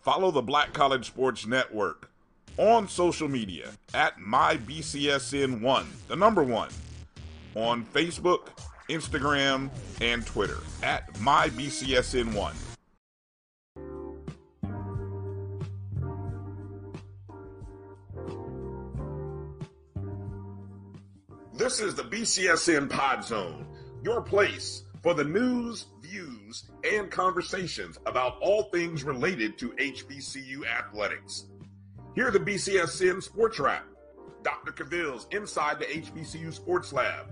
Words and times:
Follow 0.00 0.30
the 0.30 0.42
Black 0.42 0.72
College 0.72 1.06
Sports 1.06 1.46
Network 1.46 2.10
on 2.56 2.88
social 2.88 3.28
media 3.28 3.70
at 3.92 4.16
MyBCSN1, 4.18 5.84
the 6.08 6.16
number 6.16 6.42
one, 6.42 6.70
on 7.54 7.84
Facebook, 7.84 8.48
Instagram, 8.88 9.68
and 10.00 10.26
Twitter 10.26 10.58
at 10.82 11.12
MyBCSN1. 11.14 12.54
This 21.52 21.80
is 21.80 21.94
the 21.94 22.04
BCSN 22.04 22.88
Pod 22.88 23.22
Zone, 23.22 23.66
your 24.02 24.22
place 24.22 24.84
for 25.02 25.14
the 25.14 25.24
news, 25.24 25.86
views, 26.02 26.70
and 26.90 27.10
conversations 27.10 27.98
about 28.06 28.38
all 28.40 28.64
things 28.64 29.02
related 29.04 29.58
to 29.58 29.70
HBCU 29.70 30.66
athletics. 30.66 31.46
Here 32.14 32.30
the 32.30 32.40
BCSN 32.40 33.22
Sports 33.22 33.58
Wrap, 33.58 33.86
Dr. 34.42 34.72
Cavill's 34.72 35.26
Inside 35.30 35.78
the 35.78 35.86
HBCU 35.86 36.52
Sports 36.52 36.92
Lab, 36.92 37.26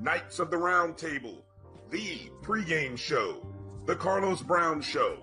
Knights 0.00 0.38
of 0.38 0.50
the 0.50 0.56
Round 0.56 0.96
Table, 0.96 1.44
the 1.90 2.30
pregame 2.42 2.98
show, 2.98 3.46
the 3.86 3.94
Carlos 3.94 4.42
Brown 4.42 4.80
Show, 4.80 5.18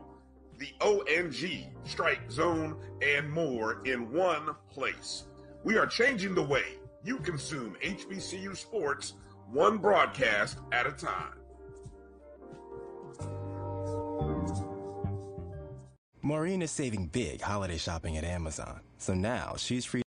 the 0.57 0.71
ONG 0.79 1.73
Strike 1.83 2.31
Zone, 2.31 2.77
and 3.01 3.29
more 3.29 3.81
in 3.85 4.11
one 4.13 4.55
place. 4.69 5.23
We 5.63 5.77
are 5.77 5.87
changing 5.87 6.35
the 6.35 6.43
way 6.43 6.63
you 7.03 7.17
consume 7.17 7.75
HBCU 7.83 8.55
sports 8.55 9.13
one 9.51 9.77
broadcast 9.77 10.59
at 10.71 10.87
a 10.87 10.91
time. 10.91 11.40
Maureen 16.23 16.61
is 16.61 16.69
saving 16.69 17.07
big 17.07 17.41
holiday 17.41 17.77
shopping 17.77 18.17
at 18.17 18.23
Amazon, 18.23 18.79
so 18.99 19.13
now 19.13 19.55
she's 19.57 19.85
free. 19.85 20.03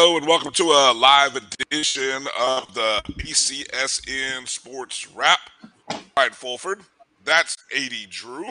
Hello 0.00 0.16
and 0.16 0.28
welcome 0.28 0.52
to 0.52 0.62
a 0.62 0.94
live 0.94 1.34
edition 1.34 2.24
of 2.38 2.72
the 2.72 3.02
BCSN 3.14 4.46
Sports 4.46 5.10
Wrap. 5.10 5.40
All 5.90 5.98
right, 6.16 6.32
Fulford, 6.32 6.82
that's 7.24 7.56
80 7.74 8.06
Drew, 8.08 8.44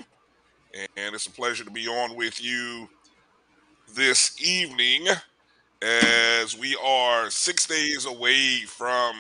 and 0.74 1.16
it's 1.16 1.26
a 1.26 1.32
pleasure 1.32 1.64
to 1.64 1.72
be 1.72 1.88
on 1.88 2.18
with 2.18 2.44
you 2.44 2.90
this 3.96 4.36
evening 4.46 5.08
as 5.82 6.58
we 6.58 6.78
are 6.84 7.30
six 7.30 7.66
days 7.66 8.06
away 8.06 8.64
from 8.68 9.16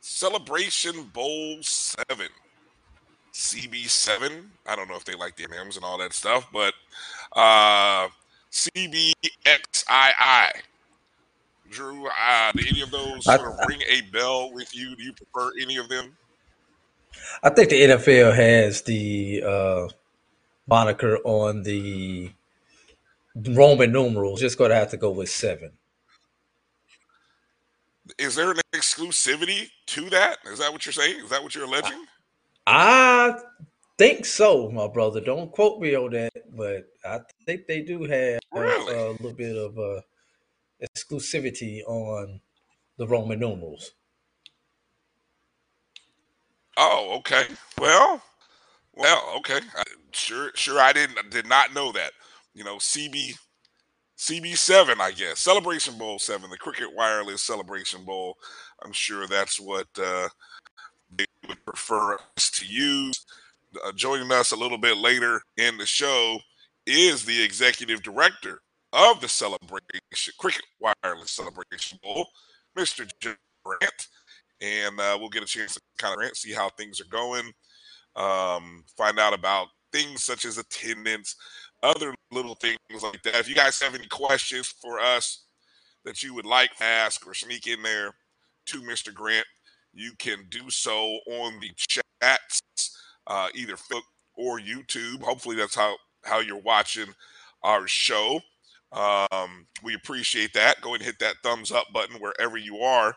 Celebration 0.00 1.10
Bowl 1.12 1.56
7. 1.60 2.28
CB7. 3.32 4.44
I 4.64 4.76
don't 4.76 4.88
know 4.88 4.94
if 4.94 5.04
they 5.04 5.16
like 5.16 5.34
the 5.34 5.48
names 5.48 5.74
and 5.74 5.84
all 5.84 5.98
that 5.98 6.12
stuff, 6.12 6.48
but 6.52 6.72
uh, 7.34 8.06
CBXII. 8.52 10.52
Drew, 11.70 12.06
uh, 12.06 12.52
do 12.52 12.64
any 12.68 12.80
of 12.82 12.90
those 12.90 13.24
sort 13.24 13.40
of 13.40 13.58
ring 13.68 13.80
a 13.88 14.00
bell 14.12 14.52
with 14.52 14.74
you? 14.74 14.96
Do 14.96 15.02
you 15.02 15.12
prefer 15.12 15.52
any 15.60 15.76
of 15.76 15.88
them? 15.88 16.16
I 17.42 17.50
think 17.50 17.70
the 17.70 17.80
NFL 17.82 18.34
has 18.34 18.82
the 18.82 19.42
uh, 19.44 19.88
moniker 20.66 21.16
on 21.24 21.62
the 21.62 22.30
Roman 23.36 23.92
numerals. 23.92 24.40
Just 24.40 24.58
going 24.58 24.70
to 24.70 24.76
have 24.76 24.90
to 24.90 24.96
go 24.96 25.10
with 25.10 25.30
seven. 25.30 25.72
Is 28.18 28.34
there 28.34 28.50
an 28.50 28.58
exclusivity 28.72 29.68
to 29.86 30.08
that? 30.10 30.38
Is 30.46 30.58
that 30.60 30.72
what 30.72 30.86
you're 30.86 30.92
saying? 30.92 31.20
Is 31.24 31.30
that 31.30 31.42
what 31.42 31.54
you're 31.54 31.64
alleging? 31.64 32.04
I 32.66 33.34
think 33.98 34.24
so, 34.24 34.70
my 34.70 34.88
brother. 34.88 35.20
Don't 35.20 35.52
quote 35.52 35.80
me 35.80 35.94
on 35.94 36.12
that, 36.12 36.32
but 36.56 36.88
I 37.04 37.20
think 37.44 37.66
they 37.66 37.82
do 37.82 38.04
have 38.04 38.40
Really? 38.52 38.94
a 38.94 39.10
little 39.12 39.32
bit 39.32 39.56
of 39.56 39.78
uh, 39.78 40.00
exclusivity 40.82 41.82
on 41.86 42.40
the 42.98 43.06
Roman 43.06 43.40
numerals. 43.40 43.92
Oh, 46.76 47.16
okay. 47.18 47.44
Well, 47.80 48.22
well, 48.94 49.34
okay. 49.38 49.60
I, 49.76 49.82
sure, 50.12 50.50
sure. 50.54 50.80
I 50.80 50.92
didn't 50.92 51.30
did 51.30 51.48
not 51.48 51.74
know 51.74 51.92
that. 51.92 52.12
You 52.54 52.64
know, 52.64 52.76
CB 52.76 53.34
CB 54.16 54.56
seven, 54.56 55.00
I 55.00 55.12
guess 55.12 55.40
Celebration 55.40 55.98
Bowl 55.98 56.18
seven, 56.18 56.50
the 56.50 56.56
Cricket 56.56 56.94
Wireless 56.94 57.42
Celebration 57.42 58.04
Bowl. 58.04 58.36
I'm 58.84 58.92
sure 58.92 59.26
that's 59.26 59.58
what 59.60 59.86
uh, 60.00 60.28
they 61.16 61.26
would 61.48 61.64
prefer 61.64 62.14
us 62.36 62.50
to 62.50 62.66
use. 62.66 63.24
Uh, 63.84 63.92
joining 63.92 64.32
us 64.32 64.52
a 64.52 64.56
little 64.56 64.78
bit 64.78 64.96
later 64.96 65.42
in 65.56 65.76
the 65.76 65.86
show 65.86 66.38
is 66.86 67.24
the 67.24 67.42
executive 67.42 68.02
director 68.02 68.62
of 68.92 69.20
the 69.20 69.28
celebration 69.28 70.00
Cricket 70.38 70.64
Wireless 70.80 71.32
Celebration 71.32 71.98
Bowl, 72.02 72.26
Mr. 72.76 73.08
Jim 73.20 73.36
Grant, 73.64 74.08
and 74.60 74.98
uh, 74.98 75.16
we'll 75.18 75.28
get 75.28 75.42
a 75.42 75.46
chance 75.46 75.74
to 75.74 75.80
kind 75.98 76.22
of 76.22 76.36
see 76.36 76.52
how 76.52 76.68
things 76.70 77.00
are 77.00 77.04
going, 77.10 77.52
um, 78.16 78.84
find 78.96 79.18
out 79.18 79.34
about 79.34 79.68
things 79.92 80.24
such 80.24 80.44
as 80.44 80.58
attendance, 80.58 81.36
other 81.82 82.14
little 82.32 82.54
things 82.54 82.78
like 83.02 83.22
that. 83.22 83.36
If 83.36 83.48
you 83.48 83.54
guys 83.54 83.80
have 83.80 83.94
any 83.94 84.06
questions 84.06 84.66
for 84.66 84.98
us 84.98 85.44
that 86.04 86.22
you 86.22 86.34
would 86.34 86.46
like 86.46 86.74
to 86.76 86.84
ask 86.84 87.26
or 87.26 87.34
sneak 87.34 87.66
in 87.66 87.82
there 87.82 88.12
to 88.66 88.80
Mr. 88.82 89.12
Grant, 89.12 89.46
you 89.92 90.12
can 90.18 90.46
do 90.50 90.70
so 90.70 91.18
on 91.26 91.58
the 91.60 91.70
chats, 91.76 92.60
uh, 93.26 93.48
either 93.54 93.74
Facebook 93.74 94.02
or 94.34 94.60
YouTube. 94.60 95.22
Hopefully, 95.22 95.56
that's 95.56 95.74
how 95.74 95.96
how 96.24 96.40
you're 96.40 96.60
watching 96.60 97.06
our 97.62 97.86
show. 97.86 98.40
Um, 98.92 99.66
we 99.82 99.94
appreciate 99.94 100.52
that. 100.54 100.80
Go 100.80 100.94
and 100.94 101.02
hit 101.02 101.18
that 101.20 101.36
thumbs 101.42 101.70
up 101.70 101.86
button 101.92 102.16
wherever 102.20 102.56
you 102.56 102.78
are 102.78 103.14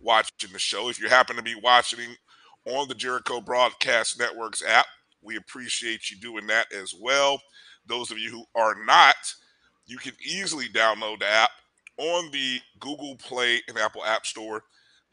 watching 0.00 0.52
the 0.52 0.58
show. 0.58 0.88
If 0.88 1.00
you 1.00 1.08
happen 1.08 1.36
to 1.36 1.42
be 1.42 1.54
watching 1.62 2.16
on 2.66 2.88
the 2.88 2.94
Jericho 2.94 3.40
Broadcast 3.40 4.18
Networks 4.18 4.62
app, 4.62 4.86
we 5.22 5.36
appreciate 5.36 6.10
you 6.10 6.18
doing 6.18 6.46
that 6.48 6.66
as 6.72 6.94
well. 6.98 7.40
Those 7.86 8.10
of 8.10 8.18
you 8.18 8.30
who 8.30 8.44
are 8.54 8.76
not, 8.84 9.16
you 9.86 9.98
can 9.98 10.12
easily 10.24 10.68
download 10.68 11.20
the 11.20 11.28
app 11.28 11.50
on 11.98 12.30
the 12.30 12.60
Google 12.80 13.16
Play 13.16 13.60
and 13.68 13.78
Apple 13.78 14.04
App 14.04 14.26
Store. 14.26 14.62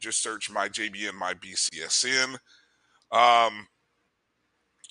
Just 0.00 0.22
search 0.22 0.50
my 0.50 0.68
JBN, 0.68 1.14
my 1.14 1.34
BCSN. 1.34 2.36
Um, 3.10 3.66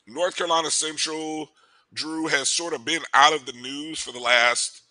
North 0.08 0.36
Carolina 0.36 0.72
Central, 0.72 1.50
Drew 1.94 2.28
has 2.28 2.50
sort 2.50 2.74
of 2.74 2.86
been 2.86 3.02
out 3.14 3.34
of 3.34 3.46
the 3.46 3.54
news 3.54 4.02
for 4.02 4.12
the 4.12 4.20
last 4.20 4.82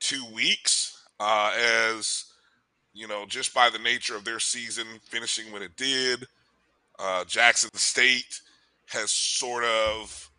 two 0.00 0.24
weeks, 0.34 1.02
uh, 1.20 1.52
as 1.56 2.24
you 2.92 3.06
know, 3.06 3.24
just 3.26 3.54
by 3.54 3.70
the 3.70 3.78
nature 3.78 4.16
of 4.16 4.24
their 4.24 4.40
season 4.40 4.86
finishing 5.04 5.52
when 5.52 5.62
it 5.62 5.76
did. 5.76 6.26
Uh, 6.98 7.24
Jackson 7.24 7.70
State 7.74 8.40
has 8.88 9.10
sort 9.10 9.64
of 9.64 10.30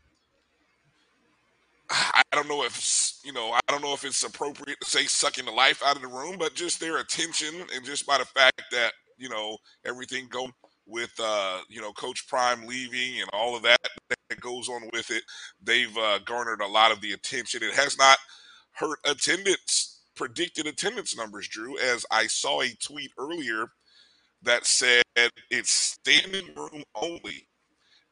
I 1.92 2.22
don't 2.32 2.48
know 2.48 2.64
if 2.64 3.20
you 3.24 3.34
know, 3.34 3.52
I 3.52 3.60
don't 3.68 3.82
know 3.82 3.94
if 3.94 4.06
it's 4.06 4.24
appropriate 4.24 4.80
to 4.82 4.90
say 4.90 5.06
sucking 5.06 5.46
the 5.46 5.52
life 5.52 5.82
out 5.86 5.96
of 5.96 6.02
the 6.02 6.08
room, 6.08 6.38
but 6.40 6.54
just 6.56 6.80
their 6.80 6.98
attention 6.98 7.54
and 7.74 7.86
just 7.86 8.06
by 8.06 8.18
the 8.18 8.26
fact 8.26 8.64
that 8.72 8.94
you 9.18 9.30
know 9.30 9.58
everything 9.86 10.28
going 10.30 10.54
with 10.88 11.12
uh, 11.22 11.60
you 11.70 11.82
know 11.82 11.92
Coach 11.94 12.28
Prime 12.28 12.66
leaving 12.66 13.20
and 13.20 13.30
all 13.34 13.56
of 13.56 13.64
that 13.64 13.80
that 14.10 14.40
goes 14.40 14.70
on 14.70 14.90
with 14.94 15.12
it. 15.12 15.24
They've 15.62 15.96
uh, 15.98 16.20
garnered 16.20 16.62
a 16.62 16.68
lot 16.68 16.92
of 16.92 17.02
the 17.02 17.12
attention. 17.12 17.64
It 17.64 17.74
has 17.74 17.98
not 17.98 18.18
hurt 18.74 19.00
attendance, 19.06 20.02
predicted 20.16 20.68
attendance 20.68 21.16
numbers, 21.16 21.48
Drew, 21.48 21.78
as 21.80 22.06
I 22.12 22.28
saw 22.28 22.62
a 22.62 22.70
tweet 22.84 23.12
earlier 23.18 23.68
that 24.44 24.66
said 24.66 25.04
it's 25.50 25.72
standing 25.72 26.54
room 26.56 26.84
only 26.96 27.48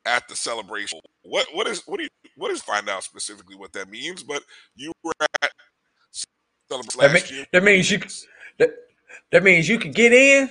at 0.05 0.27
the 0.27 0.35
celebration. 0.35 0.99
What 1.23 1.47
what 1.53 1.67
is 1.67 1.83
what 1.85 1.97
do 1.97 2.03
you 2.03 2.09
what 2.35 2.51
is 2.51 2.61
find 2.61 2.89
out 2.89 3.03
specifically 3.03 3.55
what 3.55 3.73
that 3.73 3.89
means? 3.89 4.23
But 4.23 4.43
you 4.75 4.91
were 5.03 5.13
at 5.41 5.51
celebration 6.69 6.99
That, 6.99 7.11
last 7.13 7.13
mean, 7.13 7.39
year. 7.39 7.45
that 7.53 7.63
means 7.63 7.91
you 7.91 7.99
that, 8.59 8.71
that 9.31 9.43
means 9.43 9.69
you 9.69 9.79
can 9.79 9.91
get 9.91 10.13
in, 10.13 10.49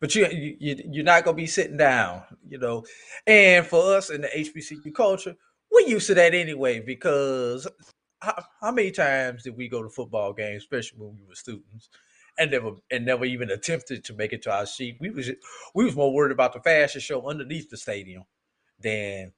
but 0.00 0.14
you, 0.14 0.26
you 0.60 0.82
you're 0.90 1.04
not 1.04 1.24
gonna 1.24 1.36
be 1.36 1.46
sitting 1.46 1.76
down, 1.76 2.22
you 2.48 2.58
know. 2.58 2.84
And 3.26 3.66
for 3.66 3.96
us 3.96 4.10
in 4.10 4.22
the 4.22 4.28
HBCU 4.28 4.94
culture, 4.94 5.36
we're 5.72 5.88
used 5.88 6.08
to 6.08 6.14
that 6.14 6.34
anyway 6.34 6.80
because 6.80 7.66
how, 8.20 8.44
how 8.60 8.72
many 8.72 8.90
times 8.90 9.44
did 9.44 9.56
we 9.56 9.68
go 9.68 9.82
to 9.82 9.88
football 9.88 10.32
games, 10.32 10.62
especially 10.62 10.98
when 10.98 11.14
we 11.14 11.22
were 11.26 11.34
students, 11.34 11.88
and 12.38 12.50
never 12.50 12.72
and 12.90 13.04
never 13.04 13.24
even 13.24 13.50
attempted 13.50 14.04
to 14.04 14.14
make 14.14 14.32
it 14.32 14.42
to 14.42 14.52
our 14.52 14.66
seat? 14.66 14.96
We 15.00 15.10
was 15.10 15.30
we 15.74 15.84
was 15.84 15.96
more 15.96 16.12
worried 16.12 16.32
about 16.32 16.52
the 16.52 16.60
fashion 16.60 17.00
show 17.00 17.28
underneath 17.28 17.70
the 17.70 17.76
stadium 17.76 18.24
than 18.80 19.32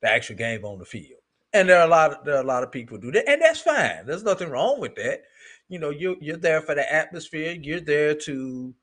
the 0.00 0.10
actual 0.10 0.36
game 0.36 0.64
on 0.64 0.78
the 0.78 0.84
field. 0.84 1.20
And 1.52 1.68
there 1.68 1.78
are 1.78 1.86
a 1.86 1.90
lot 1.90 2.12
of 2.12 2.24
there 2.24 2.36
are 2.36 2.42
a 2.42 2.46
lot 2.46 2.62
of 2.62 2.72
people 2.72 2.98
do 2.98 3.12
that, 3.12 3.28
and 3.28 3.42
that's 3.42 3.60
fine. 3.60 4.06
There's 4.06 4.24
nothing 4.24 4.50
wrong 4.50 4.80
with 4.80 4.94
that. 4.96 5.22
You 5.68 5.78
know, 5.78 5.90
you 5.90 6.16
you're 6.20 6.36
there 6.36 6.62
for 6.62 6.74
the 6.74 6.92
atmosphere. 6.92 7.56
You're 7.60 7.80
there 7.80 8.14
to 8.14 8.74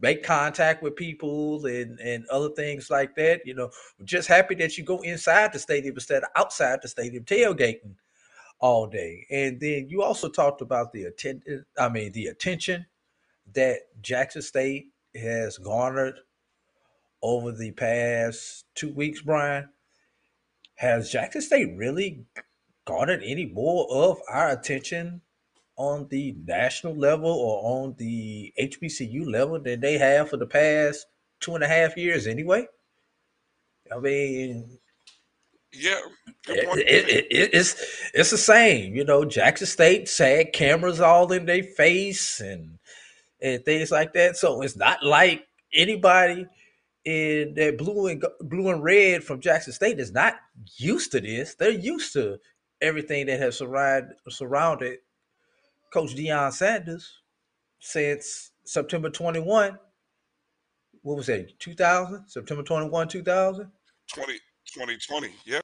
make 0.00 0.22
contact 0.22 0.82
with 0.82 0.96
people 0.96 1.66
and 1.66 1.98
and 2.00 2.26
other 2.28 2.50
things 2.50 2.88
like 2.88 3.14
that. 3.16 3.42
You 3.44 3.54
know, 3.54 3.70
just 4.04 4.28
happy 4.28 4.54
that 4.56 4.78
you 4.78 4.84
go 4.84 5.00
inside 5.00 5.52
the 5.52 5.58
stadium 5.58 5.94
instead 5.94 6.22
of 6.22 6.30
outside 6.36 6.78
the 6.80 6.88
stadium 6.88 7.24
tailgating 7.24 7.96
all 8.60 8.86
day. 8.86 9.26
And 9.30 9.60
then 9.60 9.88
you 9.88 10.02
also 10.02 10.28
talked 10.28 10.60
about 10.60 10.92
the 10.92 11.04
attendance. 11.04 11.64
I 11.78 11.88
mean, 11.88 12.12
the 12.12 12.26
attention 12.26 12.86
that 13.54 13.80
Jackson 14.02 14.42
State 14.42 14.88
has 15.14 15.58
garnered 15.58 16.18
over 17.22 17.52
the 17.52 17.72
past 17.72 18.64
two 18.74 18.92
weeks, 18.92 19.22
Brian. 19.22 19.68
Has 20.76 21.10
Jackson 21.10 21.40
State 21.40 21.76
really 21.76 22.24
garnered 22.84 23.22
any 23.24 23.46
more 23.46 23.86
of 23.90 24.18
our 24.28 24.50
attention 24.50 25.22
on 25.76 26.06
the 26.08 26.36
national 26.44 26.94
level 26.94 27.30
or 27.30 27.84
on 27.84 27.94
the 27.98 28.52
HBCU 28.60 29.30
level 29.30 29.60
than 29.60 29.80
they 29.80 29.98
have 29.98 30.30
for 30.30 30.36
the 30.36 30.46
past 30.46 31.06
two 31.40 31.54
and 31.54 31.64
a 31.64 31.68
half 31.68 31.96
years 31.96 32.26
anyway? 32.26 32.66
I 33.92 33.98
mean, 33.98 34.78
Yeah, 35.72 36.00
it, 36.48 36.78
it, 36.78 37.08
it, 37.08 37.26
it- 37.30 37.50
it's 37.54 37.76
it's 38.14 38.30
the 38.30 38.38
same, 38.38 38.94
you 38.94 39.04
know. 39.04 39.24
Jackson 39.24 39.66
State 39.66 40.10
had 40.18 40.52
cameras 40.52 41.00
all 41.00 41.30
in 41.32 41.46
their 41.46 41.62
face 41.62 42.40
and 42.40 42.78
and 43.40 43.64
things 43.64 43.90
like 43.90 44.12
that. 44.14 44.36
So 44.36 44.62
it's 44.62 44.76
not 44.76 45.04
like 45.04 45.46
anybody 45.74 46.46
in 47.04 47.54
that 47.54 47.78
blue 47.78 48.08
and 48.08 48.24
blue 48.40 48.70
and 48.70 48.82
red 48.82 49.24
from 49.24 49.40
Jackson 49.40 49.72
State 49.72 50.00
is 50.00 50.12
not 50.12 50.36
used 50.76 51.12
to 51.12 51.20
this. 51.20 51.54
They're 51.54 51.70
used 51.70 52.12
to 52.14 52.38
everything 52.80 53.26
that 53.26 53.40
has 53.40 53.58
surrounded 53.58 54.14
surrounded 54.28 54.98
Coach 55.92 56.14
Deion 56.16 56.52
Sanders 56.52 57.20
since 57.80 58.50
September 58.64 59.10
21. 59.10 59.78
What 61.02 61.16
was 61.16 61.26
that? 61.26 61.58
2000? 61.60 62.26
September 62.28 62.62
21, 62.62 63.08
2000? 63.08 63.70
20, 64.14 64.32
2020. 64.72 65.28
Yeah. 65.44 65.60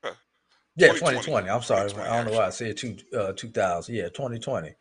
Yeah, 0.77 0.89
2020. 0.89 1.17
2020. 1.31 1.51
I'm 1.51 1.63
sorry. 1.63 1.91
2020, 1.91 2.09
I 2.09 2.17
don't 2.17 2.33
know 2.33 2.39
why 2.39 2.47
I 2.47 2.51
said 2.51 2.77
two, 2.77 2.97
uh, 3.17 3.33
2000. 3.33 3.95
Yeah, 3.95 4.05
2020. 4.09 4.75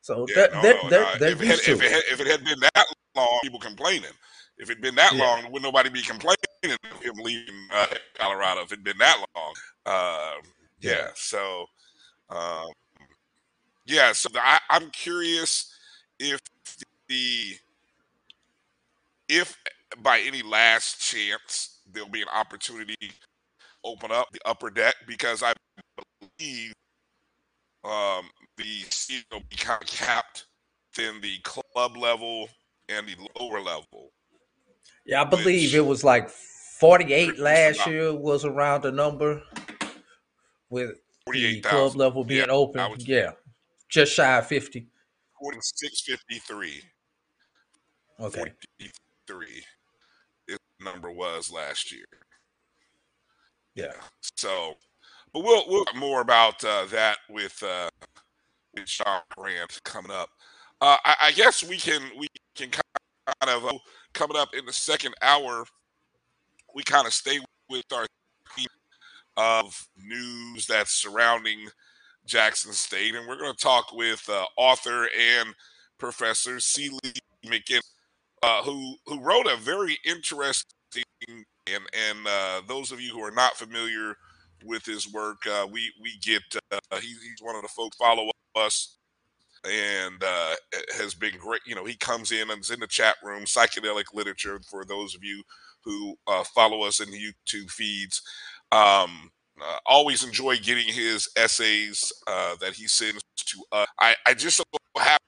So 0.00 0.26
Yeah, 0.28 0.34
they're, 0.34 0.50
no, 0.52 0.62
they're, 0.62 0.74
no, 0.74 0.90
they're, 0.90 1.00
no. 1.00 1.18
they're 1.18 1.30
If 1.30 1.42
it, 1.42 1.46
had, 1.46 1.58
if, 1.58 1.68
it 1.68 1.82
it. 1.82 1.92
had, 1.92 2.02
if 2.12 2.20
it 2.20 2.26
had 2.26 2.44
been 2.44 2.60
that 2.60 2.86
long, 3.16 3.38
people 3.42 3.60
complaining. 3.60 4.10
If 4.58 4.70
it'd 4.70 4.82
been 4.82 4.94
that 4.96 5.12
Yeah. 5.14 5.24
long, 5.24 5.50
would 5.50 5.62
nobody 5.62 5.88
be 5.88 6.02
complaining 6.02 6.36
of 6.64 7.02
him 7.02 7.14
leaving 7.16 7.68
uh, 7.72 7.86
Colorado 8.14 8.60
if 8.62 8.72
it'd 8.72 8.84
been 8.84 8.98
that 8.98 9.24
long? 9.34 9.54
Uh, 9.86 10.34
yeah. 10.80 10.90
Yeah. 10.90 11.08
So, 11.14 11.66
um, 12.30 12.68
yeah. 13.86 14.12
So 14.12 14.28
I, 14.36 14.60
I'm 14.70 14.90
curious 14.90 15.74
if 16.18 16.40
the 17.08 17.56
if 19.28 19.56
by 20.02 20.20
any 20.20 20.42
last 20.42 21.00
chance 21.00 21.80
there'll 21.90 22.08
be 22.08 22.22
an 22.22 22.28
opportunity 22.32 23.12
open 23.84 24.10
up 24.12 24.28
the 24.32 24.40
upper 24.44 24.70
deck 24.70 24.94
because 25.06 25.42
I 25.42 25.52
believe 26.38 26.72
um, 27.84 28.28
the 28.56 28.84
seats 28.90 29.24
will 29.32 29.42
be 29.48 29.56
kind 29.56 29.82
of 29.82 29.88
capped 29.88 30.46
within 30.96 31.20
the 31.20 31.38
club 31.42 31.96
level 31.96 32.48
and 32.88 33.06
the 33.06 33.16
lower 33.38 33.60
level. 33.60 34.12
Yeah, 35.04 35.22
I 35.22 35.24
believe 35.24 35.74
it 35.74 35.84
was 35.84 36.04
like 36.04 36.28
48 36.28 37.38
last 37.38 37.86
year 37.86 38.14
was 38.14 38.44
around 38.44 38.82
the 38.82 38.92
number 38.92 39.42
with 40.70 40.96
the 41.30 41.60
club 41.60 41.96
level 41.96 42.24
being 42.24 42.46
Yeah, 42.46 42.52
open. 42.52 42.90
Was- 42.90 43.06
yeah, 43.06 43.32
just 43.88 44.14
shy 44.14 44.38
of 44.38 44.46
50. 44.46 44.86
Forty-six 45.40 46.02
fifty-three. 46.02 46.82
Okay. 48.20 48.38
Forty-three. 48.38 49.64
This 50.46 50.58
number 50.80 51.10
was 51.10 51.50
last 51.50 51.90
year. 51.90 52.04
Yeah. 53.74 53.92
So, 54.36 54.74
but 55.32 55.42
we'll 55.44 55.64
we'll 55.68 55.84
talk 55.84 55.96
more 55.96 56.20
about 56.20 56.62
uh, 56.64 56.84
that 56.86 57.18
with 57.28 57.62
uh, 57.62 57.88
with 58.74 58.88
Sean 58.88 59.20
Grant 59.36 59.82
coming 59.84 60.12
up. 60.12 60.30
Uh, 60.80 60.96
I, 61.04 61.16
I 61.22 61.32
guess 61.32 61.62
we 61.62 61.78
can 61.78 62.02
we 62.18 62.28
can 62.54 62.70
kind 62.70 62.84
of 63.48 63.64
uh, 63.66 63.78
coming 64.14 64.36
up 64.36 64.50
in 64.54 64.66
the 64.66 64.72
second 64.72 65.14
hour. 65.22 65.64
We 66.74 66.82
kind 66.82 67.06
of 67.06 67.12
stay 67.12 67.38
with 67.70 67.84
our 67.92 68.06
theme 68.56 68.66
of 69.36 69.88
news 69.96 70.66
that's 70.66 71.00
surrounding 71.02 71.68
Jackson 72.26 72.72
State, 72.72 73.14
and 73.14 73.26
we're 73.26 73.38
going 73.38 73.54
to 73.54 73.62
talk 73.62 73.92
with 73.92 74.28
uh, 74.28 74.44
author 74.56 75.08
and 75.18 75.54
professor 75.98 76.60
C. 76.60 76.90
Lee 76.90 77.12
McKinnon, 77.46 77.80
uh, 78.42 78.62
who 78.62 78.96
who 79.06 79.20
wrote 79.20 79.46
a 79.46 79.56
very 79.56 79.98
interesting 80.04 80.64
and 81.66 81.84
and 82.10 82.26
uh, 82.26 82.62
those 82.66 82.92
of 82.92 83.00
you 83.00 83.12
who 83.12 83.22
are 83.22 83.30
not 83.30 83.56
familiar 83.56 84.16
with 84.64 84.84
his 84.84 85.12
work, 85.12 85.38
uh, 85.46 85.66
we 85.70 85.92
we 86.02 86.18
get 86.22 86.42
uh, 86.72 86.78
he, 87.00 87.08
he's 87.08 87.42
one 87.42 87.56
of 87.56 87.62
the 87.62 87.68
folks 87.68 87.96
follow 87.96 88.30
us 88.56 88.96
and 89.64 90.22
uh, 90.24 90.54
has 90.96 91.14
been 91.14 91.36
great. 91.38 91.60
You 91.66 91.74
know, 91.74 91.84
he 91.84 91.96
comes 91.96 92.32
in 92.32 92.50
and 92.50 92.60
is 92.60 92.70
in 92.70 92.80
the 92.80 92.86
chat 92.86 93.16
room, 93.22 93.44
psychedelic 93.44 94.06
literature 94.14 94.60
for 94.68 94.84
those 94.84 95.14
of 95.14 95.22
you 95.24 95.42
who 95.84 96.16
uh, 96.26 96.44
follow 96.44 96.82
us 96.82 97.00
in 97.00 97.10
the 97.10 97.18
YouTube 97.18 97.70
feeds. 97.70 98.22
Um, 98.72 99.30
uh, 99.62 99.78
always 99.86 100.24
enjoy 100.24 100.56
getting 100.58 100.86
his 100.92 101.28
essays 101.36 102.12
uh, 102.26 102.56
that 102.60 102.74
he 102.74 102.88
sends 102.88 103.22
to 103.36 103.64
us. 103.72 103.86
I, 104.00 104.14
I 104.26 104.34
just 104.34 104.56
so 104.56 104.64
happen 104.98 105.20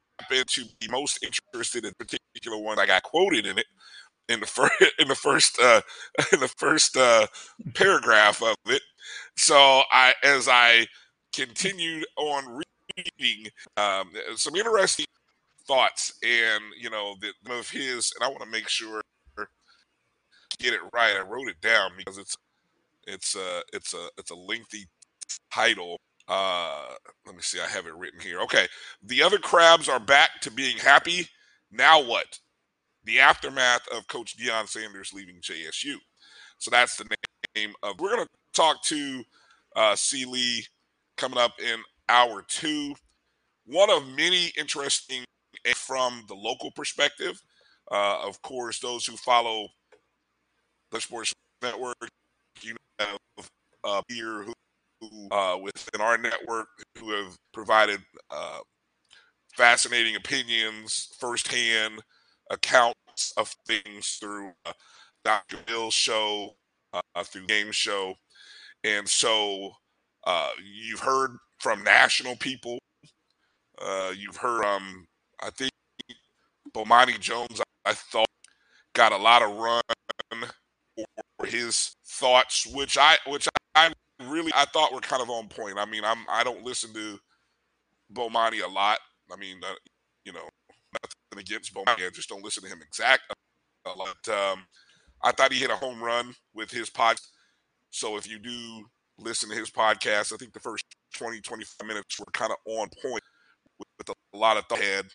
to 0.47 0.65
be 0.81 0.89
most 0.91 1.25
interested 1.25 1.85
in 1.85 1.93
particular 1.99 2.59
one. 2.59 2.79
I 2.79 2.87
got 2.87 3.03
quoted 3.03 3.47
in 3.47 3.59
it 3.59 3.67
in 4.29 4.41
the 4.41 4.47
first 4.47 4.73
in 4.99 5.09
the 5.09 5.15
first 5.15 5.59
uh, 5.61 5.81
in 6.33 6.41
the 6.41 6.49
first 6.49 6.97
uh, 6.97 7.27
paragraph 7.75 8.43
of 8.43 8.57
it. 8.67 8.83
So 9.37 9.83
I, 9.91 10.15
as 10.23 10.49
I 10.49 10.87
continued 11.35 12.07
on 12.17 12.61
reading, 12.97 13.49
um, 13.77 14.11
some 14.37 14.57
interesting 14.57 15.07
thoughts, 15.67 16.15
and 16.23 16.63
you 16.81 16.91
know, 16.91 17.17
the, 17.21 17.55
of 17.55 17.71
his, 17.71 18.13
and 18.17 18.25
I 18.25 18.29
want 18.29 18.43
to 18.43 18.51
make 18.51 18.69
sure 18.69 19.03
get 20.59 20.73
it 20.75 20.81
right. 20.93 21.17
I 21.17 21.23
wrote 21.23 21.49
it 21.49 21.61
down 21.61 21.91
because 21.99 22.19
it's 22.19 22.37
it's 23.07 23.37
a 23.37 23.63
it's 23.73 23.95
a 23.95 24.09
it's 24.19 24.31
a 24.31 24.35
lengthy 24.35 24.87
title. 25.53 25.99
Uh, 26.29 26.87
let 27.27 27.35
me 27.37 27.43
see. 27.43 27.61
I 27.61 27.67
have 27.67 27.87
it 27.87 27.95
written 27.97 28.21
here. 28.21 28.41
Okay, 28.43 28.67
the 29.03 29.23
other 29.23 29.39
crabs 29.39 29.89
are 29.89 30.01
back 30.01 30.41
to 30.43 30.51
being 30.51 30.79
happy. 30.79 31.29
Now 31.71 32.03
what? 32.03 32.39
The 33.05 33.21
aftermath 33.21 33.87
of 33.95 34.07
Coach 34.09 34.37
Deion 34.37 34.69
Sanders 34.69 35.13
leaving 35.13 35.41
JSU. 35.41 35.97
So 36.59 36.71
that's 36.71 36.97
the 36.97 37.07
name 37.55 37.75
of. 37.83 38.01
We're 38.01 38.17
going 38.17 38.27
to 38.27 38.31
talk 38.55 38.83
to 38.85 39.23
uh, 39.77 39.95
C. 39.97 40.25
Lee 40.25 40.65
coming 41.17 41.39
up 41.39 41.53
in 41.61 41.81
hour 42.09 42.43
two. 42.47 42.95
One 43.67 43.91
of 43.91 44.07
many 44.09 44.53
interesting 44.59 45.25
from 45.75 46.25
the 46.29 46.35
local 46.35 46.71
perspective. 46.71 47.41
Uh, 47.91 48.27
of 48.27 48.41
course, 48.43 48.79
those 48.81 49.07
who 49.07 49.17
follow 49.17 49.69
the 50.91 51.01
Sports 51.01 51.33
Network, 51.63 51.97
you 52.63 52.75
know, 52.99 53.17
uh, 53.85 54.01
here 54.09 54.43
who, 54.43 54.53
who 55.01 55.29
uh, 55.31 55.57
within 55.59 56.01
our 56.01 56.17
network 56.17 56.69
who 56.99 57.11
have 57.11 57.37
provided 57.53 58.01
uh, 58.31 58.59
fascinating 59.57 60.17
opinions, 60.17 61.15
firsthand 61.19 62.01
accounts 62.51 63.33
of 63.37 63.55
things 63.67 64.19
through 64.21 64.53
uh, 64.67 64.73
Dr. 65.25 65.59
Bill's 65.67 65.95
show 65.95 66.57
uh, 66.93 67.25
through 67.25 67.47
Game 67.47 67.73
Show, 67.73 68.15
and 68.83 69.09
so 69.09 69.73
uh, 70.25 70.51
you've 70.63 71.01
heard 71.01 71.37
from 71.59 71.83
national 71.83 72.37
people. 72.37 72.79
Uh, 73.81 74.13
you've 74.17 74.37
heard 74.37 74.65
um, 74.65 75.07
I 75.43 75.51
think 75.51 75.73
Bomani 76.75 77.19
Jones. 77.19 77.61
I 77.85 77.93
thought 77.93 78.27
got 78.95 79.13
a 79.13 79.17
lot 79.17 79.43
of 79.43 79.57
run 79.57 79.83
for 81.39 81.47
his 81.47 81.97
thoughts, 82.07 82.67
which 82.67 82.97
I 82.99 83.17
which 83.27 83.49
I 83.75 83.93
really 84.23 84.53
I 84.55 84.65
thought 84.67 84.93
were 84.93 85.01
kind 85.01 85.23
of 85.23 85.31
on 85.31 85.49
point. 85.49 85.79
I 85.79 85.85
mean, 85.85 86.05
I'm 86.05 86.25
I 86.29 86.45
don't 86.45 86.65
listen 86.65 86.93
to 86.95 87.19
Bomani 88.13 88.63
a 88.65 88.69
lot. 88.69 88.99
I 89.33 89.37
mean, 89.37 89.59
uh, 89.65 89.75
you 90.25 90.33
know, 90.33 90.49
nothing 91.35 91.55
against 91.55 91.75
Bomani. 91.75 92.07
I 92.07 92.11
just 92.11 92.29
don't 92.29 92.45
listen 92.45 92.63
to 92.63 92.69
him 92.69 92.81
exact 92.83 93.23
a 93.87 93.99
lot. 93.99 94.29
Um, 94.29 94.65
I 95.23 95.33
thought 95.33 95.53
he 95.53 95.59
hit 95.59 95.71
a 95.71 95.77
home 95.77 96.03
run 96.03 96.35
with 96.55 96.71
his 96.71 96.91
pod. 96.91 97.17
So 97.91 98.17
if 98.17 98.29
you 98.29 98.39
do 98.39 98.85
listen 99.19 99.49
to 99.51 99.57
his 99.57 99.71
podcast, 99.71 100.33
I 100.33 100.37
think 100.37 100.53
the 100.53 100.61
first 100.61 100.85
20, 101.15 101.41
25 101.41 101.87
minutes 101.87 102.19
were 102.19 102.27
kind 102.33 102.51
of 102.51 102.59
on 102.67 102.89
point 103.03 103.23
with, 103.79 103.89
with 103.99 104.09
a 104.11 104.37
lot 104.37 104.57
of 104.57 104.65
thought 104.69 104.83
head. 104.83 105.07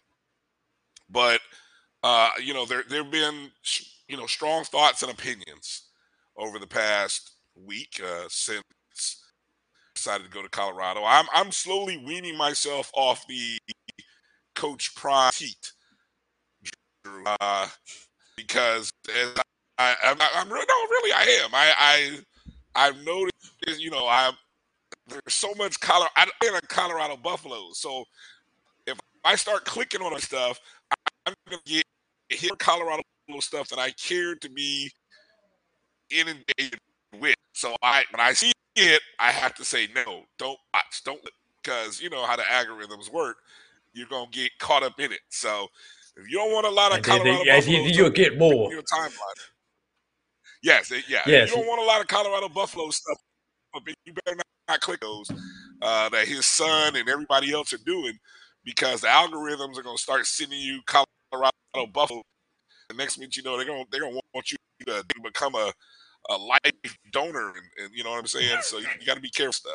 But 1.09 1.41
uh, 2.03 2.29
you 2.41 2.53
know, 2.53 2.65
there 2.65 2.83
there 2.87 3.03
have 3.03 3.11
been 3.11 3.51
you 4.07 4.17
know 4.17 4.25
strong 4.25 4.63
thoughts 4.63 5.01
and 5.01 5.11
opinions 5.11 5.89
over 6.37 6.59
the 6.59 6.67
past 6.67 7.31
week 7.55 7.99
uh, 8.03 8.25
since 8.29 8.63
decided 9.95 10.23
to 10.23 10.29
go 10.29 10.41
to 10.41 10.49
Colorado. 10.49 11.03
I'm 11.05 11.25
I'm 11.33 11.51
slowly 11.51 11.97
weaning 11.97 12.37
myself 12.37 12.89
off 12.93 13.25
the 13.27 13.57
Coach 14.59 14.93
Prime 14.95 15.31
heat, 15.35 15.71
Drew, 17.09 17.23
uh, 17.41 17.67
because 18.35 18.91
I, 19.77 19.95
I'm, 20.03 20.17
I'm 20.35 20.51
really 20.51 20.65
no, 20.67 20.75
really 20.89 21.11
I 21.13 21.43
am. 21.43 21.49
I 21.53 21.73
I 21.77 22.19
I've 22.75 23.05
noticed, 23.05 23.81
you 23.81 23.91
know, 23.91 24.07
I'm 24.09 24.33
there's 25.07 25.21
so 25.29 25.53
much 25.57 25.79
Colorado. 25.79 26.11
I'm 26.15 26.29
in 26.47 26.55
a 26.55 26.61
Colorado 26.61 27.17
Buffalo, 27.17 27.69
so 27.73 28.05
if 28.87 28.97
I 29.23 29.35
start 29.35 29.65
clicking 29.65 30.01
on 30.01 30.17
stuff, 30.19 30.59
I'm 31.25 31.33
gonna 31.49 31.61
get 31.65 31.83
hit 32.29 32.57
Colorado 32.59 33.01
stuff 33.39 33.69
that 33.69 33.79
I 33.79 33.91
care 33.91 34.35
to 34.35 34.49
be 34.49 34.91
inundated 36.09 36.79
with. 37.19 37.35
So 37.53 37.75
I 37.81 38.03
when 38.11 38.19
I 38.19 38.33
see 38.33 38.51
it, 38.75 39.01
I 39.19 39.31
have 39.31 39.55
to 39.55 39.65
say 39.65 39.87
no, 39.95 40.23
don't 40.37 40.59
watch, 40.73 41.03
don't 41.03 41.21
because 41.63 42.01
you 42.01 42.09
know 42.09 42.25
how 42.25 42.35
the 42.35 42.43
algorithms 42.43 43.11
work. 43.11 43.37
You're 43.93 44.07
gonna 44.07 44.29
get 44.31 44.51
caught 44.59 44.83
up 44.83 44.99
in 44.99 45.11
it. 45.11 45.21
So 45.29 45.67
if 46.21 46.29
you 46.29 46.37
don't 46.37 46.51
want 46.51 46.65
a 46.65 46.69
lot 46.69 46.95
of 46.95 47.03
Colorado, 47.03 47.43
then, 47.43 47.55
Buffalo 47.55 47.77
you, 47.77 48.03
will 48.03 48.09
get 48.09 48.37
more. 48.37 48.71
your 48.71 48.83
timeline. 48.83 49.39
Yes, 50.61 50.91
it- 50.91 51.05
yeah. 51.07 51.21
Yes. 51.25 51.49
You 51.49 51.57
don't 51.57 51.67
want 51.67 51.81
a 51.81 51.85
lot 51.85 52.01
of 52.01 52.07
Colorado 52.07 52.49
Buffalo 52.49 52.89
stuff, 52.89 53.17
but 53.73 53.83
you 54.05 54.13
better 54.25 54.35
not, 54.35 54.45
not 54.67 54.81
click 54.81 54.99
those 54.99 55.29
uh, 55.81 56.09
that 56.09 56.27
his 56.27 56.45
son 56.45 56.95
and 56.95 57.07
everybody 57.07 57.53
else 57.53 57.73
are 57.73 57.79
doing 57.85 58.17
because 58.63 59.01
the 59.01 59.07
algorithms 59.07 59.77
are 59.77 59.83
going 59.83 59.95
to 59.97 60.01
start 60.01 60.25
sending 60.25 60.59
you 60.59 60.81
Colorado 60.85 61.51
Buffalo. 61.93 62.21
The 62.89 62.95
next 62.95 63.17
minute 63.17 63.37
you 63.37 63.43
know 63.43 63.55
they're 63.55 63.65
going 63.65 63.83
to 63.83 63.87
they're 63.91 64.01
going 64.01 64.13
to 64.13 64.21
want 64.33 64.51
you 64.51 64.57
to 64.87 65.03
become 65.23 65.55
a 65.55 65.71
a 66.29 66.37
life 66.37 66.97
donor, 67.11 67.49
and, 67.49 67.83
and 67.83 67.93
you 67.93 68.03
know 68.03 68.11
what 68.11 68.19
I'm 68.19 68.27
saying. 68.27 68.59
So 68.61 68.77
you, 68.77 68.87
got 69.05 69.15
to 69.15 69.21
be 69.21 69.29
careful 69.29 69.53
stuff. 69.53 69.73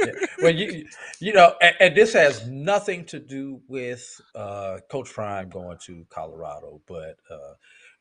Yeah. 0.00 0.12
Well, 0.40 0.54
you 0.54 0.86
you 1.20 1.32
know, 1.32 1.54
and, 1.60 1.76
and 1.80 1.96
this 1.96 2.12
has 2.14 2.46
nothing 2.48 3.04
to 3.06 3.20
do 3.20 3.60
with 3.68 4.20
uh, 4.34 4.78
Coach 4.90 5.12
Prime 5.12 5.48
going 5.50 5.78
to 5.86 6.06
Colorado, 6.10 6.80
but 6.86 7.16
uh, 7.30 7.54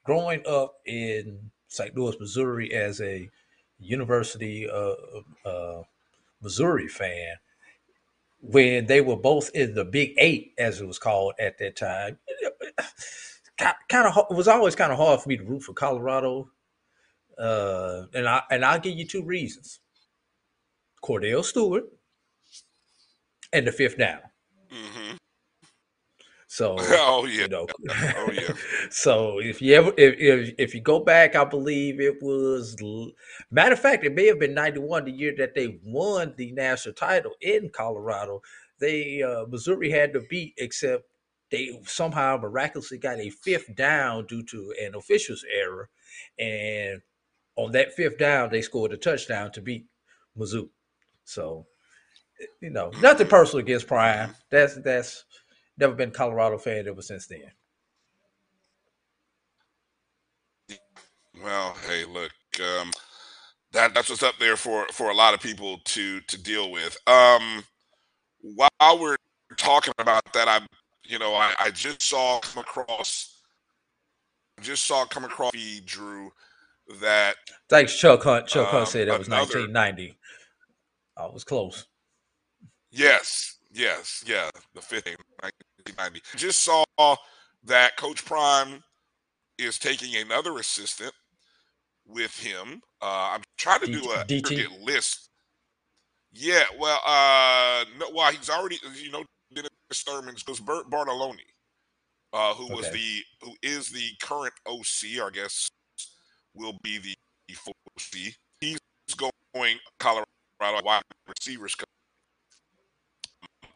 growing 0.03 0.43
up 0.47 0.75
in 0.85 1.51
St. 1.67 1.95
Louis, 1.97 2.15
Missouri, 2.19 2.73
as 2.73 3.01
a 3.01 3.29
University 3.79 4.67
of 4.67 4.97
uh, 5.45 5.81
Missouri 6.41 6.87
fan, 6.87 7.35
when 8.41 8.85
they 8.87 9.01
were 9.01 9.17
both 9.17 9.49
in 9.53 9.73
the 9.75 9.85
Big 9.85 10.13
Eight, 10.17 10.53
as 10.57 10.81
it 10.81 10.87
was 10.87 10.99
called 10.99 11.33
at 11.39 11.57
that 11.59 11.75
time, 11.75 12.17
kind 13.89 14.07
of 14.07 14.27
it 14.29 14.35
was 14.35 14.47
always 14.47 14.75
kind 14.75 14.91
of 14.91 14.97
hard 14.97 15.21
for 15.21 15.29
me 15.29 15.37
to 15.37 15.43
root 15.43 15.63
for 15.63 15.73
Colorado, 15.73 16.49
uh, 17.39 18.03
and 18.13 18.27
I 18.27 18.43
and 18.51 18.65
I'll 18.65 18.79
give 18.79 18.97
you 18.97 19.05
two 19.05 19.23
reasons: 19.23 19.79
Kordell 21.03 21.43
Stewart 21.43 21.83
and 23.51 23.67
the 23.67 23.71
fifth 23.71 23.97
down. 23.97 24.19
hmm 24.71 25.15
So 26.47 26.75
Oh 26.79 27.25
yeah. 27.25 27.41
you 27.43 27.47
know, 27.49 27.67
Oh 27.89 28.31
yeah. 28.31 28.53
so 28.89 29.39
if 29.39 29.61
you 29.61 29.73
ever 29.75 29.91
if, 29.97 30.15
if 30.17 30.55
if 30.57 30.75
you 30.75 30.81
go 30.81 30.99
back, 30.99 31.35
I 31.35 31.43
believe 31.43 31.99
it 31.99 32.21
was 32.21 32.75
matter 33.51 33.73
of 33.73 33.79
fact, 33.79 34.05
it 34.05 34.15
may 34.15 34.27
have 34.27 34.39
been 34.39 34.53
ninety 34.53 34.79
one, 34.79 35.05
the 35.05 35.11
year 35.11 35.33
that 35.37 35.55
they 35.55 35.79
won 35.83 36.33
the 36.37 36.51
national 36.53 36.95
title 36.95 37.33
in 37.41 37.69
Colorado. 37.69 38.41
They 38.79 39.21
uh, 39.21 39.45
Missouri 39.47 39.89
had 39.89 40.13
to 40.13 40.21
beat, 40.29 40.53
except 40.57 41.03
they 41.51 41.79
somehow 41.85 42.37
miraculously 42.37 42.97
got 42.97 43.19
a 43.19 43.29
fifth 43.29 43.75
down 43.75 44.25
due 44.25 44.43
to 44.43 44.73
an 44.81 44.95
official's 44.95 45.45
error, 45.53 45.89
and 46.39 47.01
on 47.55 47.71
that 47.73 47.93
fifth 47.93 48.17
down, 48.17 48.49
they 48.49 48.61
scored 48.61 48.93
a 48.93 48.97
touchdown 48.97 49.51
to 49.51 49.61
beat 49.61 49.85
Mizzou. 50.37 50.69
So 51.25 51.65
you 52.61 52.69
know, 52.69 52.91
nothing 53.01 53.27
personal 53.27 53.63
against 53.63 53.87
Prime. 53.87 54.35
That's 54.49 54.75
that's 54.75 55.23
never 55.77 55.93
been 55.93 56.11
Colorado 56.11 56.57
fan 56.57 56.87
ever 56.87 57.01
since 57.01 57.27
then. 57.27 57.51
Well, 61.43 61.75
hey, 61.87 62.05
look, 62.05 62.31
um, 62.61 62.91
that 63.71 63.93
that's 63.93 64.09
what's 64.09 64.23
up 64.23 64.35
there 64.39 64.55
for 64.55 64.85
for 64.91 65.09
a 65.09 65.15
lot 65.15 65.33
of 65.33 65.39
people 65.41 65.79
to 65.85 66.21
to 66.21 66.41
deal 66.41 66.71
with. 66.71 66.97
Um, 67.07 67.63
while 68.41 68.99
we're 68.99 69.15
talking 69.57 69.93
about 69.97 70.21
that, 70.33 70.47
I, 70.47 70.61
you 71.03 71.17
know, 71.19 71.33
I, 71.33 71.53
I 71.59 71.71
just 71.71 72.01
saw 72.03 72.39
come 72.39 72.61
across, 72.61 73.41
just 74.61 74.85
saw 74.85 75.05
come 75.05 75.23
across 75.25 75.51
feed, 75.51 75.85
Drew, 75.85 76.31
that 77.01 77.35
Thanks, 77.69 77.97
Chuck 77.97 78.23
Hunt. 78.23 78.47
Chuck 78.47 78.67
Hunt 78.67 78.81
Um, 78.81 78.87
said 78.87 79.07
that 79.07 79.17
was 79.17 79.27
another- 79.27 79.59
1990. 79.59 80.17
I 81.17 81.27
was 81.27 81.43
close. 81.43 81.85
yes, 82.91 83.57
yes, 83.71 84.23
yeah, 84.25 84.49
the 84.73 84.81
fifth 84.81 85.05
game, 85.05 85.15
1990. 85.41 86.21
Just 86.35 86.61
saw 86.61 86.83
that 87.63 87.97
Coach 87.97 88.25
Prime 88.25 88.83
is 89.57 89.77
taking 89.77 90.15
another 90.15 90.57
assistant 90.57 91.13
with 92.07 92.37
him. 92.37 92.81
Uh, 93.01 93.31
I'm 93.33 93.41
trying 93.57 93.81
to 93.81 93.87
do 93.87 93.99
a 94.11 94.25
DT? 94.25 94.83
list. 94.83 95.29
Yeah, 96.31 96.63
well, 96.79 96.99
uh, 97.05 97.85
no, 97.99 98.07
well, 98.13 98.31
he's 98.31 98.49
already, 98.49 98.79
you 98.95 99.11
know, 99.11 99.23
Dennis 99.53 99.69
Thurman's 99.93 100.45
was 100.47 100.59
Brett 100.59 100.85
Bartolone, 100.89 101.37
uh, 102.33 102.55
who 102.55 102.73
was 102.73 102.89
the, 102.89 103.21
who 103.43 103.53
is 103.61 103.89
the 103.89 104.09
current 104.21 104.53
OC, 104.67 105.19
or 105.21 105.27
I 105.27 105.29
guess 105.31 105.69
will 106.55 106.77
be 106.81 106.97
the 106.97 107.53
full 107.53 107.75
OC. 107.97 108.33
He's 108.59 108.79
going 109.15 109.77
Colorado 109.99 110.25
wide 110.83 111.01
receivers. 111.27 111.75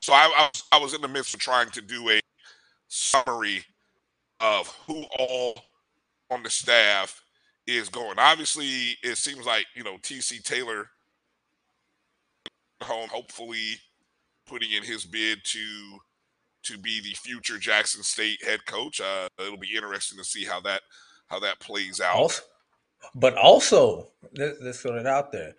So 0.02 0.14
I, 0.14 0.32
I, 0.38 0.50
was, 0.54 0.64
I 0.72 0.78
was 0.80 0.94
in 0.94 1.02
the 1.02 1.08
midst 1.08 1.34
of 1.34 1.40
trying 1.40 1.70
to 1.72 1.82
do 1.82 2.10
a 2.10 2.20
summary 2.88 3.64
of 4.40 4.68
who 4.86 5.04
all 5.20 5.60
on 6.30 6.44
the 6.44 6.50
staff 6.50 7.22
is 7.66 7.90
going. 7.90 8.20
Obviously, 8.20 8.98
it 9.04 9.18
seems 9.18 9.46
like 9.46 9.66
you 9.76 9.84
know 9.84 9.98
TC 9.98 10.44
Taylor 10.44 10.90
home, 12.82 13.10
hopefully 13.10 13.76
putting 14.48 14.72
in 14.72 14.84
his 14.84 15.06
bid 15.06 15.40
to 15.44 16.00
to 16.64 16.78
be 16.78 17.02
the 17.02 17.16
future 17.16 17.58
Jackson 17.58 18.04
State 18.04 18.44
head 18.44 18.66
coach. 18.66 19.02
Uh, 19.02 19.28
it'll 19.40 19.58
be 19.58 19.76
interesting 19.76 20.18
to 20.18 20.24
see 20.24 20.46
how 20.46 20.62
that 20.62 20.82
how 21.28 21.40
that 21.40 21.60
plays 21.60 22.00
out. 22.00 22.16
Also, 22.16 22.44
but 23.16 23.36
also, 23.38 24.08
let, 24.38 24.62
let's 24.62 24.82
throw 24.82 24.98
it 24.98 25.08
out 25.08 25.32
there. 25.32 25.54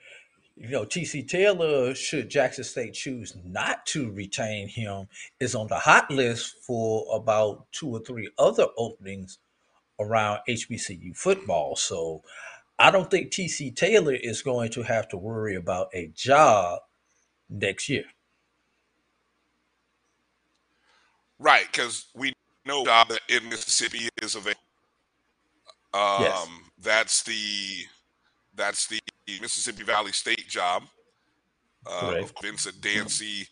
You 0.61 0.71
know, 0.71 0.85
TC 0.85 1.29
Taylor, 1.29 1.95
should 1.95 2.29
Jackson 2.29 2.65
State 2.65 2.95
choose 2.95 3.37
not 3.45 3.87
to 3.87 4.11
retain 4.11 4.67
him, 4.67 5.07
is 5.39 5.55
on 5.55 5.69
the 5.69 5.79
hot 5.79 6.11
list 6.11 6.57
for 6.67 7.07
about 7.15 7.71
two 7.71 7.89
or 7.89 8.01
three 8.01 8.29
other 8.39 8.67
openings 8.77 9.39
around 10.01 10.41
HBCU 10.49 11.17
football. 11.17 11.77
So 11.77 12.23
I 12.77 12.91
don't 12.91 13.09
think 13.09 13.31
TC 13.31 13.75
Taylor 13.75 14.15
is 14.15 14.43
going 14.43 14.71
to 14.71 14.83
have 14.83 15.09
to 15.09 15.17
worry 15.17 15.55
about 15.55 15.91
a 15.95 16.09
job 16.09 16.81
next 17.49 17.89
year. 17.89 18.05
Right, 21.39 21.67
because 21.71 22.07
we 22.17 22.33
know 22.67 22.85
job 22.85 23.11
that 23.11 23.21
in 23.29 23.49
Mississippi 23.49 24.09
is 24.21 24.35
available. 24.35 24.61
Um, 25.95 26.23
Yes. 26.23 26.49
That's 26.81 27.23
the 27.23 27.87
that's 28.55 28.87
the 28.89 28.99
Mississippi 29.41 29.85
Valley 29.85 30.13
State 30.13 30.49
job. 30.49 30.85
Uh. 31.87 32.23
Vincent 32.43 32.81
Dancy 32.81 33.47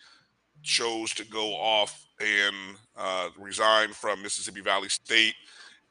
chose 0.62 1.14
to 1.14 1.24
go 1.24 1.54
off 1.54 2.06
and 2.20 2.76
uh, 2.96 3.28
resign 3.38 3.92
from 3.92 4.22
Mississippi 4.22 4.60
Valley 4.60 4.88
State, 4.88 5.34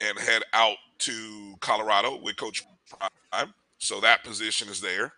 and 0.01 0.17
head 0.19 0.41
out 0.53 0.77
to 0.99 1.55
Colorado 1.61 2.19
with 2.21 2.35
Coach 2.35 2.65
Prime. 2.89 3.53
So 3.77 3.99
that 4.01 4.23
position 4.23 4.67
is 4.69 4.81
there. 4.81 5.13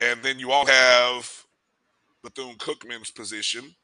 And 0.00 0.22
then 0.22 0.38
you 0.38 0.50
all 0.50 0.66
have 0.66 1.44
Bethune 2.22 2.56
Cookman's 2.56 3.10
position 3.10 3.74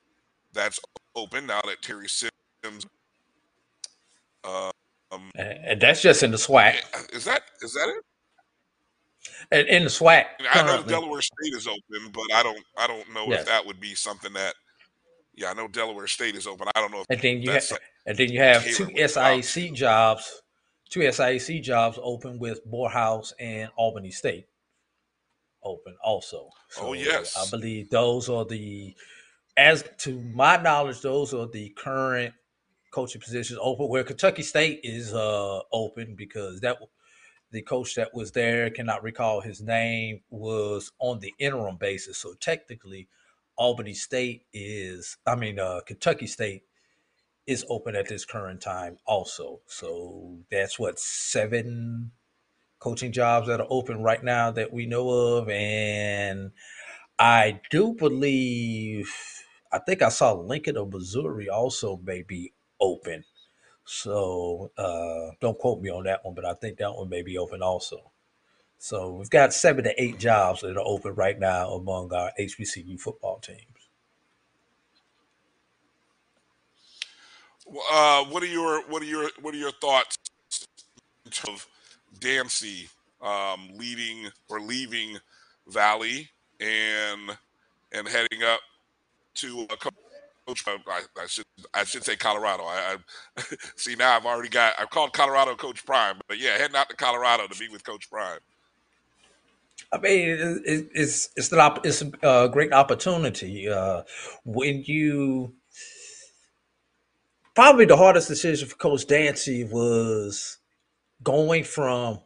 that's 0.52 0.81
open 1.14 1.47
now 1.47 1.61
that 1.62 1.83
Terry 1.83 2.09
Sims. 2.09 2.87
Uh, 4.43 4.71
um, 5.12 5.31
and 5.35 5.81
that's 5.81 6.02
just 6.02 6.23
in 6.23 6.31
the 6.31 6.37
SWAC. 6.37 6.76
Is 7.14 7.25
that 7.25 7.43
is 7.62 7.75
that 7.75 7.88
it? 7.88 8.05
And 9.52 9.68
in 9.68 9.84
the 9.84 9.90
SWAC, 9.90 10.24
I 10.52 10.62
know 10.62 10.82
Delaware 10.82 11.22
State 11.22 11.54
is 11.54 11.66
open, 11.66 12.10
but 12.12 12.32
I 12.34 12.42
don't 12.42 12.62
I 12.76 12.86
don't 12.86 13.12
know 13.12 13.26
yes. 13.28 13.40
if 13.40 13.46
that 13.46 13.66
would 13.66 13.80
be 13.80 13.94
something 13.94 14.32
that. 14.32 14.54
Yeah, 15.34 15.50
I 15.50 15.54
know 15.54 15.68
Delaware 15.68 16.06
State 16.06 16.34
is 16.34 16.46
open. 16.46 16.66
I 16.74 16.80
don't 16.80 16.90
know. 16.90 17.00
If 17.00 17.06
and 17.10 17.20
then 17.20 17.42
you 17.42 17.50
have, 17.50 17.70
and 18.06 18.16
then 18.16 18.32
you 18.32 18.40
have 18.40 18.64
two 18.64 18.86
SIAC 18.86 19.74
jobs, 19.74 20.42
two 20.88 21.00
SIAC 21.00 21.62
jobs 21.62 21.98
open 22.02 22.38
with 22.38 22.60
Morehouse 22.66 23.34
and 23.38 23.70
Albany 23.76 24.10
State 24.10 24.46
open 25.62 25.94
also. 26.02 26.48
So 26.70 26.88
oh 26.88 26.92
yes, 26.94 27.36
I 27.36 27.50
believe 27.50 27.90
those 27.90 28.30
are 28.30 28.46
the, 28.46 28.94
as 29.56 29.84
to 29.98 30.20
my 30.34 30.56
knowledge, 30.56 31.02
those 31.02 31.34
are 31.34 31.46
the 31.46 31.68
current 31.70 32.32
coaching 32.90 33.20
positions 33.20 33.58
open. 33.60 33.88
Where 33.88 34.04
Kentucky 34.04 34.42
State 34.42 34.80
is 34.84 35.12
uh 35.12 35.60
open 35.72 36.14
because 36.14 36.60
that 36.60 36.78
the 37.50 37.62
coach 37.62 37.94
that 37.94 38.14
was 38.14 38.32
there 38.32 38.70
cannot 38.70 39.02
recall 39.02 39.40
his 39.40 39.60
name 39.60 40.20
was 40.30 40.92
on 40.98 41.20
the 41.20 41.32
interim 41.38 41.76
basis. 41.76 42.18
So 42.18 42.34
technically, 42.34 43.08
Albany 43.56 43.94
State 43.94 44.46
is, 44.52 45.16
I 45.26 45.36
mean, 45.36 45.58
uh, 45.58 45.80
Kentucky 45.86 46.26
State 46.26 46.62
is 47.46 47.64
open 47.68 47.94
at 47.94 48.08
this 48.08 48.24
current 48.24 48.60
time 48.60 48.98
also. 49.06 49.60
So 49.66 50.38
that's 50.50 50.78
what 50.78 50.98
seven 50.98 52.10
coaching 52.78 53.12
jobs 53.12 53.46
that 53.46 53.60
are 53.60 53.66
open 53.70 54.02
right 54.02 54.22
now 54.22 54.50
that 54.50 54.72
we 54.72 54.86
know 54.86 55.08
of. 55.08 55.48
And 55.48 56.50
I 57.18 57.60
do 57.70 57.94
believe, 57.94 59.14
I 59.72 59.78
think 59.78 60.02
I 60.02 60.08
saw 60.10 60.32
Lincoln 60.32 60.76
of 60.76 60.92
Missouri 60.92 61.48
also 61.48 62.00
may 62.04 62.22
be 62.22 62.52
open. 62.80 63.24
So 63.87 64.73
uh, 64.76 65.31
don't 65.40 65.57
quote 65.59 65.81
me 65.81 65.90
on 65.90 66.05
that 66.05 66.25
one, 66.25 66.35
but 66.35 66.45
I 66.45 66.55
think 66.55 66.78
that 66.78 66.95
one 66.95 67.09
may 67.09 67.23
be 67.23 67.38
open 67.38 67.62
also. 67.62 68.11
So 68.78 69.12
we've 69.12 69.31
got 69.31 69.55
seven 69.55 69.85
to 69.85 70.02
eight 70.02 70.19
jobs 70.19 70.61
that 70.61 70.76
are 70.76 70.85
open 70.85 71.14
right 71.14 71.38
now 71.38 71.71
among 71.71 72.12
our 72.12 72.33
HBCU 72.38 73.00
football 73.00 73.38
teams. 73.38 73.61
Uh, 77.90 78.25
what 78.25 78.43
are 78.43 78.47
your 78.47 78.83
what 78.88 79.02
are 79.02 79.07
your 79.07 79.31
what 79.40 79.55
are 79.55 79.59
your 79.59 79.73
thoughts 79.73 80.16
of 81.49 81.66
Dancy 82.21 82.88
um, 83.21 83.71
leading 83.75 84.31
or 84.49 84.61
leaving 84.61 85.19
Valley 85.69 86.28
and 86.61 87.37
and 87.93 88.09
heading 88.09 88.43
up 88.45 88.61
to 89.35 89.66
a 89.71 89.76
coach. 90.46 90.64
I, 90.66 91.00
I, 91.20 91.26
should 91.26 91.44
I 91.74 91.84
should 91.84 92.04
say 92.04 92.16
Colorado. 92.16 92.64
I, 92.64 92.96
I, 93.36 93.42
see 93.76 93.94
now 93.96 94.16
I've 94.16 94.26
already 94.26 94.48
got 94.48 94.74
I've 94.78 94.90
called 94.90 95.12
Colorado 95.12 95.54
Coach 95.54 95.84
Prime, 95.84 96.16
but 96.28 96.38
yeah, 96.38 96.56
heading 96.56 96.76
out 96.76 96.88
to 96.88 96.96
Colorado 96.96 97.46
to 97.46 97.58
be 97.58 97.68
with 97.68 97.84
Coach 97.84 98.10
Prime. 98.10 98.38
I 99.92 99.98
mean, 99.98 100.28
it, 100.64 100.88
it's 100.94 101.30
it's 101.36 101.52
an 101.52 101.78
it's 101.84 102.02
a 102.22 102.48
great 102.52 102.72
opportunity 102.72 103.68
uh, 103.68 104.02
when 104.44 104.82
you. 104.84 105.54
Probably 107.54 107.86
the 107.86 107.96
hardest 107.96 108.28
decision 108.28 108.68
for 108.68 108.76
Coach 108.76 109.06
Dancy 109.06 109.64
was 109.64 110.58
going 111.22 111.64
from 111.64 112.20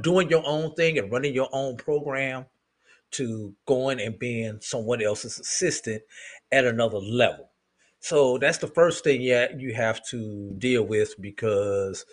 doing 0.00 0.30
your 0.30 0.42
own 0.46 0.74
thing 0.74 0.96
and 0.96 1.10
running 1.10 1.34
your 1.34 1.48
own 1.52 1.76
program 1.76 2.46
to 3.10 3.54
going 3.66 4.00
and 4.00 4.18
being 4.18 4.58
someone 4.60 5.02
else's 5.02 5.38
assistant 5.38 6.02
at 6.52 6.64
another 6.64 6.98
level. 6.98 7.50
So 8.00 8.38
that's 8.38 8.58
the 8.58 8.68
first 8.68 9.04
thing 9.04 9.20
you 9.20 9.46
you 9.56 9.74
have 9.74 10.04
to 10.08 10.54
deal 10.58 10.84
with 10.84 11.14
because 11.20 12.04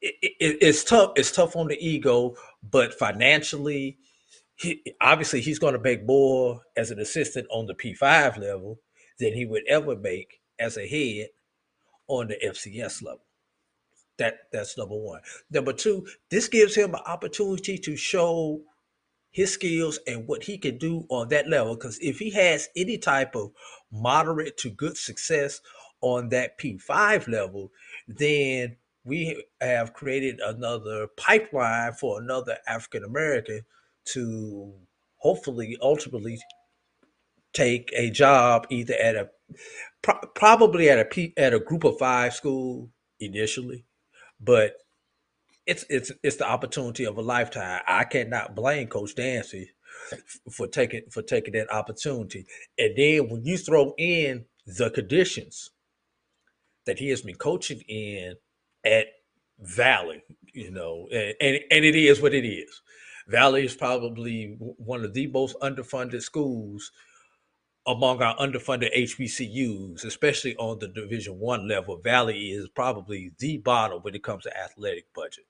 it, 0.00 0.14
it, 0.22 0.58
it's 0.60 0.84
tough. 0.84 1.12
It's 1.16 1.32
tough 1.32 1.56
on 1.56 1.68
the 1.68 1.78
ego, 1.80 2.34
but 2.62 2.94
financially, 2.94 3.98
he, 4.56 4.82
obviously 5.00 5.40
he's 5.40 5.58
going 5.58 5.74
to 5.74 5.80
make 5.80 6.06
more 6.06 6.60
as 6.76 6.90
an 6.90 6.98
assistant 6.98 7.46
on 7.50 7.66
the 7.66 7.74
P5 7.74 8.38
level 8.38 8.80
than 9.18 9.32
he 9.32 9.46
would 9.46 9.66
ever 9.68 9.96
make 9.96 10.40
as 10.58 10.76
a 10.76 10.86
head 10.86 11.28
on 12.06 12.28
the 12.28 12.36
FCS 12.44 13.02
level. 13.02 13.24
That 14.18 14.34
that's 14.52 14.78
number 14.78 14.94
one. 14.94 15.20
Number 15.50 15.72
two, 15.72 16.06
this 16.30 16.48
gives 16.48 16.74
him 16.74 16.94
an 16.94 17.00
opportunity 17.06 17.78
to 17.78 17.96
show 17.96 18.60
his 19.34 19.52
skills 19.52 19.98
and 20.06 20.28
what 20.28 20.44
he 20.44 20.56
can 20.58 20.78
do 20.78 21.04
on 21.10 21.28
that 21.28 21.48
level. 21.50 21.74
Because 21.74 21.98
if 22.00 22.20
he 22.20 22.30
has 22.30 22.68
any 22.76 22.98
type 22.98 23.36
of 23.36 23.50
moderate 23.92 24.56
to 24.58 24.70
good 24.70 24.96
success 24.96 25.60
on 26.00 26.30
that 26.30 26.58
P5 26.58 27.28
level, 27.28 27.72
then 28.08 28.76
we 29.04 29.44
have 29.60 29.92
created 29.92 30.40
another 30.40 31.08
pipeline 31.18 31.92
for 31.94 32.22
another 32.22 32.58
African 32.68 33.04
American 33.04 33.62
to 34.06 34.72
hopefully 35.16 35.76
ultimately 35.82 36.38
take 37.52 37.90
a 37.96 38.10
job 38.10 38.66
either 38.70 38.94
at 38.94 39.16
a 39.16 39.30
pro- 40.02 40.20
probably 40.36 40.90
at 40.90 41.00
a 41.00 41.04
P, 41.04 41.34
at 41.36 41.54
a 41.54 41.60
group 41.60 41.84
of 41.84 41.98
five 41.98 42.34
school 42.34 42.90
initially 43.20 43.84
but 44.40 44.74
it's 45.66 45.84
it's 45.88 46.12
it's 46.22 46.36
the 46.36 46.48
opportunity 46.48 47.04
of 47.04 47.16
a 47.16 47.22
lifetime. 47.22 47.80
I 47.86 48.04
cannot 48.04 48.54
blame 48.54 48.88
Coach 48.88 49.14
Dancy 49.14 49.70
for 50.50 50.66
taking 50.66 51.02
for 51.10 51.22
taking 51.22 51.54
that 51.54 51.72
opportunity. 51.72 52.46
And 52.78 52.96
then 52.96 53.28
when 53.30 53.44
you 53.44 53.56
throw 53.56 53.94
in 53.96 54.44
the 54.66 54.90
conditions 54.90 55.70
that 56.86 56.98
he 56.98 57.08
has 57.08 57.22
been 57.22 57.36
coaching 57.36 57.80
in 57.88 58.34
at 58.84 59.06
Valley, 59.58 60.22
you 60.52 60.70
know, 60.70 61.08
and, 61.12 61.34
and, 61.40 61.60
and 61.70 61.84
it 61.84 61.94
is 61.94 62.20
what 62.20 62.34
it 62.34 62.46
is. 62.46 62.82
Valley 63.26 63.64
is 63.64 63.74
probably 63.74 64.56
one 64.58 65.02
of 65.02 65.14
the 65.14 65.26
most 65.28 65.56
underfunded 65.60 66.20
schools 66.20 66.90
among 67.86 68.22
our 68.22 68.36
underfunded 68.36 68.94
HBCUs, 68.96 70.04
especially 70.04 70.56
on 70.56 70.78
the 70.78 70.88
Division 70.88 71.38
One 71.38 71.68
level, 71.68 71.98
Valley 71.98 72.50
is 72.50 72.68
probably 72.68 73.32
the 73.38 73.58
bottom 73.58 74.00
when 74.00 74.14
it 74.14 74.22
comes 74.22 74.44
to 74.44 74.56
athletic 74.56 75.12
budget. 75.14 75.44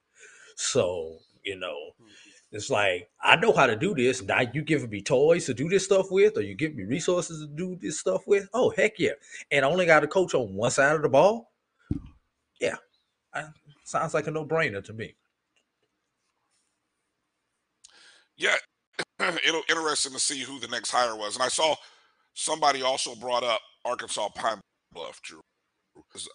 So 0.57 1.19
you 1.45 1.59
know, 1.59 1.77
mm-hmm. 2.01 2.09
it's 2.53 2.71
like 2.71 3.09
I 3.23 3.37
know 3.37 3.53
how 3.53 3.67
to 3.67 3.77
do 3.77 3.95
this. 3.95 4.23
Now 4.23 4.41
you 4.53 4.63
giving 4.63 4.91
me 4.91 5.03
toys 5.03 5.47
to 5.47 5.55
do 5.55 5.69
this 5.69 5.85
stuff 5.85 6.11
with, 6.11 6.37
or 6.37 6.43
you 6.43 6.55
give 6.55 6.75
me 6.75 6.85
resources 6.85 7.41
to 7.41 7.47
do 7.47 7.77
this 7.81 8.01
stuff 8.01 8.23
with. 8.27 8.49
Oh 8.53 8.71
heck 8.71 8.99
yeah! 8.99 9.13
And 9.51 9.65
I 9.65 9.69
only 9.69 9.87
got 9.87 10.05
a 10.05 10.09
coach 10.09 10.35
on 10.35 10.55
one 10.55 10.71
side 10.71 10.97
of 10.97 11.03
the 11.03 11.09
ball. 11.09 11.53
Yeah, 12.61 12.77
I, 13.33 13.45
sounds 13.85 14.15
like 14.15 14.27
a 14.27 14.31
no 14.31 14.45
brainer 14.45 14.83
to 14.85 14.93
me. 14.93 15.15
Yeah, 18.37 18.57
it'll 19.21 19.63
interesting 19.69 20.13
to 20.13 20.19
see 20.19 20.41
who 20.41 20.59
the 20.59 20.69
next 20.69 20.91
hire 20.91 21.17
was, 21.17 21.37
and 21.37 21.43
I 21.43 21.49
saw 21.49 21.77
Somebody 22.35 22.83
also 22.83 23.15
brought 23.15 23.45
up 23.45 23.61
Arkansas 23.85 24.29
Pine 24.35 24.61
Bluff, 24.93 25.23
Drew. 25.23 25.41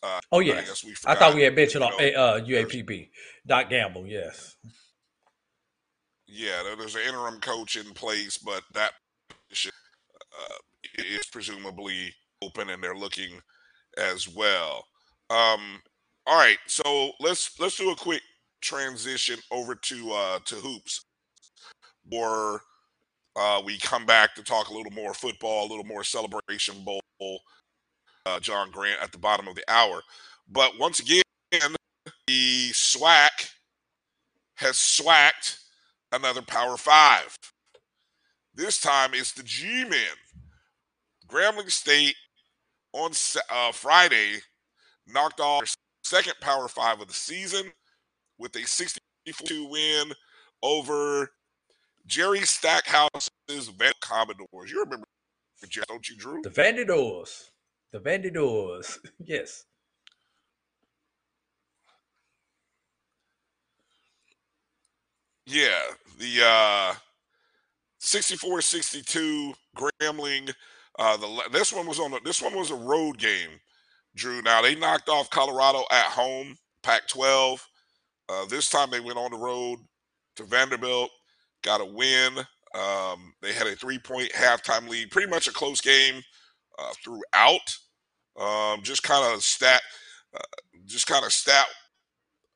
Uh, 0.04 0.20
oh 0.32 0.40
yeah, 0.40 0.62
I, 1.06 1.12
I, 1.12 1.16
thought 1.16 1.36
we 1.36 1.44
had 1.44 1.56
mentioned 1.56 1.86
you 2.00 2.12
know, 2.14 2.18
uh, 2.18 2.40
UAPB. 2.42 3.10
Doc 3.46 3.70
Gamble, 3.70 4.06
yes. 4.06 4.56
Yeah, 6.28 6.64
there's 6.78 6.96
an 6.96 7.02
interim 7.08 7.40
coach 7.40 7.76
in 7.76 7.92
place, 7.94 8.38
but 8.38 8.64
that 8.74 8.92
uh, 9.52 10.56
is 10.98 11.26
presumably 11.28 12.14
open, 12.42 12.70
and 12.70 12.84
they're 12.84 12.96
looking 12.96 13.40
as 13.98 14.28
well. 14.28 14.86
Um, 15.30 15.82
all 16.28 16.38
right, 16.38 16.58
so 16.68 17.12
let's 17.20 17.60
let's 17.60 17.78
do 17.78 17.92
a 17.92 17.96
quick 17.96 18.22
transition 18.62 19.40
over 19.52 19.76
to 19.76 20.12
uh, 20.12 20.40
to 20.46 20.56
hoops. 20.56 21.06
Or 22.12 22.62
uh, 23.36 23.62
we 23.66 23.78
come 23.80 24.06
back 24.06 24.36
to 24.36 24.44
talk 24.44 24.70
a 24.70 24.74
little 24.74 24.92
more 24.92 25.14
football, 25.14 25.68
a 25.68 25.70
little 25.70 25.86
more 25.86 26.04
celebration 26.04 26.84
bowl. 26.84 27.02
Uh, 28.30 28.40
John 28.40 28.70
Grant 28.70 29.02
at 29.02 29.12
the 29.12 29.18
bottom 29.18 29.48
of 29.48 29.56
the 29.56 29.64
hour, 29.68 30.04
but 30.48 30.78
once 30.78 31.00
again, 31.00 31.24
the 32.28 32.70
SWAC 32.72 33.50
has 34.56 34.78
swacked 34.78 35.60
another 36.12 36.42
Power 36.42 36.78
Five. 36.78 37.36
This 38.54 38.80
time 38.80 39.12
it's 39.14 39.32
the 39.32 39.42
G-men. 39.44 40.16
Grambling 41.28 41.72
State 41.72 42.16
on 42.94 43.12
uh, 43.50 43.72
Friday 43.72 44.40
knocked 45.08 45.40
off 45.40 45.62
their 45.62 45.68
second 46.04 46.36
Power 46.42 46.68
Five 46.68 47.02
of 47.02 47.08
the 47.08 47.14
season 47.14 47.72
with 48.38 48.56
a 48.56 48.66
62 48.66 49.68
win 49.70 50.12
over 50.62 51.32
Jerry 52.06 52.42
Stackhouse's 52.42 53.70
Van 53.78 53.94
Commodores. 54.02 54.72
You 54.72 54.84
remember, 54.84 55.06
don't 55.88 56.10
you, 56.10 56.16
Drew? 56.16 56.42
The 56.42 56.50
Vandadores. 56.50 57.50
The 57.92 58.00
Vendidores. 58.00 58.98
yes. 59.20 59.66
Yeah, 65.46 65.80
the 66.20 66.44
uh 66.46 66.94
64 68.00 68.62
62 68.62 69.54
Grambling 69.78 70.54
uh 70.98 71.18
the 71.18 71.44
this 71.52 71.74
one 71.74 71.88
was 71.88 72.00
on 72.00 72.14
this 72.24 72.42
one 72.42 72.56
was 72.56 72.72
a 72.72 72.76
road 72.76 73.18
game. 73.18 73.50
Drew. 74.16 74.42
Now 74.42 74.62
they 74.62 74.76
knocked 74.76 75.10
off 75.10 75.30
Colorado 75.30 75.84
at 75.92 76.06
home, 76.06 76.58
Pac-12. 76.84 77.62
Uh, 78.30 78.46
this 78.48 78.70
time 78.70 78.90
they 78.92 79.00
went 79.00 79.18
on 79.18 79.32
the 79.32 79.38
road 79.38 79.80
to 80.36 80.44
Vanderbilt, 80.44 81.12
got 81.64 81.82
a 81.82 81.86
win. 81.86 82.38
Um, 82.76 83.34
they 83.42 83.54
had 83.54 83.68
a 83.68 83.76
three-point 83.76 84.32
halftime 84.34 84.90
lead, 84.90 85.12
pretty 85.12 85.30
much 85.30 85.48
a 85.48 85.54
close 85.54 85.82
game 85.82 86.22
uh, 86.80 86.94
throughout. 87.04 87.78
Um, 88.40 88.82
just 88.84 89.04
kind 89.04 89.34
of 89.34 89.44
stat, 89.44 89.82
uh, 90.36 90.40
just 90.86 91.08
kind 91.08 91.26
of 91.26 91.34
stat, 91.34 91.66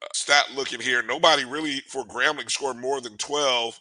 uh, 0.01 0.07
stat 0.13 0.45
looking 0.55 0.79
here. 0.79 1.03
Nobody 1.03 1.45
really 1.45 1.81
for 1.87 2.05
Grambling 2.05 2.49
scored 2.49 2.77
more 2.77 3.01
than 3.01 3.17
12. 3.17 3.79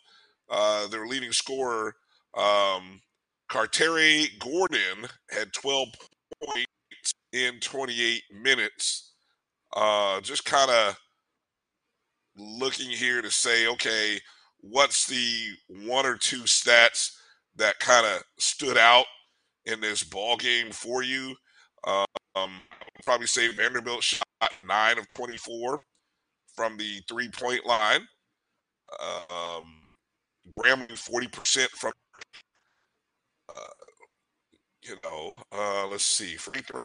Uh, 0.51 0.87
their 0.89 1.07
leading 1.07 1.33
scorer, 1.33 1.95
um, 2.37 3.01
Cartere 3.51 4.27
Gordon, 4.39 5.09
had 5.31 5.53
12 5.53 5.89
points 6.45 7.13
in 7.33 7.59
28 7.61 8.23
minutes. 8.43 9.13
Uh, 9.75 10.21
just 10.21 10.45
kind 10.45 10.71
of 10.71 10.97
looking 12.37 12.91
here 12.91 13.23
to 13.23 13.31
say, 13.31 13.67
okay, 13.69 14.19
what's 14.61 15.07
the 15.07 15.51
one 15.87 16.05
or 16.05 16.17
two 16.17 16.43
stats 16.43 17.13
that 17.57 17.79
kind 17.79 18.07
of 18.07 18.23
stood 18.39 18.77
out 18.77 19.07
in 19.67 19.81
this 19.81 20.03
ball 20.03 20.37
game 20.37 20.71
for 20.71 21.03
you? 21.03 21.35
Um, 21.85 22.61
probably 23.05 23.27
say 23.27 23.49
Vanderbilt 23.49 24.03
shot 24.03 24.23
nine 24.67 24.99
of 24.99 25.07
24 25.15 25.83
from 26.55 26.77
the 26.77 27.01
three 27.09 27.29
point 27.29 27.67
line. 27.67 28.07
Um, 29.01 29.65
Grambling 30.59 30.91
40% 30.91 31.69
from, 31.69 31.93
uh, 33.49 33.61
you 34.83 34.97
know, 35.05 35.33
uh, 35.53 35.87
let's 35.87 36.05
see, 36.05 36.37
free 36.37 36.61
throw 36.61 36.85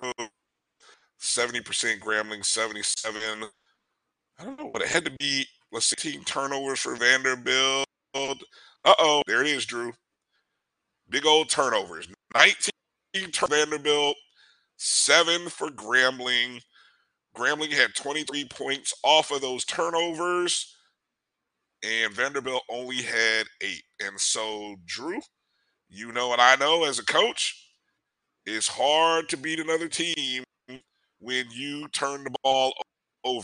70% 1.20 2.00
Grambling, 2.00 2.46
77. 2.46 3.22
I 4.40 4.44
don't 4.44 4.60
know 4.60 4.68
what 4.68 4.84
it 4.84 4.88
had 4.88 5.06
to 5.06 5.12
be. 5.20 5.46
Let's 5.72 5.88
see, 5.88 5.96
team 5.96 6.24
turnovers 6.24 6.80
for 6.80 6.96
Vanderbilt. 6.96 7.88
Uh 8.13 8.36
oh, 9.00 9.22
there 9.28 9.42
it 9.42 9.48
is, 9.48 9.66
Drew. 9.66 9.92
Big 11.10 11.26
old 11.26 11.50
turnovers. 11.50 12.08
19 12.36 13.32
for 13.34 13.48
Vanderbilt, 13.48 14.16
seven 14.78 15.50
for 15.50 15.70
Grambling. 15.70 16.62
Grambling 17.36 17.72
had 17.72 17.96
23 17.96 18.46
points 18.50 18.94
off 19.04 19.32
of 19.32 19.42
those 19.42 19.63
turnovers, 19.66 20.76
and 21.84 22.13
Vanderbilt 22.13 22.63
only 22.70 22.98
had 22.98 23.46
eight. 23.62 23.84
And 24.02 24.20
so, 24.20 24.76
Drew, 24.86 25.20
you 25.90 26.12
know, 26.12 26.34
and 26.34 26.42
I 26.42 26.56
know 26.56 26.84
as 26.84 27.00
a 27.00 27.06
coach, 27.06 27.70
it's 28.46 28.68
hard 28.68 29.30
to 29.30 29.38
beat 29.38 29.60
another 29.60 29.88
team 29.88 30.44
when 31.20 31.46
you 31.52 31.88
turn 31.90 32.24
the 32.24 32.34
ball 32.44 32.74
over. 33.24 33.44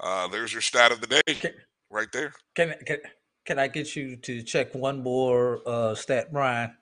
Uh, 0.00 0.28
there's 0.28 0.52
your 0.52 0.62
stat 0.62 0.90
of 0.92 1.00
the 1.00 1.06
day 1.06 1.34
Can, 1.34 1.52
right 1.90 2.10
there. 2.12 2.32
can 2.56 2.74
can 2.86 2.98
can 3.44 3.58
I 3.58 3.68
get 3.68 3.94
you 3.94 4.16
to 4.16 4.42
check 4.42 4.74
one 4.74 5.02
more 5.02 5.60
uh, 5.66 5.94
stat, 5.94 6.32
Brian, 6.32 6.74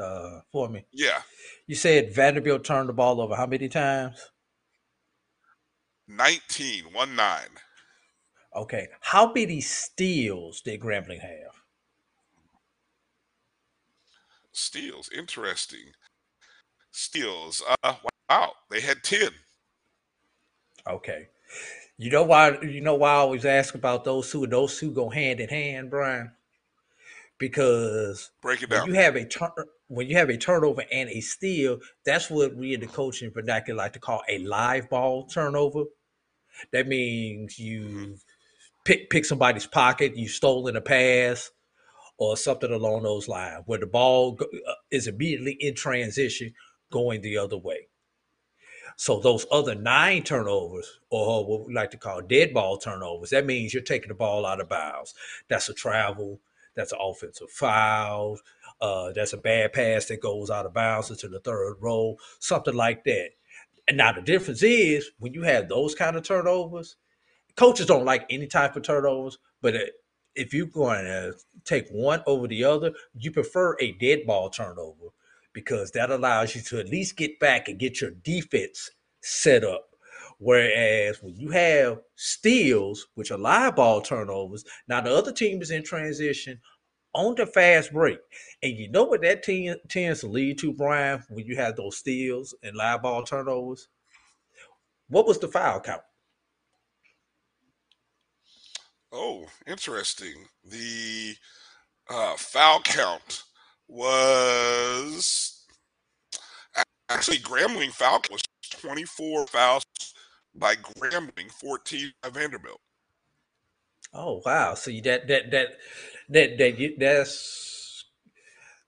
uh, 0.00 0.40
for 0.50 0.68
me? 0.68 0.84
Yeah, 0.92 1.22
You 1.66 1.74
said 1.74 2.14
Vanderbilt 2.14 2.64
turned 2.64 2.88
the 2.88 2.92
ball 2.92 3.20
over 3.20 3.34
how 3.36 3.46
many 3.46 3.68
times? 3.68 4.30
19, 6.08 6.84
1 6.92 7.14
9. 7.16 7.40
Okay. 8.56 8.88
How 9.00 9.32
many 9.32 9.60
steals 9.60 10.60
did 10.60 10.80
Grambling 10.80 11.20
have? 11.20 11.54
Steals, 14.52 15.08
interesting. 15.16 15.92
Steals, 16.90 17.62
uh, 17.84 17.94
wow, 18.28 18.52
they 18.70 18.80
had 18.80 19.02
10. 19.04 19.30
Okay. 20.88 21.28
You 21.98 22.10
know 22.10 22.24
why? 22.24 22.58
You 22.62 22.80
know 22.80 22.94
why 22.94 23.10
I 23.10 23.16
always 23.16 23.44
ask 23.44 23.74
about 23.74 24.04
those 24.04 24.30
two. 24.32 24.46
Those 24.46 24.78
two 24.78 24.90
go 24.90 25.10
hand 25.10 25.38
in 25.38 25.48
hand, 25.50 25.90
Brian. 25.90 26.32
Because 27.38 28.30
Break 28.42 28.62
it 28.62 28.70
down. 28.70 28.86
you 28.86 28.94
have 28.94 29.16
a 29.16 29.24
turn, 29.24 29.50
when 29.90 30.08
you 30.08 30.16
have 30.16 30.30
a 30.30 30.36
turnover 30.36 30.84
and 30.92 31.08
a 31.08 31.20
steal, 31.20 31.80
that's 32.06 32.30
what 32.30 32.54
we 32.54 32.74
in 32.74 32.80
the 32.80 32.86
coaching 32.86 33.32
vernacular 33.32 33.76
like 33.76 33.92
to 33.94 33.98
call 33.98 34.22
a 34.28 34.38
live 34.38 34.88
ball 34.88 35.26
turnover. 35.26 35.84
That 36.72 36.86
means 36.86 37.58
you 37.58 38.18
pick 38.84 39.10
pick 39.10 39.24
somebody's 39.24 39.66
pocket, 39.66 40.16
you 40.16 40.28
stolen 40.28 40.76
a 40.76 40.80
pass, 40.80 41.50
or 42.18 42.36
something 42.36 42.70
along 42.70 43.02
those 43.02 43.26
lines, 43.26 43.64
where 43.66 43.80
the 43.80 43.86
ball 43.86 44.38
uh, 44.40 44.72
is 44.92 45.08
immediately 45.08 45.56
in 45.58 45.74
transition 45.74 46.54
going 46.92 47.20
the 47.22 47.36
other 47.36 47.58
way. 47.58 47.88
So 48.96 49.18
those 49.18 49.44
other 49.50 49.74
nine 49.74 50.22
turnovers, 50.22 51.00
or 51.10 51.44
what 51.44 51.66
we 51.66 51.74
like 51.74 51.90
to 51.92 51.96
call 51.96 52.20
dead 52.20 52.54
ball 52.54 52.78
turnovers, 52.78 53.30
that 53.30 53.44
means 53.44 53.74
you're 53.74 53.82
taking 53.82 54.08
the 54.08 54.14
ball 54.14 54.46
out 54.46 54.60
of 54.60 54.68
bounds. 54.68 55.14
That's 55.48 55.68
a 55.68 55.74
travel. 55.74 56.38
That's 56.76 56.92
an 56.92 56.98
offensive 57.00 57.50
foul. 57.50 58.38
Uh, 58.80 59.12
that's 59.12 59.32
a 59.32 59.38
bad 59.38 59.72
pass 59.72 60.06
that 60.06 60.20
goes 60.20 60.50
out 60.50 60.66
of 60.66 60.72
bounds 60.72 61.10
into 61.10 61.28
the 61.28 61.40
third 61.40 61.76
row, 61.80 62.16
something 62.38 62.74
like 62.74 63.04
that. 63.04 63.30
And 63.86 63.96
now 63.96 64.12
the 64.12 64.22
difference 64.22 64.62
is 64.62 65.10
when 65.18 65.34
you 65.34 65.42
have 65.42 65.68
those 65.68 65.94
kind 65.94 66.16
of 66.16 66.22
turnovers, 66.22 66.96
coaches 67.56 67.86
don't 67.86 68.04
like 68.04 68.24
any 68.30 68.46
type 68.46 68.76
of 68.76 68.82
turnovers, 68.82 69.38
but 69.60 69.76
uh, 69.76 69.80
if 70.34 70.54
you're 70.54 70.66
going 70.66 71.04
to 71.04 71.34
take 71.64 71.88
one 71.90 72.22
over 72.26 72.46
the 72.46 72.64
other, 72.64 72.92
you 73.14 73.30
prefer 73.30 73.76
a 73.80 73.92
dead 73.92 74.20
ball 74.26 74.48
turnover 74.48 75.08
because 75.52 75.90
that 75.90 76.10
allows 76.10 76.54
you 76.54 76.62
to 76.62 76.78
at 76.78 76.88
least 76.88 77.16
get 77.16 77.38
back 77.40 77.68
and 77.68 77.78
get 77.78 78.00
your 78.00 78.12
defense 78.12 78.90
set 79.20 79.64
up. 79.64 79.90
Whereas 80.38 81.22
when 81.22 81.36
you 81.36 81.50
have 81.50 82.00
steals, 82.14 83.08
which 83.14 83.30
are 83.30 83.36
live 83.36 83.76
ball 83.76 84.00
turnovers, 84.00 84.64
now 84.88 85.00
the 85.00 85.14
other 85.14 85.32
team 85.32 85.60
is 85.60 85.70
in 85.70 85.82
transition 85.82 86.60
on 87.14 87.34
the 87.34 87.46
fast 87.46 87.92
break. 87.92 88.18
And 88.62 88.76
you 88.76 88.90
know 88.90 89.04
what 89.04 89.22
that 89.22 89.42
tends 89.42 90.20
to 90.20 90.26
lead 90.26 90.58
to, 90.58 90.72
Brian, 90.72 91.22
when 91.28 91.46
you 91.46 91.56
have 91.56 91.76
those 91.76 91.96
steals 91.96 92.54
and 92.62 92.76
live 92.76 93.02
ball 93.02 93.22
turnovers? 93.22 93.88
What 95.08 95.26
was 95.26 95.38
the 95.38 95.48
foul 95.48 95.80
count? 95.80 96.02
Oh, 99.12 99.46
interesting. 99.66 100.34
The 100.64 101.34
uh, 102.08 102.36
foul 102.36 102.80
count 102.82 103.42
was 103.88 105.66
actually 107.08 107.38
Grambling 107.38 107.90
foul 107.90 108.20
was 108.30 108.42
24 108.70 109.48
fouls 109.48 109.84
by 110.54 110.76
Grambling, 110.76 111.50
14 111.50 112.12
by 112.22 112.28
Vanderbilt. 112.28 112.80
Oh 114.12 114.42
wow! 114.44 114.74
See 114.74 115.00
that 115.02 115.28
that 115.28 115.50
that 115.52 115.68
that 116.30 116.58
that 116.58 116.94
that's 116.98 118.04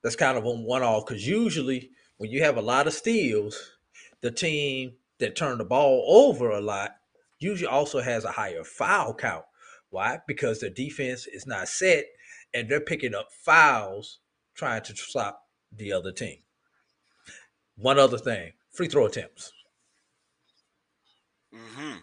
that's 0.02 0.16
kind 0.16 0.38
of 0.38 0.44
a 0.44 0.50
one 0.50 0.82
off 0.82 1.06
because 1.06 1.26
usually 1.26 1.90
when 2.18 2.30
you 2.30 2.42
have 2.42 2.56
a 2.56 2.62
lot 2.62 2.86
of 2.86 2.92
steals, 2.92 3.72
the 4.20 4.30
team 4.30 4.92
that 5.18 5.36
turn 5.36 5.58
the 5.58 5.64
ball 5.64 6.04
over 6.08 6.50
a 6.50 6.60
lot 6.60 6.92
usually 7.40 7.68
also 7.68 8.00
has 8.00 8.24
a 8.24 8.32
higher 8.32 8.64
foul 8.64 9.14
count. 9.14 9.44
Why? 9.90 10.20
Because 10.26 10.60
their 10.60 10.70
defense 10.70 11.26
is 11.26 11.46
not 11.46 11.68
set 11.68 12.06
and 12.54 12.68
they're 12.68 12.80
picking 12.80 13.14
up 13.14 13.28
fouls 13.32 14.20
trying 14.54 14.82
to 14.82 14.96
stop 14.96 15.42
the 15.76 15.92
other 15.92 16.12
team. 16.12 16.38
One 17.76 17.98
other 17.98 18.18
thing: 18.18 18.52
free 18.70 18.88
throw 18.88 19.06
attempts. 19.06 19.52
hmm 21.52 21.96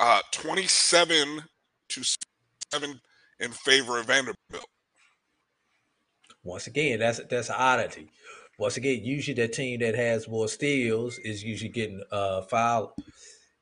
Uh, 0.00 0.20
27 0.32 1.44
to 1.88 2.02
7 2.72 3.00
in 3.42 3.50
favor 3.50 3.98
of 3.98 4.06
Vanderbilt. 4.06 4.36
Once 6.44 6.66
again, 6.66 7.00
that's 7.00 7.20
that's 7.28 7.48
an 7.48 7.56
oddity. 7.58 8.08
Once 8.58 8.76
again, 8.76 9.04
usually 9.04 9.34
that 9.34 9.52
team 9.52 9.80
that 9.80 9.94
has 9.94 10.28
more 10.28 10.48
steals 10.48 11.18
is 11.18 11.42
usually 11.42 11.70
getting 11.70 12.02
uh 12.10 12.42
fouled, 12.42 12.90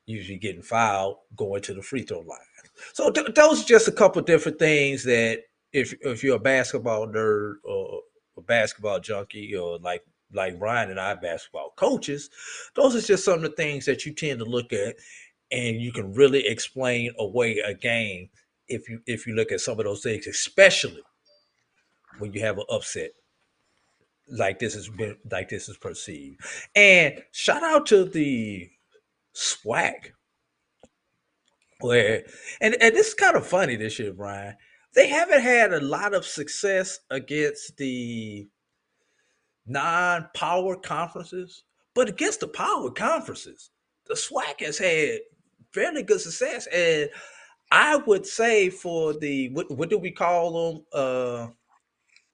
usually 0.05 0.37
getting 0.37 0.61
fouled 0.61 1.17
going 1.35 1.61
to 1.61 1.73
the 1.73 1.81
free 1.81 2.03
throw 2.03 2.19
line. 2.19 2.39
So 2.93 3.11
th- 3.11 3.33
those 3.35 3.63
are 3.63 3.67
just 3.67 3.87
a 3.87 3.91
couple 3.91 4.21
different 4.21 4.59
things 4.59 5.03
that 5.03 5.43
if 5.73 5.93
if 6.01 6.23
you're 6.23 6.37
a 6.37 6.39
basketball 6.39 7.07
nerd 7.07 7.55
or 7.63 8.01
a 8.37 8.41
basketball 8.41 8.99
junkie 8.99 9.55
or 9.55 9.77
like 9.79 10.03
like 10.33 10.55
Ryan 10.59 10.91
and 10.91 10.99
I 10.99 11.13
basketball 11.15 11.73
coaches, 11.75 12.29
those 12.75 12.95
are 12.95 13.01
just 13.01 13.25
some 13.25 13.35
of 13.35 13.41
the 13.41 13.49
things 13.49 13.85
that 13.85 14.05
you 14.05 14.13
tend 14.13 14.39
to 14.39 14.45
look 14.45 14.73
at 14.73 14.95
and 15.51 15.81
you 15.81 15.91
can 15.91 16.13
really 16.13 16.47
explain 16.47 17.11
away 17.19 17.59
a 17.59 17.73
game 17.73 18.29
if 18.71 18.89
you 18.89 19.01
if 19.05 19.27
you 19.27 19.35
look 19.35 19.51
at 19.51 19.61
some 19.61 19.79
of 19.79 19.85
those 19.85 20.01
things, 20.01 20.27
especially 20.27 21.01
when 22.19 22.33
you 22.33 22.41
have 22.41 22.57
an 22.57 22.65
upset 22.69 23.11
like 24.29 24.59
this 24.59 24.73
has 24.73 24.87
been 24.89 25.17
like 25.29 25.49
this 25.49 25.69
is 25.69 25.77
perceived. 25.77 26.41
And 26.75 27.21
shout 27.31 27.63
out 27.63 27.85
to 27.87 28.05
the 28.05 28.69
SWAC 29.35 30.11
where 31.79 32.23
and, 32.61 32.75
and 32.79 32.95
this 32.95 33.09
is 33.09 33.13
kind 33.13 33.35
of 33.35 33.45
funny 33.45 33.75
this 33.75 33.99
year, 33.99 34.13
Brian. 34.13 34.55
They 34.93 35.07
haven't 35.07 35.41
had 35.41 35.73
a 35.73 35.81
lot 35.81 36.13
of 36.13 36.25
success 36.25 36.99
against 37.09 37.77
the 37.77 38.47
non-power 39.65 40.75
conferences, 40.77 41.63
but 41.95 42.09
against 42.09 42.41
the 42.41 42.47
power 42.47 42.91
conferences, 42.91 43.69
the 44.07 44.15
SWAC 44.15 44.65
has 44.65 44.77
had 44.77 45.19
fairly 45.71 46.03
good 46.03 46.19
success. 46.19 46.67
And 46.67 47.09
I 47.71 47.95
would 47.95 48.25
say 48.25 48.69
for 48.69 49.13
the 49.13 49.49
what, 49.49 49.71
what 49.71 49.89
do 49.89 49.97
we 49.97 50.11
call 50.11 50.73
them 50.73 50.85
uh, 50.93 51.47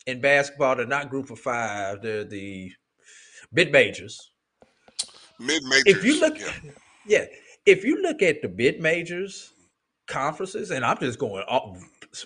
in 0.08 0.20
basketball? 0.20 0.76
They're 0.76 0.88
not 0.88 1.10
group 1.10 1.30
of 1.30 1.40
five. 1.40 2.02
They're 2.02 2.24
the 2.24 2.72
mid 3.52 3.72
majors. 3.72 4.32
Mid 5.40 5.64
majors. 5.64 5.84
If 5.86 6.04
you 6.04 6.20
look, 6.20 6.40
yeah. 6.40 6.72
yeah, 7.06 7.26
if 7.66 7.84
you 7.84 8.02
look 8.02 8.22
at 8.22 8.42
the 8.42 8.50
mid 8.50 8.80
majors 8.80 9.54
conferences, 10.08 10.72
and 10.72 10.84
I'm 10.84 10.98
just 10.98 11.20
going 11.20 11.44
off, 11.44 11.78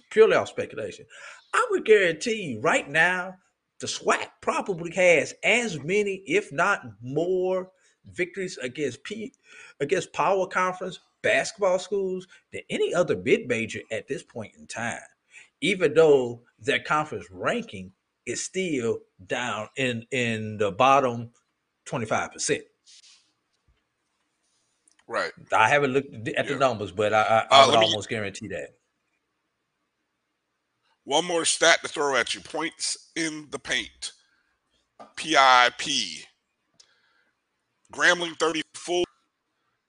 purely 0.09 0.35
off 0.35 0.47
speculation, 0.47 1.05
I 1.53 1.67
would 1.71 1.83
guarantee 1.83 2.41
you 2.43 2.61
right 2.61 2.89
now 2.89 3.35
the 3.81 3.87
SWAC 3.87 4.27
probably 4.41 4.91
has 4.93 5.33
as 5.43 5.83
many, 5.83 6.23
if 6.27 6.51
not 6.53 6.83
more, 7.01 7.71
victories 8.13 8.57
against 8.59 9.03
P 9.03 9.33
against 9.79 10.13
power 10.13 10.47
conference 10.47 10.99
basketball 11.21 11.79
schools 11.79 12.27
than 12.51 12.61
any 12.69 12.93
other 12.93 13.15
mid 13.17 13.47
major 13.47 13.81
at 13.91 14.07
this 14.07 14.23
point 14.23 14.53
in 14.57 14.67
time. 14.67 14.99
Even 15.61 15.93
though 15.93 16.41
their 16.59 16.79
conference 16.79 17.27
ranking 17.31 17.91
is 18.25 18.43
still 18.43 18.99
down 19.27 19.67
in 19.77 20.05
in 20.11 20.57
the 20.57 20.71
bottom 20.71 21.31
25%. 21.87 22.61
Right. 25.07 25.31
I 25.51 25.67
haven't 25.69 25.91
looked 25.93 26.13
at 26.13 26.47
the 26.47 26.53
Yeah. 26.53 26.57
numbers, 26.57 26.91
but 26.91 27.13
I, 27.13 27.21
I, 27.21 27.39
I 27.39 27.63
Uh, 27.63 27.65
would 27.67 27.71
let 27.73 27.79
me- 27.81 27.85
almost 27.87 28.09
guarantee 28.09 28.47
that. 28.49 28.77
One 31.03 31.25
more 31.25 31.45
stat 31.45 31.81
to 31.81 31.87
throw 31.87 32.15
at 32.15 32.35
you: 32.35 32.41
points 32.41 33.09
in 33.15 33.49
the 33.49 33.59
paint. 33.59 34.11
PIP. 35.15 36.27
Grambling 37.91 38.37
34, 38.39 39.03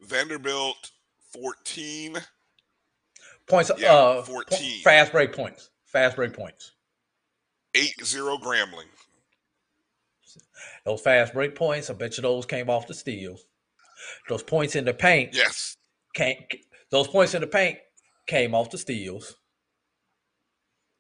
Vanderbilt 0.01 0.90
14. 1.33 2.18
Points, 3.49 3.71
Yeah, 3.79 3.92
uh, 3.92 4.14
po- 4.23 4.23
14. 4.25 4.83
fast 4.83 5.12
break 5.12 5.33
points, 5.33 5.71
fast 5.87 6.16
break 6.16 6.33
points. 6.33 6.73
8-0 7.75 8.38
Grambling. 8.40 8.88
Those 10.85 11.01
fast 11.01 11.33
break 11.33 11.55
points, 11.55 11.90
I 11.90 11.95
bet 11.95 12.16
you 12.16 12.23
those 12.23 12.47
came 12.47 12.68
off 12.71 12.87
the 12.87 12.95
steals. 12.95 13.45
Those 14.29 14.42
points 14.42 14.75
in 14.77 14.85
the 14.85 14.95
paint 14.95 15.35
Yes. 15.35 15.77
came. 16.14 16.45
Those 16.90 17.09
points 17.09 17.35
in 17.35 17.40
the 17.40 17.47
paint 17.47 17.79
came 18.27 18.55
off 18.55 18.71
the 18.71 18.79
steals. 18.79 19.37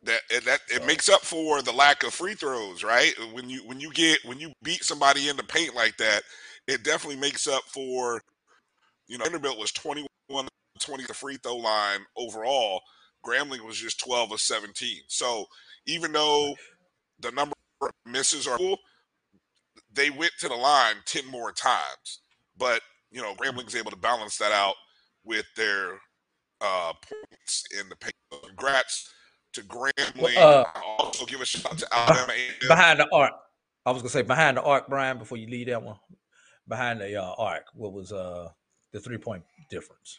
That 0.02 0.20
it, 0.30 0.44
that 0.44 0.60
it 0.68 0.80
So- 0.80 0.86
makes 0.86 1.08
up 1.08 1.22
for 1.22 1.62
the 1.62 1.72
lack 1.72 2.02
of 2.02 2.12
free 2.14 2.34
throws, 2.34 2.82
right? 2.82 3.12
When 3.32 3.48
you 3.48 3.64
when 3.66 3.80
you 3.80 3.92
get 3.92 4.24
when 4.24 4.40
you 4.40 4.52
beat 4.62 4.84
somebody 4.84 5.28
in 5.28 5.36
the 5.36 5.44
paint 5.44 5.74
like 5.74 5.96
that, 5.98 6.22
it 6.66 6.82
definitely 6.82 7.16
makes 7.20 7.46
up 7.46 7.62
for 7.64 8.22
you 9.06 9.18
know 9.18 9.24
Vanderbilt 9.24 9.58
was 9.58 9.72
21 9.72 10.06
20 10.28 11.04
the 11.06 11.14
free 11.14 11.36
throw 11.36 11.56
line 11.56 12.00
overall. 12.16 12.80
Grambling 13.24 13.64
was 13.64 13.76
just 13.76 14.00
12 14.00 14.32
of 14.32 14.40
17. 14.40 15.02
So 15.08 15.46
even 15.86 16.12
though 16.12 16.54
the 17.20 17.30
number 17.30 17.54
of 17.80 17.90
misses 18.04 18.46
are 18.46 18.58
cool, 18.58 18.78
they 19.92 20.10
went 20.10 20.32
to 20.40 20.48
the 20.48 20.54
line 20.54 20.96
10 21.06 21.26
more 21.30 21.52
times. 21.52 22.20
But 22.56 22.80
you 23.10 23.22
know, 23.22 23.34
Grambling's 23.34 23.76
able 23.76 23.90
to 23.90 23.96
balance 23.96 24.38
that 24.38 24.52
out 24.52 24.74
with 25.24 25.46
their 25.56 26.00
uh 26.60 26.92
points 26.94 27.64
in 27.78 27.88
the 27.88 27.96
paint. 27.96 28.14
Congrats 28.46 29.12
to 29.52 29.62
Grambling. 29.62 30.36
uh, 30.36 30.64
also 30.98 31.26
give 31.26 31.40
a 31.40 31.44
shout 31.44 31.72
out 31.72 31.78
to 31.78 31.86
Alabama 31.92 32.32
A&M. 32.32 32.68
Behind 32.68 33.00
the 33.00 33.08
arc, 33.12 33.32
I 33.84 33.90
was 33.90 34.02
gonna 34.02 34.10
say 34.10 34.22
behind 34.22 34.56
the 34.56 34.62
arc, 34.62 34.88
Brian. 34.88 35.18
Before 35.18 35.38
you 35.38 35.46
leave 35.48 35.66
that 35.66 35.82
one, 35.82 35.96
behind 36.66 37.00
the 37.00 37.20
uh, 37.22 37.34
arc, 37.36 37.64
what 37.74 37.92
was 37.92 38.12
uh 38.12 38.48
the 38.92 39.00
three 39.00 39.18
point 39.18 39.42
difference? 39.70 40.18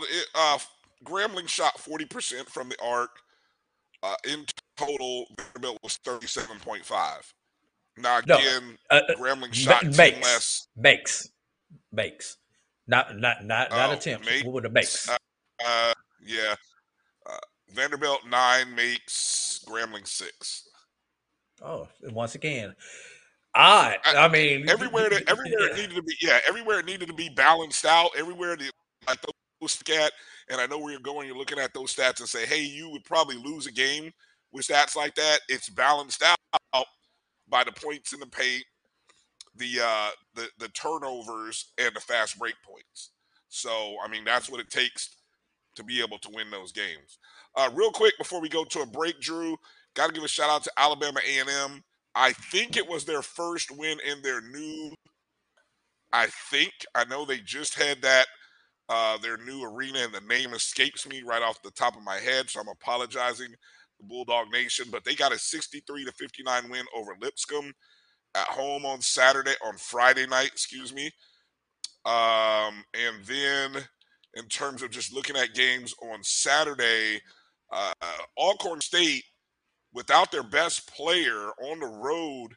It, 0.00 0.26
uh, 0.34 0.58
Grambling 1.04 1.48
shot 1.48 1.76
40% 1.78 2.46
from 2.48 2.68
the 2.68 2.76
arc. 2.82 3.10
Uh, 4.02 4.14
in 4.26 4.46
total, 4.76 5.26
Vanderbilt 5.38 5.78
was 5.82 5.98
37.5. 6.06 7.32
Now, 7.98 8.20
No, 8.26 8.38
again, 8.38 8.78
Uh, 8.90 9.00
uh, 9.08 9.14
Grambling 9.16 9.52
shot 9.52 9.82
10 9.82 9.96
makes 9.96 10.22
less. 10.22 10.68
makes 10.76 11.28
makes, 11.92 12.36
not 12.86 13.16
not 13.18 13.44
not 13.44 13.70
not 13.70 13.90
Oh, 13.90 13.92
attempts. 13.92 14.26
make- 14.26 14.44
What 14.44 14.54
were 14.54 14.60
the 14.62 14.70
makes? 14.70 15.08
uh, 15.08 15.16
Uh, 15.62 15.92
yeah. 16.22 16.54
Uh, 17.26 17.38
Vanderbilt 17.68 18.24
9 18.24 18.74
makes 18.74 19.60
Grambling 19.66 20.06
6. 20.08 20.66
oh, 21.60 21.86
and 22.02 22.12
once 22.12 22.34
again, 22.34 22.74
odd. 23.54 23.98
I- 24.04 24.16
I, 24.16 24.28
mean, 24.28 24.68
Everywhere 24.68 25.10
that 25.10 25.28
everywhere 25.28 25.66
it 25.68 25.76
needed 25.76 25.96
to 25.96 26.02
be, 26.02 26.14
yeah, 26.20 26.40
everywhere 26.46 26.80
it 26.80 26.86
needed 26.86 27.08
to 27.08 27.14
be 27.14 27.28
balanced 27.30 27.84
out, 27.84 28.10
everywhere 28.16 28.56
the 28.56 28.70
like 29.08 29.18
those 29.60 29.72
stat, 29.72 30.12
and 30.48 30.60
I 30.60 30.66
know 30.66 30.78
where 30.78 30.92
you're 30.92 31.00
going, 31.00 31.26
you're 31.26 31.36
looking 31.36 31.58
at 31.58 31.72
those 31.74 31.94
stats 31.94 32.20
and 32.20 32.28
say, 32.28 32.46
hey, 32.46 32.62
you 32.62 32.88
would 32.90 33.04
probably 33.04 33.36
lose 33.36 33.66
a 33.66 33.72
game 33.72 34.12
with 34.52 34.66
stats 34.66 34.96
like 34.96 35.14
that. 35.16 35.40
It's 35.48 35.68
balanced 35.68 36.22
out 36.22 36.86
by 37.48 37.64
the 37.64 37.72
points 37.72 38.12
in 38.12 38.20
the 38.20 38.26
paint, 38.26 38.64
the 39.56 39.80
uh 39.82 40.10
the 40.34 40.48
the 40.58 40.68
turnovers 40.68 41.72
and 41.78 41.94
the 41.94 42.00
fast 42.00 42.38
break 42.38 42.54
points. 42.64 43.10
So 43.48 43.96
I 44.04 44.08
mean 44.08 44.24
that's 44.24 44.48
what 44.48 44.60
it 44.60 44.70
takes 44.70 45.16
to 45.76 45.84
be 45.84 46.02
able 46.02 46.18
to 46.18 46.30
win 46.32 46.50
those 46.50 46.72
games. 46.72 47.18
Uh 47.56 47.70
real 47.74 47.90
quick 47.90 48.14
before 48.18 48.40
we 48.40 48.48
go 48.48 48.64
to 48.64 48.80
a 48.80 48.86
break, 48.86 49.20
Drew, 49.20 49.56
gotta 49.94 50.12
give 50.12 50.24
a 50.24 50.28
shout 50.28 50.50
out 50.50 50.62
to 50.64 50.72
Alabama 50.76 51.20
A&M. 51.26 51.82
I 52.14 52.32
think 52.32 52.76
it 52.76 52.88
was 52.88 53.04
their 53.04 53.22
first 53.22 53.70
win 53.70 53.98
in 54.06 54.22
their 54.22 54.40
new 54.40 54.92
I 56.12 56.26
think 56.50 56.72
I 56.94 57.04
know 57.04 57.24
they 57.24 57.38
just 57.38 57.74
had 57.74 58.02
that 58.02 58.26
uh 58.88 59.18
their 59.18 59.36
new 59.38 59.62
arena 59.64 60.00
and 60.00 60.12
the 60.14 60.20
name 60.22 60.54
escapes 60.54 61.06
me 61.08 61.22
right 61.22 61.42
off 61.42 61.62
the 61.62 61.70
top 61.72 61.96
of 61.96 62.02
my 62.02 62.16
head, 62.16 62.50
so 62.50 62.60
I'm 62.60 62.68
apologizing 62.68 63.50
the 64.00 64.06
Bulldog 64.06 64.50
Nation, 64.52 64.86
but 64.90 65.04
they 65.04 65.14
got 65.14 65.32
a 65.32 65.38
63 65.38 66.04
to 66.04 66.12
59 66.12 66.70
win 66.70 66.84
over 66.96 67.16
Lipscomb 67.20 67.72
at 68.34 68.46
home 68.46 68.86
on 68.86 69.00
Saturday 69.00 69.54
on 69.64 69.76
Friday 69.76 70.26
night, 70.26 70.48
excuse 70.48 70.92
me. 70.94 71.10
Um, 72.04 72.84
and 72.94 73.24
then 73.26 73.84
in 74.34 74.46
terms 74.48 74.82
of 74.82 74.90
just 74.90 75.12
looking 75.12 75.36
at 75.36 75.54
games 75.54 75.94
on 76.02 76.22
Saturday, 76.22 77.20
uh, 77.72 77.92
Alcorn 78.38 78.80
State 78.80 79.24
without 79.92 80.30
their 80.30 80.42
best 80.42 80.92
player 80.92 81.50
on 81.62 81.80
the 81.80 81.86
road 81.86 82.48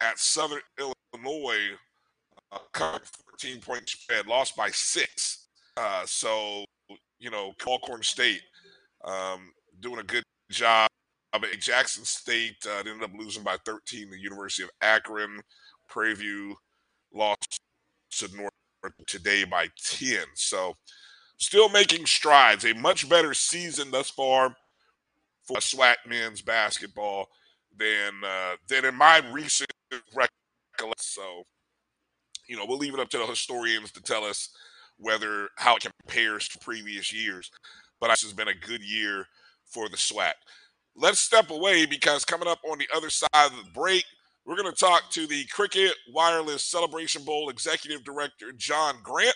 at 0.00 0.18
Southern 0.18 0.60
Illinois, 0.78 1.76
uh, 2.52 2.58
covered 2.72 3.02
14 3.40 3.60
point 3.60 3.88
spread, 3.88 4.26
lost 4.26 4.56
by 4.56 4.70
six. 4.70 5.48
Uh, 5.76 6.02
so 6.06 6.64
you 7.18 7.30
know, 7.30 7.52
Alcorn 7.66 8.02
State 8.02 8.42
um, 9.04 9.52
doing 9.80 10.00
a 10.00 10.04
good 10.04 10.24
job. 10.50 10.88
At 11.32 11.42
Jackson 11.60 12.04
State 12.04 12.56
uh, 12.66 12.78
ended 12.80 13.04
up 13.04 13.12
losing 13.16 13.44
by 13.44 13.56
13. 13.64 14.10
The 14.10 14.18
University 14.18 14.64
of 14.64 14.70
Akron, 14.82 15.40
Prairie 15.88 16.14
View 16.14 16.56
lost 17.14 17.60
to 18.18 18.36
North 18.36 18.50
today 19.06 19.44
by 19.44 19.68
10. 19.80 20.18
So 20.34 20.74
still 21.36 21.68
making 21.68 22.06
strides. 22.06 22.64
A 22.64 22.74
much 22.74 23.08
better 23.08 23.32
season 23.32 23.92
thus 23.92 24.10
far 24.10 24.56
for 25.50 25.58
SWAC 25.58 25.96
men's 26.06 26.42
basketball 26.42 27.28
than 27.76 28.12
uh, 28.24 28.54
than 28.68 28.84
in 28.84 28.94
my 28.94 29.20
recent 29.32 29.70
recollection. 30.14 30.94
So 30.98 31.42
you 32.48 32.56
know 32.56 32.64
we'll 32.66 32.78
leave 32.78 32.94
it 32.94 33.00
up 33.00 33.08
to 33.10 33.18
the 33.18 33.26
historians 33.26 33.90
to 33.92 34.02
tell 34.02 34.24
us 34.24 34.50
whether 34.98 35.48
how 35.56 35.76
it 35.76 35.86
compares 36.04 36.46
to 36.48 36.58
previous 36.60 37.12
years. 37.12 37.50
But 38.00 38.08
this 38.08 38.22
has 38.22 38.32
been 38.32 38.48
a 38.48 38.54
good 38.54 38.82
year 38.82 39.26
for 39.66 39.88
the 39.88 39.96
SWAC. 39.96 40.32
Let's 40.94 41.18
step 41.18 41.50
away 41.50 41.84
because 41.84 42.24
coming 42.24 42.48
up 42.48 42.60
on 42.70 42.78
the 42.78 42.88
other 42.94 43.10
side 43.10 43.28
of 43.34 43.52
the 43.52 43.70
break, 43.74 44.04
we're 44.46 44.56
going 44.56 44.72
to 44.72 44.78
talk 44.78 45.10
to 45.10 45.26
the 45.26 45.44
Cricket 45.46 45.92
Wireless 46.12 46.64
Celebration 46.64 47.24
Bowl 47.24 47.50
Executive 47.50 48.04
Director, 48.04 48.52
John 48.56 48.96
Grant. 49.02 49.34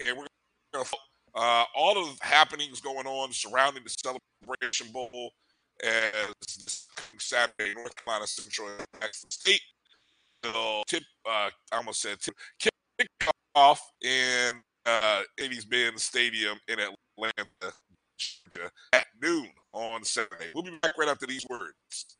And 0.00 0.16
we're 0.16 0.26
going 0.72 0.84
to 0.84 0.90
uh, 1.34 1.64
all 1.76 1.98
of 1.98 2.18
the 2.18 2.24
happenings 2.24 2.80
going 2.80 3.06
on 3.06 3.32
surrounding 3.32 3.82
the 3.84 3.90
Celebration 3.90 4.92
Bowl 4.92 5.32
as 5.82 6.32
this 6.40 6.86
Saturday, 7.18 7.74
North 7.74 7.94
Carolina 7.96 8.26
Central 8.26 8.68
Jackson 9.00 9.30
State. 9.30 9.60
will 10.44 10.82
tip, 10.86 11.02
uh, 11.26 11.50
I 11.72 11.76
almost 11.76 12.00
said 12.02 12.18
tip, 12.20 12.34
kick 12.58 12.72
off 13.54 13.80
in 14.02 14.52
uh, 14.86 15.22
Mercedes-Benz 15.38 16.02
Stadium 16.02 16.58
in 16.68 16.78
Atlanta 16.78 17.74
at 18.92 19.06
noon 19.22 19.48
on 19.72 20.04
Saturday. 20.04 20.50
We'll 20.54 20.64
be 20.64 20.78
back 20.82 20.96
right 20.98 21.08
after 21.08 21.26
these 21.26 21.46
words. 21.48 22.16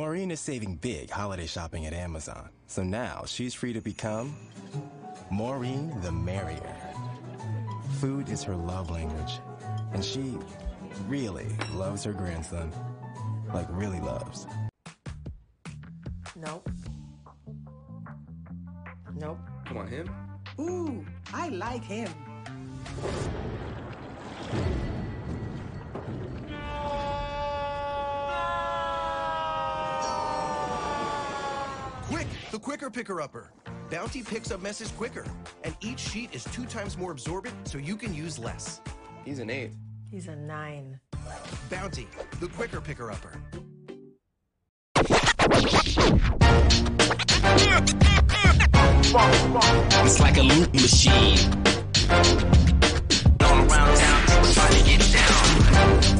Maureen 0.00 0.30
is 0.30 0.40
saving 0.40 0.76
big 0.76 1.10
holiday 1.10 1.44
shopping 1.44 1.84
at 1.84 1.92
Amazon, 1.92 2.48
so 2.68 2.82
now 2.82 3.22
she's 3.26 3.52
free 3.52 3.74
to 3.74 3.82
become 3.82 4.34
Maureen 5.30 5.92
the 6.00 6.10
Merrier. 6.10 6.74
Food 8.00 8.30
is 8.30 8.42
her 8.44 8.56
love 8.56 8.88
language, 8.90 9.40
and 9.92 10.02
she 10.02 10.38
really 11.06 11.48
loves 11.74 12.02
her 12.04 12.14
grandson. 12.14 12.72
Like, 13.52 13.66
really 13.68 14.00
loves. 14.00 14.46
Nope. 16.34 16.70
Nope. 19.14 19.38
Come 19.66 19.76
on, 19.76 19.86
him. 19.86 20.08
Ooh, 20.58 21.04
I 21.34 21.50
like 21.50 21.84
him. 21.84 22.08
Quicker 32.60 32.90
picker 32.90 33.20
upper. 33.20 33.50
Bounty 33.90 34.22
picks 34.22 34.50
up 34.50 34.60
messes 34.60 34.90
quicker, 34.92 35.24
and 35.64 35.74
each 35.80 35.98
sheet 35.98 36.34
is 36.34 36.44
two 36.44 36.64
times 36.66 36.96
more 36.96 37.10
absorbent, 37.10 37.54
so 37.66 37.78
you 37.78 37.96
can 37.96 38.14
use 38.14 38.38
less. 38.38 38.80
He's 39.24 39.38
an 39.38 39.50
eight. 39.50 39.72
He's 40.10 40.28
a 40.28 40.36
nine. 40.36 41.00
Bounty, 41.70 42.06
the 42.38 42.48
quicker 42.48 42.80
picker 42.80 43.10
upper. 43.10 43.40
It's 50.02 50.20
like 50.20 50.36
a 50.36 50.42
loot 50.42 50.72
machine. 50.72 51.38
All 53.40 53.56
around 53.56 53.96
town, 53.96 54.52
trying 54.52 54.72
to 54.72 54.84
get 54.84 55.12
down. 55.12 56.19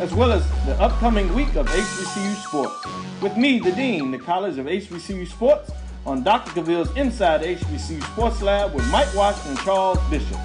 as 0.00 0.12
well 0.14 0.32
as 0.32 0.48
the 0.66 0.74
upcoming 0.80 1.32
week 1.34 1.54
of 1.56 1.66
HBCU 1.66 2.34
Sports. 2.46 2.86
With 3.22 3.36
me, 3.36 3.58
the 3.58 3.72
Dean, 3.72 4.10
the 4.10 4.18
College 4.18 4.58
of 4.58 4.66
HBCU 4.66 5.26
Sports, 5.26 5.70
on 6.06 6.22
Dr. 6.22 6.50
Cavil's 6.50 6.94
Inside 6.96 7.42
HBCU 7.42 8.02
Sports 8.12 8.42
Lab 8.42 8.74
with 8.74 8.86
Mike 8.90 9.12
Washington 9.14 9.52
and 9.52 9.60
Charles 9.60 9.98
Bishop. 10.10 10.38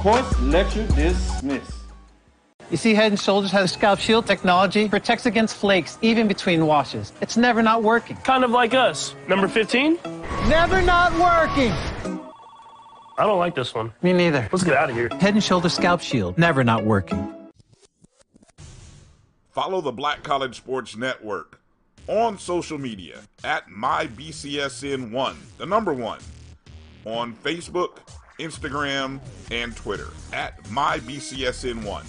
Course 0.00 0.40
lecture 0.40 0.86
dismissed. 0.88 1.72
You 2.70 2.76
see, 2.76 2.94
Head 2.94 3.16
& 3.18 3.20
Shoulders 3.20 3.52
has 3.52 3.70
a 3.70 3.74
scalp 3.74 4.00
shield 4.00 4.26
technology, 4.26 4.88
protects 4.88 5.26
against 5.26 5.54
flakes 5.56 5.98
even 6.02 6.26
between 6.26 6.66
washes. 6.66 7.12
It's 7.20 7.36
never 7.36 7.62
not 7.62 7.84
working. 7.84 8.16
Kind 8.16 8.42
of 8.42 8.50
like 8.50 8.74
us. 8.74 9.14
Number 9.28 9.46
15? 9.46 9.98
Never 10.48 10.82
not 10.82 11.12
working. 11.12 11.70
I 13.18 13.24
don't 13.24 13.38
like 13.38 13.54
this 13.54 13.72
one. 13.72 13.92
Me 14.02 14.12
neither. 14.12 14.48
Let's 14.50 14.64
get 14.64 14.74
out 14.76 14.90
of 14.90 14.96
here. 14.96 15.08
Head 15.20 15.40
& 15.42 15.44
Shoulders 15.44 15.74
scalp 15.74 16.00
shield, 16.00 16.36
never 16.38 16.64
not 16.64 16.84
working. 16.84 17.35
Follow 19.56 19.80
the 19.80 19.90
Black 19.90 20.22
College 20.22 20.54
Sports 20.54 20.98
Network 20.98 21.62
on 22.08 22.38
social 22.38 22.76
media 22.76 23.22
at 23.42 23.66
MyBCSN1, 23.68 25.34
the 25.56 25.64
number 25.64 25.94
one, 25.94 26.20
on 27.06 27.32
Facebook, 27.36 28.00
Instagram, 28.38 29.18
and 29.50 29.74
Twitter 29.74 30.08
at 30.34 30.62
MyBCSN1. 30.64 32.04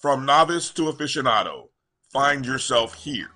From 0.00 0.24
novice 0.24 0.70
to 0.70 0.84
aficionado, 0.84 1.68
find 2.10 2.46
yourself 2.46 2.94
here. 2.94 3.28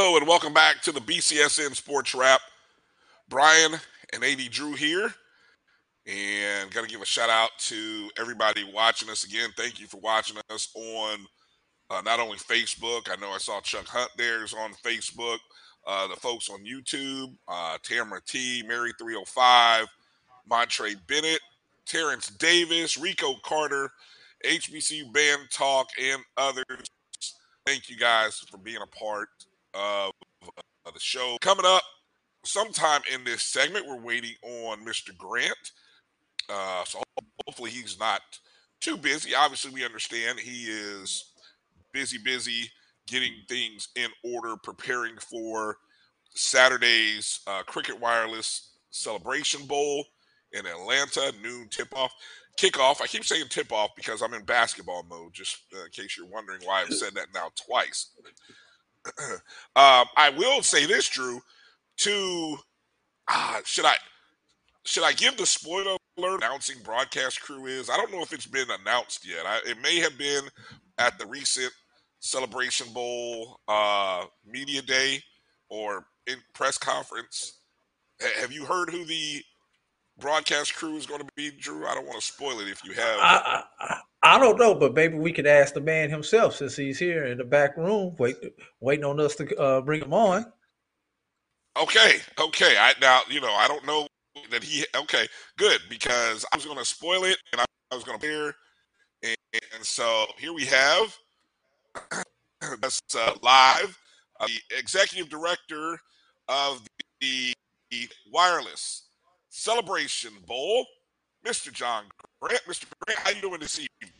Hello 0.00 0.16
and 0.16 0.28
welcome 0.28 0.54
back 0.54 0.80
to 0.82 0.92
the 0.92 1.00
BCSN 1.00 1.74
Sports 1.74 2.14
Wrap. 2.14 2.40
Brian 3.28 3.72
and 4.12 4.22
AD 4.22 4.38
Drew 4.52 4.74
here. 4.74 5.12
And 6.06 6.70
got 6.70 6.84
to 6.84 6.88
give 6.88 7.02
a 7.02 7.04
shout 7.04 7.28
out 7.28 7.50
to 7.62 8.08
everybody 8.16 8.62
watching 8.72 9.10
us 9.10 9.24
again. 9.24 9.50
Thank 9.56 9.80
you 9.80 9.88
for 9.88 9.96
watching 9.96 10.36
us 10.50 10.68
on 10.76 11.26
uh, 11.90 12.00
not 12.04 12.20
only 12.20 12.36
Facebook. 12.36 13.10
I 13.10 13.20
know 13.20 13.30
I 13.30 13.38
saw 13.38 13.60
Chuck 13.60 13.88
Hunt 13.88 14.08
there 14.16 14.44
is 14.44 14.54
on 14.54 14.72
Facebook. 14.86 15.38
Uh, 15.84 16.06
the 16.06 16.14
folks 16.14 16.48
on 16.48 16.64
YouTube, 16.64 17.34
uh, 17.48 17.76
Tamara 17.82 18.20
T, 18.24 18.62
Mary 18.68 18.92
305, 19.00 19.86
Montre 20.48 20.94
Bennett, 21.08 21.40
Terrence 21.86 22.28
Davis, 22.28 22.96
Rico 22.96 23.34
Carter, 23.42 23.90
HBCU 24.46 25.12
Band 25.12 25.48
Talk, 25.50 25.88
and 26.00 26.22
others. 26.36 26.86
Thank 27.66 27.90
you 27.90 27.96
guys 27.96 28.38
for 28.48 28.58
being 28.58 28.80
a 28.80 28.96
part 28.96 29.28
of 29.74 30.12
uh, 30.44 30.90
the 30.92 31.00
show. 31.00 31.36
Coming 31.40 31.66
up 31.66 31.82
sometime 32.44 33.02
in 33.12 33.24
this 33.24 33.44
segment, 33.44 33.86
we're 33.86 34.00
waiting 34.00 34.34
on 34.42 34.84
Mr. 34.84 35.16
Grant. 35.16 35.56
Uh, 36.48 36.84
so 36.84 37.02
hopefully 37.46 37.70
he's 37.70 37.98
not 37.98 38.20
too 38.80 38.96
busy. 38.96 39.34
Obviously, 39.34 39.70
we 39.70 39.84
understand 39.84 40.38
he 40.38 40.64
is 40.64 41.32
busy, 41.92 42.18
busy 42.18 42.70
getting 43.06 43.32
things 43.48 43.88
in 43.96 44.08
order, 44.24 44.56
preparing 44.56 45.16
for 45.16 45.76
Saturday's 46.30 47.40
uh, 47.46 47.62
Cricket 47.64 47.98
Wireless 48.00 48.76
Celebration 48.90 49.66
Bowl 49.66 50.04
in 50.52 50.66
Atlanta, 50.66 51.32
noon 51.42 51.68
tip 51.70 51.94
off. 51.96 52.12
kickoff. 52.58 53.00
I 53.02 53.06
keep 53.06 53.24
saying 53.24 53.46
tip 53.50 53.72
off 53.72 53.90
because 53.96 54.22
I'm 54.22 54.34
in 54.34 54.44
basketball 54.44 55.04
mode, 55.08 55.32
just 55.34 55.58
uh, 55.74 55.84
in 55.84 55.90
case 55.90 56.16
you're 56.16 56.26
wondering 56.26 56.60
why 56.64 56.82
I've 56.82 56.94
said 56.94 57.14
that 57.14 57.28
now 57.34 57.50
twice. 57.66 58.10
Um, 59.76 60.06
I 60.16 60.32
will 60.36 60.62
say 60.62 60.86
this, 60.86 61.08
Drew. 61.08 61.40
To 61.98 62.56
uh, 63.28 63.60
should 63.64 63.84
I 63.84 63.96
should 64.84 65.04
I 65.04 65.12
give 65.12 65.36
the 65.36 65.46
spoiler 65.46 65.96
alert 66.16 66.38
announcing 66.38 66.76
broadcast 66.82 67.42
crew 67.42 67.66
is? 67.66 67.90
I 67.90 67.96
don't 67.96 68.12
know 68.12 68.22
if 68.22 68.32
it's 68.32 68.46
been 68.46 68.68
announced 68.80 69.26
yet. 69.28 69.44
I, 69.46 69.60
it 69.66 69.78
may 69.82 69.98
have 70.00 70.16
been 70.18 70.44
at 70.98 71.18
the 71.18 71.26
recent 71.26 71.72
Celebration 72.20 72.92
Bowl 72.92 73.60
uh, 73.68 74.24
media 74.46 74.82
day 74.82 75.22
or 75.68 76.06
in 76.26 76.36
press 76.54 76.78
conference. 76.78 77.60
H- 78.22 78.32
have 78.40 78.52
you 78.52 78.64
heard 78.64 78.90
who 78.90 79.04
the 79.04 79.42
broadcast 80.18 80.74
crew 80.74 80.96
is 80.96 81.06
going 81.06 81.20
to 81.20 81.28
be, 81.36 81.50
Drew? 81.50 81.86
I 81.86 81.94
don't 81.94 82.06
want 82.06 82.20
to 82.20 82.26
spoil 82.26 82.60
it 82.60 82.68
if 82.68 82.84
you 82.84 82.92
have. 82.92 83.18
I, 83.20 83.64
I 83.80 84.00
I 84.22 84.38
don't 84.38 84.58
know, 84.58 84.74
but 84.74 84.94
maybe 84.94 85.16
we 85.16 85.32
could 85.32 85.46
ask 85.46 85.74
the 85.74 85.80
man 85.80 86.10
himself 86.10 86.56
since 86.56 86.76
he's 86.76 86.98
here 86.98 87.26
in 87.26 87.38
the 87.38 87.44
back 87.44 87.76
room, 87.76 88.16
wait, 88.18 88.36
waiting 88.80 89.04
on 89.04 89.20
us 89.20 89.36
to 89.36 89.56
uh, 89.56 89.80
bring 89.80 90.02
him 90.02 90.12
on. 90.12 90.44
Okay, 91.80 92.16
okay. 92.40 92.76
I 92.78 92.94
now 93.00 93.20
you 93.30 93.40
know 93.40 93.52
I 93.52 93.68
don't 93.68 93.86
know 93.86 94.06
that 94.50 94.64
he. 94.64 94.84
Okay, 94.96 95.28
good 95.56 95.80
because 95.88 96.44
I 96.52 96.56
was 96.56 96.66
going 96.66 96.78
to 96.78 96.84
spoil 96.84 97.24
it 97.24 97.38
and 97.52 97.60
I, 97.60 97.64
I 97.92 97.94
was 97.94 98.04
going 98.04 98.18
to 98.18 98.26
hear, 98.26 98.54
and, 99.22 99.36
and 99.76 99.84
so 99.84 100.26
here 100.38 100.52
we 100.52 100.64
have 100.64 101.16
that's 102.80 103.00
uh, 103.16 103.34
live 103.42 103.96
uh, 104.40 104.46
the 104.46 104.76
executive 104.76 105.28
director 105.28 105.98
of 106.48 106.86
the, 107.20 107.52
the 107.90 108.08
Wireless 108.32 109.07
Celebration 109.50 110.32
Bowl, 110.46 110.86
Mr. 111.44 111.72
John 111.72 112.04
Grant. 112.40 112.62
Mr. 112.64 112.84
Grant, 113.00 113.20
how 113.20 113.30
you 113.30 113.40
doing 113.40 113.60
this 113.60 113.76
evening? 113.78 114.12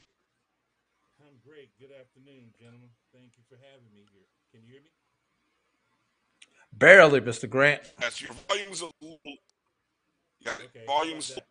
I'm 1.21 1.37
great. 1.47 1.71
Good 1.79 1.91
afternoon, 1.99 2.51
gentlemen. 2.59 2.89
Thank 3.13 3.33
you 3.37 3.45
for 3.49 3.57
having 3.57 3.93
me 3.95 4.07
here. 4.13 4.27
Can 4.53 4.63
you 4.67 4.73
hear 4.73 4.83
me? 4.83 4.91
Barely, 6.73 7.21
Mr. 7.21 7.49
Grant. 7.49 7.83
Yes, 8.01 8.23
your 8.23 8.31
volume's 8.49 8.83
a 8.83 8.87
little. 9.01 9.19
Yeah, 10.41 10.53
Okay, 10.53 10.87
volume's. 10.87 11.29
how's 11.29 11.37
that? 11.37 11.45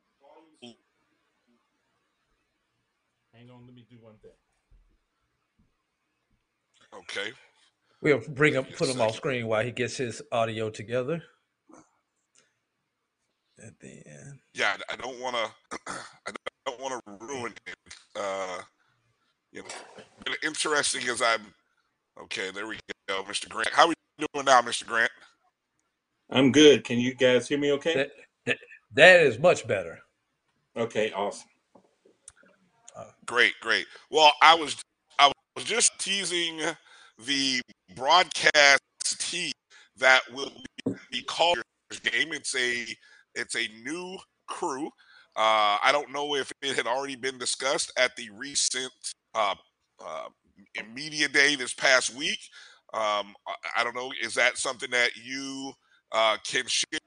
Hang 3.33 3.51
on, 3.51 3.65
let 3.67 3.75
me 3.75 3.85
do 3.89 3.97
one 4.01 4.15
thing. 4.21 4.31
Okay. 6.93 7.31
We'll 8.01 8.21
bring 8.29 8.53
him, 8.53 8.63
Give 8.63 8.69
me 8.71 8.75
a 8.75 8.77
put 8.77 8.89
him 8.89 9.01
off 9.01 9.15
screen 9.15 9.47
while 9.47 9.63
he 9.63 9.71
gets 9.71 9.97
his 9.97 10.21
audio 10.31 10.69
together. 10.69 11.21
And 13.59 13.73
then, 13.81 14.39
Yeah, 14.53 14.75
I 14.89 14.93
I 14.93 14.95
don't 14.97 15.19
want 15.19 15.35
to. 15.71 15.91
I 16.27 16.31
don't 16.65 16.79
want 16.79 17.01
to 17.05 17.25
ruin 17.25 17.53
it. 17.65 17.75
Uh, 18.15 18.61
you 19.51 19.63
know, 19.63 20.33
interesting 20.43 21.07
as 21.09 21.21
I'm. 21.21 21.41
Okay, 22.21 22.51
there 22.51 22.67
we 22.67 22.77
go, 23.07 23.23
Mr. 23.23 23.49
Grant. 23.49 23.69
How 23.71 23.85
are 23.85 23.89
we 23.89 23.93
doing 24.33 24.45
now, 24.45 24.61
Mr. 24.61 24.85
Grant? 24.85 25.11
I'm 26.29 26.51
good. 26.51 26.83
Can 26.83 26.99
you 26.99 27.13
guys 27.13 27.47
hear 27.47 27.57
me 27.57 27.71
okay? 27.73 27.93
that, 27.93 28.11
that, 28.45 28.57
that 28.93 29.19
is 29.21 29.39
much 29.39 29.67
better. 29.67 29.99
Okay, 30.75 31.11
awesome. 31.11 31.47
Great, 33.27 33.53
great. 33.61 33.85
Well, 34.09 34.31
I 34.41 34.55
was 34.55 34.81
I 35.19 35.31
was 35.55 35.65
just 35.65 35.99
teasing 35.99 36.61
the 37.25 37.61
broadcast 37.95 38.81
team 39.19 39.51
that 39.97 40.21
will 40.33 40.51
be 41.11 41.21
called 41.23 41.61
this 41.89 41.99
game. 41.99 42.31
It's 42.31 42.55
a 42.55 42.85
it's 43.37 43.55
a 43.55 43.67
new 43.83 44.17
crew. 44.47 44.87
Uh, 45.35 45.77
I 45.83 45.91
don't 45.91 46.11
know 46.11 46.35
if 46.35 46.51
it 46.61 46.75
had 46.75 46.87
already 46.87 47.15
been 47.15 47.37
discussed 47.37 47.91
at 47.97 48.15
the 48.15 48.29
recent 48.35 48.91
uh, 49.35 49.55
uh, 50.03 50.29
media 50.93 51.27
day 51.27 51.55
this 51.55 51.73
past 51.73 52.15
week. 52.15 52.39
Um, 52.93 53.35
I, 53.47 53.55
I 53.77 53.83
don't 53.83 53.95
know. 53.95 54.11
Is 54.21 54.33
that 54.33 54.57
something 54.57 54.89
that 54.91 55.11
you 55.15 55.73
uh, 56.11 56.37
can 56.45 56.63
share 56.67 56.99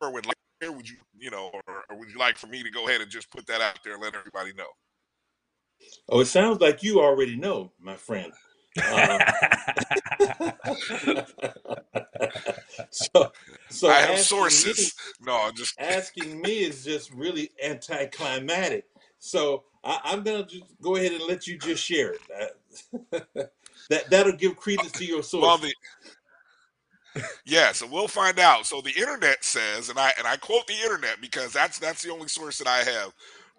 or 0.00 0.12
would 0.12 0.26
like? 0.26 0.36
to? 0.60 0.70
Would 0.70 0.88
you, 0.88 0.96
you 1.18 1.32
know, 1.32 1.50
or, 1.52 1.62
or 1.90 1.98
would 1.98 2.10
you 2.10 2.18
like 2.18 2.38
for 2.38 2.46
me 2.46 2.62
to 2.62 2.70
go 2.70 2.86
ahead 2.86 3.00
and 3.00 3.10
just 3.10 3.28
put 3.32 3.44
that 3.48 3.60
out 3.60 3.80
there 3.82 3.94
and 3.94 4.02
let 4.02 4.14
everybody 4.14 4.52
know? 4.52 4.68
Oh, 6.08 6.20
it 6.20 6.26
sounds 6.26 6.60
like 6.60 6.84
you 6.84 7.00
already 7.00 7.34
know, 7.34 7.72
my 7.80 7.96
friend. 7.96 8.32
Uh, 12.78 12.84
so, 12.90 13.32
so 13.68 13.88
I 13.88 14.00
have 14.00 14.10
asking 14.10 14.16
me, 14.16 14.22
sources. 14.22 14.94
No, 15.20 15.42
I'm 15.42 15.54
just 15.54 15.74
asking 15.80 16.40
me 16.40 16.64
is 16.64 16.84
just 16.84 17.12
really 17.12 17.50
anticlimactic. 17.62 18.86
So 19.18 19.64
I, 19.84 20.00
I'm 20.04 20.22
gonna 20.22 20.44
just 20.44 20.64
go 20.80 20.96
ahead 20.96 21.12
and 21.12 21.22
let 21.22 21.46
you 21.46 21.58
just 21.58 21.84
share 21.84 22.14
it. 22.14 22.20
That, 23.10 23.50
that 23.90 24.10
that'll 24.10 24.32
give 24.32 24.56
credence 24.56 24.92
to 24.92 25.04
your 25.04 25.22
well 25.34 25.58
the 25.58 25.72
yeah, 27.44 27.72
so 27.72 27.86
we'll 27.86 28.08
find 28.08 28.38
out. 28.38 28.66
So 28.66 28.80
the 28.80 28.92
internet 28.98 29.44
says, 29.44 29.90
and 29.90 29.98
I 29.98 30.12
and 30.18 30.26
I 30.26 30.36
quote 30.36 30.66
the 30.66 30.80
internet 30.82 31.20
because 31.20 31.52
that's 31.52 31.78
that's 31.78 32.02
the 32.02 32.10
only 32.10 32.28
source 32.28 32.58
that 32.58 32.66
I 32.66 32.78
have. 32.78 33.12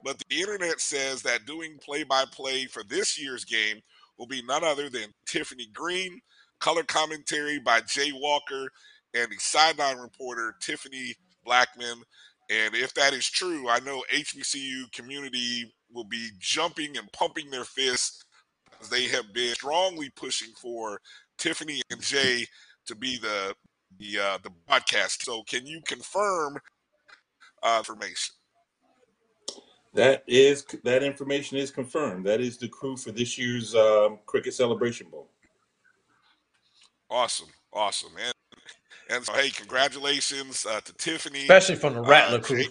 But 0.04 0.22
the 0.30 0.40
internet 0.40 0.82
says 0.82 1.22
that 1.22 1.46
doing 1.46 1.78
play 1.78 2.04
by 2.04 2.26
play 2.32 2.66
for 2.66 2.84
this 2.84 3.20
year's 3.20 3.46
game 3.46 3.80
will 4.18 4.28
be 4.28 4.42
none 4.44 4.64
other 4.64 4.90
than 4.90 5.14
Tiffany 5.26 5.68
Greene, 5.74 6.20
color 6.60 6.84
commentary 6.84 7.60
by 7.60 7.82
Jay 7.82 8.12
Walker, 8.14 8.70
and 9.14 9.32
the 9.32 9.38
sideline 9.38 9.98
reporter 9.98 10.56
Tiffany 10.60 11.16
Blackmon. 11.46 12.02
And 12.50 12.76
if 12.76 12.94
that 12.96 13.14
is 13.14 13.30
true, 13.30 13.70
I 13.70 13.80
know 13.80 14.04
HBCU 14.14 14.92
community 14.92 15.74
will 15.92 16.04
be 16.04 16.30
jumping 16.40 16.98
and 16.98 17.12
pumping 17.14 17.50
their 17.50 17.64
fists 17.64 18.24
they 18.90 19.08
have 19.08 19.34
been 19.34 19.54
strongly 19.54 20.10
pushing 20.10 20.54
for 20.56 21.00
Tiffany 21.38 21.82
and 21.92 22.02
Jay 22.02 22.46
to 22.86 22.96
be 22.96 23.18
the 23.18 23.56
the 24.00 24.20
uh, 24.20 24.38
the 24.44 24.50
broadcast. 24.68 25.24
So 25.24 25.44
can 25.44 25.66
you 25.66 25.82
confirm 25.86 26.58
uh, 27.62 27.76
information? 27.80 28.36
That 29.94 30.24
is 30.28 30.66
that 30.84 31.04
information 31.04 31.58
is 31.58 31.72
confirmed. 31.72 32.26
That 32.26 32.42
is 32.42 32.58
the 32.58 32.68
crew 32.68 32.98
for 32.98 33.12
this 33.12 33.38
year's 33.38 33.76
um, 33.76 34.20
Cricket 34.26 34.54
Celebration 34.54 35.08
Bowl. 35.10 35.30
Awesome, 37.10 37.50
awesome, 37.72 38.14
and 38.24 38.34
and 39.10 39.26
so 39.26 39.34
hey, 39.34 39.50
congratulations 39.50 40.66
uh, 40.66 40.82
to 40.82 40.94
Tiffany, 40.94 41.42
Especially 41.44 41.76
from 41.76 41.94
the 41.96 42.02
uh, 42.02 42.10
Rattler 42.10 42.40
crew. 42.40 42.64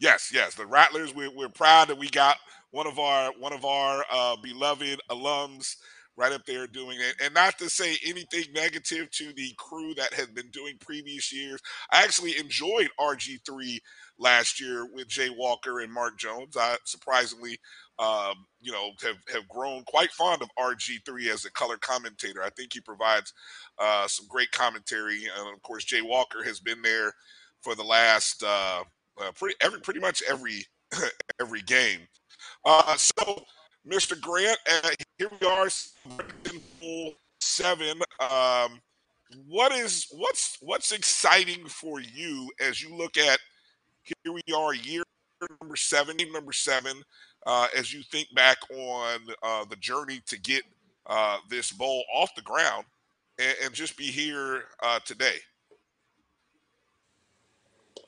Yes, 0.00 0.30
yes, 0.32 0.54
the 0.54 0.66
Rattlers. 0.66 1.14
We're 1.14 1.30
we're 1.34 1.48
proud 1.48 1.88
that 1.88 1.98
we 1.98 2.10
got 2.10 2.36
one 2.70 2.86
of 2.86 2.98
our 2.98 3.32
one 3.38 3.52
of 3.52 3.64
our 3.64 4.04
uh, 4.10 4.36
beloved 4.42 5.00
alums 5.10 5.76
right 6.16 6.32
up 6.32 6.44
there 6.46 6.66
doing 6.66 6.98
it. 7.00 7.16
And 7.24 7.34
not 7.34 7.58
to 7.58 7.70
say 7.70 7.96
anything 8.04 8.44
negative 8.54 9.10
to 9.12 9.32
the 9.32 9.54
crew 9.56 9.94
that 9.94 10.12
has 10.14 10.26
been 10.28 10.50
doing 10.50 10.76
previous 10.80 11.32
years. 11.32 11.60
I 11.90 12.02
actually 12.02 12.38
enjoyed 12.38 12.90
RG3 13.00 13.78
last 14.22 14.60
year 14.60 14.86
with 14.92 15.08
Jay 15.08 15.28
Walker 15.30 15.80
and 15.80 15.92
Mark 15.92 16.18
Jones. 16.18 16.56
I 16.56 16.76
surprisingly, 16.84 17.58
um, 17.98 18.46
you 18.60 18.72
know, 18.72 18.90
have, 19.02 19.16
have 19.32 19.48
grown 19.48 19.82
quite 19.84 20.10
fond 20.12 20.42
of 20.42 20.48
RG3 20.58 21.28
as 21.28 21.44
a 21.44 21.50
color 21.52 21.76
commentator. 21.76 22.42
I 22.42 22.50
think 22.50 22.72
he 22.72 22.80
provides 22.80 23.32
uh, 23.78 24.06
some 24.06 24.26
great 24.28 24.50
commentary. 24.52 25.24
And 25.24 25.54
of 25.54 25.62
course, 25.62 25.84
Jay 25.84 26.02
Walker 26.02 26.42
has 26.44 26.60
been 26.60 26.80
there 26.82 27.12
for 27.60 27.74
the 27.74 27.84
last 27.84 28.42
uh, 28.42 28.82
uh, 29.20 29.32
pretty 29.32 29.56
every 29.60 29.80
pretty 29.80 30.00
much 30.00 30.22
every 30.28 30.64
every 31.40 31.62
game. 31.62 32.00
Uh, 32.64 32.96
so, 32.96 33.44
Mr. 33.86 34.20
Grant, 34.20 34.58
uh, 34.70 34.90
here 35.18 35.28
we 35.40 35.46
are, 35.46 35.68
Bowl 36.80 37.14
seven. 37.40 38.00
Um, 38.20 38.80
what 39.48 39.72
is 39.72 40.06
what's 40.12 40.58
what's 40.60 40.92
exciting 40.92 41.66
for 41.66 42.00
you 42.00 42.50
as 42.60 42.82
you 42.82 42.94
look 42.94 43.16
at 43.16 43.38
here 44.04 44.32
we 44.32 44.42
are, 44.54 44.74
year 44.74 45.02
number 45.60 45.76
seven, 45.76 46.16
number 46.32 46.52
seven, 46.52 47.02
uh, 47.46 47.66
as 47.76 47.92
you 47.92 48.02
think 48.02 48.28
back 48.34 48.58
on 48.70 49.20
uh, 49.42 49.64
the 49.64 49.76
journey 49.76 50.20
to 50.26 50.40
get 50.40 50.62
uh, 51.06 51.38
this 51.48 51.72
bowl 51.72 52.04
off 52.14 52.34
the 52.34 52.42
ground 52.42 52.84
and, 53.38 53.56
and 53.64 53.74
just 53.74 53.96
be 53.96 54.06
here 54.06 54.64
uh, 54.82 55.00
today. 55.04 55.36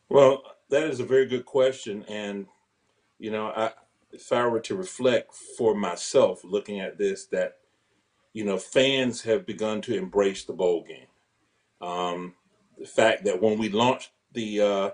Well, 0.09 0.43
that 0.71 0.85
is 0.85 1.01
a 1.01 1.05
very 1.05 1.27
good 1.27 1.45
question, 1.45 2.05
and 2.09 2.47
you 3.19 3.31
know, 3.31 3.53
I, 3.57 3.73
if 4.13 4.33
I 4.33 4.47
were 4.47 4.61
to 4.61 4.77
reflect 4.77 5.35
for 5.35 5.75
myself, 5.75 6.43
looking 6.45 6.81
at 6.81 6.99
this, 6.99 7.27
that 7.27 7.57
you 8.33 8.45
know, 8.45 8.59
fans 8.59 9.23
have 9.23 9.47
begun 9.47 9.81
to 9.83 9.97
embrace 9.97 10.45
the 10.45 10.53
bowl 10.53 10.85
game. 10.85 11.07
Um, 11.81 12.35
the 12.79 12.87
fact 12.87 13.25
that 13.25 13.41
when 13.41 13.59
we 13.59 13.69
launched 13.69 14.11
the 14.33 14.61
uh, 14.61 14.91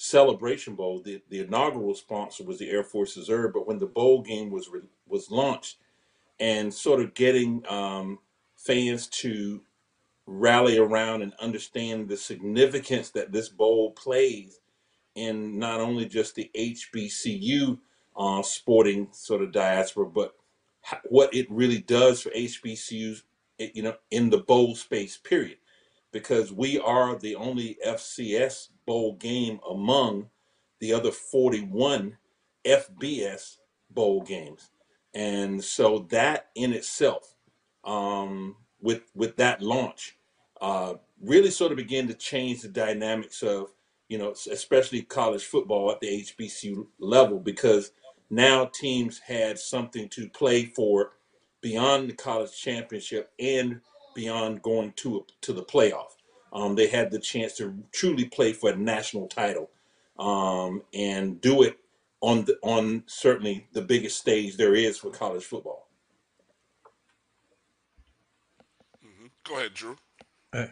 Celebration 0.00 0.76
Bowl, 0.76 1.00
the, 1.00 1.20
the 1.28 1.40
inaugural 1.40 1.92
sponsor 1.92 2.44
was 2.44 2.60
the 2.60 2.70
Air 2.70 2.84
Force 2.84 3.16
Reserve, 3.16 3.52
but 3.52 3.66
when 3.66 3.80
the 3.80 3.86
bowl 3.86 4.22
game 4.22 4.48
was 4.48 4.68
re- 4.68 4.82
was 5.08 5.28
launched, 5.28 5.78
and 6.38 6.72
sort 6.72 7.00
of 7.00 7.14
getting 7.14 7.64
um, 7.68 8.20
fans 8.54 9.08
to 9.08 9.60
rally 10.24 10.78
around 10.78 11.22
and 11.22 11.32
understand 11.40 12.08
the 12.08 12.16
significance 12.16 13.10
that 13.10 13.32
this 13.32 13.48
bowl 13.48 13.90
plays 13.90 14.60
in 15.16 15.58
not 15.58 15.80
only 15.80 16.06
just 16.06 16.36
the 16.36 16.48
HBCU 16.56 17.78
uh, 18.16 18.42
sporting 18.42 19.08
sort 19.10 19.42
of 19.42 19.50
diaspora, 19.50 20.06
but 20.06 20.36
what 21.06 21.34
it 21.34 21.50
really 21.50 21.80
does 21.80 22.22
for 22.22 22.30
HBCUs, 22.30 23.22
you 23.58 23.82
know, 23.82 23.96
in 24.12 24.30
the 24.30 24.38
bowl 24.38 24.76
space, 24.76 25.16
period, 25.16 25.58
because 26.12 26.52
we 26.52 26.78
are 26.78 27.18
the 27.18 27.34
only 27.34 27.78
FCS 27.84 28.68
bowl 28.88 29.14
game 29.16 29.60
among 29.70 30.30
the 30.80 30.94
other 30.94 31.12
41 31.12 32.16
FBS 32.66 33.58
bowl 33.90 34.22
games, 34.22 34.70
and 35.14 35.62
so 35.62 36.06
that 36.10 36.48
in 36.56 36.72
itself, 36.72 37.36
um, 37.84 38.56
with 38.80 39.02
with 39.14 39.36
that 39.36 39.62
launch, 39.62 40.16
uh, 40.62 40.94
really 41.22 41.52
sort 41.52 41.72
of 41.72 41.78
began 41.78 42.08
to 42.08 42.14
change 42.14 42.62
the 42.62 42.68
dynamics 42.68 43.42
of 43.44 43.68
you 44.08 44.18
know, 44.18 44.34
especially 44.50 45.02
college 45.02 45.44
football 45.44 45.92
at 45.92 46.00
the 46.00 46.24
HBCU 46.24 46.86
level, 46.98 47.38
because 47.38 47.92
now 48.30 48.66
teams 48.66 49.18
had 49.18 49.58
something 49.58 50.08
to 50.10 50.30
play 50.30 50.64
for 50.64 51.12
beyond 51.60 52.08
the 52.08 52.14
college 52.14 52.58
championship 52.58 53.30
and 53.38 53.80
beyond 54.14 54.62
going 54.62 54.92
to 54.96 55.26
to 55.42 55.52
the 55.52 55.64
playoff. 55.64 56.17
Um, 56.52 56.76
they 56.76 56.88
had 56.88 57.10
the 57.10 57.18
chance 57.20 57.56
to 57.58 57.74
truly 57.92 58.26
play 58.26 58.52
for 58.52 58.70
a 58.70 58.76
national 58.76 59.28
title 59.28 59.70
um, 60.18 60.82
and 60.94 61.40
do 61.40 61.62
it 61.62 61.78
on 62.20 62.44
the, 62.46 62.58
on 62.62 63.04
certainly 63.06 63.68
the 63.74 63.82
biggest 63.82 64.18
stage 64.18 64.56
there 64.56 64.74
is 64.74 64.98
for 64.98 65.10
college 65.10 65.44
football. 65.44 65.88
Go 69.46 69.58
ahead, 69.58 69.74
Drew. 69.74 69.96
Uh, 70.52 70.66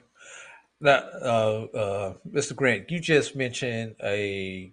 Now, 0.80 0.98
uh, 1.22 1.66
uh, 1.74 2.14
Mr. 2.30 2.56
Grant, 2.56 2.90
you 2.90 3.00
just 3.00 3.36
mentioned 3.36 3.96
a 4.02 4.72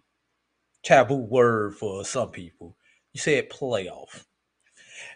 taboo 0.83 1.15
word 1.17 1.75
for 1.75 2.05
some 2.05 2.31
people. 2.31 2.75
You 3.13 3.21
said 3.21 3.49
playoff. 3.49 4.25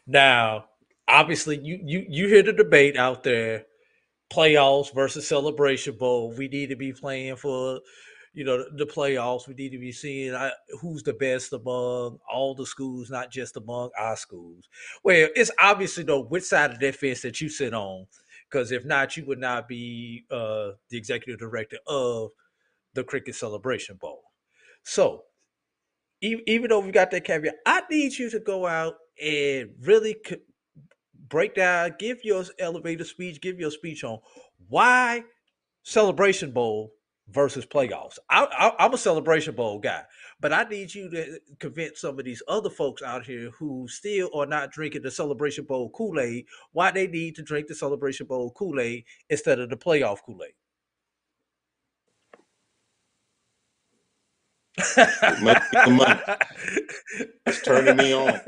Now, 0.07 0.65
obviously, 1.07 1.59
you 1.59 1.79
you 1.83 2.05
you 2.09 2.27
hear 2.27 2.43
the 2.43 2.53
debate 2.53 2.97
out 2.97 3.23
there: 3.23 3.65
playoffs 4.29 4.93
versus 4.93 5.27
Celebration 5.27 5.95
Bowl. 5.97 6.33
We 6.37 6.47
need 6.47 6.69
to 6.69 6.75
be 6.75 6.93
playing 6.93 7.37
for, 7.37 7.79
you 8.33 8.43
know, 8.43 8.65
the 8.75 8.85
playoffs. 8.85 9.47
We 9.47 9.53
need 9.53 9.71
to 9.71 9.79
be 9.79 9.91
seeing 9.91 10.33
uh, 10.33 10.51
who's 10.81 11.03
the 11.03 11.13
best 11.13 11.53
among 11.53 12.19
all 12.31 12.55
the 12.55 12.65
schools, 12.65 13.09
not 13.09 13.31
just 13.31 13.57
among 13.57 13.91
our 13.97 14.15
schools. 14.15 14.67
Well, 15.03 15.29
it's 15.35 15.51
obviously 15.61 16.03
though 16.03 16.23
which 16.23 16.43
side 16.43 16.71
of 16.71 16.79
that 16.79 16.95
fence 16.95 17.21
that 17.21 17.41
you 17.41 17.49
sit 17.49 17.73
on, 17.73 18.07
because 18.49 18.71
if 18.71 18.85
not, 18.85 19.17
you 19.17 19.25
would 19.25 19.39
not 19.39 19.67
be 19.67 20.25
uh, 20.31 20.71
the 20.89 20.97
executive 20.97 21.39
director 21.39 21.77
of 21.87 22.31
the 22.93 23.03
Cricket 23.03 23.35
Celebration 23.35 23.95
Bowl. 23.95 24.23
So, 24.83 25.23
even 26.21 26.69
though 26.69 26.79
we 26.79 26.91
got 26.91 27.11
that 27.11 27.25
caveat, 27.25 27.55
I 27.65 27.83
need 27.91 28.17
you 28.17 28.29
to 28.31 28.39
go 28.39 28.65
out 28.65 28.95
and 29.21 29.69
really 29.81 30.15
c- 30.25 30.37
break 31.29 31.55
down, 31.55 31.95
give 31.99 32.23
your 32.23 32.43
elevator 32.59 33.03
speech, 33.05 33.41
give 33.41 33.59
your 33.59 33.71
speech 33.71 34.03
on 34.03 34.19
why 34.69 35.23
Celebration 35.83 36.51
Bowl 36.51 36.93
versus 37.29 37.65
playoffs. 37.65 38.17
I, 38.29 38.73
I'm 38.79 38.93
a 38.93 38.97
Celebration 38.97 39.55
Bowl 39.55 39.79
guy, 39.79 40.03
but 40.39 40.53
I 40.53 40.63
need 40.63 40.93
you 40.93 41.09
to 41.11 41.39
convince 41.59 42.01
some 42.01 42.19
of 42.19 42.25
these 42.25 42.43
other 42.47 42.69
folks 42.69 43.01
out 43.01 43.25
here 43.25 43.51
who 43.59 43.87
still 43.89 44.29
are 44.35 44.45
not 44.45 44.71
drinking 44.71 45.01
the 45.03 45.11
Celebration 45.11 45.65
Bowl 45.65 45.89
Kool 45.91 46.19
Aid 46.19 46.45
why 46.73 46.91
they 46.91 47.07
need 47.07 47.35
to 47.35 47.43
drink 47.43 47.67
the 47.67 47.75
Celebration 47.75 48.27
Bowl 48.27 48.51
Kool 48.51 48.79
Aid 48.79 49.05
instead 49.29 49.59
of 49.59 49.69
the 49.69 49.77
playoff 49.77 50.19
Kool 50.25 50.41
Aid. 50.43 50.53
It 55.27 55.41
must 55.41 55.71
be 55.71 55.79
the 55.85 55.91
money. 55.91 56.21
It's 57.45 57.61
turning 57.63 57.97
me 57.97 58.13
on. 58.13 58.41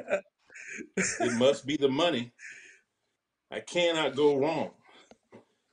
It 1.19 1.33
must 1.33 1.65
be 1.65 1.77
the 1.77 1.89
money. 1.89 2.33
I 3.51 3.59
cannot 3.59 4.15
go 4.15 4.37
wrong. 4.37 4.71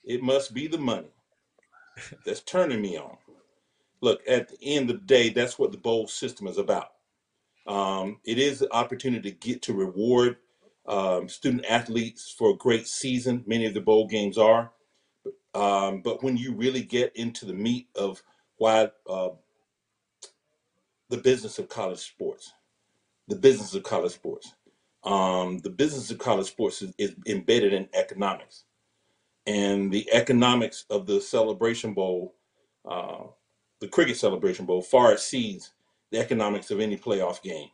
It 0.04 0.22
must 0.22 0.54
be 0.54 0.66
the 0.66 0.78
money 0.78 1.10
that's 2.24 2.40
turning 2.42 2.80
me 2.80 2.96
on. 2.96 3.16
Look, 4.00 4.20
at 4.28 4.48
the 4.48 4.58
end 4.62 4.90
of 4.90 5.00
the 5.00 5.06
day, 5.06 5.30
that's 5.30 5.58
what 5.58 5.72
the 5.72 5.78
bowl 5.78 6.06
system 6.06 6.46
is 6.46 6.58
about. 6.58 6.88
Um, 7.66 8.20
it 8.24 8.38
is 8.38 8.60
the 8.60 8.72
opportunity 8.72 9.30
to 9.30 9.36
get 9.36 9.62
to 9.62 9.72
reward 9.72 10.36
um, 10.86 11.28
student 11.28 11.64
athletes 11.68 12.34
for 12.36 12.50
a 12.50 12.56
great 12.56 12.86
season. 12.86 13.42
Many 13.46 13.66
of 13.66 13.74
the 13.74 13.80
bowl 13.80 14.06
games 14.06 14.38
are. 14.38 14.70
Um, 15.54 16.02
but 16.02 16.22
when 16.22 16.36
you 16.36 16.54
really 16.54 16.82
get 16.82 17.16
into 17.16 17.44
the 17.46 17.54
meat 17.54 17.88
of 17.96 18.22
why 18.58 18.90
uh, 19.08 19.30
the 21.08 21.16
business 21.16 21.58
of 21.58 21.68
college 21.68 21.98
sports, 21.98 22.52
the 23.26 23.36
business 23.36 23.74
of 23.74 23.82
college 23.82 24.12
sports, 24.12 24.52
um, 25.06 25.60
the 25.60 25.70
business 25.70 26.10
of 26.10 26.18
college 26.18 26.48
sports 26.48 26.82
is, 26.82 26.92
is 26.98 27.14
embedded 27.26 27.72
in 27.72 27.88
economics. 27.94 28.64
And 29.46 29.92
the 29.92 30.12
economics 30.12 30.84
of 30.90 31.06
the 31.06 31.20
Celebration 31.20 31.94
Bowl, 31.94 32.34
uh, 32.84 33.22
the 33.80 33.86
Cricket 33.86 34.16
Celebration 34.16 34.66
Bowl, 34.66 34.82
far 34.82 35.12
exceeds 35.12 35.72
the 36.10 36.18
economics 36.18 36.72
of 36.72 36.80
any 36.80 36.96
playoff 36.96 37.40
game. 37.40 37.68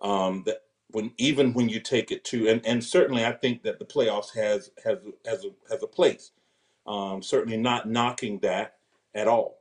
Um, 0.00 0.44
that 0.46 0.62
when 0.92 1.12
even 1.18 1.52
when 1.52 1.68
you 1.68 1.80
take 1.80 2.12
it 2.12 2.24
to, 2.26 2.48
and, 2.48 2.64
and 2.64 2.82
certainly 2.82 3.24
I 3.24 3.32
think 3.32 3.62
that 3.64 3.80
the 3.80 3.84
playoffs 3.84 4.32
has 4.34 4.70
has 4.84 4.98
has 5.26 5.44
a, 5.44 5.50
has 5.68 5.82
a 5.82 5.86
place. 5.88 6.30
Um, 6.86 7.22
certainly 7.22 7.56
not 7.56 7.88
knocking 7.88 8.38
that 8.40 8.74
at 9.14 9.28
all. 9.28 9.58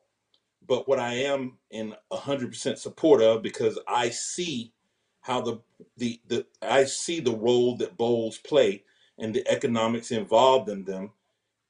But 0.68 0.88
what 0.88 1.00
I 1.00 1.14
am 1.14 1.58
in 1.72 1.96
100% 2.12 2.78
support 2.78 3.22
of 3.22 3.42
because 3.42 3.78
I 3.88 4.10
see 4.10 4.74
how 5.22 5.42
the, 5.42 5.62
the 5.98 6.20
the 6.28 6.46
I 6.62 6.86
see 6.86 7.20
the 7.20 7.36
role 7.36 7.76
that 7.78 7.98
bowls 7.98 8.38
play 8.38 8.84
and 9.18 9.34
the 9.34 9.48
economics 9.48 10.12
involved 10.12 10.70
in 10.70 10.84
them 10.84 11.12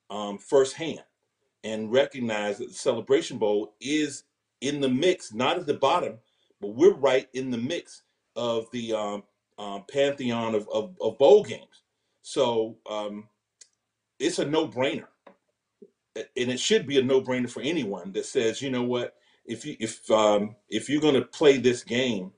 um, 0.10 0.38
firsthand, 0.38 1.04
and 1.64 1.92
recognize 1.92 2.58
that 2.58 2.70
the 2.70 2.74
Celebration 2.74 3.38
Bowl 3.38 3.76
is 3.82 4.24
in 4.62 4.80
the 4.80 4.90
mix, 4.90 5.34
not 5.34 5.58
at 5.58 5.66
the 5.66 5.74
bottom, 5.74 6.20
but 6.60 6.76
we're 6.76 6.94
right 6.94 7.28
in 7.34 7.50
the 7.52 7.58
mix 7.58 8.04
of 8.36 8.70
the 8.72 8.94
um, 8.94 9.24
um, 9.58 9.84
pantheon 9.92 10.56
of, 10.56 10.68
of, 10.70 10.96
of 11.02 11.18
bowl 11.18 11.44
games. 11.44 11.84
So 12.22 12.78
um, 12.90 13.28
it's 14.20 14.40
a 14.40 14.46
no 14.46 14.68
brainer 14.68 15.08
and 16.16 16.52
it 16.52 16.60
should 16.60 16.86
be 16.86 17.00
a 17.00 17.04
no-brainer 17.04 17.50
for 17.50 17.62
anyone 17.62 18.12
that 18.14 18.26
says, 18.26 18.62
you 18.62 18.70
know 18.70 18.84
what, 18.84 19.16
if 19.46 19.66
you 19.66 19.76
if 19.80 20.10
um, 20.12 20.56
if 20.70 20.90
you're 20.90 21.02
going 21.02 21.16
to 21.16 21.22
play 21.22 21.58
this 21.58 21.84
game 21.84 22.32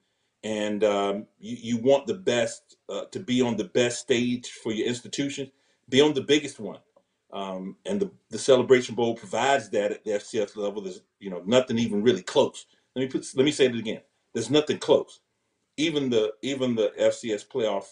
and 0.44 0.84
um, 0.84 1.28
you, 1.40 1.58
you 1.62 1.78
want 1.78 2.08
the 2.08 2.14
best 2.16 2.78
uh, 2.90 3.06
to 3.12 3.20
be 3.20 3.42
on 3.42 3.58
the 3.58 3.66
best 3.66 4.00
stage 4.02 4.50
for 4.52 4.72
your 4.72 4.88
institution, 4.88 5.52
be 5.90 6.02
on 6.02 6.14
the 6.14 6.22
biggest 6.22 6.60
one. 6.60 6.80
Um, 7.32 7.78
and 7.86 8.00
the, 8.00 8.12
the 8.30 8.40
Celebration 8.40 8.96
Bowl 8.96 9.16
provides 9.16 9.70
that 9.72 9.92
at 9.92 10.04
the 10.04 10.12
FCS 10.12 10.56
level. 10.56 10.82
There's 10.84 11.02
you 11.20 11.30
know 11.30 11.44
nothing 11.46 11.80
even 11.80 12.04
really 12.04 12.22
close. 12.24 12.68
Let 12.96 13.02
me 13.04 13.08
put 13.10 13.26
let 13.36 13.46
me 13.46 13.52
say 13.52 13.66
it 13.66 13.76
again. 13.76 14.02
There's 14.34 14.52
nothing 14.52 14.78
close. 14.80 15.22
Even 15.78 16.10
the 16.10 16.34
even 16.44 16.76
the 16.76 16.94
FCS 17.00 17.48
playoff 17.48 17.86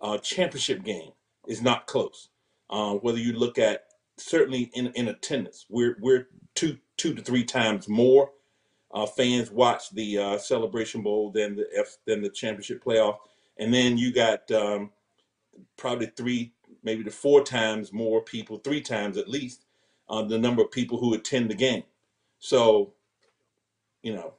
uh, 0.00 0.18
championship 0.18 0.84
game 0.84 1.12
is 1.48 1.62
not 1.62 1.86
close. 1.86 2.30
Uh, 2.70 2.94
whether 2.94 3.18
you 3.18 3.32
look 3.34 3.58
at 3.58 3.84
certainly 4.18 4.70
in, 4.74 4.88
in 4.94 5.08
attendance, 5.08 5.66
we're 5.68 5.96
we're 6.00 6.28
two 6.54 6.78
two 6.96 7.14
to 7.14 7.22
three 7.22 7.44
times 7.44 7.88
more 7.88 8.30
uh, 8.92 9.06
fans 9.06 9.50
watch 9.50 9.90
the 9.90 10.18
uh, 10.18 10.38
Celebration 10.38 11.02
Bowl 11.02 11.30
than 11.30 11.56
the 11.56 11.66
F 11.76 11.96
than 12.06 12.22
the 12.22 12.28
championship 12.30 12.82
playoff, 12.82 13.18
and 13.58 13.72
then 13.72 13.96
you 13.98 14.12
got 14.12 14.50
um, 14.50 14.90
probably 15.76 16.06
three, 16.06 16.52
maybe 16.82 17.04
to 17.04 17.10
four 17.10 17.42
times 17.42 17.92
more 17.92 18.22
people, 18.22 18.58
three 18.58 18.80
times 18.80 19.16
at 19.16 19.28
least, 19.28 19.64
uh, 20.08 20.22
the 20.22 20.38
number 20.38 20.62
of 20.62 20.70
people 20.70 20.98
who 20.98 21.14
attend 21.14 21.50
the 21.50 21.54
game. 21.54 21.84
So, 22.38 22.92
you 24.02 24.14
know, 24.14 24.34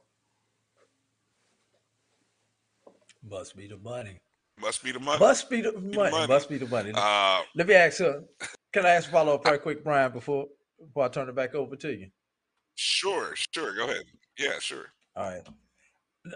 Must 3.28 3.56
be 3.56 3.66
the 3.68 3.76
money. 3.78 4.18
Must 4.60 4.82
be 4.82 4.92
the 4.92 5.00
money. 5.00 5.18
Must 5.20 5.48
be 5.48 5.60
the 5.62 5.72
Be 5.72 5.96
money. 5.96 6.10
money. 6.10 6.26
Must 6.26 6.48
be 6.48 6.58
the 6.58 6.66
money. 6.66 6.92
Uh, 6.94 7.42
Let 7.54 7.66
me 7.68 7.74
ask 7.74 8.00
you. 8.00 8.24
Can 8.72 8.84
I 8.86 8.90
ask 8.90 9.08
a 9.08 9.12
follow 9.12 9.34
up 9.34 9.44
right 9.44 9.60
quick, 9.62 9.82
Brian, 9.84 10.12
before 10.12 10.46
before 10.84 11.04
I 11.04 11.08
turn 11.08 11.28
it 11.28 11.34
back 11.34 11.54
over 11.54 11.76
to 11.76 11.92
you? 11.92 12.08
sure, 12.74 13.34
sure. 13.54 13.74
Go 13.76 13.84
ahead. 13.84 14.04
Yeah, 14.38 14.58
sure. 14.60 14.86
All 15.16 15.30
right. 15.30 15.46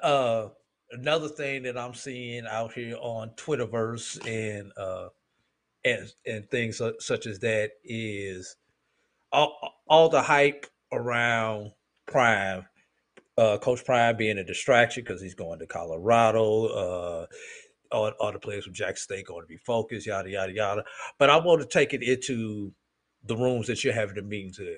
Uh, 0.03 0.49
another 0.90 1.28
thing 1.28 1.62
that 1.64 1.78
I'm 1.78 1.94
seeing 1.94 2.47
out 2.47 2.72
here 2.72 2.97
on 3.01 3.30
Twitterverse 3.30 4.26
and 4.26 4.72
uh 4.76 5.09
and 5.84 6.12
and 6.26 6.51
things 6.51 6.80
such 7.01 7.26
as 7.26 7.38
that 7.40 7.70
is 7.84 8.57
all 9.32 9.59
all 9.88 10.09
the 10.09 10.22
hype 10.22 10.66
around 10.92 11.72
Prime. 12.07 12.66
Uh, 13.38 13.59
Coach 13.59 13.84
Prime 13.84 14.16
being 14.16 14.38
a 14.38 14.44
distraction 14.44 15.05
because 15.05 15.20
he's 15.20 15.34
going 15.34 15.59
to 15.59 15.66
Colorado. 15.66 16.66
Uh, 16.66 17.26
all, 17.92 18.11
all 18.20 18.32
the 18.32 18.38
players 18.38 18.64
from 18.64 18.74
Jackson 18.74 19.05
State 19.16 19.26
going 19.26 19.42
to 19.42 19.47
be 19.47 19.59
focused, 19.59 20.07
yada 20.07 20.30
yada 20.30 20.53
yada. 20.53 20.84
But 21.18 21.30
I 21.30 21.36
want 21.36 21.61
to 21.61 21.68
take 21.68 21.94
it 21.94 22.03
into 22.03 22.72
the 23.24 23.36
rooms 23.36 23.66
that 23.66 23.84
you're 23.84 23.94
having 23.94 24.16
the 24.16 24.22
meetings 24.22 24.59
in. 24.59 24.76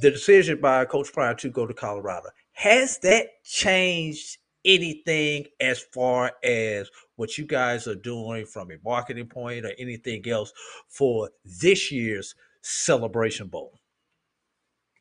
The 0.00 0.10
decision 0.10 0.60
by 0.60 0.84
Coach 0.84 1.12
Prime 1.12 1.36
to 1.38 1.48
go 1.48 1.66
to 1.66 1.72
Colorado 1.72 2.28
has 2.52 2.98
that 2.98 3.42
changed 3.44 4.38
anything 4.64 5.46
as 5.60 5.80
far 5.80 6.32
as 6.42 6.90
what 7.16 7.38
you 7.38 7.46
guys 7.46 7.86
are 7.86 7.94
doing 7.94 8.44
from 8.46 8.70
a 8.70 8.76
marketing 8.84 9.26
point 9.26 9.64
or 9.64 9.72
anything 9.78 10.26
else 10.28 10.52
for 10.88 11.30
this 11.44 11.90
year's 11.90 12.34
Celebration 12.60 13.48
Bowl? 13.48 13.72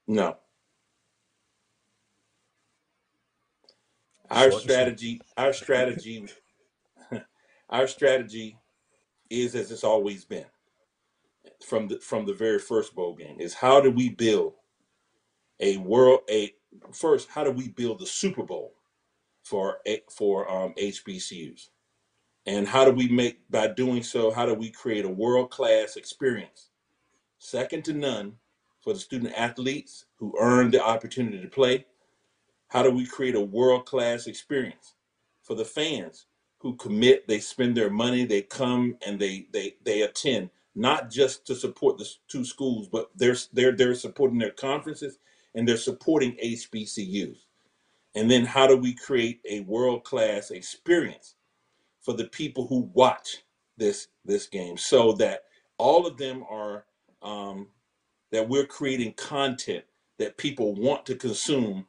No. 0.07 0.38
Our 4.30 4.43
Short 4.43 4.53
and 4.53 4.53
sweet. 4.53 4.72
strategy, 4.72 5.22
our 5.38 5.53
strategy, 5.53 6.26
our 7.70 7.88
strategy 7.88 8.57
is 9.30 9.55
as 9.55 9.72
it's 9.72 9.84
always 9.84 10.26
been 10.26 10.45
from 11.64 11.88
the 11.88 11.97
from 11.99 12.26
the 12.26 12.34
very 12.34 12.59
first 12.59 12.93
bowl 12.93 13.16
game 13.16 13.39
is 13.39 13.53
how 13.53 13.80
do 13.80 13.89
we 13.89 14.09
build 14.09 14.53
a 15.59 15.78
world 15.78 16.22
a 16.30 16.53
first 16.91 17.30
how 17.30 17.43
do 17.43 17.51
we 17.51 17.70
build 17.70 17.99
the 17.99 18.05
Super 18.05 18.43
Bowl 18.43 18.74
for 19.43 19.80
for 20.09 20.49
um, 20.51 20.74
HBCUs 20.78 21.70
and 22.45 22.68
how 22.68 22.84
do 22.86 22.91
we 22.91 23.07
make 23.07 23.39
by 23.49 23.68
doing 23.68 24.03
so 24.03 24.32
how 24.32 24.45
do 24.45 24.53
we 24.53 24.70
create 24.70 25.05
a 25.05 25.09
world 25.09 25.49
class 25.49 25.95
experience? 25.95 26.70
Second 27.38 27.86
to 27.86 27.93
none 27.93 28.34
for 28.82 28.93
the 28.93 28.99
student 28.99 29.34
athletes 29.36 30.05
who 30.18 30.34
earn 30.39 30.72
the 30.72 30.84
opportunity 30.84 31.41
to 31.41 31.47
play 31.47 31.86
how 32.68 32.82
do 32.82 32.89
we 32.89 33.05
create 33.05 33.36
a 33.36 33.41
world 33.41 33.86
class 33.86 34.26
experience? 34.28 34.95
For 35.43 35.55
the 35.55 35.66
fans 35.66 36.26
who 36.59 36.76
commit 36.76 37.28
they 37.28 37.39
spend 37.39 37.78
their 37.78 37.89
money 37.89 38.26
they 38.26 38.41
come 38.41 38.97
and 39.05 39.20
they 39.20 39.47
they 39.51 39.76
they 39.84 40.01
attend 40.01 40.49
not 40.76 41.09
just 41.11 41.45
to 41.47 41.55
support 41.55 41.97
the 41.97 42.09
two 42.28 42.45
schools 42.45 42.88
but 42.88 43.09
they're 43.15 43.36
they're 43.53 43.74
they're 43.74 43.95
supporting 43.95 44.39
their 44.39 44.51
conferences 44.51 45.19
and 45.55 45.67
they're 45.67 45.78
supporting 45.78 46.38
HBCUs 46.43 47.38
and 48.15 48.30
then 48.30 48.45
how 48.45 48.67
do 48.67 48.78
we 48.78 48.93
create 48.95 49.41
a 49.49 49.61
world 49.61 50.03
class 50.03 50.51
experience 50.51 51.36
for 52.01 52.13
the 52.13 52.26
people 52.26 52.67
who 52.67 52.89
watch 52.93 53.43
this 53.78 54.07
this 54.26 54.47
game 54.47 54.78
so 54.78 55.13
that 55.13 55.43
all 55.78 56.05
of 56.05 56.17
them 56.17 56.43
are 56.49 56.86
um, 57.21 57.67
that 58.32 58.47
we're 58.49 58.65
creating 58.65 59.13
content 59.13 59.84
that 60.19 60.38
people 60.38 60.76
want 60.76 61.05
to 61.05 61.15
consume 61.15 61.86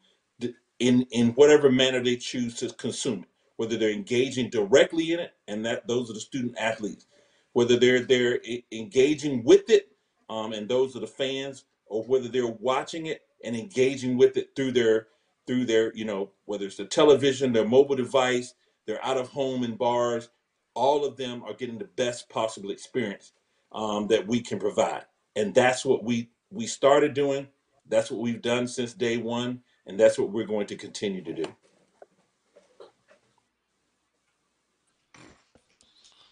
in 0.78 1.06
in 1.10 1.28
whatever 1.30 1.70
manner 1.70 2.02
they 2.02 2.16
choose 2.16 2.54
to 2.56 2.68
consume 2.74 3.20
it 3.20 3.28
whether 3.56 3.76
they're 3.76 3.90
engaging 3.90 4.50
directly 4.50 5.12
in 5.12 5.20
it 5.20 5.32
and 5.48 5.64
that 5.64 5.86
those 5.86 6.10
are 6.10 6.14
the 6.14 6.20
student 6.20 6.56
athletes 6.58 7.06
whether 7.54 7.78
they're 7.78 8.02
they're 8.02 8.40
engaging 8.72 9.44
with 9.44 9.70
it 9.70 9.90
um, 10.30 10.54
and 10.54 10.68
those 10.68 10.96
are 10.96 11.00
the 11.00 11.08
fans 11.08 11.66
or 11.86 12.04
whether 12.04 12.28
they're 12.28 12.48
watching 12.48 13.06
it 13.06 13.22
and 13.44 13.56
engaging 13.56 14.18
with 14.18 14.38
it 14.38 14.50
through 14.56 14.72
their 14.72 15.08
through 15.46 15.66
their 15.66 15.94
you 15.96 16.06
know 16.06 16.30
whether 16.46 16.66
it's 16.66 16.78
the 16.78 16.86
television 16.86 17.52
their 17.52 17.68
mobile 17.68 17.96
device 17.96 18.54
they're 18.86 19.04
out 19.04 19.18
of 19.18 19.30
home 19.30 19.64
in 19.64 19.76
bars 19.76 20.30
all 20.74 21.06
of 21.06 21.18
them 21.18 21.44
are 21.44 21.54
getting 21.54 21.78
the 21.78 21.86
best 21.96 22.30
possible 22.30 22.70
experience 22.70 23.32
um, 23.72 24.08
that 24.08 24.26
we 24.26 24.40
can 24.40 24.60
provide. 24.60 25.04
And 25.36 25.54
that's 25.54 25.84
what 25.86 26.04
we 26.04 26.30
we 26.50 26.66
started 26.66 27.14
doing. 27.14 27.48
That's 27.88 28.10
what 28.10 28.20
we've 28.20 28.42
done 28.42 28.68
since 28.68 28.94
day 28.94 29.18
one 29.18 29.62
and 29.86 30.00
that's 30.00 30.18
what 30.18 30.30
we're 30.32 30.46
going 30.46 30.66
to 30.68 30.76
continue 30.76 31.22
to 31.22 31.34
do 31.34 31.44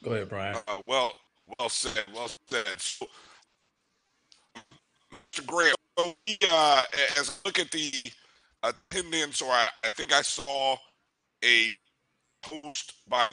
Go 0.03 0.13
ahead, 0.13 0.29
Brian. 0.29 0.57
Uh, 0.69 0.79
well, 0.87 1.15
well 1.59 1.69
said. 1.69 2.05
Well 2.15 2.29
said. 2.51 2.67
So, 2.79 3.07
Mr. 5.35 5.47
Graham, 5.47 5.75
so 5.99 6.15
we, 6.27 6.39
uh, 6.51 6.83
as 7.19 7.31
I 7.31 7.49
look 7.49 7.59
at 7.59 7.71
the 7.71 7.93
attendance, 8.63 9.43
or 9.43 9.51
I, 9.51 9.69
I 9.85 9.93
think 9.93 10.13
I 10.13 10.23
saw 10.23 10.77
a 11.45 11.71
post 12.43 12.95
by 13.09 13.29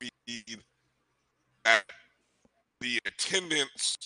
the 0.00 0.10
that 1.64 1.82
the 2.80 3.00
attendance 3.06 3.96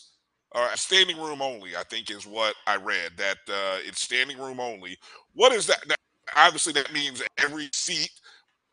or 0.53 0.69
standing 0.77 1.19
room 1.19 1.43
only, 1.43 1.77
I 1.77 1.85
think 1.85 2.11
is 2.11 2.27
what 2.27 2.55
I 2.67 2.77
read 2.77 3.13
that 3.17 3.39
uh, 3.49 3.79
it's 3.87 4.03
standing 4.03 4.39
room 4.39 4.61
only. 4.61 4.99
What 5.35 5.53
is 5.53 5.67
that? 5.67 5.87
that? 5.89 5.97
Obviously, 6.37 6.73
that 6.75 6.93
means 6.93 7.23
every 7.39 7.69
seat, 7.73 8.11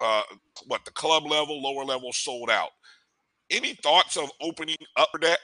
uh, 0.01 0.23
what 0.67 0.85
the 0.85 0.91
club 0.91 1.25
level, 1.25 1.61
lower 1.61 1.85
level, 1.85 2.13
sold 2.13 2.49
out. 2.49 2.69
Any 3.51 3.75
thoughts 3.75 4.17
of 4.17 4.31
opening 4.41 4.77
upper 4.97 5.19
deck 5.19 5.39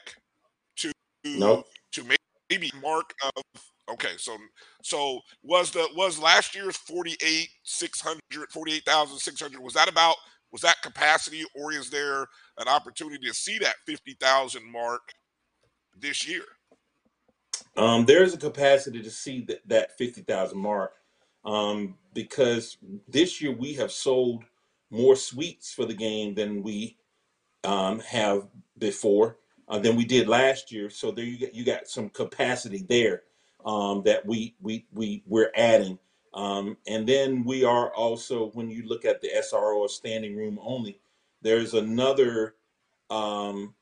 to 0.77 0.91
Nope. 1.25 1.67
to 1.93 2.05
make 2.05 2.19
maybe 2.51 2.71
mark 2.81 3.15
of 3.23 3.43
okay 3.91 4.13
so 4.17 4.37
so 4.83 5.19
was 5.43 5.71
the 5.71 5.87
was 5.95 6.19
last 6.19 6.55
year's 6.55 6.77
48 6.77 7.49
600 7.63 8.21
48,600 8.51 9.61
was 9.63 9.73
that 9.75 9.89
about 9.89 10.17
was 10.51 10.61
that 10.61 10.81
capacity 10.83 11.45
or 11.55 11.73
is 11.73 11.89
there 11.89 12.21
an 12.59 12.69
opportunity 12.69 13.27
to 13.27 13.35
see 13.35 13.59
that 13.59 13.75
50,000 13.87 14.63
mark 14.71 15.01
this 15.99 16.27
year 16.27 16.43
Um, 17.77 18.05
there's 18.05 18.33
a 18.33 18.37
capacity 18.37 19.01
to 19.03 19.11
see 19.11 19.41
that, 19.47 19.67
that 19.67 19.97
50,000 19.97 20.57
mark 20.57 20.93
um, 21.45 21.95
because 22.13 22.77
this 23.07 23.41
year 23.41 23.51
we 23.51 23.73
have 23.73 23.91
sold 23.91 24.43
more 24.89 25.15
suites 25.15 25.73
for 25.73 25.85
the 25.85 25.93
game 25.93 26.35
than 26.35 26.63
we 26.63 26.97
um, 27.63 27.99
have 27.99 28.47
before 28.77 29.37
uh, 29.67 29.79
than 29.79 29.95
we 29.95 30.05
did 30.05 30.27
last 30.27 30.71
year. 30.71 30.89
So 30.89 31.11
there 31.11 31.25
you 31.25 31.37
get 31.37 31.55
you 31.55 31.65
got 31.65 31.87
some 31.87 32.09
capacity 32.09 32.85
there 32.87 33.23
um, 33.65 34.03
that 34.03 34.25
we 34.25 34.55
we 34.61 34.85
we 34.93 35.23
we're 35.25 35.51
adding. 35.55 35.99
Um, 36.33 36.77
and 36.87 37.07
then 37.07 37.43
we 37.43 37.63
are 37.63 37.93
also 37.93 38.49
when 38.51 38.69
you 38.69 38.87
look 38.87 39.05
at 39.05 39.21
the 39.21 39.29
SRO 39.37 39.89
standing 39.89 40.35
room 40.35 40.59
only, 40.61 40.99
there's 41.41 41.73
another 41.73 42.55
um, 43.09 43.75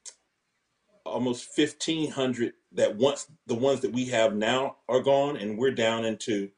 almost 1.06 1.58
1500 1.58 2.54
that 2.74 2.96
once 2.96 3.28
the 3.48 3.56
ones 3.56 3.82
that 3.82 3.94
we 3.94 4.06
have 4.06 4.36
now 4.36 4.78
are 4.88 5.02
gone 5.02 5.38
and 5.38 5.58
we're 5.58 5.72
down 5.72 6.06
into 6.06 6.50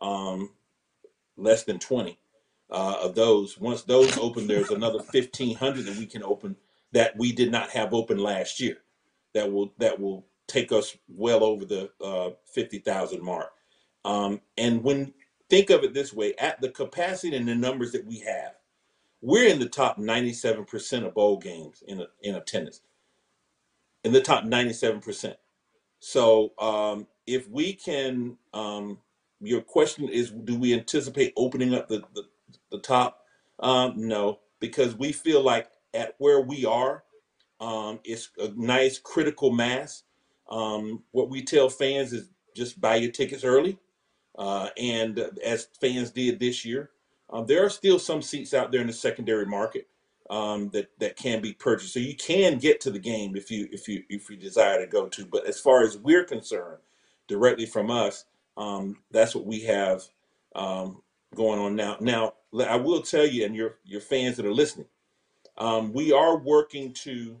um, 0.00 0.50
less 1.36 1.64
than 1.64 1.78
20 1.78 2.18
uh, 2.70 2.96
of 3.02 3.14
those. 3.14 3.58
Once 3.58 3.82
those 3.82 4.16
open 4.18 4.46
there's 4.46 4.70
another 4.70 4.98
1500 4.98 5.84
that 5.84 5.96
we 5.96 6.06
can 6.06 6.22
open 6.22 6.56
that 6.92 7.16
we 7.16 7.32
did 7.32 7.50
not 7.50 7.70
have 7.70 7.94
open 7.94 8.18
last 8.18 8.60
year 8.60 8.78
that 9.34 9.50
will 9.50 9.72
that 9.78 9.98
will 10.00 10.26
take 10.48 10.72
us 10.72 10.96
well 11.08 11.44
over 11.44 11.64
the 11.64 11.90
uh, 12.02 12.30
50000 12.54 13.22
mark. 13.22 13.50
Um, 14.04 14.40
and 14.56 14.82
when 14.82 15.12
think 15.48 15.70
of 15.70 15.84
it 15.84 15.94
this 15.94 16.12
way 16.12 16.34
at 16.36 16.60
the 16.60 16.70
capacity 16.70 17.36
and 17.36 17.46
the 17.46 17.54
numbers 17.54 17.92
that 17.92 18.06
we 18.06 18.20
have 18.20 18.54
we're 19.22 19.48
in 19.48 19.58
the 19.58 19.68
top 19.68 19.98
97% 19.98 21.06
of 21.06 21.14
bowl 21.14 21.36
games 21.36 21.82
in, 21.86 22.04
in 22.22 22.36
attendance. 22.36 22.80
In 24.04 24.12
the 24.12 24.20
top 24.20 24.44
97%. 24.44 25.34
So 25.98 26.52
um, 26.58 27.06
if 27.26 27.48
we 27.48 27.74
can, 27.74 28.38
um, 28.54 28.98
your 29.40 29.62
question 29.62 30.08
is, 30.08 30.30
do 30.30 30.56
we 30.58 30.74
anticipate 30.74 31.32
opening 31.36 31.74
up 31.74 31.88
the, 31.88 32.02
the, 32.14 32.24
the 32.70 32.78
top? 32.78 33.24
Um, 33.58 33.94
no, 33.96 34.40
because 34.60 34.94
we 34.94 35.12
feel 35.12 35.42
like 35.42 35.68
at 35.94 36.14
where 36.18 36.40
we 36.40 36.64
are, 36.64 37.04
um, 37.60 38.00
it's 38.04 38.30
a 38.38 38.48
nice 38.56 38.98
critical 38.98 39.50
mass. 39.50 40.04
Um, 40.50 41.02
what 41.12 41.30
we 41.30 41.42
tell 41.42 41.68
fans 41.68 42.12
is 42.12 42.30
just 42.54 42.80
buy 42.80 42.96
your 42.96 43.12
tickets 43.12 43.44
early. 43.44 43.78
Uh, 44.38 44.68
and 44.78 45.18
uh, 45.18 45.30
as 45.44 45.68
fans 45.80 46.10
did 46.10 46.38
this 46.38 46.64
year, 46.64 46.90
um, 47.30 47.46
there 47.46 47.64
are 47.64 47.70
still 47.70 47.98
some 47.98 48.22
seats 48.22 48.54
out 48.54 48.72
there 48.72 48.80
in 48.80 48.86
the 48.86 48.92
secondary 48.92 49.46
market 49.46 49.86
um, 50.30 50.70
that 50.70 50.90
that 50.98 51.16
can 51.16 51.40
be 51.40 51.52
purchased. 51.52 51.92
So 51.92 52.00
you 52.00 52.16
can 52.16 52.58
get 52.58 52.80
to 52.82 52.90
the 52.90 52.98
game 52.98 53.36
if 53.36 53.50
you 53.50 53.68
if 53.72 53.88
you 53.88 54.04
if 54.08 54.30
you 54.30 54.36
desire 54.36 54.80
to 54.80 54.86
go 54.86 55.08
to. 55.08 55.26
But 55.26 55.46
as 55.46 55.60
far 55.60 55.82
as 55.82 55.98
we're 55.98 56.24
concerned, 56.24 56.78
directly 57.28 57.66
from 57.66 57.90
us, 57.90 58.24
um, 58.60 58.96
that's 59.10 59.34
what 59.34 59.46
we 59.46 59.60
have 59.60 60.02
um, 60.54 61.00
going 61.34 61.58
on 61.58 61.74
now. 61.74 61.96
Now 62.00 62.34
I 62.68 62.76
will 62.76 63.00
tell 63.00 63.26
you, 63.26 63.46
and 63.46 63.56
your 63.56 63.78
your 63.84 64.02
fans 64.02 64.36
that 64.36 64.44
are 64.44 64.52
listening, 64.52 64.88
um, 65.56 65.92
we 65.92 66.12
are 66.12 66.36
working 66.36 66.92
to 67.04 67.38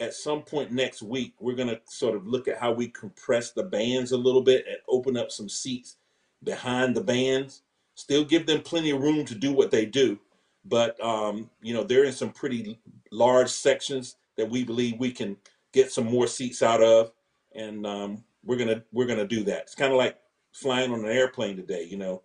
at 0.00 0.12
some 0.12 0.42
point 0.42 0.72
next 0.72 1.02
week. 1.02 1.34
We're 1.38 1.54
going 1.54 1.68
to 1.68 1.80
sort 1.86 2.16
of 2.16 2.26
look 2.26 2.48
at 2.48 2.58
how 2.58 2.72
we 2.72 2.88
compress 2.88 3.52
the 3.52 3.62
bands 3.62 4.12
a 4.12 4.16
little 4.16 4.42
bit 4.42 4.66
and 4.66 4.76
open 4.88 5.16
up 5.16 5.30
some 5.30 5.48
seats 5.48 5.96
behind 6.42 6.94
the 6.94 7.00
bands. 7.02 7.62
Still 7.94 8.24
give 8.24 8.44
them 8.46 8.60
plenty 8.60 8.90
of 8.90 9.00
room 9.00 9.24
to 9.24 9.34
do 9.34 9.52
what 9.52 9.70
they 9.70 9.86
do, 9.86 10.18
but 10.64 11.02
um, 11.02 11.48
you 11.62 11.74
know 11.74 11.84
they're 11.84 12.04
in 12.04 12.12
some 12.12 12.30
pretty 12.30 12.80
large 13.12 13.50
sections 13.50 14.16
that 14.36 14.50
we 14.50 14.64
believe 14.64 14.98
we 14.98 15.12
can 15.12 15.36
get 15.72 15.92
some 15.92 16.04
more 16.04 16.26
seats 16.26 16.60
out 16.60 16.82
of, 16.82 17.12
and 17.54 17.86
um, 17.86 18.24
we're 18.44 18.58
gonna 18.58 18.82
we're 18.92 19.06
gonna 19.06 19.26
do 19.26 19.44
that. 19.44 19.62
It's 19.62 19.74
kind 19.76 19.92
of 19.92 19.98
like 19.98 20.18
flying 20.56 20.92
on 20.92 21.00
an 21.00 21.10
airplane 21.10 21.56
today. 21.56 21.84
You 21.84 21.98
know, 21.98 22.22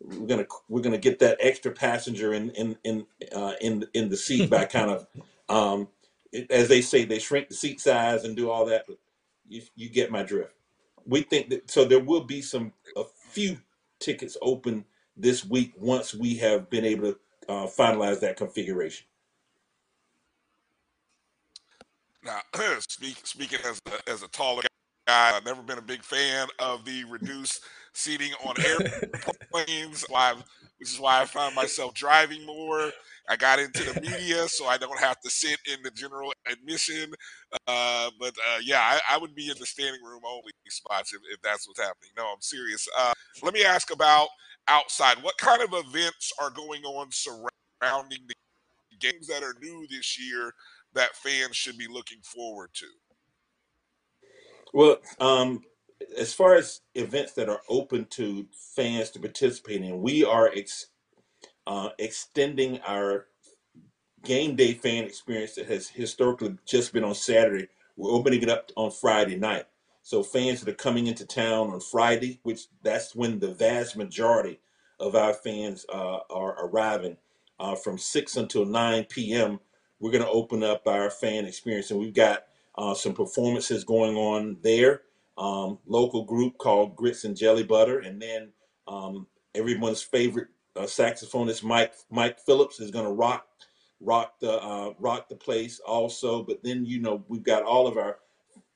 we're 0.00 0.26
gonna 0.26 0.46
we're 0.68 0.82
gonna 0.82 0.98
get 0.98 1.18
that 1.18 1.38
extra 1.40 1.72
passenger 1.72 2.32
in 2.32 2.50
in 2.50 2.76
in 2.84 3.06
uh, 3.34 3.54
in 3.60 3.84
in 3.94 4.08
the 4.08 4.16
seat 4.16 4.48
by 4.48 4.64
kind 4.64 4.90
of 4.90 5.06
um, 5.48 5.88
it, 6.32 6.50
as 6.50 6.68
they 6.68 6.80
say 6.80 7.04
they 7.04 7.18
shrink 7.18 7.48
the 7.48 7.54
seat 7.54 7.80
size 7.80 8.24
and 8.24 8.36
do 8.36 8.50
all 8.50 8.64
that. 8.66 8.84
But 8.86 8.98
you 9.48 9.62
you 9.74 9.88
get 9.88 10.10
my 10.10 10.22
drift. 10.22 10.54
We 11.04 11.22
think 11.22 11.50
that 11.50 11.70
so 11.70 11.84
there 11.84 12.00
will 12.00 12.24
be 12.24 12.42
some 12.42 12.72
a 12.96 13.04
few 13.30 13.58
tickets 13.98 14.36
open 14.40 14.84
this 15.16 15.44
week 15.44 15.72
once 15.76 16.14
we 16.14 16.36
have 16.36 16.70
been 16.70 16.84
able 16.84 17.12
to 17.12 17.18
uh, 17.48 17.66
finalize 17.66 18.20
that 18.20 18.36
configuration. 18.36 19.06
Now, 22.24 22.40
speak, 22.78 23.18
speaking 23.24 23.58
as 23.64 23.80
a, 23.86 24.10
as 24.10 24.22
a 24.22 24.28
taller 24.28 24.62
guy, 25.06 25.36
I've 25.36 25.44
never 25.44 25.62
been 25.62 25.78
a 25.78 25.82
big 25.82 26.02
fan 26.02 26.48
of 26.58 26.84
the 26.84 27.04
reduced 27.04 27.62
seating 27.92 28.32
on 28.44 28.54
airplanes. 28.64 30.04
Why, 30.08 30.34
which 30.78 30.90
is 30.90 30.98
why 30.98 31.20
I 31.20 31.26
found 31.26 31.54
myself 31.54 31.94
driving 31.94 32.44
more. 32.44 32.90
I 33.28 33.36
got 33.36 33.60
into 33.60 33.84
the 33.84 34.00
media, 34.00 34.48
so 34.48 34.66
I 34.66 34.78
don't 34.78 34.98
have 34.98 35.20
to 35.20 35.30
sit 35.30 35.60
in 35.72 35.80
the 35.84 35.92
general 35.92 36.32
admission. 36.50 37.12
Uh, 37.68 38.10
but 38.18 38.30
uh, 38.30 38.58
yeah, 38.64 38.80
I, 38.80 39.14
I, 39.14 39.18
would 39.18 39.32
be 39.36 39.48
in 39.48 39.56
the 39.60 39.66
standing 39.66 40.02
room 40.02 40.22
only 40.26 40.50
spots 40.68 41.14
if, 41.14 41.20
if 41.32 41.40
that's 41.40 41.68
what's 41.68 41.78
happening. 41.78 42.10
No, 42.16 42.24
I'm 42.24 42.40
serious. 42.40 42.88
Uh, 42.98 43.12
let 43.44 43.54
me 43.54 43.64
ask 43.64 43.92
about 43.92 44.26
outside. 44.66 45.18
What 45.22 45.38
kind 45.38 45.62
of 45.62 45.72
events 45.72 46.32
are 46.40 46.50
going 46.50 46.82
on 46.82 47.08
surrounding 47.12 48.26
the 48.26 48.34
games 48.98 49.28
that 49.28 49.44
are 49.44 49.54
new 49.62 49.86
this 49.88 50.18
year 50.18 50.52
that 50.94 51.14
fans 51.14 51.54
should 51.54 51.78
be 51.78 51.86
looking 51.86 52.18
forward 52.22 52.70
to? 52.74 52.86
Well, 54.72 54.98
um, 55.20 55.62
as 56.18 56.32
far 56.32 56.54
as 56.54 56.80
events 56.94 57.32
that 57.32 57.48
are 57.48 57.60
open 57.68 58.06
to 58.10 58.46
fans 58.74 59.10
to 59.10 59.20
participate 59.20 59.82
in, 59.82 60.00
we 60.00 60.24
are 60.24 60.50
ex- 60.54 60.86
uh, 61.66 61.90
extending 61.98 62.80
our 62.80 63.26
game 64.24 64.56
day 64.56 64.72
fan 64.72 65.04
experience 65.04 65.56
that 65.56 65.66
has 65.66 65.88
historically 65.88 66.56
just 66.66 66.92
been 66.92 67.04
on 67.04 67.14
Saturday. 67.14 67.68
We're 67.96 68.12
opening 68.12 68.42
it 68.42 68.48
up 68.48 68.70
on 68.76 68.90
Friday 68.90 69.36
night. 69.36 69.66
So 70.02 70.22
fans 70.22 70.60
that 70.60 70.70
are 70.70 70.76
coming 70.76 71.06
into 71.06 71.26
town 71.26 71.70
on 71.70 71.80
Friday, 71.80 72.40
which 72.42 72.66
that's 72.82 73.14
when 73.14 73.38
the 73.38 73.52
vast 73.52 73.96
majority 73.96 74.58
of 74.98 75.14
our 75.14 75.34
fans 75.34 75.84
uh, 75.92 76.20
are 76.30 76.66
arriving, 76.66 77.18
uh, 77.60 77.76
from 77.76 77.98
6 77.98 78.36
until 78.36 78.64
9 78.64 79.04
p.m., 79.04 79.60
we're 80.00 80.10
going 80.10 80.24
to 80.24 80.30
open 80.30 80.64
up 80.64 80.88
our 80.88 81.10
fan 81.10 81.44
experience. 81.44 81.90
And 81.92 82.00
we've 82.00 82.14
got 82.14 82.44
uh, 82.76 82.94
some 82.94 83.14
performances 83.14 83.84
going 83.84 84.16
on 84.16 84.56
there. 84.62 85.02
Um, 85.38 85.78
local 85.86 86.24
group 86.24 86.58
called 86.58 86.96
Grits 86.96 87.24
and 87.24 87.36
Jelly 87.36 87.62
Butter. 87.62 88.00
And 88.00 88.20
then 88.20 88.52
um, 88.86 89.26
everyone's 89.54 90.02
favorite 90.02 90.48
uh, 90.76 90.82
saxophonist 90.82 91.62
Mike 91.62 91.92
Mike 92.10 92.38
Phillips 92.40 92.80
is 92.80 92.90
going 92.90 93.04
to 93.04 93.12
rock 93.12 93.46
rock 94.00 94.34
the 94.40 94.60
uh, 94.62 94.92
rock 94.98 95.28
the 95.28 95.36
place 95.36 95.80
also. 95.80 96.42
But 96.42 96.62
then 96.62 96.84
you 96.84 97.00
know 97.00 97.24
we've 97.28 97.42
got 97.42 97.62
all 97.62 97.86
of 97.86 97.96
our 97.96 98.18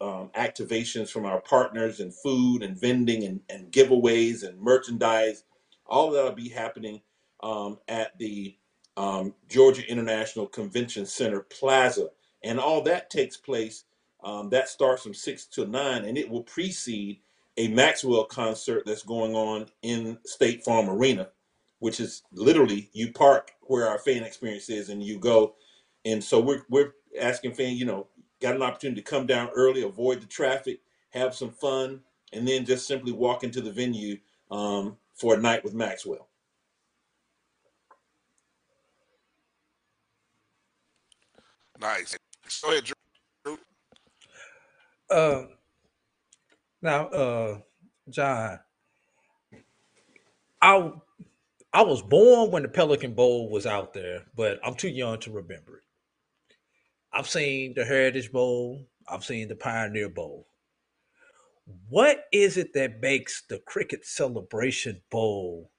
um, 0.00 0.30
activations 0.36 1.10
from 1.10 1.24
our 1.24 1.40
partners 1.40 2.00
and 2.00 2.14
food 2.14 2.62
and 2.62 2.78
vending 2.78 3.24
and, 3.24 3.40
and 3.48 3.72
giveaways 3.72 4.46
and 4.46 4.60
merchandise. 4.60 5.44
All 5.86 6.08
of 6.08 6.14
that 6.14 6.24
will 6.24 6.32
be 6.32 6.48
happening 6.48 7.00
um, 7.42 7.78
at 7.88 8.18
the 8.18 8.56
um, 8.96 9.34
Georgia 9.48 9.88
International 9.88 10.46
Convention 10.46 11.06
Center 11.06 11.40
Plaza, 11.40 12.08
and 12.46 12.60
all 12.60 12.82
that 12.82 13.10
takes 13.10 13.36
place. 13.36 13.84
Um, 14.22 14.50
that 14.50 14.68
starts 14.68 15.02
from 15.02 15.14
six 15.14 15.46
to 15.48 15.66
nine, 15.66 16.04
and 16.04 16.18
it 16.18 16.28
will 16.28 16.42
precede 16.42 17.20
a 17.56 17.68
Maxwell 17.68 18.24
concert 18.24 18.84
that's 18.86 19.02
going 19.02 19.34
on 19.34 19.66
in 19.82 20.18
State 20.24 20.64
Farm 20.64 20.88
Arena, 20.88 21.28
which 21.78 22.00
is 22.00 22.22
literally 22.32 22.90
you 22.92 23.12
park 23.12 23.52
where 23.62 23.88
our 23.88 23.98
fan 23.98 24.22
experience 24.22 24.68
is, 24.68 24.88
and 24.88 25.02
you 25.02 25.18
go. 25.18 25.54
And 26.04 26.22
so 26.22 26.40
we're 26.40 26.62
we're 26.68 26.94
asking 27.20 27.54
fans, 27.54 27.78
you 27.78 27.86
know, 27.86 28.08
got 28.40 28.56
an 28.56 28.62
opportunity 28.62 29.00
to 29.02 29.10
come 29.10 29.26
down 29.26 29.50
early, 29.54 29.82
avoid 29.82 30.20
the 30.20 30.26
traffic, 30.26 30.80
have 31.10 31.34
some 31.34 31.50
fun, 31.50 32.00
and 32.32 32.46
then 32.46 32.64
just 32.64 32.86
simply 32.86 33.12
walk 33.12 33.44
into 33.44 33.60
the 33.60 33.72
venue 33.72 34.18
um, 34.50 34.96
for 35.14 35.34
a 35.34 35.40
night 35.40 35.64
with 35.64 35.74
Maxwell. 35.74 36.28
Nice. 41.80 42.16
Go 42.62 42.70
ahead, 42.72 42.84
Drew. 43.44 43.58
Uh, 45.10 45.42
now, 46.82 47.06
uh, 47.08 47.58
John, 48.10 48.60
I 50.62 50.92
I 51.72 51.82
was 51.82 52.02
born 52.02 52.50
when 52.50 52.62
the 52.62 52.68
Pelican 52.68 53.14
Bowl 53.14 53.50
was 53.50 53.66
out 53.66 53.94
there, 53.94 54.24
but 54.36 54.60
I'm 54.64 54.74
too 54.76 54.88
young 54.88 55.20
to 55.20 55.32
remember 55.32 55.78
it. 55.78 55.84
I've 57.12 57.28
seen 57.28 57.74
the 57.76 57.84
Heritage 57.84 58.32
Bowl. 58.32 58.86
I've 59.08 59.24
seen 59.24 59.48
the 59.48 59.56
Pioneer 59.56 60.08
Bowl. 60.08 60.48
What 61.88 62.24
is 62.32 62.56
it 62.56 62.74
that 62.74 63.00
makes 63.00 63.42
the 63.48 63.58
Cricket 63.60 64.06
Celebration 64.06 65.02
Bowl 65.10 65.70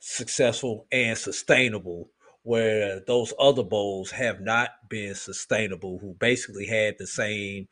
successful 0.00 0.86
and 0.92 1.18
sustainable 1.18 2.10
where 2.44 3.00
those 3.00 3.32
other 3.38 3.62
bowls 3.62 4.10
have 4.12 4.40
not 4.40 4.70
been 4.88 5.14
sustainable, 5.14 5.98
who 5.98 6.14
basically 6.14 6.66
had 6.66 6.96
the 6.98 7.06
same 7.06 7.66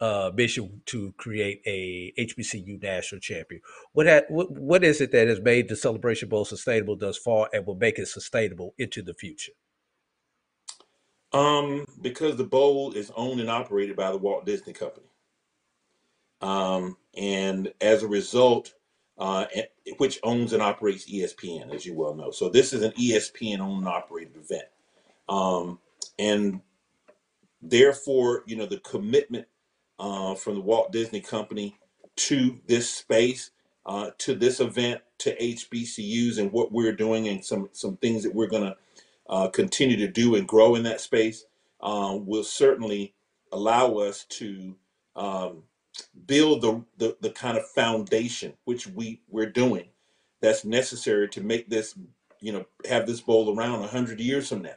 uh, 0.00 0.30
mission 0.34 0.82
to 0.86 1.12
create 1.16 1.62
a 1.66 2.12
HBCU 2.18 2.80
national 2.80 3.20
champion. 3.20 3.60
What, 3.92 4.06
ha- 4.06 4.22
what 4.28 4.50
what 4.52 4.84
is 4.84 5.00
it 5.00 5.10
that 5.12 5.28
has 5.28 5.40
made 5.40 5.68
the 5.68 5.76
Celebration 5.76 6.28
Bowl 6.28 6.44
sustainable 6.44 6.96
thus 6.96 7.18
far, 7.18 7.48
and 7.52 7.66
will 7.66 7.74
make 7.74 7.98
it 7.98 8.06
sustainable 8.06 8.74
into 8.78 9.02
the 9.02 9.14
future? 9.14 9.52
Um, 11.32 11.84
because 12.00 12.36
the 12.36 12.44
bowl 12.44 12.92
is 12.92 13.10
owned 13.16 13.40
and 13.40 13.50
operated 13.50 13.96
by 13.96 14.12
the 14.12 14.18
Walt 14.18 14.46
Disney 14.46 14.72
Company, 14.72 15.06
um, 16.40 16.96
and 17.16 17.72
as 17.80 18.04
a 18.04 18.08
result, 18.08 18.74
uh, 19.18 19.46
which 19.98 20.18
owns 20.22 20.52
and 20.52 20.62
operates 20.62 21.10
ESPN, 21.10 21.74
as 21.74 21.86
you 21.86 21.94
well 21.94 22.14
know. 22.14 22.30
So 22.30 22.48
this 22.48 22.72
is 22.72 22.82
an 22.82 22.92
ESPN 22.92 23.60
owned 23.60 23.80
and 23.80 23.88
operated 23.88 24.36
event. 24.36 24.64
Um, 25.28 25.78
and 26.18 26.60
therefore, 27.60 28.42
you 28.46 28.56
know, 28.56 28.66
the 28.66 28.78
commitment 28.78 29.46
uh, 29.98 30.34
from 30.34 30.54
the 30.54 30.60
Walt 30.60 30.92
Disney 30.92 31.20
Company 31.20 31.78
to 32.16 32.58
this 32.66 32.92
space, 32.92 33.50
uh, 33.86 34.10
to 34.18 34.34
this 34.34 34.60
event, 34.60 35.02
to 35.18 35.36
HBCUs 35.36 36.38
and 36.38 36.50
what 36.52 36.72
we're 36.72 36.92
doing 36.92 37.28
and 37.28 37.44
some, 37.44 37.68
some 37.72 37.96
things 37.96 38.24
that 38.24 38.34
we're 38.34 38.48
going 38.48 38.64
to 38.64 38.76
uh, 39.28 39.48
continue 39.48 39.96
to 39.96 40.08
do 40.08 40.34
and 40.34 40.48
grow 40.48 40.74
in 40.74 40.82
that 40.82 41.00
space 41.00 41.44
um, 41.80 42.26
will 42.26 42.44
certainly 42.44 43.14
allow 43.52 43.94
us 43.94 44.24
to 44.24 44.74
um, 45.14 45.62
build 46.26 46.62
the, 46.62 46.84
the 46.98 47.16
the 47.20 47.30
kind 47.30 47.56
of 47.58 47.68
foundation 47.70 48.54
which 48.64 48.86
we 48.86 49.20
we're 49.28 49.50
doing 49.50 49.88
that's 50.40 50.64
necessary 50.64 51.28
to 51.28 51.40
make 51.40 51.68
this 51.68 51.94
you 52.40 52.52
know 52.52 52.64
have 52.88 53.06
this 53.06 53.20
bowl 53.20 53.56
around 53.56 53.80
100 53.80 54.20
years 54.20 54.48
from 54.48 54.62
now. 54.62 54.74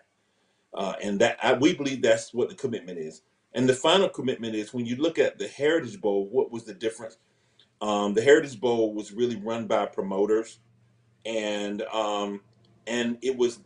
Uh, 0.73 0.93
and 1.01 1.19
that 1.19 1.37
I, 1.43 1.53
we 1.53 1.73
believe 1.73 2.01
that's 2.01 2.33
what 2.33 2.49
the 2.49 2.55
commitment 2.55 2.99
is. 2.99 3.21
And 3.53 3.67
the 3.67 3.73
final 3.73 4.09
commitment 4.09 4.55
is 4.55 4.73
when 4.73 4.85
you 4.85 4.97
look 4.97 5.17
at 5.17 5.39
the 5.39 5.47
heritage 5.47 5.99
bowl 6.01 6.27
what 6.29 6.51
was 6.51 6.63
the 6.65 6.73
difference? 6.73 7.17
Um, 7.81 8.13
the 8.13 8.21
heritage 8.21 8.59
bowl 8.59 8.93
was 8.93 9.11
really 9.11 9.37
run 9.37 9.67
by 9.67 9.85
promoters 9.85 10.59
and 11.25 11.81
um, 11.83 12.41
and 12.87 13.17
it 13.21 13.35
was 13.35 13.59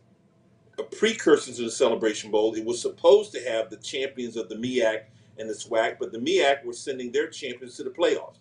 a 0.78 0.82
precursor 0.82 1.52
to 1.52 1.62
the 1.62 1.70
celebration 1.70 2.30
bowl. 2.30 2.54
It 2.54 2.64
was 2.64 2.80
supposed 2.80 3.32
to 3.32 3.40
have 3.40 3.70
the 3.70 3.76
champions 3.76 4.36
of 4.36 4.48
the 4.48 4.56
MEAC 4.56 5.02
and 5.40 5.48
the 5.48 5.54
SWAC, 5.54 5.96
but 5.98 6.12
the 6.12 6.18
MEAC 6.18 6.64
were 6.64 6.74
sending 6.74 7.10
their 7.10 7.28
champions 7.28 7.76
to 7.76 7.82
the 7.82 7.90
playoffs. 7.90 8.36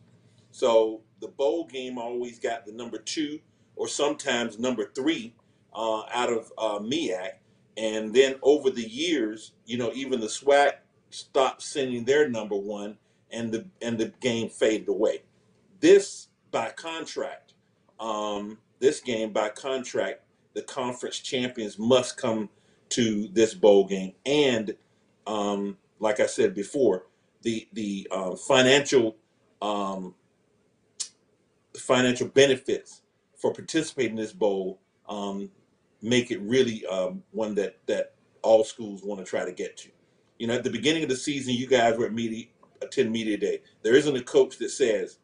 So 0.52 1.02
the 1.22 1.30
bowl 1.30 1.66
game 1.66 1.98
always 1.98 2.38
got 2.38 2.66
the 2.66 2.74
number 2.74 2.98
two 2.98 3.40
or 3.76 3.88
sometimes 3.88 4.60
number 4.60 4.92
three 4.94 5.34
uh, 5.74 6.04
out 6.14 6.32
of 6.32 6.52
uh, 6.58 6.80
MEAC. 6.80 7.32
And 7.78 8.14
then 8.14 8.36
over 8.42 8.70
the 8.70 8.88
years, 8.88 9.54
you 9.66 9.78
know, 9.78 9.92
even 9.94 10.20
the 10.20 10.28
SWAC 10.28 10.74
stopped 11.10 11.62
sending 11.62 12.04
their 12.04 12.28
number 12.28 12.56
one, 12.56 12.98
and 13.32 13.52
the 13.52 13.66
and 13.82 13.98
the 13.98 14.12
game 14.20 14.50
faded 14.50 14.90
away. 14.90 15.22
This 15.80 16.28
by 16.52 16.72
contract, 16.72 17.54
um, 18.00 18.58
this 18.80 19.00
game 19.00 19.32
by 19.32 19.50
contract, 19.50 20.24
the 20.54 20.62
conference 20.62 21.20
champions 21.20 21.80
must 21.80 22.18
come 22.18 22.50
to 22.90 23.30
this 23.30 23.54
bowl 23.54 23.86
game, 23.86 24.14
and 24.26 24.76
um, 25.26 25.78
like 26.00 26.20
I 26.20 26.26
said 26.26 26.54
before, 26.54 27.06
the 27.42 27.68
the 27.74 28.08
uh, 28.12 28.36
financial 28.36 29.18
um, 29.62 30.16
financial 31.78 32.28
benefits 32.28 33.02
for 33.38 33.54
participating 33.54 34.12
in 34.12 34.18
this 34.18 34.34
bowl 34.34 34.80
um, 35.08 35.50
make 36.02 36.32
it 36.32 36.42
really 36.42 36.86
um, 36.88 37.24
one 37.32 37.56
that 37.56 37.78
that 37.88 38.14
all 38.42 38.64
schools 38.64 39.04
want 39.04 39.24
to 39.24 39.30
try 39.30 39.46
to 39.46 39.52
get 39.52 39.78
to. 39.78 39.90
You 40.38 40.48
know, 40.48 40.56
at 40.56 40.64
the 40.64 40.70
beginning 40.70 41.04
of 41.04 41.10
the 41.10 41.18
season, 41.18 41.54
you 41.54 41.68
guys 41.68 41.98
were 41.98 42.06
at 42.06 42.14
media 42.14 42.46
attend 42.82 43.12
media 43.12 43.38
day. 43.38 43.62
There 43.82 43.96
isn't 43.96 44.16
a 44.16 44.24
coach 44.24 44.58
that 44.60 44.70
says, 44.70 45.20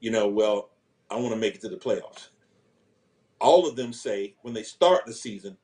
you 0.00 0.10
know, 0.10 0.28
well, 0.28 0.70
I 1.10 1.16
want 1.16 1.30
to 1.30 1.40
make 1.40 1.56
it 1.56 1.60
to 1.62 1.68
the 1.68 1.76
playoffs. 1.76 2.28
All 3.40 3.68
of 3.68 3.74
them 3.74 3.92
say 3.92 4.34
when 4.42 4.54
they 4.54 4.62
start 4.62 5.04
the 5.04 5.12
season, 5.12 5.56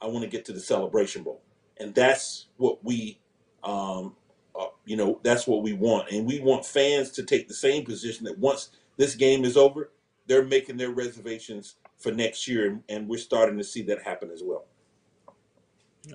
I 0.00 0.06
want 0.06 0.24
to 0.24 0.30
get 0.30 0.46
to 0.46 0.52
the 0.52 0.60
celebration 0.60 1.22
bowl, 1.22 1.42
and 1.78 1.94
that's 1.94 2.46
what 2.56 2.82
we 2.84 3.20
um, 3.64 4.14
uh, 4.58 4.66
you 4.84 4.96
know, 4.96 5.20
that's 5.22 5.46
what 5.46 5.62
we 5.62 5.72
want. 5.72 6.10
And 6.10 6.26
we 6.26 6.40
want 6.40 6.66
fans 6.66 7.10
to 7.12 7.22
take 7.22 7.48
the 7.48 7.54
same 7.54 7.84
position 7.84 8.24
that 8.24 8.38
once 8.38 8.70
this 8.96 9.14
game 9.14 9.44
is 9.44 9.56
over, 9.56 9.90
they're 10.26 10.44
making 10.44 10.76
their 10.76 10.90
reservations 10.90 11.76
for 11.96 12.12
next 12.12 12.46
year, 12.46 12.66
and, 12.66 12.82
and 12.88 13.08
we're 13.08 13.18
starting 13.18 13.58
to 13.58 13.64
see 13.64 13.82
that 13.82 14.02
happen 14.02 14.30
as 14.30 14.42
well. 14.44 14.66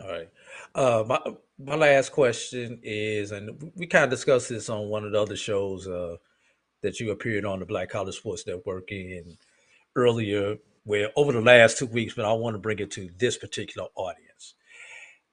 All 0.01 0.09
right. 0.09 0.29
Uh, 0.73 1.03
my 1.07 1.19
my 1.59 1.75
last 1.75 2.11
question 2.11 2.79
is, 2.83 3.31
and 3.31 3.71
we 3.75 3.85
kind 3.85 4.05
of 4.05 4.09
discussed 4.09 4.49
this 4.49 4.69
on 4.69 4.89
one 4.89 5.05
of 5.05 5.11
the 5.11 5.21
other 5.21 5.35
shows 5.35 5.87
uh, 5.87 6.17
that 6.81 6.99
you 6.99 7.11
appeared 7.11 7.45
on 7.45 7.59
the 7.59 7.65
Black 7.65 7.89
College 7.89 8.15
Sports 8.15 8.47
Network 8.47 8.91
in 8.91 9.37
earlier, 9.95 10.57
where 10.83 11.11
over 11.15 11.31
the 11.31 11.41
last 11.41 11.77
two 11.77 11.85
weeks, 11.85 12.13
but 12.13 12.25
I 12.25 12.33
want 12.33 12.55
to 12.55 12.59
bring 12.59 12.79
it 12.79 12.91
to 12.91 13.09
this 13.17 13.37
particular 13.37 13.87
audience. 13.95 14.55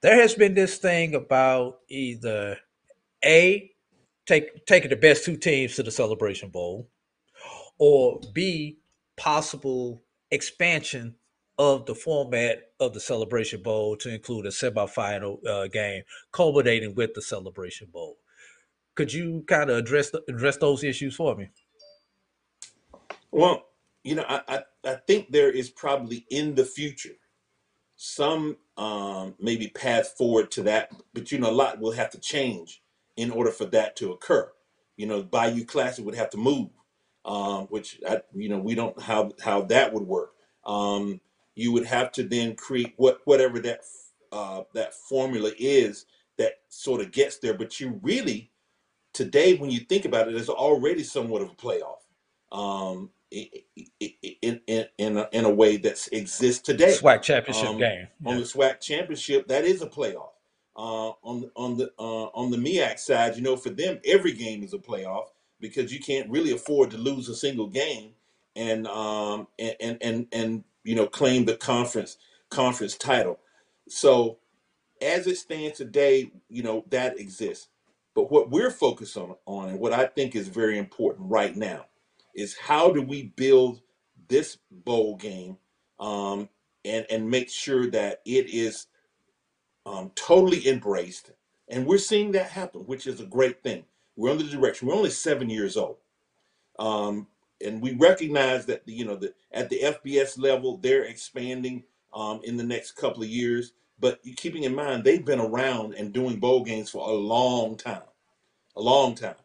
There 0.02 0.20
has 0.20 0.34
been 0.34 0.54
this 0.54 0.78
thing 0.78 1.14
about 1.14 1.80
either 1.88 2.56
a 3.24 3.70
take 4.26 4.64
taking 4.66 4.90
the 4.90 4.96
best 4.96 5.24
two 5.24 5.36
teams 5.36 5.76
to 5.76 5.82
the 5.82 5.90
Celebration 5.90 6.48
Bowl, 6.48 6.88
or 7.78 8.20
b 8.32 8.78
possible 9.16 10.02
expansion 10.30 11.16
of 11.58 11.84
the 11.84 11.94
format 11.94 12.70
of 12.80 12.94
the 12.94 13.00
Celebration 13.00 13.62
Bowl 13.62 13.94
to 13.96 14.08
include 14.08 14.46
a 14.46 14.48
semifinal 14.48 15.46
uh, 15.46 15.68
game, 15.68 16.02
culminating 16.32 16.94
with 16.94 17.12
the 17.12 17.20
Celebration 17.20 17.88
Bowl. 17.92 18.16
Could 18.94 19.12
you 19.12 19.44
kind 19.46 19.68
of 19.68 19.76
address 19.76 20.10
the, 20.10 20.22
address 20.28 20.56
those 20.56 20.82
issues 20.82 21.14
for 21.14 21.36
me? 21.36 21.50
Well, 23.30 23.66
you 24.02 24.14
know, 24.14 24.24
I, 24.26 24.40
I, 24.48 24.62
I 24.84 24.94
think 25.06 25.30
there 25.30 25.50
is 25.50 25.68
probably 25.68 26.24
in 26.30 26.54
the 26.54 26.64
future 26.64 27.19
some 28.02 28.56
um, 28.78 29.34
maybe 29.38 29.68
path 29.68 30.14
forward 30.16 30.50
to 30.52 30.62
that, 30.62 30.90
but 31.12 31.30
you 31.30 31.38
know, 31.38 31.50
a 31.50 31.52
lot 31.52 31.78
will 31.78 31.92
have 31.92 32.08
to 32.12 32.18
change 32.18 32.82
in 33.18 33.30
order 33.30 33.50
for 33.50 33.66
that 33.66 33.94
to 33.96 34.10
occur. 34.12 34.50
You 34.96 35.06
know, 35.06 35.22
Bayou 35.22 35.66
Classic 35.66 36.02
would 36.02 36.14
have 36.14 36.30
to 36.30 36.38
move, 36.38 36.70
um, 37.26 37.66
which 37.66 38.00
I, 38.08 38.22
you 38.34 38.48
know 38.48 38.58
we 38.58 38.74
don't 38.74 38.98
how 39.02 39.32
how 39.44 39.60
that 39.64 39.92
would 39.92 40.04
work. 40.04 40.32
Um, 40.64 41.20
you 41.54 41.72
would 41.72 41.84
have 41.84 42.10
to 42.12 42.22
then 42.22 42.56
create 42.56 42.94
what 42.96 43.20
whatever 43.26 43.58
that 43.60 43.80
uh, 44.32 44.62
that 44.72 44.94
formula 44.94 45.50
is 45.58 46.06
that 46.38 46.54
sort 46.70 47.02
of 47.02 47.12
gets 47.12 47.36
there. 47.36 47.52
But 47.52 47.80
you 47.80 48.00
really 48.02 48.50
today, 49.12 49.56
when 49.56 49.70
you 49.70 49.80
think 49.80 50.06
about 50.06 50.26
it, 50.26 50.34
it's 50.34 50.48
already 50.48 51.02
somewhat 51.04 51.42
of 51.42 51.50
a 51.50 51.54
playoff. 51.54 51.98
Um, 52.50 53.10
i- 53.32 53.50
i- 53.78 53.86
i- 54.24 54.36
in 54.42 54.60
in 54.66 54.86
in 54.98 55.16
a, 55.18 55.28
in 55.32 55.44
a 55.44 55.50
way 55.50 55.76
that 55.78 56.08
exists 56.12 56.62
today. 56.62 56.92
SWAC 56.96 57.22
championship 57.22 57.68
Um, 57.68 57.78
game. 57.78 58.08
on 58.24 58.34
Yeah. 58.34 58.40
the 58.40 58.46
SWAC 58.46 58.80
championship, 58.80 59.46
that 59.48 59.64
is 59.64 59.82
a 59.82 59.86
playoff. 59.86 60.30
Uh, 60.76 61.10
on 61.22 61.40
the- 61.42 61.50
on 61.56 61.76
the 61.76 61.92
uh, 61.98 62.26
on 62.34 62.50
the 62.50 62.56
MEAC 62.56 62.98
side, 62.98 63.36
you 63.36 63.42
know, 63.42 63.56
for 63.56 63.70
them, 63.70 64.00
every 64.04 64.32
game 64.32 64.62
is 64.62 64.72
a 64.72 64.78
playoff 64.78 65.26
because 65.60 65.92
you 65.92 66.00
can't 66.00 66.30
really 66.30 66.52
afford 66.52 66.90
to 66.92 66.96
lose 66.98 67.28
a 67.28 67.34
single 67.36 67.66
game 67.66 68.14
and 68.56 68.86
um 68.86 69.46
and 69.58 69.76
and 69.80 69.98
and, 70.02 70.26
and 70.32 70.64
you 70.84 70.94
know 70.94 71.06
claim 71.06 71.44
the 71.44 71.56
conference 71.56 72.16
conference 72.48 72.96
title. 72.96 73.38
So 73.88 74.38
as 75.02 75.26
it 75.26 75.36
stands 75.36 75.76
today, 75.78 76.30
you 76.48 76.62
know 76.62 76.84
that 76.90 77.18
exists. 77.20 77.68
But 78.14 78.30
what 78.30 78.50
we're 78.50 78.70
focused 78.72 79.16
on, 79.16 79.36
on 79.46 79.68
and 79.68 79.78
what 79.78 79.92
I 79.92 80.06
think 80.06 80.34
is 80.34 80.48
very 80.48 80.78
important 80.78 81.30
right 81.30 81.54
now 81.56 81.86
is 82.34 82.56
how 82.56 82.90
do 82.90 83.02
we 83.02 83.24
build 83.36 83.80
this 84.28 84.58
bowl 84.70 85.16
game 85.16 85.58
um, 85.98 86.48
and 86.84 87.06
and 87.10 87.30
make 87.30 87.50
sure 87.50 87.90
that 87.90 88.20
it 88.24 88.48
is 88.48 88.86
um, 89.86 90.10
totally 90.14 90.66
embraced. 90.68 91.32
And 91.68 91.86
we're 91.86 91.98
seeing 91.98 92.32
that 92.32 92.50
happen, 92.50 92.82
which 92.82 93.06
is 93.06 93.20
a 93.20 93.26
great 93.26 93.62
thing. 93.62 93.84
We're 94.16 94.30
under 94.30 94.44
the 94.44 94.50
direction. 94.50 94.88
We're 94.88 94.94
only 94.94 95.10
seven 95.10 95.48
years 95.48 95.76
old, 95.76 95.98
um, 96.78 97.26
and 97.64 97.80
we 97.80 97.94
recognize 97.94 98.66
that 98.66 98.82
you 98.86 99.04
know 99.04 99.16
that 99.16 99.36
at 99.52 99.68
the 99.68 99.80
FBS 99.80 100.38
level 100.38 100.78
they're 100.78 101.04
expanding 101.04 101.84
um, 102.12 102.40
in 102.44 102.56
the 102.56 102.64
next 102.64 102.92
couple 102.92 103.22
of 103.22 103.28
years. 103.28 103.72
But 103.98 104.20
keeping 104.36 104.64
in 104.64 104.74
mind 104.74 105.04
they've 105.04 105.24
been 105.24 105.40
around 105.40 105.94
and 105.94 106.12
doing 106.12 106.40
bowl 106.40 106.64
games 106.64 106.90
for 106.90 107.08
a 107.08 107.12
long 107.12 107.76
time, 107.76 108.02
a 108.76 108.80
long 108.80 109.14
time. 109.14 109.36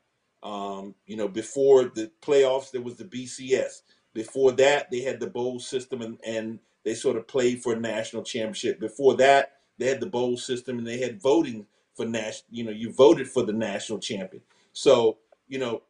Um, 0.46 0.94
you 1.08 1.18
know, 1.18 1.28
before 1.28 1.86
the 1.86 2.12
playoffs, 2.22 2.70
there 2.70 2.82
was 2.82 2.98
the 2.98 3.04
BCS. 3.04 3.82
Before 4.14 4.52
that, 4.54 4.92
they 4.92 5.02
had 5.02 5.20
the 5.20 5.28
bowl 5.28 5.60
system 5.60 6.04
and, 6.04 6.20
and 6.24 6.60
they 6.84 6.94
sort 6.94 7.18
of 7.18 7.28
played 7.28 7.64
for 7.64 7.74
a 7.74 7.80
national 7.80 8.22
championship. 8.22 8.80
Before 8.80 9.16
that, 9.16 9.54
they 9.80 9.88
had 9.88 10.00
the 10.00 10.06
bowl 10.06 10.38
system 10.38 10.78
and 10.78 10.86
they 10.86 11.00
had 11.00 11.20
voting 11.20 11.66
for 11.96 12.06
national, 12.06 12.46
you 12.52 12.64
know, 12.64 12.72
you 12.72 12.94
voted 12.94 13.28
for 13.28 13.42
the 13.42 13.54
national 13.54 13.98
champion. 13.98 14.44
So, 14.72 15.18
you 15.48 15.58
know, 15.58 15.82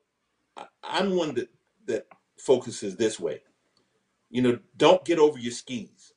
I, 0.55 0.65
I'm 0.81 1.17
one 1.17 1.35
that, 1.35 1.49
that 1.87 2.07
focuses 2.39 2.95
this 2.95 3.19
way. 3.19 3.41
You 4.29 4.41
know, 4.41 4.59
don't 4.77 5.03
get 5.03 5.19
over 5.19 5.37
your 5.37 5.51
skis. 5.51 6.13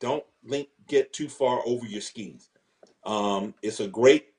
Don't 0.00 0.24
link, 0.44 0.68
get 0.86 1.14
too 1.14 1.30
far 1.30 1.62
over 1.64 1.86
your 1.86 2.02
skis. 2.02 2.50
Um, 3.04 3.54
it's 3.62 3.80
a 3.80 3.88
great 3.88 4.31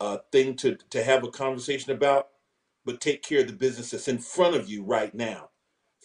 uh, 0.00 0.18
thing 0.32 0.56
to 0.56 0.76
to 0.90 1.02
have 1.02 1.24
a 1.24 1.30
conversation 1.30 1.92
about, 1.92 2.28
but 2.84 3.00
take 3.00 3.22
care 3.22 3.40
of 3.40 3.46
the 3.46 3.52
business 3.52 3.90
that's 3.90 4.08
in 4.08 4.18
front 4.18 4.56
of 4.56 4.68
you 4.68 4.82
right 4.82 5.14
now, 5.14 5.50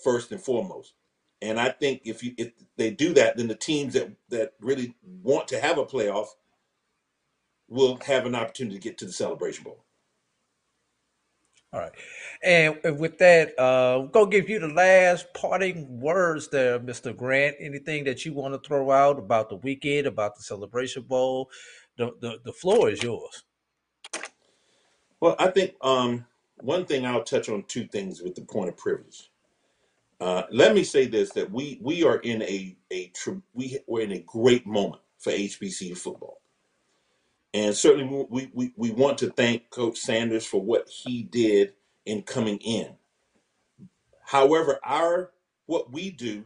first 0.03 0.31
and 0.31 0.41
foremost. 0.41 0.93
And 1.41 1.59
I 1.59 1.69
think 1.69 2.01
if 2.05 2.23
you 2.23 2.33
if 2.37 2.51
they 2.77 2.91
do 2.91 3.13
that, 3.13 3.37
then 3.37 3.47
the 3.47 3.55
teams 3.55 3.93
that 3.93 4.11
that 4.29 4.53
really 4.59 4.95
want 5.03 5.47
to 5.49 5.59
have 5.59 5.77
a 5.77 5.85
playoff 5.85 6.27
will 7.67 7.97
have 8.05 8.25
an 8.25 8.35
opportunity 8.35 8.75
to 8.75 8.81
get 8.81 8.97
to 8.99 9.05
the 9.05 9.11
Celebration 9.11 9.63
Bowl. 9.63 9.85
All 11.73 11.81
right. 11.81 11.91
And 12.41 12.99
with 12.99 13.17
that, 13.17 13.53
uh, 13.59 13.99
I'm 13.99 14.11
gonna 14.11 14.29
give 14.29 14.49
you 14.49 14.59
the 14.59 14.69
last 14.69 15.33
parting 15.33 15.99
words 15.99 16.47
there, 16.47 16.79
Mr. 16.79 17.15
Grant. 17.15 17.57
Anything 17.59 18.05
that 18.05 18.25
you 18.25 18.33
want 18.33 18.53
to 18.53 18.65
throw 18.65 18.91
out 18.91 19.19
about 19.19 19.49
the 19.49 19.57
weekend, 19.57 20.07
about 20.07 20.35
the 20.35 20.43
Celebration 20.43 21.03
Bowl? 21.03 21.49
The 21.97 22.11
the, 22.21 22.39
the 22.45 22.53
floor 22.53 22.89
is 22.89 23.03
yours. 23.03 23.43
Well, 25.21 25.35
I 25.39 25.47
think 25.49 25.75
um, 25.81 26.25
one 26.57 26.85
thing 26.85 27.05
I'll 27.05 27.23
touch 27.23 27.49
on 27.49 27.63
two 27.63 27.87
things 27.87 28.21
with 28.21 28.35
the 28.35 28.41
point 28.41 28.69
of 28.69 28.77
privilege. 28.77 29.31
Uh, 30.21 30.43
let 30.51 30.75
me 30.75 30.83
say 30.83 31.07
this: 31.07 31.31
that 31.31 31.51
we 31.51 31.79
we 31.81 32.03
are 32.03 32.17
in 32.17 32.41
a 32.43 32.77
a 32.91 33.07
tr- 33.09 33.41
we 33.53 33.79
we're 33.87 34.01
in 34.03 34.13
a 34.13 34.19
great 34.19 34.67
moment 34.67 35.01
for 35.19 35.31
HBCU 35.31 35.97
football, 35.97 36.41
and 37.53 37.75
certainly 37.75 38.25
we 38.29 38.49
we 38.53 38.73
we 38.77 38.91
want 38.91 39.17
to 39.19 39.31
thank 39.31 39.69
Coach 39.71 39.97
Sanders 39.99 40.45
for 40.45 40.61
what 40.61 40.89
he 40.89 41.23
did 41.23 41.73
in 42.05 42.23
coming 42.23 42.57
in. 42.59 42.95
However, 44.25 44.79
our 44.85 45.31
what 45.67 45.91
we 45.91 46.11
do 46.11 46.45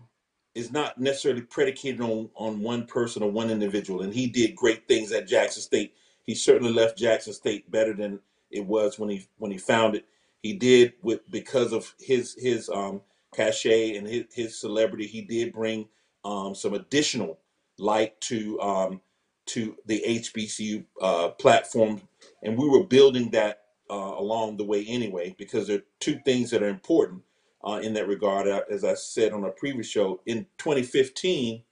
is 0.56 0.72
not 0.72 1.00
necessarily 1.00 1.42
predicated 1.42 2.02
on 2.02 2.30
on 2.36 2.62
one 2.62 2.86
person 2.86 3.24
or 3.24 3.32
one 3.32 3.52
individual, 3.52 4.02
and 4.04 4.14
he 4.14 4.28
did 4.28 4.56
great 4.56 4.88
things 4.88 5.12
at 5.12 5.28
Jackson 5.28 5.62
State. 5.64 5.96
He 6.24 6.36
certainly 6.36 6.74
left 6.74 6.98
Jackson 6.98 7.34
State 7.34 7.70
better 7.72 7.94
than 7.94 8.20
it 8.52 8.66
was 8.66 9.00
when 9.00 9.10
he 9.10 9.28
when 9.38 9.52
he 9.52 9.58
found 9.58 9.96
it. 9.96 10.06
He 10.44 10.54
did 10.54 10.94
with 11.02 11.30
because 11.32 11.74
of 11.74 11.94
his 12.00 12.36
his 12.40 12.70
um, 12.70 13.02
cachet 13.36 13.98
and 13.98 14.08
his, 14.08 14.26
his 14.34 14.60
celebrity. 14.60 15.08
He 15.08 15.22
did 15.22 15.54
bring 15.54 15.90
um, 16.26 16.56
some 16.56 16.74
additional 16.74 17.40
light 17.80 18.20
to 18.22 18.62
um, 18.62 19.02
to 19.48 19.78
the 19.86 20.04
HBCU 20.08 20.86
uh, 21.02 21.30
platform, 21.32 22.02
and 22.44 22.58
we 22.58 22.70
were 22.70 22.86
building 22.86 23.32
that 23.32 23.64
uh, 23.90 23.96
along 24.18 24.58
the 24.58 24.66
way 24.66 24.86
anyway. 24.88 25.36
Because 25.38 25.68
there 25.68 25.80
are 25.80 25.86
two 26.00 26.20
things 26.26 26.52
that 26.52 26.64
are 26.64 26.70
important 26.70 27.24
uh, 27.68 27.82
in 27.84 27.94
that 27.96 28.08
regard. 28.08 28.48
Uh, 28.48 28.62
As 28.72 28.84
I 28.86 28.96
said 28.96 29.34
on 29.34 29.46
a 29.46 29.52
previous 29.52 29.88
show, 29.90 30.22
in 30.26 30.46
2015, 30.60 31.64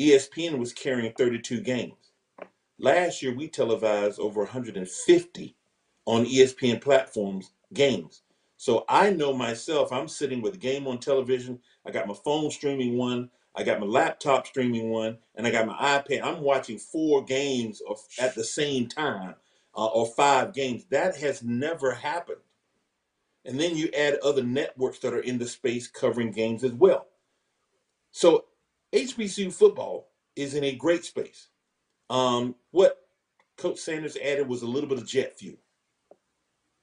ESPN 0.00 0.58
was 0.58 0.72
carrying 0.72 1.12
32 1.14 1.60
games. 1.62 1.94
Last 2.78 3.22
year, 3.22 3.34
we 3.34 3.48
televised 3.48 4.20
over 4.20 4.42
150 4.42 5.56
on 6.06 6.24
ESPN 6.24 6.80
platforms 6.80 7.52
games. 7.74 8.22
So 8.56 8.84
I 8.88 9.10
know 9.10 9.32
myself, 9.34 9.92
I'm 9.92 10.08
sitting 10.08 10.40
with 10.40 10.54
a 10.54 10.58
game 10.58 10.86
on 10.86 10.98
television. 10.98 11.60
I 11.84 11.90
got 11.90 12.08
my 12.08 12.14
phone 12.14 12.50
streaming 12.50 12.96
one, 12.96 13.30
I 13.54 13.62
got 13.62 13.80
my 13.80 13.86
laptop 13.86 14.46
streaming 14.46 14.90
one, 14.90 15.18
and 15.34 15.46
I 15.46 15.50
got 15.50 15.66
my 15.66 15.74
iPad. 15.74 16.22
I'm 16.22 16.42
watching 16.42 16.78
four 16.78 17.24
games 17.24 17.82
of, 17.88 17.98
at 18.18 18.34
the 18.34 18.44
same 18.44 18.88
time 18.88 19.34
uh, 19.76 19.86
or 19.86 20.06
five 20.06 20.52
games. 20.52 20.84
That 20.90 21.16
has 21.16 21.42
never 21.42 21.92
happened. 21.92 22.40
And 23.44 23.60
then 23.60 23.76
you 23.76 23.88
add 23.96 24.18
other 24.22 24.42
networks 24.42 24.98
that 25.00 25.14
are 25.14 25.20
in 25.20 25.38
the 25.38 25.46
space 25.46 25.86
covering 25.86 26.32
games 26.32 26.64
as 26.64 26.72
well. 26.72 27.06
So 28.10 28.46
HBCU 28.92 29.52
football 29.52 30.08
is 30.34 30.54
in 30.54 30.64
a 30.64 30.74
great 30.74 31.04
space. 31.04 31.48
Um, 32.10 32.56
what 32.72 32.98
Coach 33.56 33.78
Sanders 33.78 34.16
added 34.22 34.48
was 34.48 34.62
a 34.62 34.66
little 34.66 34.88
bit 34.88 34.98
of 34.98 35.06
jet 35.06 35.38
fuel. 35.38 35.58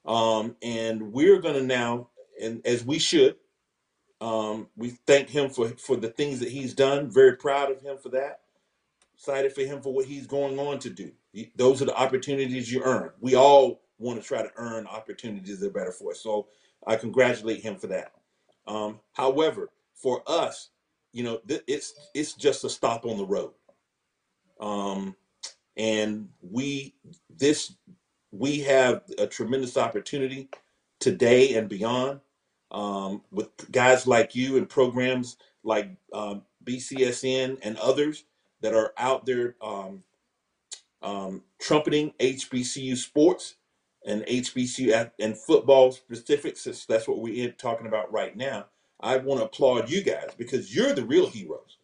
Um, 0.06 0.56
and 0.62 1.12
we're 1.12 1.40
going 1.40 1.54
to 1.56 1.62
now, 1.62 2.10
and 2.42 2.66
as 2.66 2.84
we 2.84 2.98
should, 2.98 3.36
um, 4.20 4.68
we 4.76 4.90
thank 5.06 5.30
him 5.30 5.50
for 5.50 5.70
for 5.70 5.96
the 5.96 6.10
things 6.10 6.40
that 6.40 6.50
he's 6.50 6.74
done. 6.74 7.10
Very 7.10 7.36
proud 7.36 7.70
of 7.72 7.82
him 7.82 7.98
for 7.98 8.10
that. 8.10 8.40
Excited 9.16 9.52
for 9.54 9.62
him 9.62 9.82
for 9.82 9.94
what 9.94 10.06
he's 10.06 10.26
going 10.26 10.58
on 10.58 10.78
to 10.80 10.90
do. 10.90 11.12
Those 11.56 11.82
are 11.82 11.86
the 11.86 11.96
opportunities 11.96 12.72
you 12.72 12.82
earn. 12.84 13.10
We 13.20 13.36
all 13.36 13.82
want 13.98 14.20
to 14.20 14.26
try 14.26 14.42
to 14.42 14.52
earn 14.56 14.86
opportunities 14.86 15.60
that 15.60 15.68
are 15.68 15.72
better 15.72 15.92
for 15.92 16.12
us. 16.12 16.20
So 16.20 16.48
I 16.86 16.96
congratulate 16.96 17.62
him 17.62 17.76
for 17.76 17.88
that. 17.88 18.12
Um, 18.66 19.00
however, 19.12 19.70
for 19.94 20.22
us, 20.26 20.70
you 21.12 21.24
know, 21.24 21.38
th- 21.48 21.62
it's 21.68 21.94
it's 22.14 22.34
just 22.34 22.64
a 22.64 22.70
stop 22.70 23.06
on 23.06 23.18
the 23.18 23.26
road. 23.26 23.52
Um, 24.60 25.16
and 25.76 26.28
we 26.42 26.94
this 27.30 27.74
we 28.36 28.60
have 28.60 29.02
a 29.18 29.26
tremendous 29.26 29.76
opportunity 29.76 30.48
today 30.98 31.54
and 31.54 31.68
beyond 31.68 32.20
um, 32.72 33.22
with 33.30 33.48
guys 33.70 34.06
like 34.06 34.34
you 34.34 34.56
and 34.56 34.68
programs 34.68 35.36
like 35.62 35.90
um, 36.12 36.42
BCSN 36.64 37.58
and 37.62 37.76
others 37.76 38.24
that 38.60 38.74
are 38.74 38.92
out 38.98 39.24
there 39.24 39.54
um, 39.62 40.02
um, 41.02 41.42
trumpeting 41.60 42.12
HBCU 42.18 42.96
sports 42.96 43.54
and 44.04 44.22
HBCU 44.22 45.10
and 45.20 45.38
football 45.38 45.92
specifics. 45.92 46.62
since 46.62 46.86
That's 46.86 47.06
what 47.06 47.20
we're 47.20 47.52
talking 47.52 47.86
about 47.86 48.12
right 48.12 48.36
now. 48.36 48.66
I 49.00 49.18
want 49.18 49.40
to 49.40 49.46
applaud 49.46 49.90
you 49.90 50.02
guys 50.02 50.30
because 50.36 50.74
you're 50.74 50.94
the 50.94 51.04
real 51.04 51.28
heroes. 51.28 51.78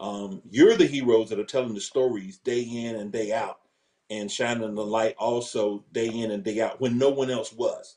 Um, 0.00 0.42
you're 0.50 0.76
the 0.76 0.86
heroes 0.86 1.30
that 1.30 1.38
are 1.38 1.44
telling 1.44 1.74
the 1.74 1.80
stories 1.80 2.38
day 2.38 2.62
in 2.62 2.96
and 2.96 3.12
day 3.12 3.32
out 3.32 3.61
and 4.12 4.30
shining 4.30 4.74
the 4.74 4.84
light 4.84 5.14
also 5.18 5.84
day 5.92 6.06
in 6.06 6.30
and 6.30 6.44
day 6.44 6.60
out 6.60 6.80
when 6.80 6.98
no 6.98 7.08
one 7.08 7.30
else 7.30 7.52
was. 7.52 7.96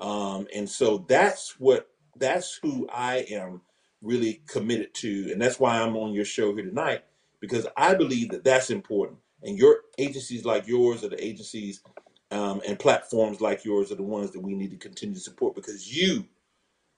Um, 0.00 0.48
and 0.54 0.68
so 0.68 1.04
that's 1.08 1.58
what 1.58 1.88
that's 2.16 2.58
who 2.62 2.88
I 2.92 3.18
am 3.30 3.62
really 4.02 4.42
committed 4.46 4.92
to, 4.94 5.30
and 5.30 5.40
that's 5.40 5.60
why 5.60 5.80
I'm 5.80 5.96
on 5.96 6.12
your 6.12 6.24
show 6.24 6.54
here 6.54 6.64
tonight 6.64 7.04
because 7.40 7.66
I 7.76 7.94
believe 7.94 8.30
that 8.30 8.44
that's 8.44 8.70
important. 8.70 9.18
And 9.42 9.56
your 9.56 9.80
agencies 9.98 10.44
like 10.44 10.66
yours 10.66 11.04
are 11.04 11.08
the 11.08 11.24
agencies 11.24 11.82
um, 12.30 12.60
and 12.66 12.78
platforms 12.78 13.40
like 13.40 13.64
yours 13.64 13.90
are 13.90 13.96
the 13.96 14.02
ones 14.02 14.32
that 14.32 14.40
we 14.40 14.54
need 14.54 14.70
to 14.70 14.76
continue 14.76 15.14
to 15.14 15.20
support 15.20 15.54
because 15.54 15.94
you, 15.96 16.26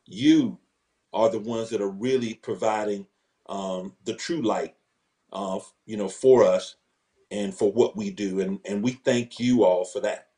you 0.07 0.59
are 1.13 1.31
the 1.31 1.39
ones 1.39 1.71
that 1.71 1.81
are 1.81 1.91
really 1.91 2.35
providing 2.35 3.07
um, 3.49 3.95
the 4.05 4.15
true 4.15 4.43
light, 4.43 4.75
uh, 5.33 5.61
you 5.87 5.97
know, 5.97 6.09
for 6.09 6.45
us 6.45 6.77
and 7.33 7.55
for 7.55 7.73
what 7.73 7.97
we 7.97 8.11
do, 8.11 8.41
and 8.43 8.61
and 8.67 8.85
we 8.85 8.93
thank 8.93 9.41
you 9.41 9.65
all 9.65 9.87
for 9.87 10.01
that. 10.03 10.29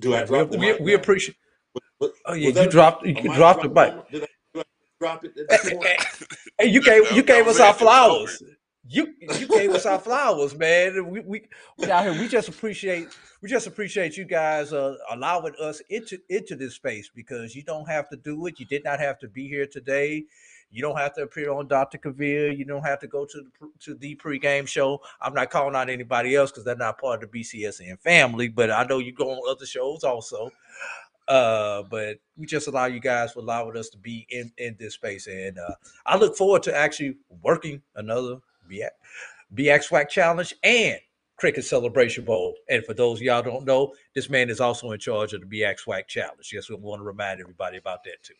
Do 0.00 0.14
I 0.14 0.20
Yeah, 0.20 0.26
we 0.34 0.42
drop 0.42 0.50
the 0.50 0.58
we, 0.58 0.58
mic 0.58 0.80
we 0.80 0.94
now? 0.94 0.94
appreciate. 0.94 1.36
Was, 1.74 1.82
was, 2.00 2.12
Oh 2.26 2.34
yeah, 2.34 2.50
you 2.50 2.66
dropped 2.68 3.06
you 3.06 3.14
a 3.16 3.22
mic 3.22 3.32
dropped 3.32 3.62
the 3.62 3.68
drop 3.70 3.70
mic. 3.70 3.94
Did 4.10 4.24
I, 4.24 4.26
did 4.54 4.60
I 4.60 4.64
drop 5.00 5.24
it 5.24 5.32
at 5.38 5.50
Hey, 5.50 5.58
point? 5.68 5.90
hey, 5.90 5.98
hey, 6.58 6.66
you 6.66 6.82
gave 6.82 7.10
you 7.12 7.22
gave 7.22 7.46
us 7.48 7.60
our 7.60 7.72
it. 7.72 7.82
It 7.82 7.88
was 7.88 8.00
over. 8.06 8.32
flowers. 8.32 8.42
You 8.86 9.14
you 9.20 9.48
gave 9.48 9.72
us 9.74 9.86
our 9.86 9.98
flowers, 10.00 10.56
man. 10.56 11.10
We 11.10 11.20
we, 11.20 11.42
we 11.78 11.90
out 11.90 12.04
here. 12.04 12.14
We 12.14 12.28
just 12.28 12.48
appreciate 12.48 13.08
we 13.42 13.48
just 13.48 13.66
appreciate 13.66 14.16
you 14.16 14.24
guys 14.26 14.72
uh, 14.74 14.96
allowing 15.10 15.54
us 15.62 15.80
into 15.90 16.18
into 16.30 16.56
this 16.56 16.74
space 16.74 17.10
because 17.14 17.56
you 17.56 17.62
don't 17.64 17.88
have 17.88 18.10
to 18.10 18.16
do 18.16 18.46
it. 18.46 18.60
You 18.60 18.66
did 18.66 18.84
not 18.84 19.00
have 19.00 19.18
to 19.20 19.28
be 19.28 19.48
here 19.48 19.66
today. 19.66 20.24
You 20.74 20.82
don't 20.82 20.98
have 20.98 21.14
to 21.14 21.22
appear 21.22 21.52
on 21.52 21.68
Dr. 21.68 21.98
Cavil. 21.98 22.52
You 22.52 22.64
don't 22.64 22.82
have 22.82 22.98
to 22.98 23.06
go 23.06 23.24
to 23.24 23.42
the 23.42 23.68
to 23.78 23.94
the 23.94 24.16
pregame 24.16 24.66
show. 24.66 25.00
I'm 25.20 25.32
not 25.32 25.50
calling 25.50 25.76
out 25.76 25.88
anybody 25.88 26.34
else 26.34 26.50
because 26.50 26.64
they're 26.64 26.74
not 26.74 26.98
part 26.98 27.22
of 27.22 27.30
the 27.30 27.40
BCSN 27.40 28.00
family, 28.00 28.48
but 28.48 28.72
I 28.72 28.82
know 28.82 28.98
you 28.98 29.12
go 29.12 29.30
on 29.30 29.48
other 29.48 29.66
shows 29.66 30.02
also. 30.02 30.50
Uh, 31.28 31.84
but 31.84 32.18
we 32.36 32.44
just 32.44 32.66
allow 32.66 32.86
you 32.86 32.98
guys 32.98 33.32
for 33.32 33.38
allowing 33.38 33.76
us 33.76 33.88
to 33.90 33.98
be 33.98 34.26
in 34.30 34.50
in 34.58 34.74
this 34.76 34.94
space, 34.94 35.28
and 35.28 35.56
uh, 35.60 35.74
I 36.06 36.16
look 36.16 36.36
forward 36.36 36.64
to 36.64 36.76
actually 36.76 37.18
working 37.40 37.80
another 37.94 38.38
BX, 38.68 39.84
Swag 39.84 40.08
Challenge 40.08 40.54
and 40.64 40.98
Cricket 41.36 41.64
Celebration 41.64 42.24
Bowl. 42.24 42.56
And 42.68 42.84
for 42.84 42.94
those 42.94 43.18
of 43.18 43.22
y'all 43.22 43.42
don't 43.42 43.64
know, 43.64 43.94
this 44.12 44.28
man 44.28 44.50
is 44.50 44.60
also 44.60 44.90
in 44.90 44.98
charge 44.98 45.34
of 45.34 45.48
the 45.48 45.60
BX 45.60 45.78
Swag 45.78 46.08
Challenge. 46.08 46.50
Yes, 46.52 46.68
we 46.68 46.74
want 46.74 46.98
to 46.98 47.04
remind 47.04 47.40
everybody 47.40 47.78
about 47.78 48.02
that 48.04 48.22
too. 48.24 48.34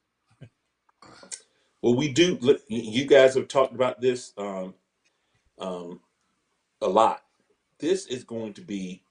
Well, 1.85 1.97
we 1.97 2.11
do. 2.11 2.39
You 2.68 3.05
guys 3.05 3.35
have 3.35 3.47
talked 3.47 3.74
about 3.74 4.01
this 4.01 4.32
um, 4.39 4.72
um, 5.59 6.01
a 6.80 6.89
lot. 6.89 7.20
This 7.78 8.07
is 8.07 8.24
going 8.24 8.55
to 8.55 8.62
be, 8.62 9.03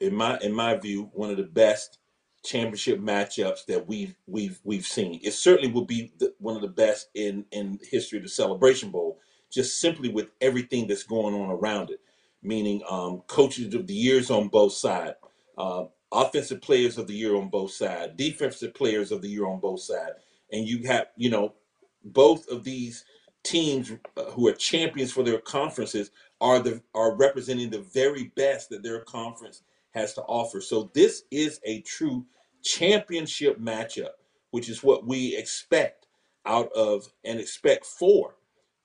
in 0.00 0.14
my 0.14 0.38
in 0.38 0.52
my 0.52 0.76
view, 0.76 1.10
one 1.14 1.30
of 1.30 1.36
the 1.36 1.42
best 1.42 1.98
championship 2.44 3.00
matchups 3.00 3.66
that 3.66 3.88
we've 3.88 4.14
we've 4.28 4.60
we've 4.62 4.86
seen. 4.86 5.18
It 5.24 5.32
certainly 5.32 5.72
will 5.72 5.84
be 5.84 6.12
the, 6.20 6.32
one 6.38 6.54
of 6.54 6.62
the 6.62 6.68
best 6.68 7.08
in 7.16 7.44
in 7.50 7.80
history 7.82 8.18
of 8.18 8.22
the 8.22 8.30
Celebration 8.30 8.92
Bowl, 8.92 9.18
just 9.50 9.80
simply 9.80 10.08
with 10.08 10.30
everything 10.40 10.86
that's 10.86 11.02
going 11.02 11.34
on 11.34 11.50
around 11.50 11.90
it. 11.90 11.98
Meaning, 12.40 12.82
um, 12.88 13.22
coaches 13.26 13.74
of 13.74 13.88
the 13.88 13.94
years 13.94 14.30
on 14.30 14.46
both 14.46 14.74
sides, 14.74 15.16
uh, 15.58 15.86
offensive 16.12 16.62
players 16.62 16.98
of 16.98 17.08
the 17.08 17.14
year 17.14 17.34
on 17.34 17.48
both 17.48 17.72
sides, 17.72 18.12
defensive 18.14 18.74
players 18.74 19.10
of 19.10 19.22
the 19.22 19.28
year 19.28 19.48
on 19.48 19.58
both 19.58 19.80
sides, 19.80 20.14
and 20.52 20.68
you 20.68 20.86
have 20.86 21.08
you 21.16 21.30
know 21.30 21.52
both 22.06 22.48
of 22.48 22.64
these 22.64 23.04
teams 23.42 23.92
uh, 24.16 24.24
who 24.30 24.48
are 24.48 24.52
champions 24.52 25.12
for 25.12 25.22
their 25.22 25.38
conferences 25.38 26.10
are 26.40 26.58
the 26.58 26.82
are 26.94 27.14
representing 27.14 27.70
the 27.70 27.86
very 27.94 28.32
best 28.36 28.70
that 28.70 28.82
their 28.82 29.00
conference 29.00 29.62
has 29.90 30.14
to 30.14 30.22
offer. 30.22 30.60
So 30.60 30.90
this 30.94 31.22
is 31.30 31.60
a 31.64 31.80
true 31.82 32.26
championship 32.62 33.58
matchup, 33.58 34.10
which 34.50 34.68
is 34.68 34.82
what 34.82 35.06
we 35.06 35.36
expect 35.36 36.06
out 36.44 36.70
of 36.72 37.08
and 37.24 37.40
expect 37.40 37.86
for 37.86 38.36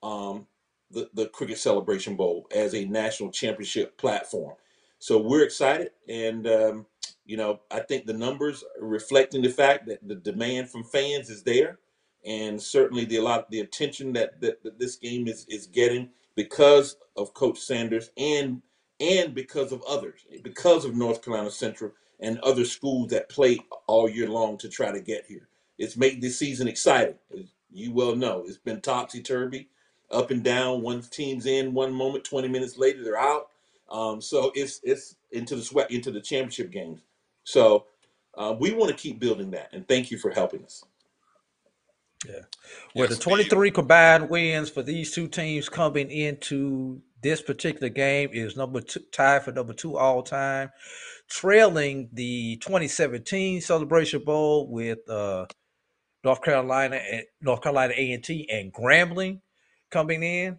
um, 0.02 0.46
the 0.90 1.10
the 1.14 1.26
Cricket 1.26 1.58
Celebration 1.58 2.16
Bowl 2.16 2.46
as 2.54 2.74
a 2.74 2.84
national 2.84 3.30
championship 3.30 3.98
platform. 3.98 4.54
So 4.98 5.18
we're 5.18 5.42
excited, 5.42 5.90
and 6.08 6.46
um, 6.46 6.86
you 7.26 7.36
know 7.36 7.60
I 7.70 7.80
think 7.80 8.06
the 8.06 8.12
numbers 8.12 8.64
reflecting 8.80 9.42
the 9.42 9.50
fact 9.50 9.86
that 9.86 10.06
the 10.06 10.14
demand 10.14 10.70
from 10.70 10.84
fans 10.84 11.28
is 11.30 11.42
there 11.42 11.78
and 12.24 12.60
certainly 12.60 13.04
the 13.04 13.16
a 13.16 13.22
lot 13.22 13.50
the 13.50 13.60
attention 13.60 14.12
that, 14.12 14.40
that, 14.40 14.62
that 14.62 14.78
this 14.78 14.96
game 14.96 15.26
is 15.28 15.46
is 15.48 15.66
getting 15.66 16.10
because 16.34 16.96
of 17.16 17.34
Coach 17.34 17.58
Sanders 17.58 18.10
and 18.16 18.62
and 19.00 19.34
because 19.34 19.72
of 19.72 19.82
others, 19.82 20.24
because 20.42 20.84
of 20.84 20.94
North 20.94 21.24
Carolina 21.24 21.50
Central 21.50 21.92
and 22.20 22.38
other 22.40 22.64
schools 22.64 23.10
that 23.10 23.28
play 23.28 23.58
all 23.88 24.08
year 24.08 24.28
long 24.28 24.56
to 24.58 24.68
try 24.68 24.92
to 24.92 25.00
get 25.00 25.26
here. 25.26 25.48
It's 25.78 25.96
made 25.96 26.20
this 26.20 26.38
season 26.38 26.68
exciting. 26.68 27.16
You 27.70 27.92
well 27.92 28.14
know, 28.14 28.44
it's 28.46 28.58
been 28.58 28.80
topsy 28.80 29.22
turvy, 29.22 29.68
up 30.10 30.30
and 30.30 30.44
down. 30.44 30.82
One 30.82 31.02
team's 31.02 31.46
in 31.46 31.74
one 31.74 31.92
moment, 31.92 32.24
twenty 32.24 32.48
minutes 32.48 32.78
later 32.78 33.02
they're 33.02 33.18
out. 33.18 33.48
Um, 33.90 34.20
so 34.20 34.52
it's 34.54 34.80
it's 34.84 35.16
into 35.32 35.56
the 35.56 35.62
sweat 35.62 35.90
into 35.90 36.10
the 36.10 36.20
championship 36.20 36.70
games. 36.70 37.00
So 37.44 37.86
uh, 38.34 38.54
we 38.58 38.72
want 38.72 38.90
to 38.90 38.96
keep 38.96 39.18
building 39.18 39.50
that, 39.50 39.70
and 39.72 39.86
thank 39.88 40.10
you 40.10 40.18
for 40.18 40.30
helping 40.30 40.64
us. 40.64 40.84
Yeah. 42.26 42.42
Well, 42.94 43.08
Yes, 43.08 43.08
the 43.08 43.14
indeed. 43.30 43.50
23 43.50 43.70
combined 43.70 44.30
wins 44.30 44.70
for 44.70 44.82
these 44.82 45.12
two 45.12 45.28
teams 45.28 45.68
coming 45.68 46.10
into 46.10 47.02
this 47.22 47.42
particular 47.42 47.88
game 47.88 48.30
is 48.32 48.56
number 48.56 48.80
two, 48.80 49.00
tied 49.12 49.44
for 49.44 49.52
number 49.52 49.72
two 49.72 49.96
all 49.96 50.22
time, 50.22 50.70
trailing 51.28 52.08
the 52.12 52.56
2017 52.56 53.60
Celebration 53.60 54.22
Bowl 54.24 54.68
with 54.68 55.08
uh, 55.08 55.46
North 56.24 56.42
Carolina 56.42 56.96
and 56.96 57.24
North 57.40 57.62
Carolina 57.62 57.94
A&T 57.96 58.48
and 58.50 58.72
Grambling 58.72 59.40
coming 59.90 60.22
in, 60.22 60.58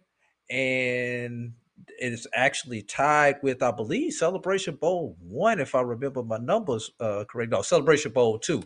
and 0.50 1.54
it's 2.00 2.28
actually 2.34 2.82
tied 2.82 3.36
with 3.42 3.62
I 3.62 3.72
believe 3.72 4.14
Celebration 4.14 4.76
Bowl 4.76 5.18
one, 5.20 5.60
if 5.60 5.76
I 5.76 5.82
remember 5.82 6.24
my 6.24 6.38
numbers 6.38 6.92
uh, 7.00 7.26
correct. 7.30 7.52
No, 7.52 7.62
Celebration 7.62 8.12
Bowl 8.12 8.40
two 8.40 8.64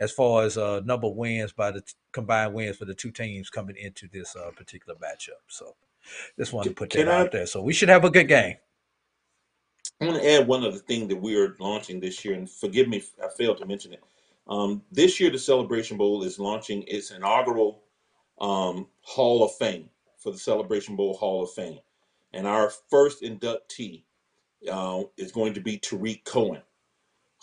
as 0.00 0.12
far 0.12 0.44
as 0.44 0.56
uh, 0.56 0.80
number 0.84 1.06
of 1.06 1.14
wins 1.14 1.52
by 1.52 1.70
the 1.70 1.80
t- 1.80 1.94
combined 2.12 2.54
wins 2.54 2.76
for 2.76 2.84
the 2.84 2.94
two 2.94 3.10
teams 3.10 3.50
coming 3.50 3.76
into 3.76 4.08
this 4.08 4.36
uh, 4.36 4.50
particular 4.56 4.98
matchup. 4.98 5.42
So 5.48 5.74
just 6.38 6.52
wanted 6.52 6.70
to 6.70 6.74
put 6.74 6.90
Can 6.90 7.06
that 7.06 7.14
I 7.14 7.20
out 7.20 7.32
there. 7.32 7.46
So 7.46 7.62
we 7.62 7.72
should 7.72 7.88
have 7.88 8.04
a 8.04 8.10
good 8.10 8.28
game. 8.28 8.56
I 10.00 10.06
want 10.06 10.20
to 10.20 10.32
add 10.32 10.46
one 10.46 10.64
other 10.64 10.78
thing 10.78 11.08
that 11.08 11.16
we 11.16 11.36
are 11.36 11.54
launching 11.60 12.00
this 12.00 12.24
year, 12.24 12.34
and 12.34 12.50
forgive 12.50 12.88
me 12.88 12.98
if 12.98 13.12
I 13.22 13.28
failed 13.28 13.58
to 13.58 13.66
mention 13.66 13.92
it. 13.92 14.02
Um, 14.46 14.82
this 14.90 15.20
year, 15.20 15.30
the 15.30 15.38
Celebration 15.38 15.96
Bowl 15.96 16.22
is 16.24 16.38
launching 16.38 16.84
its 16.86 17.10
inaugural 17.10 17.82
um, 18.40 18.88
Hall 19.00 19.44
of 19.44 19.54
Fame 19.54 19.88
for 20.18 20.32
the 20.32 20.38
Celebration 20.38 20.96
Bowl 20.96 21.14
Hall 21.14 21.42
of 21.42 21.52
Fame. 21.52 21.78
And 22.32 22.46
our 22.46 22.70
first 22.90 23.22
inductee 23.22 24.02
uh, 24.70 25.04
is 25.16 25.32
going 25.32 25.54
to 25.54 25.60
be 25.60 25.78
Tarik 25.78 26.24
Cohen, 26.24 26.62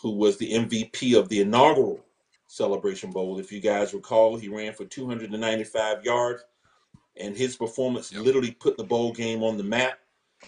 who 0.01 0.11
was 0.11 0.37
the 0.37 0.51
MVP 0.51 1.17
of 1.17 1.29
the 1.29 1.41
inaugural 1.41 2.03
Celebration 2.51 3.11
Bowl. 3.11 3.39
If 3.39 3.49
you 3.49 3.61
guys 3.61 3.93
recall, 3.93 4.35
he 4.35 4.49
ran 4.49 4.73
for 4.73 4.83
295 4.83 6.03
yards, 6.03 6.43
and 7.15 7.35
his 7.35 7.55
performance 7.55 8.11
Yep. 8.11 8.25
literally 8.25 8.51
put 8.51 8.75
the 8.75 8.83
bowl 8.83 9.13
game 9.13 9.41
on 9.41 9.55
the 9.55 9.63
map 9.63 9.99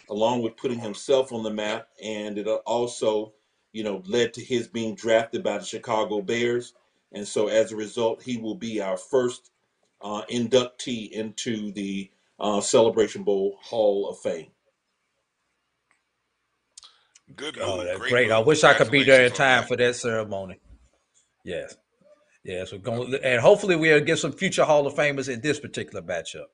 along 0.10 0.42
with 0.42 0.58
putting 0.58 0.80
himself 0.80 1.32
on 1.32 1.44
the 1.44 1.50
map, 1.50 1.88
and 2.02 2.38
it 2.38 2.46
also, 2.48 3.34
you 3.72 3.84
know, 3.84 4.04
led 4.06 4.34
to 4.34 4.44
his 4.44 4.68
being 4.68 4.96
drafted 4.96 5.44
by 5.44 5.58
the 5.58 5.64
Chicago 5.64 6.22
Bears. 6.22 6.74
And 7.14 7.26
so, 7.26 7.48
as 7.48 7.72
a 7.72 7.78
result, 7.78 8.22
he 8.22 8.36
will 8.38 8.56
be 8.56 8.82
our 8.82 8.98
first 8.98 9.52
uh, 10.02 10.24
inductee 10.30 11.10
into 11.12 11.72
the 11.72 12.12
uh, 12.38 12.60
Celebration 12.60 13.24
Bowl 13.24 13.58
Hall 13.62 14.10
of 14.10 14.20
Fame. 14.20 14.52
Good 17.34 17.58
Oh, 17.62 17.82
that's 17.84 17.98
Great 17.98 18.10
great. 18.10 18.32
I 18.32 18.40
wish 18.40 18.66
I 18.66 18.74
could 18.74 18.92
be 18.92 19.04
there 19.04 19.26
in 19.26 19.32
time 19.32 19.64
for 19.64 19.78
that 19.78 19.96
ceremony. 19.96 20.60
Yes. 21.46 21.78
Yeah, 22.44 22.66
so 22.66 22.78
going 22.78 23.16
and 23.24 23.40
hopefully 23.42 23.76
we'll 23.76 24.02
get 24.02 24.20
some 24.20 24.34
future 24.34 24.66
Hall 24.66 24.86
of 24.86 24.96
Famers 24.96 25.34
in 25.34 25.40
this 25.40 25.60
particular 25.60 26.02
matchup. 26.02 26.48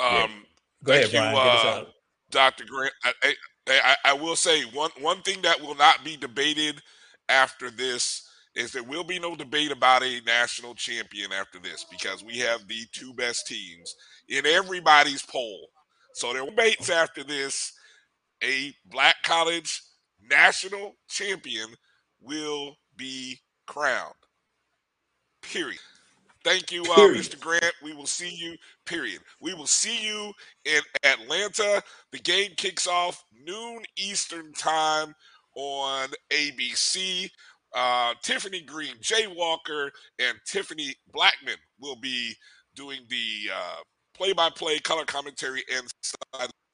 Um, 0.00 0.44
Go 0.84 0.92
ahead, 0.92 1.12
you, 1.12 1.18
Brian. 1.18 1.36
Uh. 1.36 1.84
Dr. 2.30 2.64
Grant. 2.64 2.94
I, 3.04 3.12
I, 3.22 3.34
I, 3.68 3.96
I 4.06 4.12
will 4.14 4.36
say 4.36 4.62
one 4.62 4.90
one 5.00 5.22
thing 5.22 5.42
that 5.42 5.60
will 5.60 5.74
not 5.74 6.04
be 6.04 6.16
debated 6.16 6.80
after 7.28 7.70
this 7.70 8.28
is 8.54 8.72
there 8.72 8.82
will 8.82 9.04
be 9.04 9.18
no 9.18 9.34
debate 9.34 9.72
about 9.72 10.02
a 10.02 10.20
national 10.26 10.74
champion 10.74 11.32
after 11.32 11.58
this 11.58 11.86
because 11.90 12.22
we 12.22 12.38
have 12.38 12.66
the 12.68 12.84
two 12.92 13.12
best 13.14 13.46
teams 13.46 13.94
in 14.28 14.44
everybody's 14.46 15.22
poll. 15.22 15.68
So 16.14 16.32
there 16.32 16.44
will 16.44 16.50
be 16.50 16.56
debates 16.56 16.90
after 16.90 17.24
this. 17.24 17.72
A 18.44 18.74
black 18.90 19.16
college 19.22 19.80
national 20.28 20.96
champion 21.08 21.68
will 22.20 22.76
be 22.96 23.38
crowned. 23.66 24.14
Period. 25.42 25.80
Thank 26.44 26.72
you, 26.72 26.82
uh, 26.82 26.96
Mr. 26.96 27.38
Grant. 27.38 27.72
We 27.82 27.94
will 27.94 28.06
see 28.06 28.34
you. 28.34 28.56
Period. 28.84 29.20
We 29.40 29.54
will 29.54 29.66
see 29.66 30.04
you 30.04 30.32
in 30.64 30.80
Atlanta. 31.04 31.82
The 32.10 32.18
game 32.18 32.50
kicks 32.56 32.86
off 32.88 33.24
noon 33.44 33.82
Eastern 33.96 34.52
time 34.52 35.14
on 35.54 36.08
ABC. 36.32 37.30
Uh, 37.74 38.14
Tiffany 38.22 38.60
Greene, 38.60 38.96
Jay 39.00 39.26
Walker, 39.26 39.90
and 40.18 40.36
Tiffany 40.46 40.94
Blackmon 41.14 41.56
will 41.80 41.96
be 41.96 42.34
doing 42.74 43.00
the 43.08 43.50
uh, 43.54 43.76
play-by-play 44.14 44.80
color 44.80 45.04
commentary 45.04 45.62
and 45.74 45.86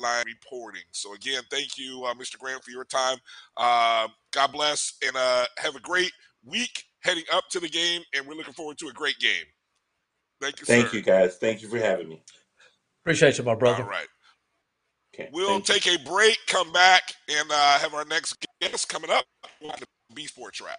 sideline 0.00 0.26
reporting. 0.26 0.82
So 0.92 1.14
again, 1.14 1.42
thank 1.50 1.78
you, 1.78 2.04
uh, 2.04 2.14
Mr. 2.14 2.38
Grant, 2.38 2.64
for 2.64 2.70
your 2.70 2.84
time. 2.84 3.18
Uh, 3.56 4.08
God 4.32 4.52
bless, 4.52 4.94
and 5.04 5.16
uh, 5.16 5.46
have 5.58 5.76
a 5.76 5.80
great 5.80 6.12
week 6.44 6.84
heading 7.02 7.24
up 7.32 7.44
to 7.50 7.60
the 7.60 7.68
game. 7.68 8.02
And 8.14 8.26
we're 8.26 8.34
looking 8.34 8.54
forward 8.54 8.78
to 8.78 8.88
a 8.88 8.92
great 8.92 9.18
game. 9.18 9.44
Thank 10.40 10.60
you, 10.60 10.66
Thank 10.66 10.88
sir. 10.88 10.96
you, 10.98 11.02
guys. 11.02 11.36
Thank 11.36 11.62
you 11.62 11.68
for 11.68 11.78
having 11.78 12.08
me. 12.08 12.22
Appreciate 13.04 13.38
you, 13.38 13.44
my 13.44 13.54
brother. 13.54 13.82
All 13.82 13.88
right. 13.88 14.06
Okay. 15.14 15.30
We'll 15.32 15.60
thank 15.60 15.84
you. 15.86 15.92
take 15.92 16.00
a 16.00 16.04
break, 16.08 16.38
come 16.46 16.72
back, 16.72 17.12
and 17.28 17.50
uh, 17.50 17.78
have 17.78 17.94
our 17.94 18.04
next 18.04 18.46
guest 18.60 18.88
coming 18.88 19.10
up 19.10 19.24
on 19.64 19.72
the 19.80 19.86
B 20.14 20.26
Sports 20.26 20.60
Wrap. 20.60 20.78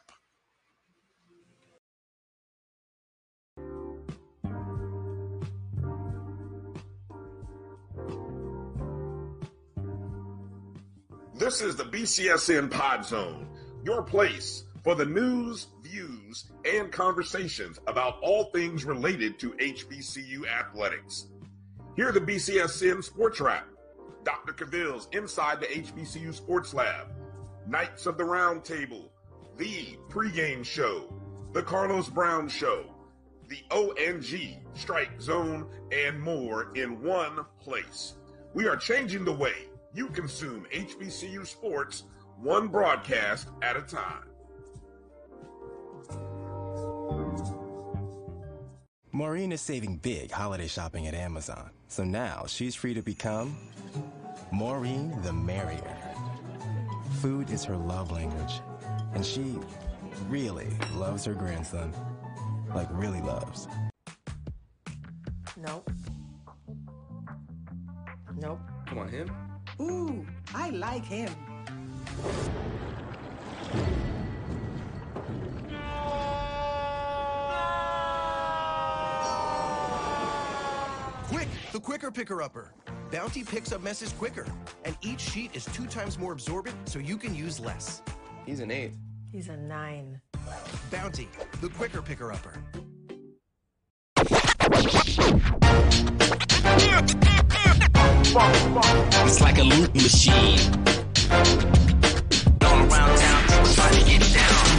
This 11.40 11.62
is 11.62 11.78
the 11.78 11.86
BCSN 11.86 12.70
Pod 12.70 13.06
Zone, 13.06 13.48
your 13.86 14.04
place 14.04 14.66
for 14.84 14.94
the 14.94 15.06
news, 15.06 15.68
views, 15.82 16.52
and 16.66 16.92
conversations 16.92 17.80
about 17.88 18.20
all 18.22 18.52
things 18.52 18.84
related 18.84 19.40
to 19.40 19.52
HBCU 19.52 20.46
athletics. 20.50 21.28
Here 21.96 22.10
are 22.10 22.12
the 22.12 22.20
BCSN 22.20 23.02
Sports 23.02 23.40
Wrap, 23.40 23.66
Dr. 24.26 24.52
Cavil's 24.52 25.08
Inside 25.14 25.62
the 25.62 25.68
HBCU 25.68 26.34
Sports 26.34 26.74
Lab, 26.74 27.08
Knights 27.66 28.06
of 28.06 28.18
the 28.18 28.26
Round 28.26 28.66
Table, 28.66 29.10
the 29.56 29.98
pregame 30.10 30.66
show, 30.66 31.06
the 31.54 31.64
Carlos 31.64 32.10
Brown 32.10 32.50
Show, 32.50 32.84
the 33.48 33.64
ONG 33.72 34.62
Strike 34.74 35.22
Zone, 35.22 35.70
and 35.94 36.20
more 36.20 36.74
in 36.76 37.02
one 37.02 37.46
place. 37.62 38.16
We 38.54 38.68
are 38.68 38.76
changing 38.76 39.24
the 39.24 39.32
way 39.32 39.69
you 39.94 40.08
consume 40.08 40.66
HBCU 40.74 41.46
sports 41.46 42.04
one 42.38 42.68
broadcast 42.68 43.50
at 43.62 43.76
a 43.76 43.82
time. 43.82 44.24
Maureen 49.12 49.52
is 49.52 49.60
saving 49.60 49.98
big 49.98 50.32
holiday 50.32 50.68
shopping 50.68 51.08
at 51.08 51.14
Amazon. 51.14 51.72
So 51.88 52.04
now 52.04 52.46
she's 52.48 52.76
free 52.76 52.94
to 52.94 53.02
become 53.02 53.58
Maureen 54.52 55.20
the 55.24 55.34
Merrier. 55.34 55.98
Food 57.20 57.50
is 57.50 57.66
her 57.66 57.76
love 57.76 58.12
language. 58.12 58.62
And 59.14 59.26
she 59.26 59.56
really 60.28 60.70
loves 60.96 61.26
her 61.26 61.34
grandson. 61.34 61.92
Like, 62.74 62.88
really 62.92 63.22
loves. 63.22 63.68
Nope. 65.58 65.92
Nope. 68.38 68.60
Come 68.88 69.00
on, 69.00 69.10
him. 69.10 69.49
Ooh, 69.82 70.26
I 70.54 70.72
like 70.72 71.06
him. 71.06 71.30
Quick, 81.28 81.48
the 81.72 81.80
quicker 81.80 82.12
picker 82.12 82.42
upper. 82.42 82.74
Bounty 83.10 83.44
picks 83.44 83.72
up 83.72 83.82
messes 83.82 84.12
quicker, 84.14 84.46
and 84.84 84.98
each 85.02 85.22
sheet 85.22 85.56
is 85.56 85.66
two 85.66 85.86
times 85.86 86.20
more 86.20 86.34
absorbent 86.34 86.76
so 86.88 87.00
you 87.00 87.18
can 87.18 87.34
use 87.34 87.60
less. 87.60 88.02
He's 88.46 88.60
an 88.60 88.72
eight. 88.72 88.92
He's 89.32 89.48
a 89.48 89.56
nine. 89.56 90.20
Bounty, 90.92 91.30
the 91.62 91.70
quicker 91.70 92.02
picker 92.02 92.32
upper. 92.32 92.60
It's 98.32 99.42
like 99.42 99.58
a 99.58 99.64
loot 99.64 99.94
machine. 99.94 100.60
All 102.62 102.80
around 102.80 103.18
town, 103.18 103.44
people 103.48 103.74
trying 103.74 104.00
to 104.00 104.06
get 104.06 104.22
down. 104.34 104.70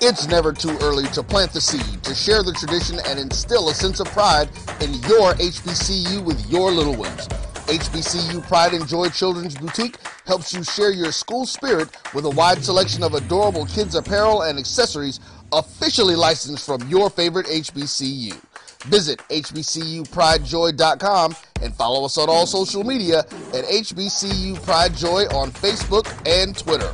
It's 0.00 0.28
never 0.28 0.52
too 0.52 0.76
early 0.80 1.06
to 1.08 1.22
plant 1.22 1.52
the 1.52 1.60
seed, 1.60 2.02
to 2.04 2.14
share 2.14 2.42
the 2.42 2.52
tradition, 2.52 2.98
and 3.06 3.18
instill 3.18 3.68
a 3.68 3.74
sense 3.74 4.00
of 4.00 4.06
pride 4.08 4.48
in 4.80 4.94
your 4.94 5.34
HBCU 5.34 6.24
with 6.24 6.48
your 6.50 6.70
little 6.70 6.94
ones. 6.94 7.28
HBCU 7.68 8.46
Pride 8.48 8.72
and 8.72 8.88
Joy 8.88 9.08
Children's 9.10 9.54
Boutique 9.56 9.96
helps 10.26 10.54
you 10.54 10.62
share 10.64 10.90
your 10.90 11.12
school 11.12 11.44
spirit 11.44 11.88
with 12.14 12.24
a 12.24 12.30
wide 12.30 12.64
selection 12.64 13.02
of 13.02 13.14
adorable 13.14 13.66
kids' 13.66 13.94
apparel 13.94 14.42
and 14.42 14.58
accessories 14.58 15.20
officially 15.52 16.14
licensed 16.14 16.64
from 16.64 16.88
your 16.88 17.10
favorite 17.10 17.46
HBCU. 17.46 18.40
Visit 18.84 19.18
HBCUPrideJoy.com 19.28 21.34
and 21.62 21.74
follow 21.74 22.04
us 22.04 22.18
on 22.18 22.28
all 22.28 22.46
social 22.46 22.84
media 22.84 23.20
at 23.20 23.64
HBCU 23.64 24.62
Pride 24.62 24.94
Joy 24.94 25.24
on 25.34 25.50
Facebook 25.50 26.06
and 26.26 26.56
Twitter. 26.56 26.92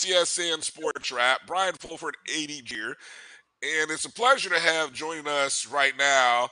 BCSN 0.00 0.62
Sports 0.62 1.12
Wrap. 1.12 1.40
Brian 1.46 1.74
Fulford, 1.74 2.16
80 2.32 2.62
here. 2.66 2.96
And 3.62 3.90
it's 3.90 4.06
a 4.06 4.12
pleasure 4.12 4.48
to 4.48 4.58
have 4.58 4.92
joining 4.92 5.26
us 5.28 5.66
right 5.66 5.92
now 5.98 6.48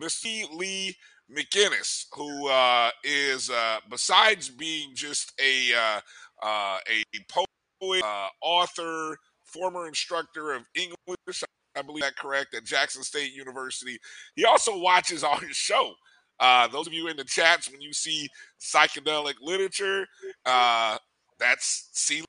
Mr. 0.00 0.50
Liegh 0.52 0.94
McInnis, 1.30 2.06
who 2.14 2.48
uh, 2.48 2.90
is, 3.04 3.50
uh, 3.50 3.78
besides 3.90 4.48
being 4.48 4.90
just 4.94 5.32
a, 5.40 5.74
uh, 5.74 6.00
uh, 6.42 6.78
a 6.88 7.02
poet, 7.28 8.02
uh, 8.04 8.28
author, 8.40 9.16
former 9.44 9.86
instructor 9.86 10.52
of 10.52 10.62
English, 10.74 11.44
I 11.76 11.82
believe 11.82 12.02
that 12.02 12.16
correct, 12.16 12.54
at 12.54 12.64
Jackson 12.64 13.02
State 13.02 13.32
University, 13.34 13.98
he 14.34 14.44
also 14.44 14.78
watches 14.78 15.22
our 15.22 15.40
show. 15.50 15.92
Uh, 16.40 16.66
those 16.68 16.86
of 16.86 16.92
you 16.92 17.08
in 17.08 17.16
the 17.16 17.24
chats, 17.24 17.70
when 17.70 17.80
you 17.80 17.92
see 17.92 18.28
psychedelic 18.60 19.34
literature, 19.42 20.06
that's 20.44 21.90
C. 21.92 22.24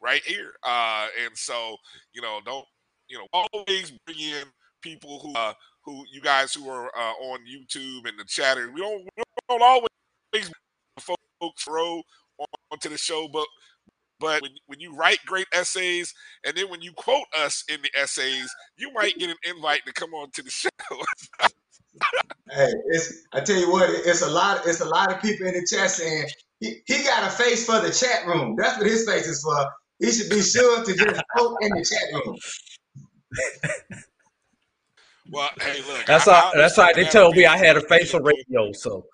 Right 0.00 0.22
here. 0.24 0.52
Uh, 0.62 1.08
and 1.24 1.36
so, 1.36 1.76
you 2.12 2.22
know, 2.22 2.40
don't, 2.44 2.64
you 3.08 3.18
know, 3.18 3.26
always 3.32 3.92
bring 4.06 4.18
in 4.18 4.44
people 4.82 5.20
who, 5.20 5.34
uh, 5.34 5.52
who 5.84 6.04
you 6.12 6.20
guys 6.20 6.54
who 6.54 6.68
are 6.68 6.86
uh, 6.96 7.12
on 7.30 7.40
YouTube 7.40 8.08
and 8.08 8.18
the 8.18 8.24
chatter. 8.26 8.70
We 8.72 8.80
don't, 8.80 9.02
we 9.16 9.22
don't 9.48 9.62
always 9.62 10.50
folks 11.00 11.64
throw 11.64 12.02
onto 12.70 12.88
the 12.88 12.98
show, 12.98 13.28
but 13.32 13.46
but 14.20 14.42
when, 14.42 14.50
when 14.66 14.80
you 14.80 14.94
write 14.96 15.18
great 15.26 15.46
essays 15.52 16.12
and 16.44 16.56
then 16.56 16.68
when 16.70 16.82
you 16.82 16.92
quote 16.92 17.26
us 17.38 17.64
in 17.68 17.80
the 17.82 17.90
essays, 18.00 18.52
you 18.76 18.92
might 18.92 19.16
get 19.18 19.30
an 19.30 19.36
invite 19.44 19.82
to 19.86 19.92
come 19.92 20.12
on 20.12 20.30
to 20.32 20.42
the 20.42 20.50
show. 20.50 20.70
Hey, 22.50 22.72
it's 22.86 23.24
I 23.32 23.40
tell 23.40 23.56
you 23.56 23.70
what, 23.70 23.90
it's 23.90 24.22
a 24.22 24.30
lot. 24.30 24.62
It's 24.66 24.80
a 24.80 24.86
lot 24.88 25.12
of 25.12 25.20
people 25.20 25.46
in 25.46 25.54
the 25.54 25.66
chat 25.70 25.90
saying 25.90 26.28
he, 26.60 26.76
he 26.86 27.04
got 27.04 27.26
a 27.26 27.30
face 27.30 27.66
for 27.66 27.80
the 27.80 27.90
chat 27.90 28.26
room. 28.26 28.56
That's 28.56 28.78
what 28.78 28.86
his 28.86 29.08
face 29.08 29.26
is 29.26 29.42
for. 29.42 29.66
he 29.98 30.10
should 30.10 30.30
be 30.30 30.42
sure 30.42 30.84
to 30.84 30.94
just 30.94 31.22
post 31.36 31.56
in 31.62 31.70
the 31.70 31.84
chat 31.84 32.24
room. 32.24 32.36
Well, 35.30 35.50
hey, 35.60 35.82
look. 35.86 36.06
That's 36.06 36.26
I, 36.26 36.34
how. 36.34 36.52
I 36.54 36.56
That's 36.56 36.76
how 36.76 36.92
they 36.94 37.04
told 37.04 37.36
me 37.36 37.44
I 37.44 37.58
had 37.58 37.76
a 37.76 37.82
for 37.82 37.88
facial 37.88 38.20
radio. 38.20 38.72
So 38.72 39.04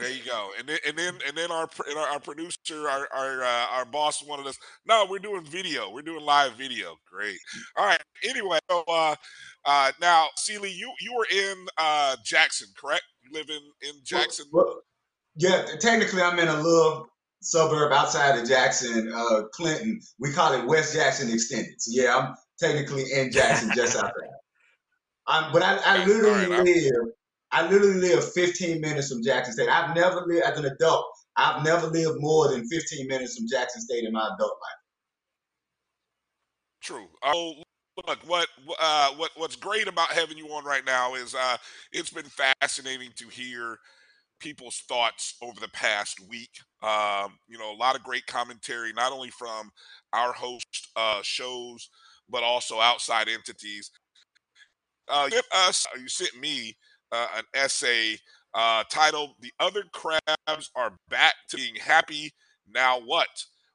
There 0.00 0.10
you 0.10 0.24
go. 0.24 0.48
And 0.58 0.66
then 0.66 0.78
and 0.86 0.96
then 0.96 1.14
and 1.26 1.36
then 1.36 1.52
our 1.52 1.68
and 1.86 1.98
our, 1.98 2.08
our 2.08 2.20
producer, 2.20 2.88
our 2.88 3.06
our 3.14 3.42
uh, 3.42 3.66
our 3.70 3.84
boss 3.84 4.24
wanted 4.26 4.46
us. 4.46 4.56
No, 4.86 5.06
we're 5.08 5.18
doing 5.18 5.44
video. 5.44 5.92
We're 5.92 6.00
doing 6.00 6.24
live 6.24 6.54
video. 6.54 6.94
Great. 7.10 7.36
All 7.76 7.84
right. 7.84 8.00
Anyway, 8.26 8.58
so 8.70 8.82
uh, 8.88 9.14
uh, 9.66 9.92
now, 10.00 10.28
C. 10.36 10.56
Liegh, 10.56 10.74
you 10.74 10.90
you 11.00 11.14
were 11.14 11.26
in 11.30 11.66
uh, 11.76 12.16
Jackson, 12.24 12.68
correct? 12.78 13.02
You 13.22 13.38
live 13.38 13.50
in 13.50 13.60
in 13.88 13.96
Jackson. 14.02 14.46
Well, 14.50 14.80
yeah, 15.40 15.64
technically, 15.80 16.20
I'm 16.20 16.38
in 16.38 16.48
a 16.48 16.60
little 16.60 17.06
suburb 17.40 17.92
outside 17.92 18.38
of 18.38 18.46
Jackson, 18.46 19.10
uh, 19.14 19.44
Clinton. 19.54 19.98
We 20.18 20.32
call 20.32 20.52
it 20.52 20.66
West 20.66 20.94
Jackson 20.94 21.32
Extended. 21.32 21.80
So 21.80 21.92
yeah, 21.94 22.14
I'm 22.14 22.34
technically 22.58 23.10
in 23.10 23.32
Jackson, 23.32 23.70
just 23.74 23.96
out 23.96 24.12
there. 24.18 24.28
Um, 25.26 25.52
but 25.52 25.62
I, 25.62 25.78
I 25.84 26.04
literally 26.06 26.50
right, 26.50 26.64
live. 26.64 26.92
I 27.52 27.68
literally 27.68 28.00
live 28.00 28.32
15 28.32 28.80
minutes 28.80 29.12
from 29.12 29.22
Jackson 29.22 29.52
State. 29.52 29.68
I've 29.68 29.94
never 29.94 30.24
lived 30.26 30.42
as 30.42 30.58
an 30.58 30.64
adult. 30.64 31.06
I've 31.36 31.62
never 31.62 31.86
lived 31.86 32.16
more 32.18 32.48
than 32.48 32.66
15 32.66 33.06
minutes 33.06 33.36
from 33.36 33.46
Jackson 33.48 33.80
State 33.80 34.02
in 34.02 34.12
my 34.12 34.22
adult 34.24 34.40
life. 34.40 34.80
True. 36.82 37.06
Oh, 37.22 37.62
look 38.08 38.18
what 38.26 38.48
uh, 38.80 39.10
what 39.12 39.30
what's 39.36 39.54
great 39.54 39.86
about 39.86 40.08
having 40.08 40.36
you 40.36 40.48
on 40.48 40.64
right 40.64 40.84
now 40.84 41.14
is 41.14 41.36
uh, 41.36 41.58
it's 41.92 42.10
been 42.10 42.24
fascinating 42.60 43.10
to 43.14 43.28
hear 43.28 43.78
people's 44.40 44.82
thoughts 44.88 45.36
over 45.42 45.60
the 45.60 45.68
past 45.68 46.18
week. 46.28 46.50
Um, 46.82 47.38
you 47.48 47.58
know, 47.58 47.72
a 47.72 47.76
lot 47.76 47.96
of 47.96 48.02
great 48.02 48.26
commentary, 48.26 48.92
not 48.92 49.12
only 49.12 49.30
from 49.30 49.70
our 50.12 50.32
host 50.32 50.88
uh, 50.96 51.20
shows, 51.22 51.88
but 52.28 52.42
also 52.42 52.80
outside 52.80 53.28
entities. 53.28 53.90
Uh, 55.08 55.28
you 55.30 55.32
sent 55.32 55.46
us, 55.52 55.86
you 56.00 56.08
sent 56.08 56.40
me 56.40 56.76
uh, 57.12 57.26
an 57.36 57.44
essay 57.54 58.16
uh, 58.54 58.84
titled 58.90 59.30
"The 59.40 59.52
Other 59.60 59.84
Crabs 59.92 60.70
Are 60.74 60.92
Back 61.08 61.34
to 61.50 61.56
Being 61.56 61.76
Happy." 61.76 62.32
Now 62.72 63.00
what? 63.00 63.28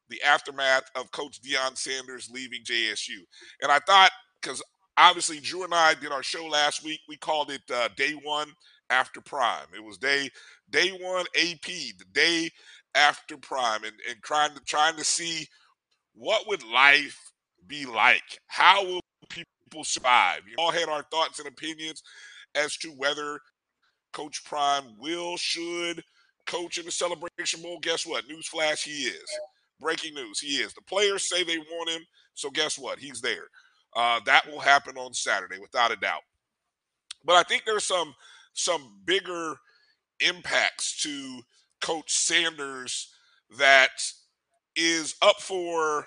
The 0.10 0.22
aftermath 0.22 0.84
of 0.96 1.12
Coach 1.12 1.42
Deion 1.42 1.78
Sanders 1.78 2.30
leaving 2.32 2.62
JSU, 2.64 3.18
and 3.62 3.72
I 3.72 3.80
thought 3.80 4.12
because 4.42 4.62
obviously 4.98 5.40
Drew 5.40 5.64
and 5.64 5.74
I 5.74 5.94
did 5.96 6.12
our 6.12 6.24
show 6.24 6.46
last 6.46 6.84
week, 6.84 7.00
we 7.08 7.18
called 7.18 7.52
it 7.52 7.62
uh, 7.74 7.90
Day 7.96 8.14
One 8.24 8.50
After 8.90 9.22
Prime. 9.22 9.68
It 9.76 9.84
was 9.84 9.98
day 9.98 10.30
day 10.70 10.90
one 10.90 11.26
AP, 11.40 11.66
the 11.66 12.06
day 12.14 12.50
after 12.96 13.38
Prime, 13.38 13.84
and, 13.84 13.94
and 14.10 14.22
trying 14.24 14.54
to 14.56 14.62
trying 14.62 14.96
to 14.96 15.04
see 15.04 15.48
what 16.14 16.48
would 16.48 16.64
life 16.64 17.20
be 17.68 17.86
like. 17.86 18.40
How 18.48 18.86
will 18.86 19.02
people 19.30 19.84
survive? 19.84 20.42
We 20.46 20.56
all 20.58 20.72
had 20.72 20.90
our 20.90 21.04
thoughts 21.12 21.40
and 21.40 21.48
opinions 21.48 22.02
as 22.56 22.78
to 22.78 22.90
whether 22.90 23.40
Coach 24.14 24.44
Prime 24.46 24.98
will, 24.98 25.36
should 25.38 26.02
coach 26.46 26.78
in 26.78 26.86
the 26.86 26.92
Celebration 26.92 27.62
Bowl. 27.62 27.80
Guess 27.82 28.06
what? 28.06 28.24
Newsflash, 28.28 28.84
he 28.84 29.08
is. 29.08 29.30
Breaking 29.82 30.14
news, 30.14 30.40
he 30.40 30.58
is. 30.58 30.74
The 30.74 30.82
players 30.84 31.28
say 31.28 31.44
they 31.44 31.58
want 31.58 31.90
him, 31.90 32.02
so 32.34 32.50
guess 32.50 32.80
what? 32.80 33.00
He's 33.00 33.20
there. 33.20 33.48
Uh, 33.96 34.20
that 34.26 34.48
will 34.50 34.60
happen 34.60 34.98
on 34.98 35.14
Saturday, 35.14 35.58
without 35.60 35.92
a 35.92 35.96
doubt. 35.98 36.22
But 37.26 37.36
I 37.36 37.44
think 37.44 37.64
there's 37.66 37.86
some 37.86 38.14
some 38.54 39.00
bigger 39.06 39.56
impacts 40.20 41.02
to 41.04 41.42
Coach 41.82 42.12
Sanders 42.12 43.14
that 43.58 43.90
is 44.76 45.16
up 45.22 45.40
for. 45.40 46.06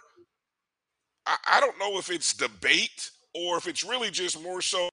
I, 1.26 1.36
I 1.52 1.60
don't 1.60 1.78
know 1.78 1.98
if 1.98 2.10
it's 2.10 2.34
debate 2.34 3.10
or 3.34 3.56
if 3.56 3.66
it's 3.68 3.84
really 3.84 4.10
just 4.10 4.42
more 4.42 4.60
so 4.62 4.88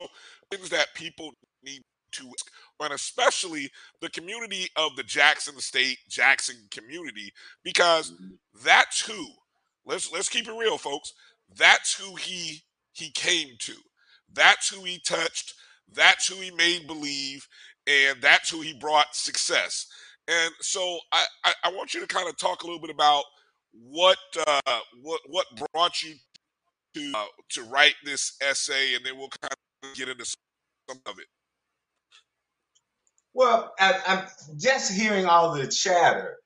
things 0.52 0.70
that 0.70 0.94
people 0.94 1.32
need 1.64 1.82
to 2.12 2.32
and 2.82 2.94
especially 2.94 3.70
the 4.00 4.10
community 4.10 4.68
of 4.78 4.96
the 4.96 5.04
Jackson 5.04 5.60
State 5.60 5.98
Jackson 6.10 6.56
community 6.72 7.34
because 7.64 8.14
that's 8.64 9.02
who 9.02 9.28
let's 9.86 10.12
let's 10.14 10.30
keep 10.30 10.48
it 10.48 10.58
real 10.58 10.78
folks 10.78 11.14
that's 11.54 11.94
who 11.94 12.16
he 12.16 12.64
he 12.94 13.12
came 13.12 13.50
to. 13.60 13.76
That's 14.32 14.70
who 14.70 14.84
he 14.84 15.00
touched. 15.00 15.54
That's 15.92 16.28
who 16.28 16.36
he 16.36 16.52
made 16.52 16.88
believe 16.88 17.48
and 17.88 18.22
that's 18.22 18.50
who 18.50 18.62
he 18.62 18.74
brought 18.80 19.16
success 19.16 19.88
and 20.30 20.54
so 20.62 21.00
I 21.14 21.26
I, 21.46 21.54
I 21.66 21.70
want 21.72 21.94
you 21.94 22.02
to 22.02 22.08
kind 22.08 22.30
of 22.30 22.38
talk 22.38 22.64
a 22.64 22.66
little 22.68 22.82
bit 22.82 22.92
about 22.92 23.24
what 23.74 24.18
uh 24.48 24.80
what 25.04 25.22
what 25.30 25.48
brought 25.74 26.04
you 26.04 26.16
to 26.96 27.14
uh, 27.16 27.26
to 27.52 27.64
write 27.64 27.96
this 28.06 28.38
essay 28.42 28.96
and 28.96 29.06
then 29.06 29.18
we'll 29.18 29.30
kind 29.30 29.54
of 29.54 29.96
get 29.98 30.10
into 30.10 30.26
some 30.26 31.00
of 31.08 31.20
it 31.20 31.28
Well, 33.34 33.74
I, 33.80 34.00
I'm 34.08 34.28
just 34.60 34.94
hearing 34.94 35.26
all 35.26 35.54
the 35.56 35.68
chatter 35.68 36.38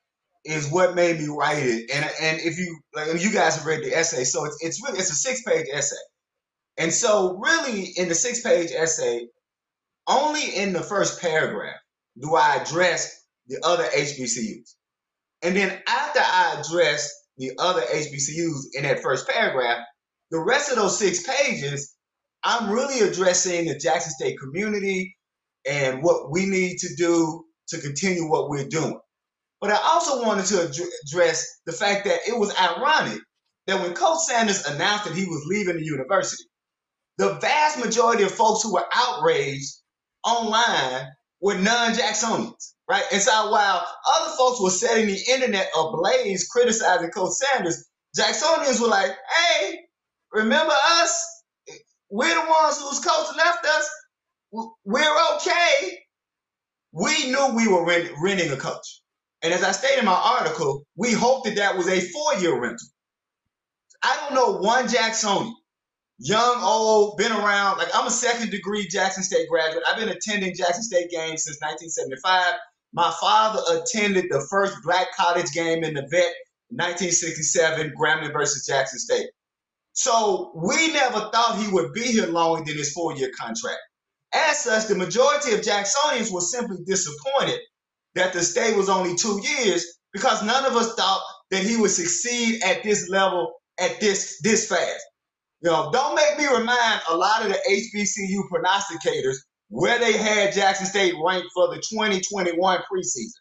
is 0.44 0.70
what 0.70 0.94
made 0.94 1.18
me 1.20 1.28
write 1.28 1.62
it. 1.64 1.90
And 1.92 2.04
and 2.20 2.40
if 2.40 2.58
you 2.58 2.78
like, 2.94 3.22
you 3.22 3.32
guys 3.32 3.56
have 3.56 3.66
read 3.66 3.84
the 3.84 3.94
essay, 3.96 4.24
so 4.24 4.44
it's 4.46 4.58
it's 4.62 4.82
really 4.84 4.98
it's 5.00 5.10
a 5.12 5.14
six 5.16 5.42
page 5.42 5.66
essay. 5.72 5.96
And 6.78 6.92
so 6.92 7.38
really 7.38 7.92
in 7.96 8.08
the 8.08 8.16
six 8.16 8.42
page 8.42 8.72
essay, 8.72 9.28
only 10.06 10.56
in 10.56 10.72
the 10.72 10.82
first 10.82 11.20
paragraph 11.20 11.76
do 12.20 12.34
I 12.34 12.56
address 12.56 13.24
the 13.46 13.58
other 13.62 13.84
HBCUs. 13.84 14.74
And 15.42 15.56
then 15.56 15.80
after 15.86 16.20
I 16.20 16.60
address 16.60 17.12
the 17.38 17.52
other 17.58 17.82
HBCUs 17.82 18.74
in 18.74 18.82
that 18.82 19.02
first 19.02 19.28
paragraph, 19.28 19.78
the 20.30 20.40
rest 20.40 20.70
of 20.70 20.76
those 20.76 20.98
six 20.98 21.22
pages, 21.22 21.94
I'm 22.42 22.70
really 22.70 23.00
addressing 23.00 23.66
the 23.66 23.78
Jackson 23.78 24.12
State 24.12 24.38
community 24.38 25.16
and 25.68 26.02
what 26.02 26.30
we 26.30 26.46
need 26.46 26.78
to 26.78 26.94
do 26.96 27.44
to 27.68 27.80
continue 27.80 28.28
what 28.28 28.48
we're 28.48 28.68
doing. 28.68 28.98
But 29.60 29.70
I 29.70 29.76
also 29.76 30.24
wanted 30.24 30.46
to 30.46 30.54
addr- 30.54 30.88
address 31.06 31.46
the 31.66 31.72
fact 31.72 32.06
that 32.06 32.20
it 32.26 32.36
was 32.38 32.54
ironic 32.56 33.20
that 33.66 33.80
when 33.80 33.94
Coach 33.94 34.20
Sanders 34.20 34.66
announced 34.66 35.04
that 35.04 35.16
he 35.16 35.26
was 35.26 35.44
leaving 35.46 35.76
the 35.76 35.84
university, 35.84 36.44
the 37.18 37.34
vast 37.34 37.78
majority 37.78 38.22
of 38.22 38.32
folks 38.32 38.62
who 38.62 38.72
were 38.72 38.86
outraged 38.94 39.74
online 40.24 41.08
with 41.40 41.60
non-Jacksonians, 41.60 42.74
right? 42.88 43.04
And 43.12 43.22
so 43.22 43.50
while 43.50 43.86
other 44.14 44.32
folks 44.36 44.60
were 44.60 44.70
setting 44.70 45.06
the 45.06 45.18
internet 45.30 45.70
ablaze 45.78 46.48
criticizing 46.48 47.10
Coach 47.10 47.32
Sanders, 47.32 47.88
Jacksonians 48.18 48.80
were 48.80 48.88
like, 48.88 49.10
hey, 49.10 49.78
remember 50.32 50.74
us? 51.00 51.42
We're 52.10 52.34
the 52.34 52.50
ones 52.50 52.78
whose 52.80 53.00
coach 53.00 53.36
left 53.36 53.64
us. 53.66 53.90
We're 54.84 55.34
okay. 55.36 55.98
We 56.92 57.30
knew 57.30 57.54
we 57.54 57.68
were 57.68 57.86
rent- 57.86 58.10
renting 58.22 58.52
a 58.52 58.56
coach. 58.56 59.02
And 59.42 59.52
as 59.54 59.62
I 59.62 59.72
stated 59.72 60.00
in 60.00 60.04
my 60.06 60.12
article, 60.40 60.86
we 60.96 61.12
hoped 61.12 61.46
that 61.46 61.56
that 61.56 61.76
was 61.76 61.88
a 61.88 62.00
four-year 62.00 62.60
rental. 62.60 62.88
I 64.02 64.16
don't 64.20 64.34
know 64.34 64.58
one 64.58 64.88
Jacksonian, 64.88 65.54
young, 66.20 66.62
old, 66.62 67.16
been 67.16 67.32
around. 67.32 67.78
Like 67.78 67.88
I'm 67.94 68.06
a 68.06 68.10
second 68.10 68.50
degree 68.50 68.86
Jackson 68.86 69.22
State 69.22 69.48
graduate. 69.48 69.82
I've 69.88 69.98
been 69.98 70.10
attending 70.10 70.54
Jackson 70.54 70.82
State 70.82 71.10
games 71.10 71.44
since 71.44 71.58
1975. 71.60 72.54
My 72.92 73.12
father 73.20 73.60
attended 73.70 74.26
the 74.30 74.46
first 74.50 74.76
black 74.84 75.08
college 75.16 75.50
game 75.52 75.82
in 75.82 75.94
the 75.94 76.02
vet, 76.10 76.34
1967, 76.70 77.94
Grambling 77.98 78.32
versus 78.32 78.66
Jackson 78.66 78.98
State. 78.98 79.28
So 79.92 80.52
we 80.54 80.92
never 80.92 81.30
thought 81.32 81.58
he 81.58 81.72
would 81.72 81.92
be 81.92 82.02
here 82.02 82.26
longer 82.26 82.64
than 82.64 82.76
his 82.76 82.92
four-year 82.92 83.30
contract. 83.38 83.78
As 84.32 84.60
such, 84.60 84.86
the 84.86 84.94
majority 84.94 85.52
of 85.54 85.60
Jacksonians 85.60 86.32
were 86.32 86.40
simply 86.40 86.78
disappointed 86.86 87.60
that 88.14 88.32
the 88.32 88.42
stay 88.42 88.76
was 88.76 88.88
only 88.88 89.16
two 89.16 89.40
years 89.42 89.98
because 90.12 90.42
none 90.44 90.64
of 90.64 90.76
us 90.76 90.94
thought 90.94 91.22
that 91.50 91.64
he 91.64 91.76
would 91.76 91.90
succeed 91.90 92.62
at 92.62 92.82
this 92.82 93.08
level 93.08 93.54
at 93.80 93.98
this 94.00 94.40
this 94.42 94.68
fast. 94.68 95.04
You 95.62 95.70
know, 95.70 95.90
don't 95.92 96.14
make 96.14 96.38
me 96.38 96.46
remind 96.46 97.00
a 97.08 97.16
lot 97.16 97.42
of 97.42 97.48
the 97.48 97.58
HBCU 97.70 98.48
prognosticators 98.50 99.36
where 99.68 99.98
they 99.98 100.16
had 100.16 100.54
Jackson 100.54 100.86
State 100.86 101.14
ranked 101.24 101.48
for 101.54 101.68
the 101.68 101.82
2021 101.90 102.78
preseason. 102.92 103.40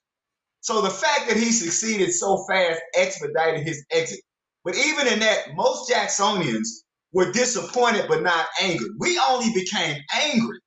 So 0.61 0.81
the 0.81 0.89
fact 0.89 1.27
that 1.27 1.37
he 1.37 1.51
succeeded 1.51 2.11
so 2.13 2.45
fast 2.49 2.81
expedited 2.95 3.65
his 3.65 3.85
exit. 3.91 4.19
But 4.65 4.75
even 4.75 5.07
in 5.07 5.19
that, 5.19 5.55
most 5.55 5.89
Jacksonians 5.89 6.67
were 7.13 7.31
disappointed 7.31 8.05
but 8.07 8.21
not 8.21 8.47
angry. 8.61 8.89
We 8.99 9.19
only 9.29 9.53
became 9.53 9.97
angry 10.13 10.59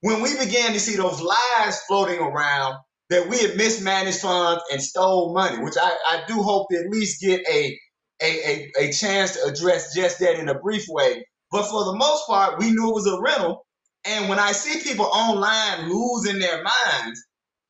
when 0.00 0.22
we 0.22 0.36
began 0.38 0.72
to 0.72 0.80
see 0.80 0.96
those 0.96 1.20
lies 1.20 1.80
floating 1.86 2.18
around 2.18 2.76
that 3.10 3.28
we 3.28 3.38
had 3.38 3.56
mismanaged 3.56 4.20
funds 4.20 4.62
and 4.72 4.82
stole 4.82 5.34
money, 5.34 5.62
which 5.62 5.74
I, 5.80 5.90
I 6.08 6.24
do 6.26 6.42
hope 6.42 6.68
to 6.70 6.78
at 6.78 6.90
least 6.90 7.20
get 7.20 7.46
a, 7.48 7.78
a, 8.22 8.70
a, 8.80 8.88
a 8.88 8.92
chance 8.92 9.32
to 9.36 9.44
address 9.44 9.94
just 9.94 10.20
that 10.20 10.38
in 10.38 10.48
a 10.48 10.58
brief 10.58 10.86
way. 10.88 11.26
But 11.52 11.68
for 11.68 11.84
the 11.86 11.96
most 11.96 12.26
part, 12.26 12.58
we 12.58 12.70
knew 12.72 12.90
it 12.90 12.94
was 12.94 13.06
a 13.06 13.20
rental. 13.20 13.66
And 14.06 14.28
when 14.28 14.38
I 14.38 14.52
see 14.52 14.82
people 14.82 15.06
online 15.06 15.90
losing 15.90 16.38
their 16.40 16.62
minds, 16.62 17.24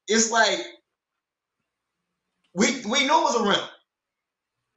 it's 0.08 0.30
like 0.30 0.60
we 2.54 2.66
we 2.86 3.00
knew 3.06 3.18
it 3.18 3.24
was 3.24 3.36
a 3.36 3.44
rental. 3.44 3.68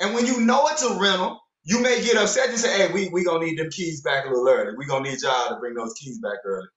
And 0.01 0.15
when 0.15 0.27
you 0.27 0.41
know 0.41 0.67
it's 0.69 0.83
a 0.83 0.99
rental, 0.99 1.41
you 1.65 1.81
may 1.81 2.03
get 2.03 2.17
upset 2.17 2.49
and 2.51 2.59
say, 2.59 2.87
"Hey, 2.87 2.93
we 2.93 3.09
we 3.09 3.25
gonna 3.25 3.45
need 3.45 3.59
them 3.59 3.71
keys 3.71 4.03
back 4.03 4.25
a 4.27 4.29
little 4.29 4.49
early. 4.49 4.75
We 4.77 4.87
gonna 4.87 5.09
need 5.09 5.21
y'all 5.23 5.49
to 5.49 5.57
bring 5.57 5.75
those 5.75 5.95
keys 5.95 6.19
back 6.19 6.39
early." 6.45 6.67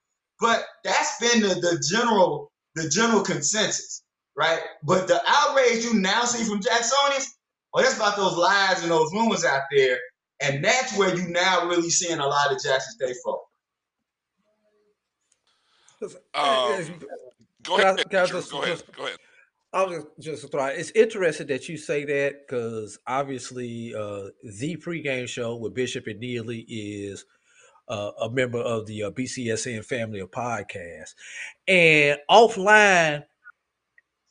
But 0.40 0.66
that's 0.85 1.18
been 1.20 1.43
the, 1.43 1.56
the 1.56 1.85
general 1.90 2.52
the 2.77 2.89
general 2.90 3.23
consensus, 3.23 4.05
right? 4.36 4.62
But 4.85 5.09
the 5.09 5.23
outrage 5.27 5.85
you 5.85 5.94
now 5.97 6.24
see 6.24 6.44
from 6.47 6.62
Jacksonians, 6.62 7.28
oh, 7.77 7.82
that's 7.82 7.97
about 7.97 8.16
those 8.16 8.36
lies 8.36 8.82
and 8.82 8.90
those 8.90 9.12
rumors 9.12 9.44
out 9.44 9.62
there, 9.70 9.98
and 10.40 10.65
that's 10.65 10.97
where 10.98 11.15
you 11.16 11.28
now 11.28 11.66
really 11.69 11.90
seeing 11.90 12.19
a 12.19 12.27
lot 12.27 12.51
of 12.53 12.62
Jackson 12.62 12.93
State 12.94 13.16
folk. 13.24 13.43
Um, 16.35 16.98
go 17.62 17.77
Can 17.77 17.86
I- 17.86 17.90
ahead. 17.93 18.15
I 18.15 18.27
just- 18.27 18.51
go 18.51 18.62
ahead. 18.62 18.78
just- 18.78 18.93
Go 18.93 19.07
ahead. 19.07 19.19
I 19.73 19.82
was 19.85 20.05
just 20.20 20.43
to 20.43 20.48
throw 20.48 20.62
out, 20.62 20.77
it's 20.77 20.90
interesting 20.93 21.48
that 21.48 21.69
you 21.69 21.77
say 21.77 22.05
that 22.05 22.47
because 22.47 22.98
obviously 23.07 23.94
uh, 23.94 24.28
the 24.43 24.77
pregame 24.77 25.28
show 25.28 25.57
with 25.57 25.74
Bishop 25.74 26.07
and 26.07 26.19
Neely 26.20 26.61
is 26.61 27.27
uh, 27.89 28.12
a 28.20 28.31
member 28.31 28.59
of 28.59 28.86
the 28.86 29.03
uh, 29.05 29.11
BCSN 29.11 29.85
family 29.85 30.20
of 30.20 30.31
podcasts. 30.31 31.15
And 31.69 32.19
offline, 32.31 33.24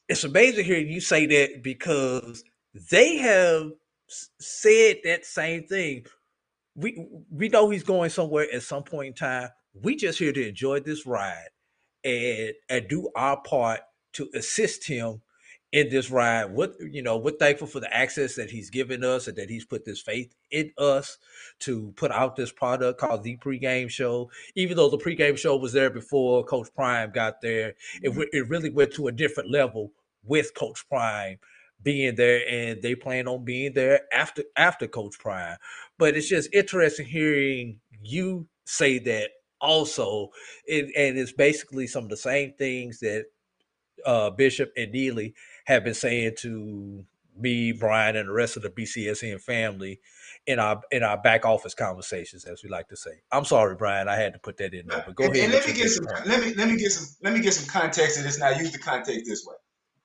it's 0.09 0.23
amazing 0.23 0.65
hearing 0.65 0.87
you 0.89 0.99
say 1.01 1.25
that 1.27 1.61
because 1.61 2.43
they 2.75 3.17
have 3.17 3.71
said 4.07 4.97
that 5.03 5.25
same 5.25 5.63
thing. 5.63 6.05
We 6.75 7.07
we 7.31 7.49
know 7.49 7.69
he's 7.69 7.83
going 7.83 8.09
somewhere 8.09 8.47
at 8.53 8.63
some 8.63 8.83
point 8.83 9.07
in 9.07 9.13
time. 9.13 9.49
We 9.73 9.95
just 9.95 10.19
here 10.19 10.33
to 10.33 10.49
enjoy 10.49 10.81
this 10.81 11.05
ride 11.05 11.49
and 12.03 12.53
and 12.69 12.87
do 12.87 13.09
our 13.15 13.41
part 13.41 13.79
to 14.13 14.29
assist 14.33 14.87
him 14.87 15.21
in 15.71 15.89
this 15.89 16.11
ride. 16.11 16.51
What 16.51 16.73
you 16.79 17.01
know, 17.01 17.17
we're 17.17 17.31
thankful 17.31 17.67
for 17.67 17.79
the 17.79 17.95
access 17.95 18.35
that 18.35 18.51
he's 18.51 18.69
given 18.69 19.05
us 19.05 19.29
and 19.29 19.37
that 19.37 19.49
he's 19.49 19.65
put 19.65 19.85
this 19.85 20.01
faith 20.01 20.35
in 20.51 20.71
us 20.77 21.17
to 21.59 21.93
put 21.95 22.11
out 22.11 22.35
this 22.35 22.51
product 22.51 22.99
called 22.99 23.23
the 23.23 23.37
pregame 23.37 23.89
show. 23.89 24.29
Even 24.55 24.75
though 24.75 24.89
the 24.89 24.97
pregame 24.97 25.37
show 25.37 25.55
was 25.55 25.71
there 25.71 25.89
before 25.89 26.43
Coach 26.43 26.67
Prime 26.75 27.11
got 27.11 27.39
there, 27.41 27.75
it, 28.01 28.09
mm-hmm. 28.09 28.21
it 28.33 28.49
really 28.49 28.69
went 28.69 28.93
to 28.93 29.07
a 29.07 29.13
different 29.13 29.49
level 29.49 29.93
with 30.25 30.53
Coach 30.55 30.85
Prime 30.89 31.37
being 31.85 32.15
there 32.15 32.41
and 32.49 32.81
they 32.81 32.95
plan 32.95 33.27
on 33.27 33.45
being 33.45 33.71
there 33.73 34.01
after 34.11 34.43
after 34.57 34.87
Coach 34.87 35.17
Prime. 35.19 35.55
But 35.97 36.17
it's 36.17 36.27
just 36.27 36.53
interesting 36.53 37.05
hearing 37.05 37.79
you 38.01 38.47
say 38.65 38.99
that 38.99 39.29
also. 39.61 40.31
It, 40.65 40.85
and 40.97 41.17
it's 41.17 41.31
basically 41.31 41.87
some 41.87 42.03
of 42.03 42.09
the 42.09 42.17
same 42.17 42.53
things 42.57 42.99
that 42.99 43.27
uh, 44.05 44.31
Bishop 44.31 44.73
and 44.75 44.91
Neely 44.91 45.35
have 45.65 45.85
been 45.85 45.93
saying 45.93 46.33
to 46.39 47.05
me, 47.37 47.71
Brian, 47.71 48.15
and 48.15 48.29
the 48.29 48.33
rest 48.33 48.57
of 48.57 48.63
the 48.63 48.69
BCSN 48.69 49.41
family 49.41 49.99
in 50.47 50.57
our 50.57 50.81
in 50.91 51.03
our 51.03 51.21
back 51.21 51.45
office 51.45 51.75
conversations, 51.75 52.45
as 52.45 52.63
we 52.63 52.69
like 52.69 52.87
to 52.89 52.97
say. 52.97 53.11
I'm 53.31 53.45
sorry, 53.45 53.75
Brian, 53.75 54.07
I 54.07 54.15
had 54.15 54.33
to 54.33 54.39
put 54.39 54.57
that 54.57 54.73
in 54.73 54.87
there, 54.87 55.03
but 55.05 55.15
go 55.15 55.25
and, 55.25 55.35
ahead. 55.35 55.45
and 55.45 55.53
let 55.53 55.67
me 55.67 55.73
get 55.73 55.89
some 55.89 56.05
let 56.25 56.43
me 56.43 56.53
let 56.55 56.67
me 56.67 56.77
get 56.77 56.91
some 56.91 57.15
let 57.21 57.33
me 57.33 57.41
get 57.41 57.53
some 57.53 57.67
context 57.67 58.17
in 58.17 58.23
this 58.23 58.39
now 58.39 58.49
use 58.49 58.71
the 58.71 58.79
context 58.79 59.25
this 59.27 59.45
way 59.45 59.55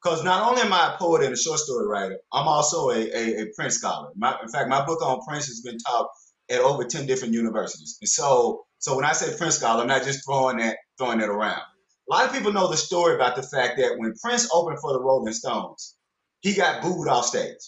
because 0.02 0.24
not 0.24 0.48
only 0.48 0.62
am 0.62 0.72
i 0.72 0.94
a 0.94 0.98
poet 0.98 1.22
and 1.24 1.34
a 1.34 1.36
short 1.36 1.58
story 1.58 1.86
writer 1.86 2.18
i'm 2.32 2.48
also 2.48 2.90
a, 2.90 3.10
a, 3.10 3.42
a 3.42 3.46
prince 3.56 3.76
scholar. 3.76 4.10
My, 4.16 4.36
in 4.42 4.48
fact 4.48 4.68
my 4.68 4.84
book 4.84 5.02
on 5.02 5.20
prince 5.26 5.46
has 5.46 5.60
been 5.60 5.78
taught 5.78 6.08
at 6.50 6.60
over 6.60 6.84
10 6.84 7.06
different 7.06 7.34
universities. 7.34 7.98
And 8.00 8.08
so 8.08 8.64
so 8.78 8.96
when 8.96 9.04
i 9.04 9.12
say 9.12 9.36
prince 9.36 9.56
scholar 9.56 9.82
i'm 9.82 9.88
not 9.88 10.04
just 10.04 10.24
throwing 10.26 10.58
that 10.58 10.78
throwing 10.98 11.18
that 11.18 11.28
around. 11.28 11.62
A 12.10 12.12
lot 12.12 12.26
of 12.26 12.32
people 12.34 12.52
know 12.52 12.68
the 12.68 12.76
story 12.76 13.14
about 13.14 13.36
the 13.36 13.42
fact 13.42 13.78
that 13.78 13.94
when 13.98 14.14
prince 14.22 14.48
opened 14.52 14.80
for 14.80 14.92
the 14.92 15.00
rolling 15.00 15.34
stones 15.34 15.96
he 16.40 16.54
got 16.54 16.82
booed 16.82 17.08
off 17.08 17.26
stage 17.26 17.58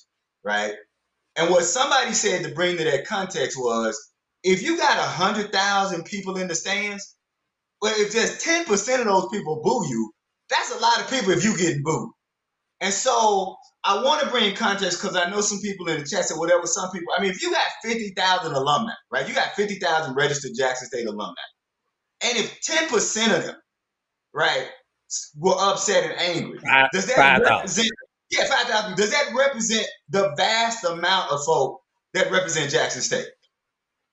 right? 0.45 0.75
And 1.37 1.51
what 1.51 1.65
somebody 1.65 2.13
said 2.13 2.45
to 2.45 2.55
bring 2.55 2.79
to 2.79 2.85
that 2.85 3.07
context 3.07 3.59
was 3.59 4.13
if 4.43 4.63
you 4.63 4.77
got 4.77 4.99
a 4.99 5.03
hundred 5.03 5.53
thousand 5.53 6.05
people 6.05 6.37
in 6.39 6.49
the 6.49 6.55
stands 6.55 7.07
well, 7.83 7.95
if 7.97 8.13
just 8.13 8.47
10% 8.47 9.01
of 9.01 9.07
those 9.07 9.29
people 9.33 9.61
boo 9.63 9.87
you, 9.89 10.13
that's 10.51 10.75
a 10.75 10.81
lot 10.81 11.01
of 11.01 11.11
people 11.11 11.33
if 11.33 11.45
you 11.45 11.57
getting 11.57 11.83
booed. 11.83 12.11
And 12.83 12.93
so 12.93 13.57
I 13.85 14.03
want 14.03 14.23
to 14.23 14.29
bring 14.31 14.55
context 14.57 15.01
because 15.01 15.17
I 15.17 15.31
know 15.31 15.41
some 15.41 15.61
people 15.63 15.89
in 15.89 16.01
the 16.01 16.07
chat 16.07 16.27
said, 16.27 16.37
whatever. 16.37 16.67
some 16.67 16.91
people. 16.91 17.15
I 17.17 17.23
mean, 17.23 17.31
if 17.31 17.43
you 17.43 17.53
got 17.53 17.67
50,000 17.85 18.53
alumni, 18.53 18.93
right? 19.13 19.27
You 19.29 19.35
got 19.35 19.55
50,000 19.55 20.15
registered 20.17 20.53
Jackson 20.59 20.89
State 20.89 21.07
alumni. 21.07 21.33
And 22.25 22.39
if 22.39 22.61
10% 22.61 23.37
of 23.39 23.45
them, 23.45 23.57
right, 24.35 24.69
were 25.39 25.55
upset 25.59 26.05
and 26.11 26.21
angry, 26.21 26.59
Five- 26.61 26.91
does 26.93 27.07
that 27.07 27.17
5,000. 27.17 27.57
represent, 27.57 27.89
yeah, 28.31 28.47
5,000, 28.47 28.97
does 28.97 29.13
that 29.13 29.33
represent 29.37 29.87
the 30.11 30.35
vast 30.37 30.85
amount 30.85 31.33
of 31.33 31.45
folk 31.45 31.81
that 32.15 32.31
represent 32.33 32.71
Jackson 32.71 33.03
State? 33.03 33.27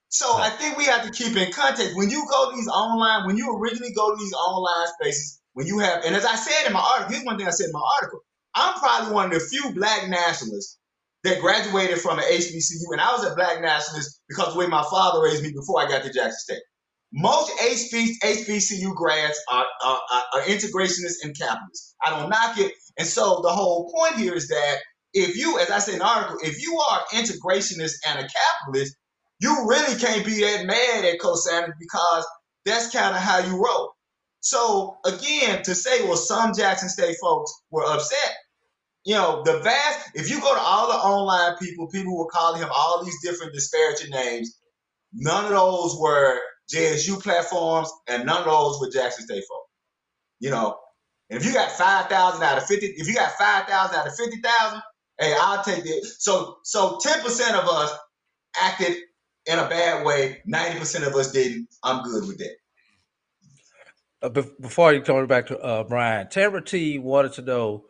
So 0.09 0.37
I 0.37 0.49
think 0.51 0.77
we 0.77 0.85
have 0.85 1.05
to 1.05 1.11
keep 1.11 1.37
in 1.37 1.51
context 1.51 1.95
when 1.95 2.09
you 2.09 2.25
go 2.31 2.51
to 2.51 2.55
these 2.55 2.67
online, 2.67 3.27
when 3.27 3.37
you 3.37 3.55
originally 3.57 3.93
go 3.93 4.15
to 4.15 4.17
these 4.19 4.33
online 4.33 4.87
spaces, 4.99 5.39
when 5.53 5.67
you 5.67 5.79
have, 5.79 6.03
and 6.05 6.15
as 6.15 6.25
I 6.25 6.35
said 6.35 6.67
in 6.67 6.73
my 6.73 6.79
article, 6.81 7.13
here's 7.13 7.25
one 7.25 7.37
thing 7.37 7.47
I 7.47 7.51
said 7.51 7.65
in 7.67 7.73
my 7.73 7.81
article. 8.01 8.19
I'm 8.55 8.73
probably 8.79 9.13
one 9.13 9.27
of 9.27 9.33
the 9.33 9.39
few 9.39 9.73
black 9.73 10.09
nationalists 10.09 10.77
that 11.23 11.41
graduated 11.41 11.99
from 11.99 12.19
an 12.19 12.25
HBCU, 12.25 12.91
and 12.91 13.01
I 13.01 13.11
was 13.11 13.25
a 13.25 13.35
black 13.35 13.61
nationalist 13.61 14.21
because 14.27 14.53
the 14.53 14.59
way 14.59 14.67
my 14.67 14.83
father 14.89 15.21
raised 15.21 15.43
me 15.43 15.51
before 15.51 15.81
I 15.81 15.87
got 15.87 16.03
to 16.03 16.13
Jackson 16.13 16.55
State. 16.55 16.61
Most 17.11 17.51
HB, 17.59 18.19
HBCU 18.23 18.93
grads 18.95 19.39
are, 19.51 19.65
are, 19.83 19.99
are, 20.33 20.41
integrationists 20.43 21.23
and 21.23 21.37
capitalists. 21.37 21.95
I 22.03 22.11
don't 22.11 22.29
knock 22.29 22.59
it. 22.59 22.71
And 22.99 23.07
so 23.07 23.41
the 23.41 23.49
whole 23.49 23.91
point 23.91 24.15
here 24.15 24.35
is 24.35 24.47
that 24.49 24.77
if 25.13 25.35
you, 25.35 25.57
as 25.57 25.71
I 25.71 25.79
said 25.79 25.95
in 25.95 25.99
the 25.99 26.07
article, 26.07 26.37
if 26.43 26.61
you 26.61 26.77
are 26.77 27.01
integrationist 27.11 27.95
and 28.07 28.19
a 28.19 28.27
capitalist, 28.29 28.95
you 29.39 29.65
really 29.67 29.99
can't 29.99 30.23
be 30.23 30.41
that 30.41 30.65
mad 30.65 31.05
at 31.05 31.19
Coach 31.19 31.39
Sanders 31.39 31.73
because 31.79 32.27
that's 32.65 32.91
kind 32.91 33.15
of 33.15 33.21
how 33.21 33.39
you 33.39 33.61
roll. 33.63 33.93
So 34.41 34.97
again, 35.05 35.63
to 35.63 35.75
say, 35.75 36.03
well, 36.03 36.15
some 36.15 36.53
Jackson 36.55 36.89
State 36.89 37.17
folks 37.21 37.51
were 37.71 37.85
upset. 37.85 38.35
You 39.05 39.15
know, 39.15 39.43
the 39.43 39.59
vast, 39.59 40.11
if 40.15 40.29
you 40.29 40.39
go 40.41 40.53
to 40.53 40.61
all 40.61 40.87
the 40.87 40.97
online 40.97 41.57
people, 41.57 41.87
people 41.87 42.17
were 42.17 42.27
calling 42.27 42.61
him 42.61 42.69
all 42.73 43.03
these 43.03 43.21
different 43.23 43.53
disparaging 43.53 44.11
names. 44.11 44.59
None 45.13 45.45
of 45.45 45.51
those 45.51 45.97
were 45.99 46.39
JSU 46.73 47.21
platforms, 47.21 47.89
and 48.07 48.25
none 48.25 48.39
of 48.39 48.45
those 48.45 48.79
were 48.79 48.89
Jackson 48.91 49.25
State 49.25 49.43
folks. 49.49 49.71
You 50.39 50.51
know, 50.51 50.77
and 51.29 51.39
if 51.39 51.45
you 51.45 51.53
got 51.53 51.71
5,000 51.71 52.43
out 52.43 52.57
of 52.57 52.65
50, 52.65 52.85
if 52.85 53.07
you 53.07 53.15
got 53.15 53.31
5,000 53.33 53.95
out 53.95 54.07
of 54.07 54.15
50,000, 54.15 54.81
hey, 55.19 55.35
I'll 55.39 55.63
take 55.63 55.85
it. 55.85 56.03
So, 56.05 56.57
so 56.63 56.99
10% 57.03 57.53
of 57.53 57.67
us 57.67 57.91
acted 58.55 58.97
in 59.45 59.59
a 59.59 59.67
bad 59.67 60.05
way. 60.05 60.41
90% 60.47 61.07
of 61.07 61.15
us 61.15 61.31
didn't. 61.31 61.67
I'm 61.83 62.03
good 62.03 62.27
with 62.27 62.37
that. 62.39 62.55
Uh, 64.21 64.29
bef- 64.29 64.59
before 64.59 64.93
you 64.93 65.01
come 65.01 65.25
back 65.27 65.47
to 65.47 65.57
uh, 65.59 65.83
Brian, 65.83 66.27
Tara 66.29 66.61
T 66.61 66.99
wanted 66.99 67.33
to 67.33 67.41
know 67.41 67.85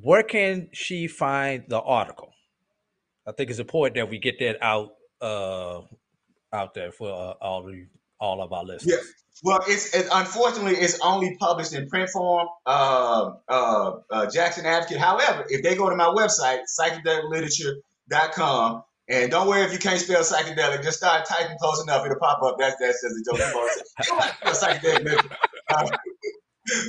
where 0.00 0.22
can 0.22 0.68
she 0.72 1.06
find 1.06 1.64
the 1.68 1.80
article. 1.80 2.32
I 3.26 3.32
think 3.32 3.50
it's 3.50 3.58
important 3.58 3.96
that 3.96 4.08
we 4.08 4.18
get 4.18 4.38
that 4.40 4.56
out 4.62 4.94
uh, 5.20 5.80
out 6.52 6.72
there 6.74 6.92
for 6.92 7.10
uh, 7.10 7.32
all 7.40 7.68
of 7.68 7.74
all 8.20 8.42
of 8.42 8.52
our 8.52 8.64
listeners. 8.64 8.96
Yeah. 8.96 9.02
Well, 9.44 9.60
it's 9.68 9.94
it, 9.94 10.08
unfortunately 10.12 10.74
it's 10.74 10.98
only 11.00 11.36
published 11.38 11.72
in 11.72 11.88
print 11.88 12.10
form. 12.10 12.48
Uh, 12.66 13.34
uh, 13.48 13.92
uh, 14.10 14.28
Jackson 14.30 14.66
Advocate. 14.66 14.98
However, 14.98 15.46
if 15.48 15.62
they 15.62 15.76
go 15.76 15.88
to 15.88 15.94
my 15.96 16.06
website 16.06 16.62
psychedelicliterature.com, 16.80 18.82
and 19.10 19.30
don't 19.30 19.48
worry 19.48 19.62
if 19.62 19.72
you 19.72 19.78
can't 19.78 19.98
spell 20.00 20.22
psychedelic, 20.22 20.82
just 20.82 20.98
start 20.98 21.26
typing 21.26 21.56
close 21.58 21.82
enough, 21.82 22.04
it'll 22.04 22.18
pop 22.18 22.42
up. 22.42 22.56
That's 22.58 22.76
that's 22.80 23.00
just 23.02 23.16
a 23.16 23.22
joke. 23.24 23.38
People 23.40 23.60
always 23.60 23.74
say, 23.74 23.82
"You 23.98 24.04
don't 24.08 24.22
have 24.22 24.40
to 24.40 24.54
spell 24.54 24.54
psychedelic 24.54 25.04
literature." 25.04 25.36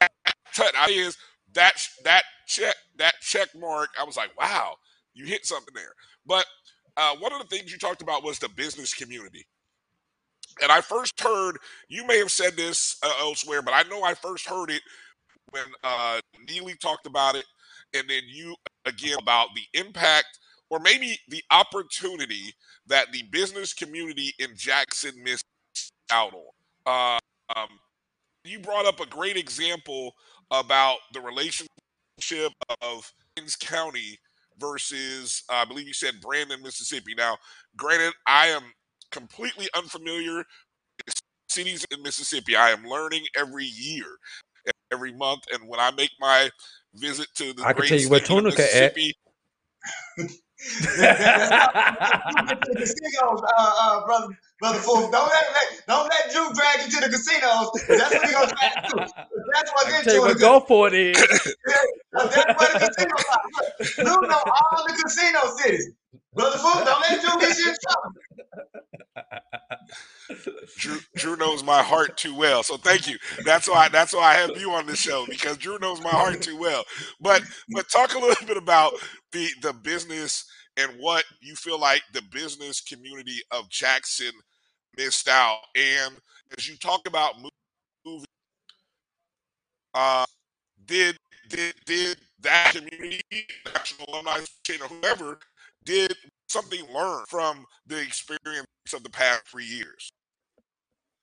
I 0.00 0.88
is 0.90 1.16
that 1.54 1.74
that 2.04 2.24
check 2.46 2.74
that 2.98 3.14
check 3.20 3.48
mark. 3.56 3.90
I 4.00 4.04
was 4.04 4.16
like, 4.16 4.38
wow, 4.38 4.76
you 5.14 5.26
hit 5.26 5.46
something 5.46 5.74
there. 5.74 5.92
But 6.26 6.46
uh, 6.96 7.14
one 7.16 7.32
of 7.32 7.40
the 7.40 7.56
things 7.56 7.72
you 7.72 7.78
talked 7.78 8.02
about 8.02 8.24
was 8.24 8.38
the 8.38 8.48
business 8.50 8.94
community. 8.94 9.44
And 10.62 10.72
I 10.72 10.80
first 10.80 11.20
heard, 11.20 11.58
you 11.88 12.06
may 12.06 12.18
have 12.18 12.30
said 12.30 12.56
this 12.56 12.96
uh, 13.02 13.12
elsewhere, 13.20 13.62
but 13.62 13.74
I 13.74 13.82
know 13.84 14.02
I 14.02 14.14
first 14.14 14.48
heard 14.48 14.70
it 14.70 14.82
when 15.50 15.64
uh, 15.84 16.18
Neely 16.48 16.74
talked 16.80 17.06
about 17.06 17.36
it, 17.36 17.44
and 17.94 18.08
then 18.08 18.22
you 18.26 18.54
again 18.86 19.18
about 19.20 19.48
the 19.54 19.78
impact 19.78 20.38
or 20.70 20.80
maybe 20.80 21.18
the 21.28 21.42
opportunity 21.50 22.52
that 22.86 23.12
the 23.12 23.22
business 23.30 23.72
community 23.72 24.32
in 24.38 24.50
Jackson 24.56 25.12
missed 25.22 25.44
out 26.10 26.32
on. 26.34 27.18
Uh, 27.54 27.58
um, 27.58 27.68
you 28.44 28.58
brought 28.58 28.86
up 28.86 29.00
a 29.00 29.06
great 29.06 29.36
example 29.36 30.12
about 30.50 30.98
the 31.12 31.20
relationship 31.20 31.68
of 32.82 33.12
County 33.60 34.18
versus, 34.58 35.42
uh, 35.50 35.56
I 35.56 35.64
believe 35.64 35.86
you 35.86 35.94
said 35.94 36.20
Brandon, 36.20 36.62
Mississippi. 36.62 37.14
Now, 37.16 37.36
granted, 37.76 38.12
I 38.26 38.48
am 38.48 38.62
completely 39.10 39.68
unfamiliar 39.76 40.44
with 41.06 41.14
cities 41.48 41.84
in 41.90 42.02
Mississippi. 42.02 42.56
I 42.56 42.70
am 42.70 42.84
learning 42.84 43.24
every 43.38 43.66
year, 43.66 44.06
every 44.92 45.12
month, 45.12 45.44
and 45.52 45.68
when 45.68 45.80
I 45.80 45.90
make 45.92 46.12
my 46.20 46.50
visit 46.94 47.28
to 47.36 47.52
the 47.52 47.64
I 47.64 47.72
can 47.72 47.84
tell 47.84 47.98
you 47.98 48.08
where 48.10 48.20
Tunica 48.20 48.76
at. 48.76 48.96
Mississippi, 50.58 50.96
casinos, 52.76 53.42
uh, 53.42 53.72
uh, 53.78 54.06
brother, 54.06 54.28
brother 54.60 54.78
Fool. 54.78 55.10
Don't 55.10 55.28
let, 55.28 55.44
let 55.52 55.86
don't 55.86 56.08
let 56.08 56.32
Drew 56.32 56.52
drag 56.54 56.80
you 56.84 56.90
to 56.92 57.00
the 57.04 57.10
casinos. 57.10 57.70
That's 57.88 58.14
what 58.14 58.26
he 58.26 58.32
gonna 58.32 58.46
try 58.48 58.68
to 58.70 58.96
That's 59.52 59.70
what's 59.74 59.92
I 59.92 59.98
into 59.98 60.12
you 60.14 60.20
what 60.22 60.38
go 60.38 60.60
for 60.60 60.88
it 60.88 60.94
is. 60.94 61.16
Yeah, 61.68 61.74
that's 62.12 62.36
where 62.36 62.72
the 62.72 62.78
casinos. 62.86 63.24
Look, 63.98 64.22
Drew 64.22 64.28
know 64.28 64.42
all 64.46 64.86
the 64.86 64.94
casino 65.02 65.40
cities. 65.56 65.90
Brother 66.36 66.58
don't 66.86 67.02
let 67.02 67.22
Drew 67.22 67.40
get 67.40 67.58
you 67.58 67.70
in 67.70 67.76
trouble. 67.82 68.12
Drew, 70.78 70.98
Drew 71.16 71.36
knows 71.36 71.64
my 71.64 71.82
heart 71.82 72.16
too 72.18 72.34
well. 72.36 72.62
So 72.62 72.76
thank 72.78 73.08
you. 73.08 73.18
That's 73.44 73.68
why 73.68 73.88
that's 73.88 74.14
why 74.14 74.22
I 74.22 74.34
have 74.34 74.56
you 74.58 74.72
on 74.72 74.86
the 74.86 74.96
show 74.96 75.26
because 75.28 75.58
Drew 75.58 75.78
knows 75.78 76.02
my 76.02 76.10
heart 76.10 76.42
too 76.42 76.58
well. 76.58 76.84
But 77.20 77.42
but 77.74 77.88
talk 77.90 78.14
a 78.14 78.18
little 78.18 78.46
bit 78.46 78.56
about 78.58 78.94
the 79.32 79.48
the 79.62 79.72
business 79.72 80.46
and 80.78 80.92
what 81.00 81.24
you 81.42 81.56
feel 81.56 81.80
like 81.80 82.02
the 82.14 82.22
business 82.32 82.80
community 82.82 83.38
of 83.52 83.68
Jackson 83.70 84.32
missed 84.98 85.28
out. 85.28 85.58
And 85.76 86.14
as 86.58 86.68
you 86.68 86.76
talk 86.78 87.08
about 87.08 87.36
moving, 88.06 88.26
uh, 89.94 90.24
did 90.86 91.16
did 91.48 91.74
did 91.86 92.18
that 92.40 92.72
community, 92.74 93.20
National 93.66 94.06
Alumni 94.10 94.40
or 94.82 94.88
whoever, 94.88 95.38
did 95.86 96.14
something 96.48 96.84
learn 96.92 97.24
from 97.28 97.64
the 97.86 98.00
experience 98.00 98.66
of 98.94 99.02
the 99.02 99.10
past 99.10 99.42
three 99.48 99.64
years? 99.64 100.10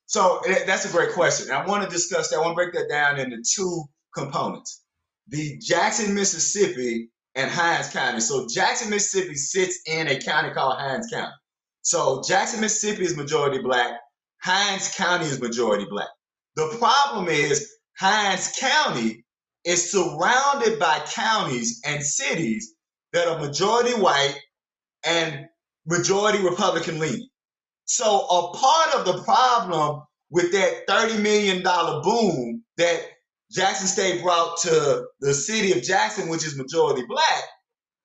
So 0.07 0.41
eh, 0.47 0.65
that's 0.65 0.85
a 0.85 0.91
great 0.91 1.13
question. 1.13 1.51
I 1.51 1.65
want 1.65 1.83
to 1.83 1.89
discuss 1.89 2.29
that. 2.29 2.37
I 2.37 2.39
want 2.39 2.51
to 2.51 2.55
break 2.55 2.73
that 2.73 2.89
down 2.89 3.19
into 3.19 3.43
two 3.43 3.83
components. 4.15 4.83
The 5.27 5.57
Jackson, 5.59 6.15
Mississippi 6.15 7.09
and 7.35 7.49
Hinds 7.49 7.89
County. 7.89 8.19
So 8.19 8.47
Jackson, 8.47 8.89
Mississippi 8.89 9.35
sits 9.35 9.79
in 9.87 10.07
a 10.07 10.19
county 10.19 10.51
called 10.51 10.79
Hinds 10.79 11.09
County. 11.11 11.33
So 11.81 12.21
Jackson, 12.27 12.61
Mississippi 12.61 13.03
is 13.03 13.17
majority 13.17 13.59
black. 13.59 13.99
Hinds 14.41 14.93
County 14.95 15.25
is 15.25 15.41
majority 15.41 15.85
black. 15.89 16.09
The 16.55 16.75
problem 16.79 17.27
is 17.27 17.73
Hinds 17.97 18.53
County 18.59 19.25
is 19.65 19.91
surrounded 19.91 20.77
by 20.79 20.99
counties 21.13 21.81
and 21.85 22.03
cities 22.03 22.75
that 23.13 23.27
are 23.27 23.39
majority 23.39 23.93
white 23.93 24.35
and 25.05 25.45
majority 25.85 26.43
Republican 26.43 26.99
leaning. 26.99 27.29
So 27.85 28.05
a 28.05 28.57
part 28.57 28.95
of 28.95 29.05
the 29.05 29.23
problem 29.23 30.01
with 30.29 30.51
that 30.53 30.87
$30 30.87 31.21
million 31.21 31.61
boom 31.63 32.63
that 32.77 33.01
Jackson 33.51 33.87
State 33.87 34.23
brought 34.23 34.57
to 34.61 35.05
the 35.19 35.33
city 35.33 35.73
of 35.73 35.83
Jackson, 35.83 36.29
which 36.29 36.45
is 36.45 36.57
majority 36.57 37.03
black, 37.07 37.43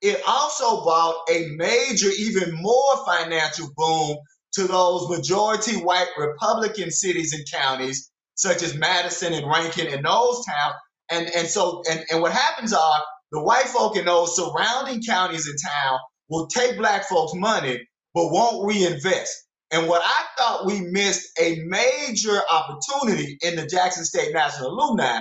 it 0.02 0.20
also 0.26 0.84
brought 0.84 1.16
a 1.30 1.48
major, 1.56 2.08
even 2.18 2.52
more 2.54 3.06
financial 3.06 3.68
boom 3.76 4.16
to 4.52 4.64
those 4.64 5.08
majority 5.08 5.76
white 5.76 6.08
Republican 6.18 6.90
cities 6.90 7.32
and 7.32 7.44
counties, 7.50 8.10
such 8.34 8.62
as 8.62 8.74
Madison 8.74 9.32
and 9.32 9.46
Rankin 9.46 9.86
and 9.86 10.04
those 10.04 10.44
towns. 10.44 10.74
And, 11.10 11.28
and 11.34 11.48
so, 11.48 11.82
and, 11.90 12.04
and 12.10 12.20
what 12.20 12.32
happens 12.32 12.72
are 12.72 13.02
the 13.32 13.42
white 13.42 13.66
folk 13.66 13.96
in 13.96 14.04
those 14.04 14.36
surrounding 14.36 15.02
counties 15.02 15.46
and 15.46 15.58
town 15.64 15.98
will 16.28 16.46
take 16.48 16.78
black 16.78 17.09
folks' 17.09 17.34
money, 17.34 17.80
but 18.14 18.30
won't 18.32 18.66
reinvest. 18.66 19.34
And 19.70 19.88
what 19.88 20.02
I 20.05 20.24
thought 20.38 20.66
we 20.66 20.80
missed 20.80 21.28
a 21.40 21.60
major 21.66 22.40
opportunity 22.50 23.38
in 23.42 23.56
the 23.56 23.66
Jackson 23.66 24.05
State 24.05 24.32
National 24.32 24.70
Alumni 24.72 25.20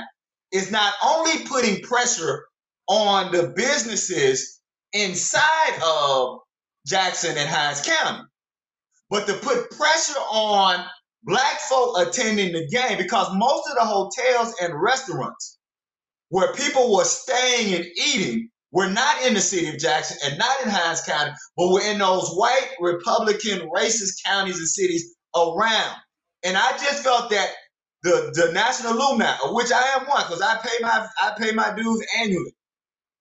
is 0.51 0.71
not 0.71 0.93
only 1.03 1.45
putting 1.45 1.81
pressure 1.81 2.45
on 2.87 3.31
the 3.31 3.53
businesses 3.55 4.59
inside 4.93 5.81
of 5.85 6.39
Jackson 6.87 7.37
and 7.37 7.49
Hinds 7.49 7.81
County, 7.85 8.23
but 9.09 9.27
to 9.27 9.33
put 9.35 9.71
pressure 9.71 10.19
on 10.31 10.85
black 11.23 11.59
folk 11.61 11.97
attending 11.99 12.53
the 12.53 12.67
game 12.67 12.97
because 12.97 13.29
most 13.35 13.69
of 13.69 13.75
the 13.75 13.85
hotels 13.85 14.55
and 14.61 14.81
restaurants 14.81 15.57
where 16.29 16.53
people 16.53 16.95
were 16.95 17.05
staying 17.05 17.75
and 17.75 17.85
eating 17.85 18.49
were 18.71 18.89
not 18.89 19.21
in 19.25 19.33
the 19.33 19.41
city 19.41 19.69
of 19.69 19.77
Jackson 19.77 20.17
and 20.25 20.37
not 20.37 20.61
in 20.63 20.69
Hinds 20.69 21.01
County, 21.01 21.31
but 21.55 21.69
we're 21.69 21.89
in 21.89 21.99
those 21.99 22.29
white 22.35 22.69
Republican 22.79 23.69
racist 23.69 24.23
counties 24.25 24.57
and 24.57 24.67
cities 24.67 25.15
around. 25.35 25.95
And 26.43 26.57
I 26.57 26.71
just 26.73 27.03
felt 27.03 27.29
that 27.31 27.49
the, 28.03 28.31
the 28.33 28.51
national 28.53 28.93
alumni, 28.93 29.35
of 29.45 29.53
which 29.53 29.71
I 29.71 29.81
am 29.95 30.07
one, 30.07 30.23
because 30.23 30.41
I 30.41 30.57
pay 30.57 30.77
my 30.81 31.07
I 31.21 31.33
pay 31.37 31.51
my 31.51 31.73
dues 31.75 32.05
annually, 32.19 32.53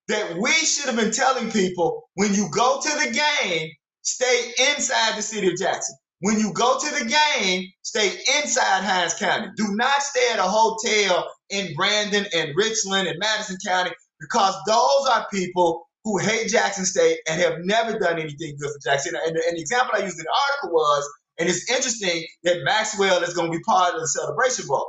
that 0.08 0.36
we 0.36 0.52
should 0.52 0.86
have 0.86 0.96
been 0.96 1.12
telling 1.12 1.50
people 1.50 2.08
when 2.14 2.34
you 2.34 2.48
go 2.50 2.80
to 2.80 2.90
the 3.06 3.12
game, 3.12 3.70
stay 4.02 4.52
inside 4.70 5.16
the 5.16 5.22
city 5.22 5.48
of 5.48 5.56
Jackson. 5.58 5.96
When 6.20 6.38
you 6.38 6.52
go 6.52 6.78
to 6.78 7.04
the 7.04 7.10
game, 7.10 7.64
stay 7.82 8.08
inside 8.38 8.84
Hinds 8.84 9.14
County. 9.14 9.48
Do 9.56 9.74
not 9.74 10.02
stay 10.02 10.28
at 10.32 10.38
a 10.38 10.42
hotel 10.42 11.30
in 11.50 11.74
Brandon 11.74 12.26
and 12.34 12.52
Richland 12.56 13.08
and 13.08 13.18
Madison 13.18 13.56
County 13.66 13.90
because 14.30 14.54
those 14.66 15.08
are 15.10 15.26
people 15.32 15.86
who 16.04 16.18
hate 16.18 16.48
Jackson 16.48 16.84
State 16.84 17.18
and 17.28 17.40
have 17.40 17.58
never 17.60 17.98
done 17.98 18.18
anything 18.18 18.56
good 18.60 18.70
for 18.70 18.90
Jackson. 18.90 19.14
And, 19.16 19.36
and 19.36 19.56
the 19.56 19.60
example 19.60 19.92
I 19.94 20.04
used 20.04 20.18
in 20.18 20.24
the 20.24 20.34
article 20.52 20.76
was, 20.76 21.08
and 21.38 21.48
it's 21.48 21.68
interesting 21.70 22.24
that 22.44 22.64
Maxwell 22.64 23.22
is 23.22 23.34
going 23.34 23.50
to 23.50 23.58
be 23.58 23.62
part 23.64 23.94
of 23.94 24.00
the 24.00 24.08
celebration 24.08 24.66
bowl. 24.66 24.88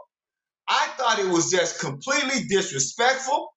I 0.67 0.87
thought 0.97 1.19
it 1.19 1.27
was 1.27 1.49
just 1.49 1.79
completely 1.79 2.43
disrespectful 2.47 3.49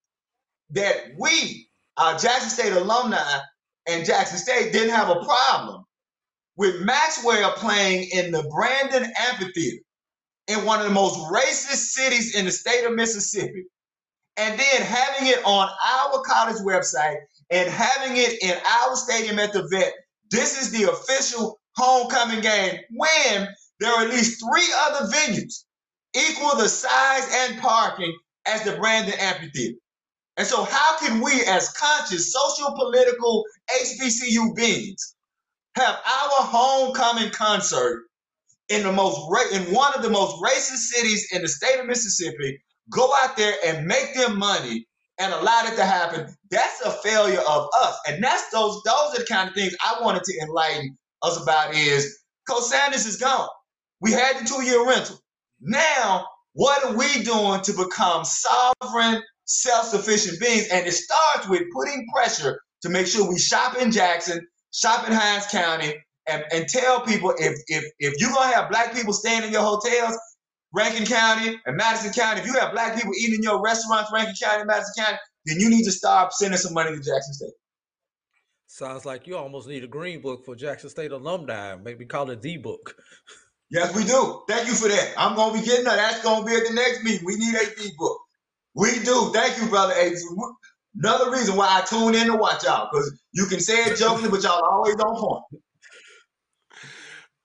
that 0.71 0.97
we, 1.19 1.69
our 1.97 2.17
Jackson 2.19 2.51
State 2.51 2.73
alumni 2.73 3.39
and 3.87 4.07
Jackson 4.07 4.39
State, 4.39 4.73
didn't 4.73 4.95
have 4.95 5.11
a 5.11 5.25
problem 5.25 5.85
with 6.57 6.81
Maxwell 6.81 7.53
playing 7.53 8.09
in 8.13 8.31
the 8.31 8.43
Brandon 8.55 9.11
Amphitheater 9.19 9.83
in 10.49 10.65
one 10.65 10.81
of 10.81 10.87
the 10.87 10.93
most 10.93 11.19
racist 11.31 11.91
cities 11.93 12.35
in 12.35 12.45
the 12.45 12.51
state 12.51 12.85
of 12.85 12.95
Mississippi, 12.95 13.65
and 14.41 14.59
then 14.59 14.83
having 14.83 15.29
it 15.29 15.45
on 15.45 15.69
our 15.69 16.23
college 16.23 16.63
website 16.63 17.19
and 17.51 17.71
having 17.71 18.17
it 18.17 18.43
in 18.43 18.57
our 18.83 18.97
stadium 18.97 19.39
at 19.39 19.53
the 19.53 19.69
vet. 19.71 19.93
This 20.31 20.61
is 20.63 20.73
the 20.73 20.91
official 20.91 21.61
homecoming 21.77 22.41
game 22.43 22.81
when 22.97 23.49
there 23.81 23.93
are 23.93 24.05
at 24.05 24.11
least 24.11 24.43
three 24.43 24.69
other 24.87 25.07
venues 25.09 25.65
equal 26.17 26.57
the 26.57 26.69
size 26.69 27.29
and 27.33 27.61
parking 27.61 28.17
as 28.47 28.65
the 28.65 28.73
Brandon 28.79 29.15
Amphitheater. 29.21 29.79
And 30.39 30.47
so, 30.49 30.65
how 30.65 30.99
can 30.99 31.23
we, 31.23 31.33
as 31.47 31.73
conscious 31.73 32.33
social 32.33 32.75
political 32.77 33.45
HBCU 33.71 34.57
beings, 34.57 35.17
have 35.77 35.95
our 35.97 36.45
homecoming 36.47 37.31
concert 37.31 38.05
in 38.71 38.85
the 38.85 38.93
most 38.93 39.21
ra- 39.31 39.51
in 39.59 39.75
one 39.75 39.95
of 39.95 40.03
the 40.03 40.11
most 40.11 40.43
racist 40.43 40.89
cities 40.89 41.29
in 41.33 41.43
the 41.43 41.49
state 41.49 41.81
of 41.81 41.87
Mississippi, 41.87 42.63
go 42.91 43.13
out 43.23 43.37
there 43.37 43.55
and 43.65 43.87
make 43.87 44.15
them 44.15 44.39
money 44.39 44.87
and 45.19 45.33
allowed 45.33 45.73
it 45.73 45.77
to 45.77 45.85
happen, 45.85 46.35
that's 46.51 46.81
a 46.83 46.91
failure 46.91 47.41
of 47.49 47.69
us. 47.77 47.99
And 48.09 48.23
that's 48.23 48.51
those 48.51 48.81
those 48.85 49.15
are 49.15 49.19
the 49.19 49.27
kind 49.29 49.49
of 49.49 49.55
things 49.55 49.75
I 49.83 49.99
wanted 50.03 50.25
to 50.25 50.39
enlighten 50.43 50.97
us 51.23 51.43
about 51.43 51.75
is 51.75 52.21
Coach 52.49 52.65
Sanders 52.65 53.07
is 53.07 53.17
gone. 53.19 53.49
We 54.01 54.13
had 54.13 54.39
the 54.39 54.47
two-year 54.49 54.87
rental. 54.87 55.19
Now, 55.61 56.27
what 56.55 56.85
are 56.85 56.97
we 56.97 57.23
doing 57.23 57.61
to 57.63 57.73
become 57.75 58.25
sovereign, 58.25 59.23
self-sufficient 59.45 60.41
beings? 60.41 60.69
And 60.73 60.87
it 60.87 60.93
starts 60.93 61.49
with 61.49 61.63
putting 61.75 62.07
pressure 62.15 62.61
to 62.83 62.89
make 62.89 63.07
sure 63.07 63.29
we 63.31 63.39
shop 63.39 63.77
in 63.77 63.93
Jackson, 63.93 64.47
shop 64.73 65.07
in 65.07 65.13
Hinds 65.13 65.47
County, 65.49 65.95
and, 66.29 66.45
and 66.53 66.69
tell 66.69 67.01
people 67.03 67.35
if 67.39 67.59
if 67.69 67.85
if 67.99 68.15
you're 68.19 68.33
gonna 68.33 68.55
have 68.55 68.71
black 68.71 68.95
people 68.95 69.13
staying 69.13 69.45
in 69.45 69.53
your 69.53 69.63
hotels, 69.63 70.19
Rankin 70.73 71.05
County 71.05 71.61
and 71.67 71.77
Madison 71.77 72.13
County, 72.13 72.41
if 72.41 72.47
you 72.47 72.55
have 72.55 72.73
black 72.73 72.95
people 72.95 73.13
eating 73.19 73.37
in 73.37 73.43
your 73.43 73.63
restaurants, 73.63 74.11
Rankin 74.13 74.35
County, 74.41 74.61
and 74.61 74.69
Madison 74.69 75.05
County, 75.05 75.19
then 75.47 75.59
you 75.59 75.69
need 75.69 75.85
to 75.85 75.93
stop 75.93 76.33
sending 76.33 76.59
some 76.59 76.75
money 76.75 76.91
to 76.91 76.97
Jackson 76.97 77.35
State. 77.35 77.53
Sounds 78.67 79.05
like 79.05 79.27
you 79.27 79.37
almost 79.37 79.67
need 79.67 79.83
a 79.83 79.89
green 79.89 80.21
book 80.21 80.45
for 80.45 80.55
Jackson 80.55 80.91
State 80.91 81.11
alumni. 81.11 81.75
Maybe 81.75 82.05
call 82.07 82.31
it 82.31 82.43
the 82.43 82.57
book. 82.57 82.95
Yes, 83.73 83.95
we 83.95 84.03
do. 84.03 84.43
Thank 84.49 84.67
you 84.67 84.75
for 84.75 84.89
that. 84.89 85.15
I'm 85.17 85.37
gonna 85.37 85.57
be 85.57 85.65
getting 85.65 85.85
that. 85.85 85.95
That's 85.95 86.25
gonna 86.25 86.45
be 86.45 86.53
at 86.57 86.67
the 86.67 86.75
next 86.75 87.05
meeting. 87.05 87.25
We 87.25 87.37
need 87.37 87.55
a 87.55 87.73
D 87.77 87.93
book. 87.97 88.19
We 88.75 88.99
do. 89.05 89.31
Thank 89.33 89.63
you, 89.63 89.69
brother 89.69 89.95
Ace. 89.95 90.27
Another 90.97 91.31
reason 91.31 91.55
why 91.55 91.79
I 91.81 91.85
tune 91.85 92.17
in 92.17 92.27
to 92.27 92.37
watch 92.37 92.65
y'all 92.65 92.89
because 92.91 93.17
you 93.31 93.47
can 93.47 93.61
say 93.61 93.85
it 93.85 93.97
jokingly, 93.97 94.29
but 94.29 94.43
y'all 94.43 94.65
always 94.65 94.97
on 94.97 95.17
point. 95.17 95.63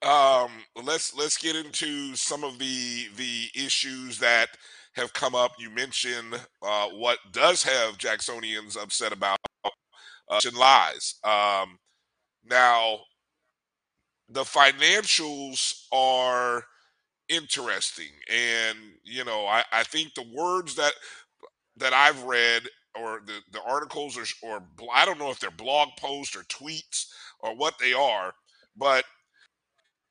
Um, 0.05 0.51
let's 0.83 1.15
let's 1.15 1.37
get 1.37 1.57
into 1.57 2.15
some 2.15 2.43
of 2.45 2.59
the 2.59 3.07
the 3.17 3.47
issues 3.55 4.19
that 4.19 4.49
have 4.95 5.13
come 5.13 5.35
up. 5.35 5.53
You 5.59 5.71
mentioned 5.71 6.35
uh, 6.61 6.89
what 6.89 7.19
does 7.33 7.63
have 7.63 7.97
Jacksonians 7.97 8.77
upset 8.81 9.13
about 9.13 9.39
uh, 10.29 10.39
lies. 10.57 11.15
Um, 11.23 11.79
now, 12.45 12.99
the 14.29 14.43
financials 14.43 15.85
are 15.93 16.65
interesting, 17.29 18.11
and 18.31 18.77
you 19.03 19.25
know, 19.25 19.45
I, 19.47 19.63
I 19.71 19.83
think 19.83 20.15
the 20.15 20.25
words 20.35 20.75
that 20.75 20.93
that 21.77 21.93
I've 21.93 22.23
read 22.23 22.63
or 22.99 23.21
the, 23.25 23.39
the 23.51 23.61
articles 23.63 24.17
or, 24.17 24.25
or 24.47 24.63
I 24.93 25.05
don't 25.05 25.19
know 25.19 25.31
if 25.31 25.39
they're 25.39 25.51
blog 25.51 25.89
posts 25.99 26.35
or 26.35 26.43
tweets 26.43 27.07
or 27.41 27.55
what 27.55 27.75
they 27.79 27.93
are, 27.93 28.33
but 28.77 29.05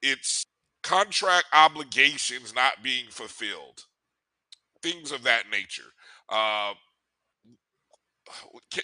it's 0.05 0.45
contract 0.85 1.47
obligations 1.55 2.55
not 2.55 2.83
being 2.85 3.07
fulfilled, 3.11 3.85
things 4.83 5.13
of 5.13 5.25
that 5.25 5.45
nature. 5.51 5.93
Uh, 6.29 6.75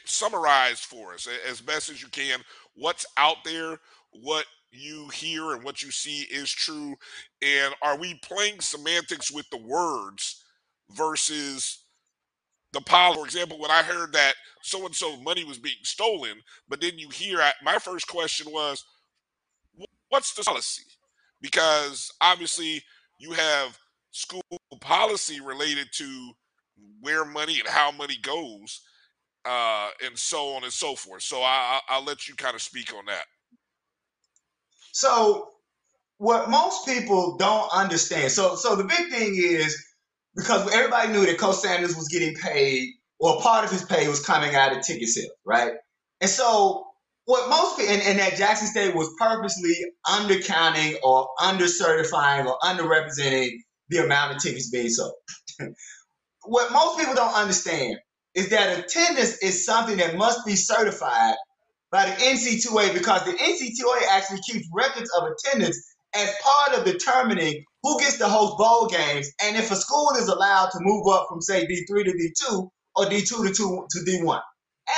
summarize 0.07 0.81
for 0.81 1.15
us 1.15 1.29
as 1.49 1.61
best 1.61 1.89
as 1.91 2.03
you 2.03 2.09
can 2.09 2.41
what's 2.75 3.07
out 3.17 3.39
there, 3.45 3.79
what 4.13 4.47
you 4.73 5.09
hear 5.11 5.53
and 5.53 5.65
what 5.65 5.83
you 5.83 5.91
see 5.91 6.23
is 6.33 6.51
true, 6.51 6.95
and 7.43 7.75
are 7.83 7.99
we 7.99 8.21
playing 8.25 8.61
semantics 8.61 9.31
with 9.33 9.49
the 9.51 9.59
words 9.59 10.45
versus 10.93 11.85
the 12.73 12.81
policy? 12.83 13.21
For 13.21 13.27
example, 13.27 13.59
when 13.61 13.71
I 13.73 13.83
heard 13.83 14.13
that 14.15 14.35
so 14.63 14.87
and 14.87 14.95
so 14.95 15.17
money 15.19 15.45
was 15.45 15.59
being 15.59 15.77
stolen, 15.85 16.39
but 16.69 16.81
then 16.81 16.99
you 16.99 17.11
hear 17.11 17.41
my 17.63 17.79
first 17.79 18.09
question 18.09 18.53
was, 18.53 18.85
what's 20.11 20.35
the 20.35 20.45
policy? 20.45 20.85
Because 21.41 22.13
obviously 22.21 22.83
you 23.19 23.33
have 23.33 23.79
school 24.13 24.43
policy 24.81 25.41
related 25.41 25.89
to 25.93 26.33
where 27.01 27.25
money 27.25 27.61
and 27.61 27.69
how 27.69 27.91
money 27.93 28.17
goes 28.23 28.81
uh, 29.45 29.89
and 30.05 30.19
so 30.19 30.55
on 30.55 30.65
and 30.65 30.73
so 30.73 30.95
forth. 30.95 31.23
So 31.23 31.43
I, 31.43 31.81
I'll 31.89 32.05
let 32.05 32.29
you 32.29 32.35
kind 32.35 32.55
of 32.55 32.63
speak 32.63 32.95
on 32.95 33.05
that. 33.07 33.25
So 34.93 35.49
what 36.19 36.51
most 36.51 36.87
people 36.87 37.37
don't 37.39 37.69
understand. 37.73 38.33
So 38.33 38.57
so 38.57 38.77
the 38.77 38.85
big 38.85 39.09
thing 39.11 39.35
is 39.37 39.83
because 40.37 40.73
everybody 40.73 41.13
knew 41.13 41.25
that 41.27 41.39
Coach 41.39 41.57
Sanders 41.57 41.97
was 41.97 42.09
getting 42.09 42.35
paid, 42.35 42.91
or 43.19 43.41
part 43.41 43.65
of 43.65 43.71
his 43.71 43.85
pay 43.85 44.09
was 44.09 44.25
coming 44.25 44.55
out 44.55 44.77
of 44.77 44.83
ticket 44.83 45.09
sales, 45.09 45.31
right? 45.47 45.73
And 46.21 46.31
so 46.31 46.87
what 47.31 47.49
most 47.49 47.79
people, 47.79 47.95
and, 47.95 48.03
and 48.03 48.19
that 48.19 48.37
Jackson 48.37 48.67
State 48.67 48.93
was 48.93 49.09
purposely 49.17 49.73
undercounting 50.05 50.97
or 51.05 51.29
undercertifying 51.41 52.45
or 52.45 52.59
underrepresenting 52.59 53.51
the 53.89 53.99
amount 53.99 54.35
of 54.35 54.43
tickets 54.43 54.69
being 54.69 54.89
sold. 54.89 55.13
what 56.45 56.73
most 56.73 56.99
people 56.99 57.15
don't 57.15 57.35
understand 57.35 57.99
is 58.35 58.49
that 58.49 58.81
attendance 58.81 59.41
is 59.45 59.65
something 59.65 59.99
that 59.99 60.17
must 60.17 60.45
be 60.45 60.57
certified 60.57 61.37
by 61.93 62.07
the 62.07 62.17
NC2A 62.17 62.95
because 62.95 63.25
the 63.25 63.33
NC2A 63.33 64.09
actually 64.11 64.41
keeps 64.41 64.67
records 64.75 65.11
of 65.17 65.29
attendance 65.29 65.95
as 66.17 66.35
part 66.43 66.79
of 66.81 66.85
determining 66.85 67.65
who 67.85 68.01
gets 68.01 68.19
to 68.19 68.27
host 68.27 68.59
bowl 68.59 68.89
games 68.89 69.31
and 69.45 69.57
if 69.57 69.71
a 69.71 69.77
school 69.77 70.11
is 70.19 70.27
allowed 70.27 70.71
to 70.71 70.79
move 70.81 71.07
up 71.07 71.27
from 71.29 71.41
say 71.41 71.65
D3 71.65 72.05
to 72.07 72.11
D2 72.11 72.69
or 72.97 73.05
D2 73.05 73.47
to, 73.47 73.55
2 73.55 73.87
to 73.89 73.99
D1. 74.11 74.41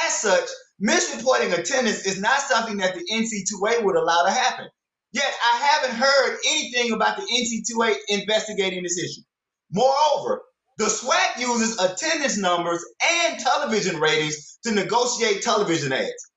As 0.07 0.23
such, 0.23 0.49
misreporting 0.81 1.57
attendance 1.59 2.07
is 2.07 2.21
not 2.21 2.41
something 2.41 2.77
that 2.79 2.95
the 2.95 3.05
NC2A 3.13 3.83
would 3.83 3.97
allow 3.97 4.23
to 4.25 4.31
happen. 4.31 4.69
Yet 5.13 5.33
I 5.45 5.57
haven't 5.59 5.97
heard 5.97 6.39
anything 6.49 6.93
about 6.93 7.17
the 7.17 7.23
NC2A 7.23 7.97
investigating 8.09 8.83
this 8.83 8.99
issue. 8.99 9.23
Moreover, 9.71 10.43
the 10.79 10.85
SWAC 10.85 11.39
uses 11.39 11.79
attendance 11.79 12.39
numbers 12.39 12.85
and 13.03 13.39
television 13.39 14.01
ratings 14.01 14.59
to 14.65 14.73
negotiate 14.73 15.43
television 15.43 15.93
ads. 15.93 16.31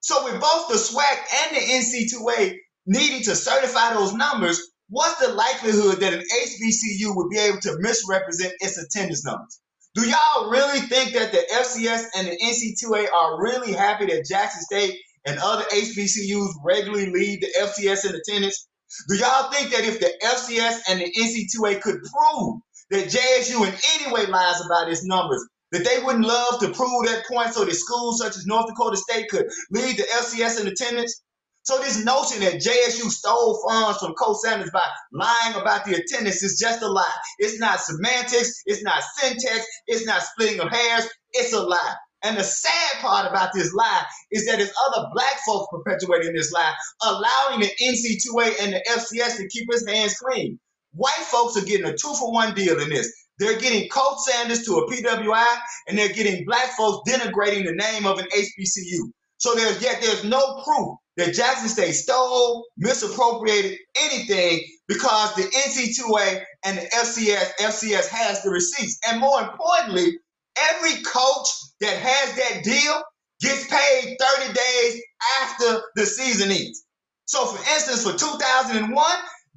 So 0.00 0.24
with 0.24 0.40
both 0.40 0.68
the 0.68 0.74
SWAC 0.74 1.18
and 1.42 1.56
the 1.56 1.60
NC2A 1.60 2.56
needing 2.86 3.22
to 3.22 3.34
certify 3.34 3.94
those 3.94 4.12
numbers, 4.12 4.60
what's 4.88 5.18
the 5.20 5.32
likelihood 5.32 6.00
that 6.00 6.12
an 6.12 6.20
HBCU 6.20 7.16
would 7.16 7.30
be 7.30 7.38
able 7.38 7.60
to 7.60 7.76
misrepresent 7.78 8.52
its 8.60 8.78
attendance 8.78 9.24
numbers? 9.24 9.60
Do 9.98 10.08
y'all 10.08 10.48
really 10.48 10.78
think 10.78 11.12
that 11.14 11.32
the 11.32 11.42
FCS 11.52 12.04
and 12.16 12.28
the 12.28 12.38
NC2A 12.38 13.12
are 13.12 13.42
really 13.42 13.72
happy 13.72 14.06
that 14.06 14.26
Jackson 14.28 14.62
State 14.62 14.96
and 15.26 15.40
other 15.40 15.64
HBCUs 15.72 16.50
regularly 16.64 17.10
lead 17.10 17.40
the 17.42 17.48
FCS 17.58 18.08
in 18.08 18.14
attendance? 18.14 18.68
Do 19.08 19.16
y'all 19.16 19.50
think 19.50 19.72
that 19.72 19.82
if 19.82 19.98
the 19.98 20.12
FCS 20.22 20.82
and 20.88 21.00
the 21.00 21.12
NC2A 21.18 21.80
could 21.80 21.96
prove 21.96 22.60
that 22.90 23.08
JSU 23.08 23.66
in 23.66 23.74
any 23.96 24.12
way 24.12 24.26
lies 24.26 24.64
about 24.64 24.88
its 24.88 25.04
numbers, 25.04 25.44
that 25.72 25.84
they 25.84 26.00
wouldn't 26.04 26.24
love 26.24 26.60
to 26.60 26.68
prove 26.68 27.06
that 27.06 27.24
point 27.26 27.52
so 27.52 27.64
that 27.64 27.74
schools 27.74 28.20
such 28.20 28.36
as 28.36 28.46
North 28.46 28.68
Dakota 28.68 28.96
State 28.96 29.28
could 29.28 29.46
lead 29.72 29.96
the 29.96 30.04
FCS 30.04 30.60
in 30.60 30.68
attendance? 30.68 31.22
So 31.68 31.76
this 31.80 32.02
notion 32.02 32.40
that 32.40 32.54
JSU 32.54 33.10
stole 33.10 33.60
funds 33.68 33.98
from 33.98 34.14
Coach 34.14 34.38
Sanders 34.38 34.70
by 34.72 34.86
lying 35.12 35.54
about 35.54 35.84
the 35.84 35.96
attendance 35.96 36.42
is 36.42 36.58
just 36.58 36.80
a 36.80 36.88
lie. 36.88 37.16
It's 37.40 37.60
not 37.60 37.78
semantics, 37.78 38.62
it's 38.64 38.82
not 38.82 39.02
syntax, 39.18 39.66
it's 39.86 40.06
not 40.06 40.22
splitting 40.22 40.60
of 40.60 40.70
hairs, 40.70 41.06
it's 41.32 41.52
a 41.52 41.60
lie. 41.60 41.94
And 42.24 42.38
the 42.38 42.42
sad 42.42 43.02
part 43.02 43.30
about 43.30 43.50
this 43.52 43.74
lie 43.74 44.02
is 44.30 44.46
that 44.46 44.56
there's 44.56 44.72
other 44.86 45.08
black 45.12 45.40
folks 45.46 45.66
perpetuating 45.70 46.32
this 46.32 46.50
lie, 46.52 46.72
allowing 47.02 47.60
the 47.60 47.70
NC2A 47.82 48.64
and 48.64 48.72
the 48.72 48.82
FCS 48.88 49.36
to 49.36 49.46
keep 49.48 49.68
its 49.70 49.86
hands 49.86 50.14
clean. 50.14 50.58
White 50.94 51.26
folks 51.30 51.58
are 51.58 51.66
getting 51.66 51.84
a 51.84 51.94
two 51.94 52.14
for 52.14 52.32
one 52.32 52.54
deal 52.54 52.80
in 52.80 52.88
this. 52.88 53.12
They're 53.38 53.60
getting 53.60 53.90
Coach 53.90 54.20
Sanders 54.20 54.64
to 54.64 54.72
a 54.72 54.90
PWI, 54.90 55.58
and 55.86 55.98
they're 55.98 56.14
getting 56.14 56.46
black 56.46 56.70
folks 56.78 57.10
denigrating 57.10 57.66
the 57.66 57.74
name 57.74 58.06
of 58.06 58.18
an 58.18 58.26
HBCU. 58.34 59.10
So 59.36 59.54
there's 59.54 59.82
yet 59.82 60.00
there's 60.00 60.24
no 60.24 60.62
proof 60.64 60.96
that 61.18 61.34
Jackson 61.34 61.68
State 61.68 61.92
stole, 61.92 62.66
misappropriated 62.78 63.76
anything 63.96 64.64
because 64.86 65.34
the 65.34 65.42
NC2A 65.42 66.42
and 66.64 66.78
the 66.78 66.82
FCS 66.82 67.50
FCS 67.60 68.08
has 68.08 68.42
the 68.42 68.50
receipts. 68.50 68.98
And 69.06 69.20
more 69.20 69.42
importantly, 69.42 70.18
every 70.56 71.02
coach 71.02 71.48
that 71.80 71.96
has 71.98 72.36
that 72.36 72.64
deal 72.64 73.02
gets 73.40 73.66
paid 73.66 74.16
30 74.18 74.52
days 74.52 75.02
after 75.42 75.82
the 75.96 76.06
season 76.06 76.52
ends. 76.52 76.84
So 77.26 77.46
for 77.46 77.58
instance, 77.74 78.04
for 78.04 78.16
2001, 78.16 79.04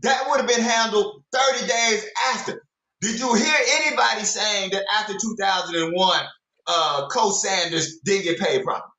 that 0.02 0.26
would 0.28 0.38
have 0.38 0.48
been 0.48 0.62
handled 0.62 1.24
30 1.32 1.68
days 1.68 2.06
after. 2.34 2.64
Did 3.02 3.20
you 3.20 3.34
hear 3.36 3.56
anybody 3.84 4.24
saying 4.26 4.72
that 4.72 4.84
after 5.00 5.14
2001, 5.14 6.20
uh, 6.68 7.08
Coach 7.08 7.36
Sanders 7.36 8.00
didn't 8.04 8.24
get 8.24 8.40
paid 8.40 8.64
properly? 8.64 8.91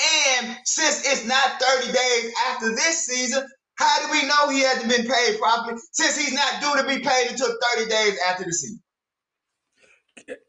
And 0.00 0.56
since 0.64 1.06
it's 1.06 1.26
not 1.26 1.60
30 1.60 1.92
days 1.92 2.32
after 2.48 2.70
this 2.70 3.06
season, 3.06 3.44
how 3.76 4.06
do 4.06 4.12
we 4.12 4.26
know 4.26 4.48
he 4.50 4.60
hasn't 4.60 4.88
been 4.88 5.06
paid 5.06 5.38
properly 5.38 5.78
since 5.92 6.16
he's 6.16 6.32
not 6.32 6.60
due 6.60 6.82
to 6.82 6.88
be 6.88 7.02
paid 7.02 7.30
until 7.30 7.48
30 7.76 7.88
days 7.88 8.18
after 8.28 8.44
the 8.44 8.52
season? 8.52 8.80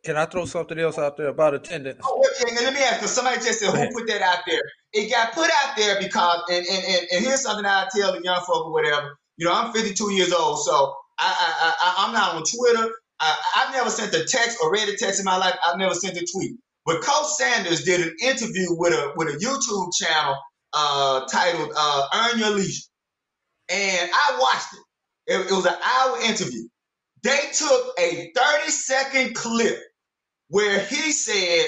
Can 0.04 0.16
I 0.16 0.26
throw 0.26 0.46
something 0.46 0.78
else 0.80 0.98
out 0.98 1.18
there 1.18 1.28
about 1.28 1.54
attendance? 1.54 2.00
Oh, 2.04 2.24
okay, 2.42 2.56
let 2.64 2.74
me 2.74 2.80
ask, 2.82 3.00
because 3.00 3.12
somebody 3.12 3.38
just 3.38 3.60
said, 3.60 3.74
who 3.74 3.92
put 3.94 4.08
that 4.08 4.22
out 4.22 4.40
there? 4.48 4.62
It 4.94 5.10
got 5.10 5.34
put 5.34 5.50
out 5.64 5.76
there 5.76 6.00
because, 6.00 6.44
and, 6.50 6.66
and, 6.66 6.84
and, 6.86 7.08
and 7.12 7.26
here's 7.26 7.42
something 7.42 7.66
I 7.66 7.88
tell 7.94 8.14
the 8.14 8.22
young 8.24 8.42
folk 8.46 8.68
or 8.68 8.72
whatever. 8.72 9.18
You 9.38 9.48
know, 9.48 9.54
I'm 9.54 9.74
52 9.74 10.14
years 10.14 10.32
old, 10.32 10.64
so 10.64 10.96
I, 11.20 11.28
I, 11.28 11.74
I, 11.82 12.06
I'm 12.06 12.14
not 12.14 12.36
on 12.36 12.44
Twitter. 12.44 12.90
I, 13.20 13.36
I've 13.58 13.74
never 13.74 13.90
sent 13.90 14.14
a 14.14 14.24
text 14.24 14.60
or 14.62 14.72
read 14.72 14.88
a 14.88 14.96
text 14.96 15.20
in 15.20 15.26
my 15.26 15.38
life. 15.38 15.56
I've 15.66 15.78
never 15.78 15.94
sent 15.94 16.16
a 16.16 16.26
tweet. 16.32 16.56
But 16.86 17.02
Coach 17.03 17.28
Sanders 17.38 17.84
did 17.84 18.02
an 18.02 18.16
interview 18.24 18.68
with 18.72 18.94
a 18.94 19.14
with 19.16 19.30
a 19.30 19.38
YouTube 19.38 19.91
channel 19.95 20.36
uh, 20.74 21.26
titled 21.28 21.72
uh, 21.78 22.07
"Earn 22.16 22.40
Your 22.40 22.52
Leisure," 22.52 22.84
and 23.70 24.12
I 24.14 24.38
watched 24.40 24.74
it. 24.74 25.34
it. 25.34 25.52
It 25.52 25.56
was 25.56 25.66
an 25.66 25.76
hour 25.84 26.22
interview. 26.24 26.68
They 27.24 27.40
took 27.53 27.94
a 27.99 28.32
30 28.36 28.72
second 28.72 29.36
clip 29.36 29.80
where 30.49 30.80
he 30.80 31.12
said 31.12 31.68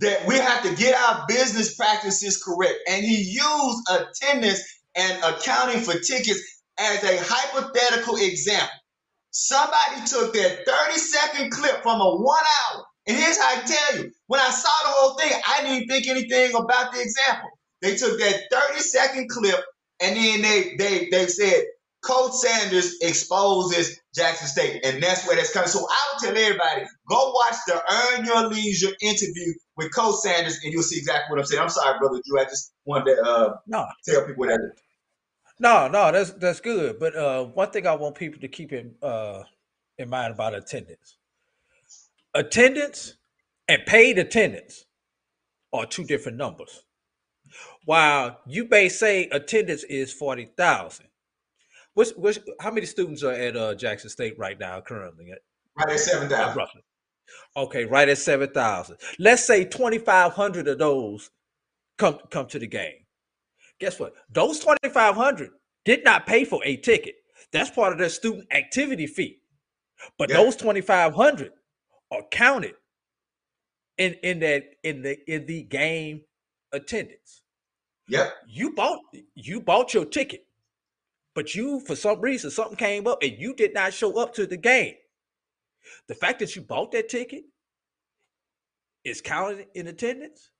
that 0.00 0.26
we 0.26 0.36
have 0.36 0.62
to 0.64 0.74
get 0.76 0.94
our 0.96 1.24
business 1.28 1.76
practices 1.76 2.42
correct, 2.42 2.76
and 2.88 3.04
he 3.04 3.22
used 3.22 3.90
attendance 3.90 4.62
and 4.96 5.22
accounting 5.24 5.82
for 5.82 5.94
tickets 5.94 6.40
as 6.78 7.04
a 7.04 7.18
hypothetical 7.22 8.16
example. 8.16 8.68
Somebody 9.32 10.06
took 10.06 10.34
that 10.34 10.66
30 10.66 10.98
second 10.98 11.52
clip 11.52 11.82
from 11.82 12.00
a 12.00 12.16
one 12.16 12.38
hour. 12.74 12.84
And 13.10 13.18
here's 13.18 13.38
how 13.38 13.56
I 13.56 13.60
tell 13.62 13.98
you 13.98 14.12
when 14.28 14.38
I 14.38 14.50
saw 14.50 14.70
the 14.84 14.92
whole 14.92 15.18
thing, 15.18 15.32
I 15.48 15.64
didn't 15.64 15.88
think 15.88 16.06
anything 16.06 16.54
about 16.54 16.92
the 16.92 17.02
example. 17.02 17.50
They 17.82 17.96
took 17.96 18.20
that 18.20 18.42
30 18.52 18.78
second 18.78 19.28
clip 19.30 19.58
and 20.00 20.16
then 20.16 20.42
they 20.42 20.76
they 20.78 21.08
they 21.10 21.26
said 21.26 21.64
Coach 22.04 22.32
Sanders 22.34 22.98
exposes 23.02 24.00
Jackson 24.14 24.46
State, 24.46 24.84
and 24.84 25.02
that's 25.02 25.26
where 25.26 25.34
that's 25.34 25.52
coming. 25.52 25.68
So 25.68 25.80
I 25.90 26.12
would 26.12 26.20
tell 26.22 26.36
everybody 26.36 26.86
go 27.08 27.32
watch 27.34 27.56
the 27.66 27.82
Earn 27.90 28.24
Your 28.24 28.48
Leisure 28.48 28.94
interview 29.02 29.54
with 29.76 29.92
Coach 29.92 30.20
Sanders, 30.20 30.60
and 30.62 30.72
you'll 30.72 30.84
see 30.84 30.98
exactly 30.98 31.34
what 31.34 31.40
I'm 31.40 31.46
saying. 31.46 31.62
I'm 31.62 31.68
sorry, 31.68 31.98
brother 31.98 32.22
Drew. 32.24 32.40
I 32.40 32.44
just 32.44 32.72
wanted 32.84 33.16
to 33.16 33.22
uh, 33.22 33.56
no. 33.66 33.86
tell 34.06 34.24
people 34.24 34.46
that. 34.46 34.72
No, 35.58 35.88
no, 35.88 36.12
that's 36.12 36.30
that's 36.34 36.60
good. 36.60 37.00
But 37.00 37.16
uh, 37.16 37.46
one 37.46 37.72
thing 37.72 37.88
I 37.88 37.94
want 37.94 38.14
people 38.14 38.40
to 38.40 38.48
keep 38.48 38.72
in 38.72 38.94
uh, 39.02 39.42
in 39.98 40.08
mind 40.08 40.32
about 40.32 40.54
attendance: 40.54 41.18
attendance 42.34 43.16
and 43.68 43.84
paid 43.86 44.18
attendance 44.18 44.84
are 45.72 45.86
two 45.86 46.04
different 46.04 46.38
numbers. 46.38 46.84
While 47.84 48.40
you 48.46 48.68
may 48.68 48.88
say 48.88 49.28
attendance 49.30 49.84
is 49.84 50.12
forty 50.12 50.46
thousand, 50.56 51.06
which 51.94 52.10
which 52.16 52.38
how 52.60 52.70
many 52.70 52.86
students 52.86 53.22
are 53.22 53.32
at 53.32 53.56
uh, 53.56 53.74
Jackson 53.74 54.10
State 54.10 54.38
right 54.38 54.58
now 54.58 54.80
currently? 54.80 55.32
Right 55.76 55.88
at 55.88 55.98
seven 56.00 56.28
thousand. 56.28 56.82
Okay, 57.56 57.84
right 57.84 58.08
at 58.08 58.18
seven 58.18 58.50
thousand. 58.50 58.98
Let's 59.18 59.44
say 59.44 59.64
twenty 59.64 59.98
five 59.98 60.32
hundred 60.32 60.68
of 60.68 60.78
those 60.78 61.30
come 61.98 62.18
come 62.30 62.46
to 62.48 62.58
the 62.58 62.66
game 62.66 63.00
guess 63.80 63.98
what? 63.98 64.14
Those 64.30 64.60
2500 64.60 65.50
did 65.84 66.04
not 66.04 66.26
pay 66.26 66.44
for 66.44 66.60
a 66.64 66.76
ticket. 66.76 67.16
That's 67.52 67.70
part 67.70 67.92
of 67.92 67.98
their 67.98 68.10
student 68.10 68.46
activity 68.52 69.06
fee. 69.06 69.40
But 70.18 70.30
yeah. 70.30 70.36
those 70.36 70.54
2500 70.56 71.50
are 72.10 72.22
counted 72.30 72.74
in 73.98 74.14
in 74.22 74.40
that 74.40 74.64
in 74.82 75.02
the 75.02 75.18
in 75.32 75.46
the 75.46 75.62
game 75.62 76.22
attendance. 76.72 77.42
Yep. 78.08 78.32
You 78.48 78.74
bought 78.74 79.00
you 79.34 79.60
bought 79.60 79.94
your 79.94 80.04
ticket. 80.04 80.46
But 81.34 81.54
you 81.54 81.80
for 81.80 81.94
some 81.94 82.20
reason 82.20 82.50
something 82.50 82.76
came 82.76 83.06
up 83.06 83.22
and 83.22 83.38
you 83.38 83.54
did 83.54 83.72
not 83.72 83.94
show 83.94 84.18
up 84.20 84.34
to 84.34 84.46
the 84.46 84.56
game. 84.56 84.94
The 86.08 86.14
fact 86.14 86.40
that 86.40 86.56
you 86.56 86.62
bought 86.62 86.92
that 86.92 87.08
ticket 87.08 87.44
is 89.04 89.20
counted 89.20 89.66
in 89.74 89.86
attendance 89.86 90.50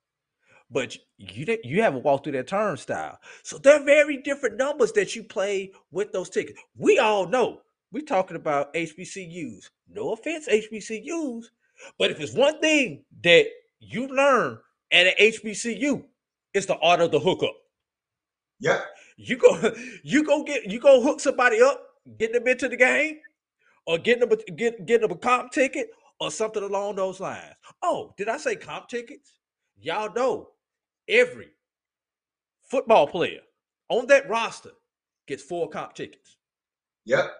but 0.71 0.95
you 1.17 1.45
didn't 1.45 1.65
you 1.65 1.81
haven't 1.81 2.03
walked 2.03 2.23
through 2.23 2.33
that 2.33 2.47
turnstile. 2.47 3.19
So 3.43 3.57
they're 3.57 3.83
very 3.83 4.17
different 4.17 4.57
numbers 4.57 4.93
that 4.93 5.15
you 5.15 5.23
play 5.23 5.73
with 5.91 6.13
those 6.13 6.29
tickets. 6.29 6.59
We 6.77 6.97
all 6.97 7.27
know 7.27 7.61
we're 7.91 8.05
talking 8.05 8.37
about 8.37 8.73
HBCUs. 8.73 9.69
No 9.89 10.13
offense, 10.13 10.47
HBCUs, 10.47 11.45
but 11.97 12.11
if 12.11 12.19
it's 12.19 12.33
one 12.33 12.59
thing 12.59 13.03
that 13.23 13.47
you 13.79 14.07
learn 14.07 14.59
at 14.91 15.07
an 15.07 15.13
HBCU, 15.19 16.03
it's 16.53 16.65
the 16.65 16.77
art 16.77 17.01
of 17.01 17.11
the 17.11 17.19
hookup. 17.19 17.55
Yeah. 18.59 18.81
You 19.17 19.37
go 19.37 19.73
you 20.03 20.23
go 20.23 20.43
get 20.43 20.69
you 20.69 20.79
go 20.79 21.01
hook 21.01 21.19
somebody 21.19 21.61
up, 21.61 21.83
get 22.17 22.33
them 22.33 22.47
into 22.47 22.69
the 22.69 22.77
game, 22.77 23.19
or 23.85 23.97
getting 23.97 24.27
them 24.27 24.37
a, 24.39 24.51
get 24.51 24.85
get 24.85 25.01
them 25.01 25.11
a 25.11 25.17
comp 25.17 25.51
ticket 25.51 25.89
or 26.19 26.31
something 26.31 26.63
along 26.63 26.95
those 26.95 27.19
lines. 27.19 27.55
Oh, 27.81 28.13
did 28.17 28.29
I 28.29 28.37
say 28.37 28.55
comp 28.55 28.87
tickets? 28.87 29.39
Y'all 29.79 30.13
know 30.13 30.49
every 31.07 31.49
football 32.63 33.07
player 33.07 33.39
on 33.89 34.07
that 34.07 34.29
roster 34.29 34.71
gets 35.27 35.43
four 35.43 35.69
comp 35.69 35.93
tickets. 35.93 36.37
Yep. 37.05 37.31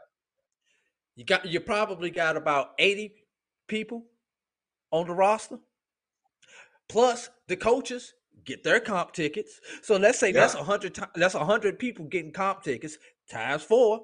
You 1.22 1.26
got 1.26 1.46
you 1.46 1.60
probably 1.60 2.10
got 2.10 2.36
about 2.36 2.72
80 2.80 3.14
people 3.68 4.08
on 4.90 5.06
the 5.06 5.14
roster. 5.14 5.60
Plus 6.90 7.30
the 7.48 7.56
coaches 7.56 8.16
get 8.44 8.64
their 8.64 8.80
comp 8.80 9.14
tickets. 9.14 9.60
So 9.84 9.98
let's 9.98 10.18
say 10.18 10.30
yep. 10.30 10.38
that's 10.38 10.56
a 10.56 10.64
hundred 10.64 10.98
that's 11.14 11.36
a 11.36 11.46
hundred 11.46 11.78
people 11.78 12.06
getting 12.06 12.32
comp 12.32 12.64
tickets 12.64 12.98
times 13.30 13.62
four. 13.62 14.02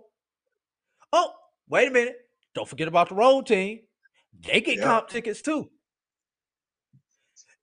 Oh, 1.12 1.32
wait 1.68 1.88
a 1.88 1.92
minute. 1.92 2.18
Don't 2.54 2.70
forget 2.70 2.88
about 2.88 3.10
the 3.10 3.16
road 3.16 3.48
team. 3.48 3.80
They 4.46 4.62
get 4.62 4.76
yep. 4.76 4.86
comp 4.86 5.08
tickets 5.08 5.42
too. 5.42 5.72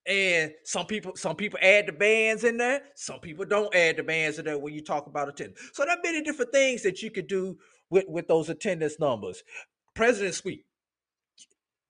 And 0.05 0.51
some 0.65 0.87
people, 0.87 1.13
some 1.15 1.37
people 1.37 1.61
add 1.63 1.87
the 1.87 1.93
bands 1.93 2.43
in 2.43 2.57
there. 2.57 2.83
Some 2.97 3.21
people 3.21 3.45
don't 3.45 3.73
add 3.73 3.99
the 3.99 4.03
bands 4.03 4.41
in 4.41 4.47
there 4.47 4.59
when 4.59 4.75
you 4.75 4.83
talk 4.83 5.07
about 5.07 5.29
attendance. 5.29 5.61
So 5.73 5.85
there 5.85 5.97
are 5.97 6.03
many 6.03 6.23
different 6.23 6.51
things 6.51 6.83
that 6.83 7.03
you 7.03 7.13
could 7.13 7.29
do 7.29 7.57
with, 7.91 8.05
with 8.09 8.29
those 8.29 8.49
attendance 8.49 8.99
numbers. 8.99 9.43
President 9.95 10.35
Suite, 10.35 10.65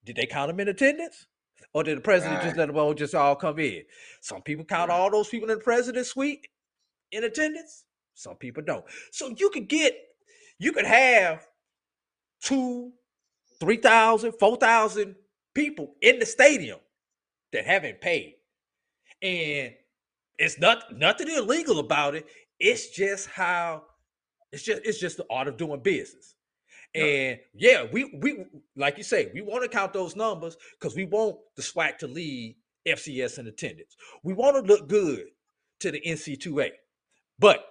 did 0.03 0.15
they 0.15 0.25
count 0.25 0.49
them 0.49 0.59
in 0.59 0.67
attendance? 0.67 1.27
Or 1.73 1.83
did 1.83 1.97
the 1.97 2.01
president 2.01 2.37
right. 2.37 2.45
just 2.45 2.57
let 2.57 2.67
them 2.67 2.77
all 2.77 2.93
just 2.93 3.15
all 3.15 3.35
come 3.35 3.59
in? 3.59 3.83
Some 4.21 4.41
people 4.41 4.63
count 4.63 4.91
all 4.91 5.11
those 5.11 5.27
people 5.27 5.49
in 5.49 5.57
the 5.57 5.63
president's 5.63 6.11
suite 6.11 6.47
in 7.11 7.23
attendance. 7.23 7.83
Some 8.13 8.35
people 8.35 8.63
don't. 8.63 8.85
So 9.11 9.33
you 9.35 9.49
could 9.49 9.67
get, 9.67 9.93
you 10.57 10.71
could 10.71 10.85
have 10.85 11.45
two, 12.41 12.93
three 13.59 13.77
thousand, 13.77 14.33
four 14.33 14.55
thousand 14.55 15.15
people 15.53 15.95
in 16.01 16.19
the 16.19 16.25
stadium 16.25 16.79
that 17.51 17.65
haven't 17.65 17.99
paid. 17.99 18.35
And 19.21 19.73
it's 20.37 20.59
not 20.59 20.95
nothing 20.95 21.27
illegal 21.29 21.79
about 21.79 22.15
it. 22.15 22.25
It's 22.57 22.89
just 22.89 23.27
how 23.27 23.83
it's 24.55 24.63
just 24.63 24.81
it's 24.85 24.99
just 24.99 25.17
the 25.17 25.25
art 25.29 25.49
of 25.49 25.57
doing 25.57 25.81
business. 25.81 26.35
And 26.95 27.39
yeah, 27.53 27.85
we 27.91 28.05
we 28.21 28.45
like 28.77 28.97
you 28.97 29.03
say, 29.03 29.29
we 29.33 29.41
want 29.41 29.63
to 29.63 29.69
count 29.69 29.91
those 29.91 30.15
numbers 30.15 30.55
because 30.79 30.95
we 30.95 31.03
want 31.03 31.35
the 31.57 31.61
SWAC 31.61 31.97
to 31.97 32.07
lead 32.07 32.55
FCS 32.87 33.37
in 33.37 33.47
attendance. 33.47 33.97
We 34.23 34.33
want 34.33 34.55
to 34.55 34.73
look 34.73 34.87
good 34.87 35.25
to 35.81 35.91
the 35.91 35.99
NCAA, 35.99 36.71
but 37.37 37.65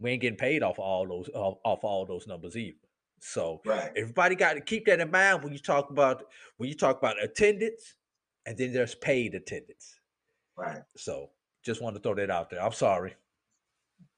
we 0.00 0.12
ain't 0.12 0.22
getting 0.22 0.38
paid 0.38 0.62
off 0.62 0.78
all 0.78 1.06
those 1.06 1.28
off, 1.34 1.58
off 1.62 1.84
all 1.84 2.06
those 2.06 2.26
numbers 2.26 2.56
either. 2.56 2.78
So 3.20 3.60
right. 3.66 3.92
everybody 3.94 4.34
got 4.34 4.54
to 4.54 4.62
keep 4.62 4.86
that 4.86 5.00
in 5.00 5.10
mind 5.10 5.44
when 5.44 5.52
you 5.52 5.58
talk 5.58 5.90
about 5.90 6.24
when 6.56 6.70
you 6.70 6.74
talk 6.74 6.96
about 6.96 7.22
attendance 7.22 7.96
and 8.46 8.56
then 8.56 8.72
there's 8.72 8.94
paid 8.94 9.34
attendance. 9.34 10.00
Right. 10.56 10.80
So 10.96 11.28
just 11.62 11.82
want 11.82 11.96
to 11.96 12.00
throw 12.00 12.14
that 12.14 12.30
out 12.30 12.48
there. 12.48 12.62
I'm 12.62 12.72
sorry. 12.72 13.14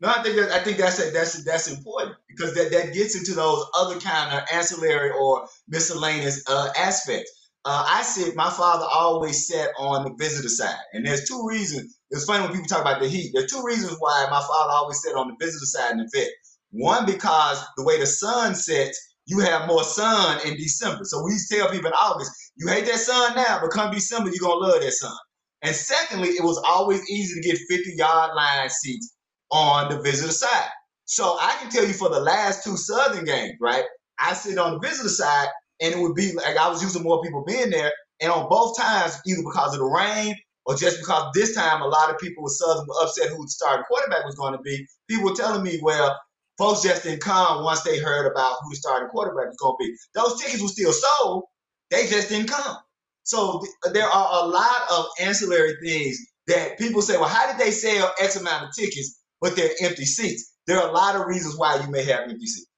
No, 0.01 0.09
I 0.09 0.23
think 0.23 0.37
that, 0.37 0.51
I 0.51 0.61
think 0.65 0.79
that's 0.79 1.13
that's 1.13 1.45
that's 1.45 1.71
important 1.71 2.17
because 2.29 2.55
that, 2.55 2.71
that 2.71 2.95
gets 2.95 3.17
into 3.17 3.35
those 3.35 3.65
other 3.77 4.01
kind 4.01 4.35
of 4.35 4.49
ancillary 4.51 5.11
or 5.11 5.47
miscellaneous 5.69 6.43
uh, 6.49 6.73
aspects. 6.77 7.31
Uh, 7.67 7.85
I 7.87 8.03
said 8.03 8.35
my 8.35 8.49
father 8.49 8.87
always 8.91 9.47
sat 9.47 9.69
on 9.79 10.05
the 10.05 10.15
visitor 10.15 10.49
side, 10.49 10.81
and 10.95 11.05
there's 11.05 11.29
two 11.29 11.47
reasons. 11.47 11.99
It's 12.11 12.25
funny 12.25 12.43
when 12.43 12.53
people 12.53 12.67
talk 12.67 12.81
about 12.81 13.03
the 13.03 13.09
heat. 13.09 13.33
There's 13.35 13.53
two 13.53 13.63
reasons 13.63 13.97
why 13.99 14.27
my 14.31 14.41
father 14.41 14.73
always 14.73 15.03
sat 15.03 15.17
on 15.17 15.29
the 15.29 15.37
visitor 15.39 15.67
side 15.67 15.93
in 15.93 15.99
the 15.99 16.11
vet. 16.15 16.31
One 16.71 17.05
because 17.05 17.63
the 17.77 17.85
way 17.85 18.01
the 18.01 18.07
sun 18.07 18.55
sets, 18.55 18.99
you 19.27 19.41
have 19.41 19.69
more 19.69 19.85
sun 19.85 20.41
in 20.47 20.55
December. 20.57 21.05
So 21.05 21.23
we 21.23 21.37
tell 21.51 21.71
people 21.71 21.89
in 21.89 21.93
August, 21.93 22.33
you 22.57 22.69
hate 22.69 22.87
that 22.87 23.01
sun 23.01 23.35
now, 23.37 23.59
but 23.61 23.71
come 23.71 23.93
December, 23.93 24.31
you're 24.31 24.41
gonna 24.41 24.67
love 24.67 24.81
that 24.81 24.93
sun. 24.93 25.17
And 25.61 25.77
secondly, 25.77 26.31
it 26.31 26.43
was 26.43 26.57
always 26.67 27.09
easy 27.11 27.39
to 27.39 27.47
get 27.47 27.59
50 27.69 27.97
yard 27.97 28.31
line 28.35 28.71
seats 28.71 29.15
on 29.51 29.91
the 29.91 30.01
visitor 30.03 30.33
side. 30.33 30.69
So 31.05 31.37
I 31.41 31.57
can 31.61 31.71
tell 31.71 31.87
you 31.87 31.93
for 31.93 32.09
the 32.09 32.21
last 32.21 32.65
two 32.65 32.77
Southern 32.77 33.25
games, 33.25 33.55
right? 33.61 33.85
I 34.19 34.35
sit 34.35 34.59
on 34.59 34.75
the 34.75 34.79
visitor 34.81 35.09
side, 35.09 35.49
and 35.81 35.95
it 35.95 35.99
would 36.01 36.15
be 36.15 36.33
like 36.33 36.57
I 36.57 36.69
was 36.69 36.83
using 36.83 37.03
more 37.03 37.23
people 37.23 37.45
being 37.47 37.71
there. 37.71 37.93
And 38.21 38.31
on 38.31 38.49
both 38.49 38.77
times, 38.79 39.19
either 39.27 39.43
because 39.43 39.75
of 39.75 39.81
the 39.81 39.87
rain 39.87 40.37
or 40.67 40.77
just 40.77 40.99
because 41.01 41.33
this 41.35 41.55
time 41.55 41.83
a 41.83 41.89
lot 41.89 42.11
of 42.11 42.19
people 42.19 42.43
with 42.45 42.53
Southern 42.53 42.87
were 42.87 43.03
upset 43.03 43.31
who 43.31 43.43
the 43.43 43.49
starting 43.49 43.85
quarterback 43.87 44.25
was 44.25 44.35
going 44.37 44.53
to 44.53 44.61
be, 44.61 44.87
people 45.09 45.31
were 45.31 45.37
telling 45.37 45.63
me, 45.63 45.81
well, 45.83 46.19
Folks 46.59 46.83
just 46.83 47.05
didn't 47.05 47.23
come 47.23 47.65
once 47.65 47.81
they 47.83 47.99
heard 47.99 48.31
about 48.31 48.59
who 48.63 48.69
the 48.69 48.77
starting 48.77 49.09
quarterback 49.09 49.47
was 49.47 49.57
going 49.57 49.77
to 49.81 49.85
be. 49.85 49.97
Those 50.15 50.39
tickets 50.43 50.63
were 50.63 50.69
still 50.69 50.93
sold. 50.93 51.45
They 51.91 52.07
just 52.07 52.29
didn't 52.29 52.51
come. 52.51 52.77
So 53.23 53.63
th- 53.63 53.95
there 53.95 54.07
are 54.07 54.45
a 54.45 54.47
lot 54.47 54.83
of 54.93 55.07
ancillary 55.21 55.75
things 55.83 56.19
that 56.49 56.79
people 56.79 57.01
say, 57.01 57.17
well, 57.17 57.31
how 57.31 57.51
did 57.51 57.59
they 57.59 57.71
sell 57.71 58.13
X 58.21 58.37
amount 58.37 58.65
of 58.67 58.75
tickets, 58.77 59.20
but 59.41 59.57
they're 59.57 59.71
empty 59.83 60.05
seats? 60.05 60.55
There 60.67 60.79
are 60.79 60.89
a 60.89 60.93
lot 60.93 61.17
of 61.17 61.27
reasons 61.27 61.57
why 61.57 61.81
you 61.83 61.91
may 61.91 62.05
have 62.05 62.29
empty 62.29 62.47
seats. 62.47 62.71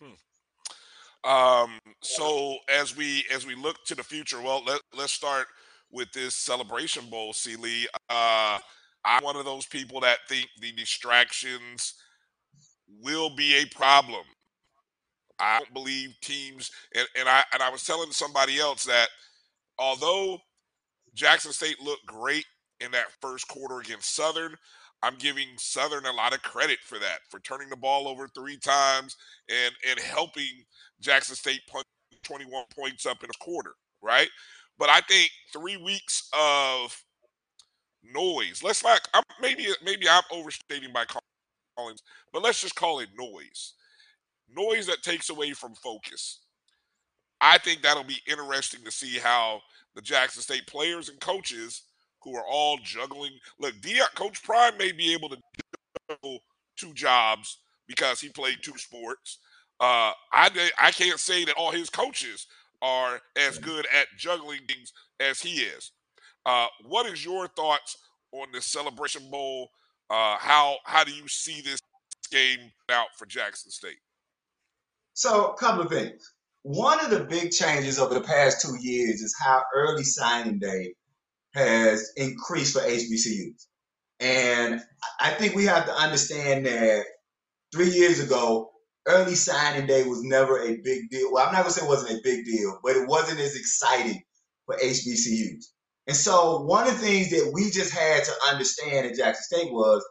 Hmm. 0.00 1.30
Um, 1.30 1.78
so 2.02 2.58
as 2.68 2.96
we 2.96 3.24
as 3.32 3.46
we 3.46 3.54
look 3.54 3.84
to 3.86 3.94
the 3.94 4.02
future, 4.02 4.40
well, 4.40 4.62
let 4.64 4.80
let's 4.96 5.12
start 5.12 5.46
with 5.90 6.12
this 6.12 6.34
celebration 6.34 7.06
bowl, 7.06 7.32
C. 7.32 7.56
Liegh. 7.56 7.86
Uh, 8.10 8.58
I'm 9.04 9.24
one 9.24 9.36
of 9.36 9.44
those 9.44 9.66
people 9.66 10.00
that 10.00 10.18
think 10.28 10.48
the 10.60 10.72
distractions 10.72 11.94
will 13.02 13.34
be 13.34 13.56
a 13.56 13.66
problem. 13.76 14.24
I 15.38 15.58
don't 15.58 15.72
believe 15.72 16.16
teams, 16.20 16.70
and, 16.94 17.06
and 17.18 17.28
I 17.28 17.44
and 17.52 17.62
I 17.62 17.70
was 17.70 17.84
telling 17.84 18.10
somebody 18.10 18.58
else 18.58 18.84
that 18.84 19.08
although 19.78 20.38
Jackson 21.14 21.52
State 21.52 21.80
looked 21.80 22.06
great 22.06 22.44
in 22.80 22.90
that 22.92 23.12
first 23.20 23.48
quarter 23.48 23.80
against 23.80 24.14
Southern, 24.14 24.54
I'm 25.02 25.16
giving 25.18 25.48
Southern 25.56 26.06
a 26.06 26.12
lot 26.12 26.34
of 26.34 26.42
credit 26.42 26.78
for 26.84 26.98
that, 26.98 27.20
for 27.28 27.40
turning 27.40 27.68
the 27.68 27.76
ball 27.76 28.08
over 28.08 28.28
three 28.28 28.56
times 28.56 29.16
and 29.48 29.74
and 29.88 29.98
helping 30.00 30.64
Jackson 31.00 31.36
State 31.36 31.60
punch 31.68 31.84
21 32.24 32.64
points 32.76 33.06
up 33.06 33.22
in 33.22 33.30
a 33.30 33.44
quarter, 33.44 33.74
right? 34.02 34.28
But 34.78 34.88
I 34.88 35.00
think 35.02 35.30
three 35.52 35.76
weeks 35.76 36.28
of 36.38 36.96
noise. 38.02 38.62
Let's 38.62 38.82
not. 38.82 39.00
I'm, 39.14 39.22
maybe 39.40 39.66
maybe 39.84 40.08
I'm 40.08 40.22
overstating 40.32 40.92
by 40.92 41.04
calling, 41.76 41.96
but 42.32 42.42
let's 42.42 42.60
just 42.60 42.74
call 42.74 43.00
it 43.00 43.08
noise. 43.16 43.74
Noise 44.54 44.86
that 44.86 45.02
takes 45.02 45.30
away 45.30 45.52
from 45.52 45.74
focus. 45.74 46.40
I 47.40 47.58
think 47.58 47.82
that'll 47.82 48.04
be 48.04 48.20
interesting 48.26 48.80
to 48.84 48.90
see 48.90 49.18
how 49.18 49.60
the 49.94 50.02
Jackson 50.02 50.42
State 50.42 50.66
players 50.66 51.08
and 51.08 51.20
coaches 51.20 51.82
who 52.22 52.36
are 52.36 52.46
all 52.48 52.78
juggling. 52.82 53.32
Look, 53.58 53.80
Dion, 53.80 54.08
Coach 54.14 54.42
Prime 54.42 54.76
may 54.78 54.92
be 54.92 55.12
able 55.12 55.28
to 55.30 55.38
juggle 56.10 56.38
two 56.76 56.92
jobs 56.94 57.58
because 57.86 58.20
he 58.20 58.28
played 58.28 58.58
two 58.62 58.76
sports. 58.76 59.38
Uh, 59.80 60.12
I 60.32 60.70
I 60.78 60.90
can't 60.90 61.20
say 61.20 61.44
that 61.44 61.54
all 61.56 61.70
his 61.70 61.90
coaches 61.90 62.46
are 62.82 63.20
as 63.36 63.58
good 63.58 63.86
at 63.86 64.06
juggling 64.16 64.60
things 64.68 64.92
as 65.20 65.40
he 65.40 65.62
is. 65.62 65.92
Uh, 66.46 66.66
what 66.86 67.06
is 67.06 67.24
your 67.24 67.48
thoughts 67.48 67.96
on 68.32 68.48
the 68.52 68.60
Celebration 68.60 69.30
Bowl? 69.30 69.68
Uh, 70.10 70.36
how 70.38 70.76
how 70.84 71.04
do 71.04 71.12
you 71.12 71.28
see 71.28 71.60
this 71.60 71.80
game 72.30 72.70
out 72.90 73.08
for 73.16 73.26
Jackson 73.26 73.70
State? 73.70 73.98
So, 75.14 75.52
a 75.52 75.56
couple 75.56 75.82
of 75.82 75.90
things. 75.90 76.32
One 76.62 77.02
of 77.04 77.10
the 77.10 77.24
big 77.24 77.50
changes 77.50 77.98
over 77.98 78.14
the 78.14 78.20
past 78.20 78.62
two 78.62 78.76
years 78.80 79.20
is 79.20 79.34
how 79.40 79.62
early 79.74 80.04
signing 80.04 80.58
day 80.58 80.94
has 81.58 82.12
increased 82.16 82.72
for 82.74 82.80
HBCUs. 82.80 83.66
And 84.20 84.80
I 85.20 85.30
think 85.30 85.54
we 85.54 85.64
have 85.66 85.86
to 85.86 85.92
understand 85.92 86.66
that 86.66 87.04
three 87.72 87.90
years 87.90 88.20
ago, 88.20 88.70
early 89.06 89.34
signing 89.34 89.86
day 89.86 90.04
was 90.04 90.22
never 90.22 90.60
a 90.62 90.76
big 90.82 91.10
deal. 91.10 91.32
Well, 91.32 91.46
I'm 91.46 91.52
not 91.52 91.62
gonna 91.62 91.72
say 91.72 91.84
it 91.84 91.88
wasn't 91.88 92.18
a 92.18 92.22
big 92.22 92.44
deal, 92.44 92.78
but 92.82 92.96
it 92.96 93.08
wasn't 93.08 93.40
as 93.40 93.56
exciting 93.56 94.22
for 94.66 94.76
HBCUs. 94.76 95.64
And 96.06 96.16
so 96.16 96.62
one 96.62 96.86
of 96.88 96.94
the 96.94 97.06
things 97.06 97.30
that 97.30 97.50
we 97.52 97.70
just 97.70 97.92
had 97.92 98.24
to 98.24 98.32
understand 98.50 99.06
at 99.06 99.16
Jackson 99.16 99.58
State 99.58 99.72
was 99.72 100.04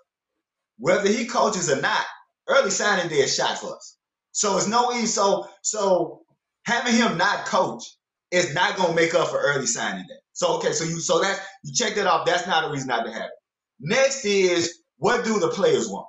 whether 0.77 1.09
he 1.09 1.25
coaches 1.25 1.71
or 1.71 1.81
not, 1.81 2.05
early 2.47 2.69
signing 2.71 3.09
day 3.09 3.17
is 3.17 3.35
shot 3.35 3.57
for 3.57 3.75
us. 3.75 3.97
So 4.31 4.57
it's 4.57 4.67
no 4.67 4.93
easy. 4.93 5.07
So 5.07 5.47
so 5.63 6.21
having 6.65 6.95
him 6.95 7.17
not 7.17 7.45
coach 7.45 7.83
is 8.31 8.53
not 8.53 8.77
gonna 8.77 8.95
make 8.95 9.15
up 9.15 9.29
for 9.29 9.39
early 9.39 9.67
signing 9.67 10.05
day. 10.07 10.19
So 10.37 10.57
okay, 10.57 10.71
so 10.71 10.83
you 10.83 10.99
so 10.99 11.19
that 11.19 11.39
you 11.63 11.73
check 11.73 11.95
that 11.95 12.05
off. 12.05 12.27
That's 12.27 12.45
not 12.45 12.63
a 12.63 12.71
reason 12.71 12.89
not 12.89 13.05
to 13.05 13.11
have 13.11 13.23
it. 13.23 13.31
Next 13.79 14.23
is 14.23 14.81
what 14.97 15.25
do 15.25 15.39
the 15.39 15.49
players 15.49 15.89
want? 15.89 16.05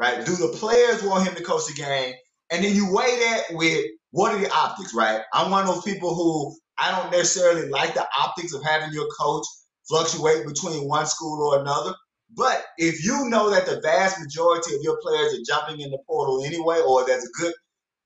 Right? 0.00 0.24
Do 0.24 0.34
the 0.34 0.48
players 0.48 1.02
want 1.02 1.28
him 1.28 1.34
to 1.34 1.42
coach 1.42 1.66
the 1.66 1.74
game? 1.74 2.14
And 2.50 2.64
then 2.64 2.74
you 2.74 2.90
weigh 2.90 3.18
that 3.20 3.42
with 3.50 3.84
what 4.12 4.34
are 4.34 4.38
the 4.38 4.50
optics, 4.50 4.94
right? 4.94 5.20
I'm 5.34 5.50
one 5.50 5.68
of 5.68 5.74
those 5.74 5.84
people 5.84 6.14
who 6.14 6.56
I 6.78 6.90
don't 6.90 7.10
necessarily 7.12 7.68
like 7.68 7.92
the 7.92 8.06
optics 8.18 8.54
of 8.54 8.64
having 8.64 8.94
your 8.94 9.08
coach 9.20 9.44
fluctuate 9.86 10.46
between 10.46 10.88
one 10.88 11.04
school 11.06 11.46
or 11.46 11.60
another. 11.60 11.94
But 12.34 12.64
if 12.78 13.04
you 13.04 13.28
know 13.28 13.50
that 13.50 13.66
the 13.66 13.82
vast 13.82 14.18
majority 14.22 14.74
of 14.74 14.80
your 14.80 14.98
players 15.02 15.34
are 15.34 15.44
jumping 15.46 15.80
in 15.80 15.90
the 15.90 15.98
portal 16.06 16.42
anyway, 16.46 16.80
or 16.80 17.04
there's 17.06 17.24
a 17.26 17.42
good 17.42 17.52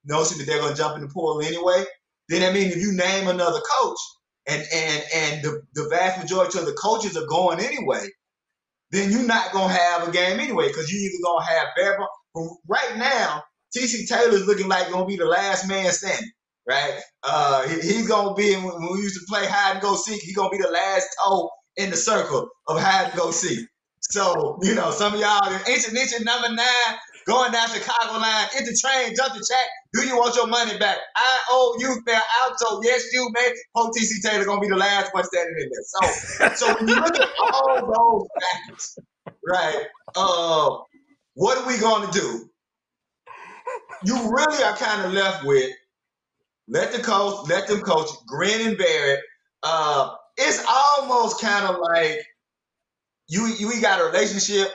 notion 0.04 0.38
that 0.38 0.48
they're 0.48 0.58
going 0.58 0.74
to 0.74 0.78
jump 0.78 0.96
in 0.96 1.02
the 1.02 1.08
portal 1.14 1.46
anyway, 1.46 1.84
then 2.28 2.42
I 2.42 2.52
mean, 2.52 2.70
if 2.72 2.76
you 2.78 2.92
name 2.92 3.28
another 3.28 3.60
coach 3.80 3.98
and 4.50 4.66
and 4.74 5.04
and 5.14 5.44
the, 5.44 5.62
the 5.74 5.88
vast 5.90 6.20
majority 6.22 6.58
of 6.58 6.66
the 6.66 6.74
coaches 6.74 7.16
are 7.16 7.26
going 7.26 7.60
anyway, 7.60 8.06
then 8.92 9.12
you're 9.12 9.26
not 9.26 9.52
to 9.68 9.74
have 9.74 10.08
a 10.08 10.12
game 10.12 10.40
anyway 10.40 10.68
because 10.68 10.92
you're 10.92 11.02
either 11.02 11.18
to 11.42 11.54
have 11.54 11.68
bare. 11.76 11.98
Right 12.68 12.96
now, 12.96 13.42
TC 13.76 14.08
Taylor's 14.08 14.46
looking 14.46 14.68
like 14.68 14.90
to 15.04 15.06
be 15.06 15.16
the 15.16 15.26
last 15.26 15.68
man 15.68 15.92
standing, 15.92 16.30
right? 16.68 17.00
Uh, 17.22 17.68
he, 17.68 17.76
he's 17.80 18.08
to 18.36 18.42
be 18.42 18.54
when 18.54 18.92
we 18.92 19.00
used 19.00 19.20
to 19.20 19.26
play 19.28 19.46
hide 19.46 19.74
and 19.74 19.82
go 19.82 19.96
seek. 19.96 20.22
He's 20.22 20.36
to 20.50 20.56
be 20.58 20.62
the 20.62 20.70
last 20.70 21.08
toe 21.24 21.50
in 21.76 21.90
the 21.90 21.96
circle 21.96 22.48
of 22.68 22.80
hide 22.80 23.10
and 23.10 23.16
go 23.18 23.30
seek. 23.32 23.66
So 24.00 24.58
you 24.62 24.74
know, 24.74 24.90
some 24.90 25.14
of 25.14 25.20
y'all 25.20 25.40
ancient 25.68 25.96
ancient 25.98 26.24
number 26.24 26.48
nine 26.48 26.96
going 27.26 27.52
down 27.52 27.68
Chicago 27.68 28.18
line, 28.18 28.48
in 28.58 28.64
the 28.64 28.76
train, 28.80 29.14
jump 29.16 29.34
the 29.34 29.40
chat. 29.40 29.66
Do 29.94 30.06
you 30.06 30.16
want 30.16 30.36
your 30.36 30.46
money 30.46 30.78
back? 30.78 30.98
I 31.16 31.38
owe 31.50 31.76
you 31.78 32.00
fair 32.06 32.20
alto. 32.42 32.80
Yes, 32.82 33.12
you 33.12 33.28
may. 33.32 33.52
Hope 33.74 33.94
TC 33.96 34.22
Taylor 34.22 34.44
gonna 34.44 34.60
be 34.60 34.68
the 34.68 34.76
last 34.76 35.12
one 35.14 35.24
standing 35.24 35.56
in 35.60 35.70
there. 35.70 36.50
So, 36.54 36.66
so 36.66 36.74
when 36.74 36.88
you 36.88 36.96
look 36.96 37.16
at 37.18 37.28
all 37.40 37.76
those 37.86 38.28
factors, 38.40 38.98
right? 39.46 39.86
Uh, 40.16 40.78
what 41.34 41.58
are 41.58 41.66
we 41.66 41.78
gonna 41.78 42.12
do? 42.12 42.48
You 44.04 44.16
really 44.32 44.62
are 44.64 44.76
kind 44.76 45.06
of 45.06 45.12
left 45.12 45.44
with 45.44 45.70
let 46.68 46.92
the 46.92 47.02
coach, 47.02 47.48
let 47.48 47.66
them 47.68 47.80
coach, 47.80 48.08
grin 48.26 48.68
and 48.68 48.78
bear 48.78 49.14
it. 49.14 49.20
Uh, 49.62 50.14
it's 50.36 50.64
almost 50.66 51.40
kind 51.40 51.66
of 51.66 51.80
like 51.80 52.20
you 53.28 53.46
you 53.46 53.80
got 53.80 54.00
a 54.00 54.04
relationship 54.04 54.68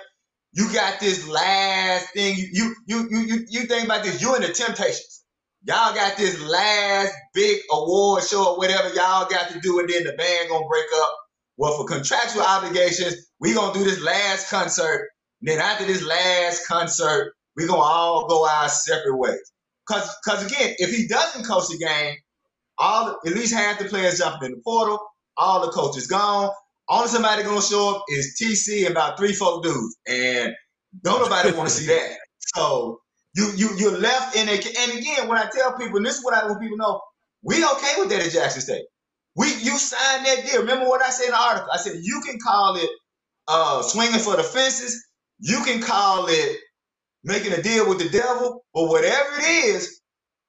you 0.56 0.72
got 0.74 1.00
this 1.02 1.28
last 1.28 2.14
thing. 2.14 2.36
You 2.38 2.76
you 2.88 3.08
you 3.10 3.20
you 3.22 3.46
you, 3.50 3.62
think 3.68 3.86
about 3.86 4.04
this. 4.04 4.22
You 4.22 4.36
in 4.36 4.42
the 4.44 4.50
Temptations. 4.50 5.24
Y'all 5.66 5.96
got 5.96 6.18
this 6.18 6.42
last 6.42 7.14
big 7.34 7.60
award 7.72 8.24
show 8.24 8.54
or 8.54 8.58
whatever 8.58 8.90
y'all 8.96 9.30
got 9.30 9.52
to 9.52 9.60
do, 9.62 9.80
and 9.80 9.90
then 9.90 10.06
the 10.06 10.14
band 10.14 10.50
gonna 10.50 10.68
break 10.68 10.86
up. 11.02 11.16
Well, 11.58 11.78
for 11.78 11.86
contractual 11.86 12.44
obligations, 12.44 13.16
we 13.40 13.54
gonna 13.54 13.74
do 13.78 13.84
this 13.84 14.02
last 14.02 14.50
concert. 14.50 15.10
And 15.42 15.50
then 15.50 15.60
after 15.60 15.86
this 15.86 16.04
last 16.04 16.68
concert, 16.68 17.34
we 17.58 17.68
gonna 17.68 17.82
all 17.82 18.28
go 18.28 18.48
our 18.48 18.70
separate 18.70 19.18
ways. 19.18 19.52
Cause, 19.88 20.10
cause 20.26 20.46
again, 20.46 20.76
if 20.80 20.92
he 20.96 21.08
doesn't 21.08 21.46
coach 21.46 21.68
the 21.70 21.78
game, 21.78 22.16
all 22.78 23.18
at 23.26 23.34
least 23.34 23.54
half 23.54 23.80
the 23.80 23.86
players 23.86 24.20
jumping 24.20 24.48
in 24.48 24.52
the 24.54 24.62
portal, 24.64 25.00
all 25.38 25.66
the 25.66 25.72
coaches 25.72 26.08
gone. 26.08 26.52
Only 26.90 27.08
somebody 27.10 27.44
gonna 27.44 27.62
show 27.62 27.96
up 27.98 28.06
is 28.10 28.38
TC 28.42 28.90
about 28.90 29.18
three, 29.18 29.34
four 29.34 29.62
dudes, 29.64 29.98
and 30.08 30.54
don't 31.04 31.22
nobody 31.22 31.52
want 31.58 31.70
to 31.70 31.76
see 31.76 31.88
that. 31.88 32.18
So 32.56 33.02
you 33.36 33.52
you 33.56 33.72
you're 33.78 33.98
left 34.00 34.36
in 34.36 34.50
a. 34.50 34.54
And 34.54 35.00
again, 35.00 35.28
when 35.28 35.38
I 35.40 35.50
tell 35.54 35.78
people, 35.78 35.98
and 35.98 36.06
this 36.06 36.18
is 36.18 36.26
what 36.26 36.36
I 36.36 36.46
want 36.48 36.62
people 36.62 36.78
know, 36.78 37.02
we 37.44 37.58
okay 37.66 37.94
with 38.00 38.10
that 38.10 38.26
at 38.26 38.32
Jackson 38.32 38.62
State. 38.62 38.86
We 39.36 39.48
you 39.48 39.78
signed 39.78 40.26
that 40.28 40.46
deal. 40.46 40.62
Remember 40.62 40.88
what 40.88 41.02
I 41.02 41.10
said 41.10 41.26
in 41.26 41.32
the 41.32 41.42
article? 41.42 41.70
I 41.74 41.78
said 41.78 41.96
you 42.04 42.22
can 42.26 42.40
call 42.40 42.76
it 42.78 42.90
uh, 43.48 43.84
swinging 43.84 44.20
for 44.20 44.38
the 44.38 44.44
fences. 44.44 45.06
You 45.40 45.64
can 45.66 45.82
call 45.82 46.28
it 46.30 46.60
making 47.24 47.54
a 47.54 47.62
deal 47.64 47.90
with 47.90 48.00
the 48.00 48.10
devil, 48.10 48.66
but 48.74 48.86
whatever 48.88 49.30
it 49.40 49.66
is, 49.66 50.02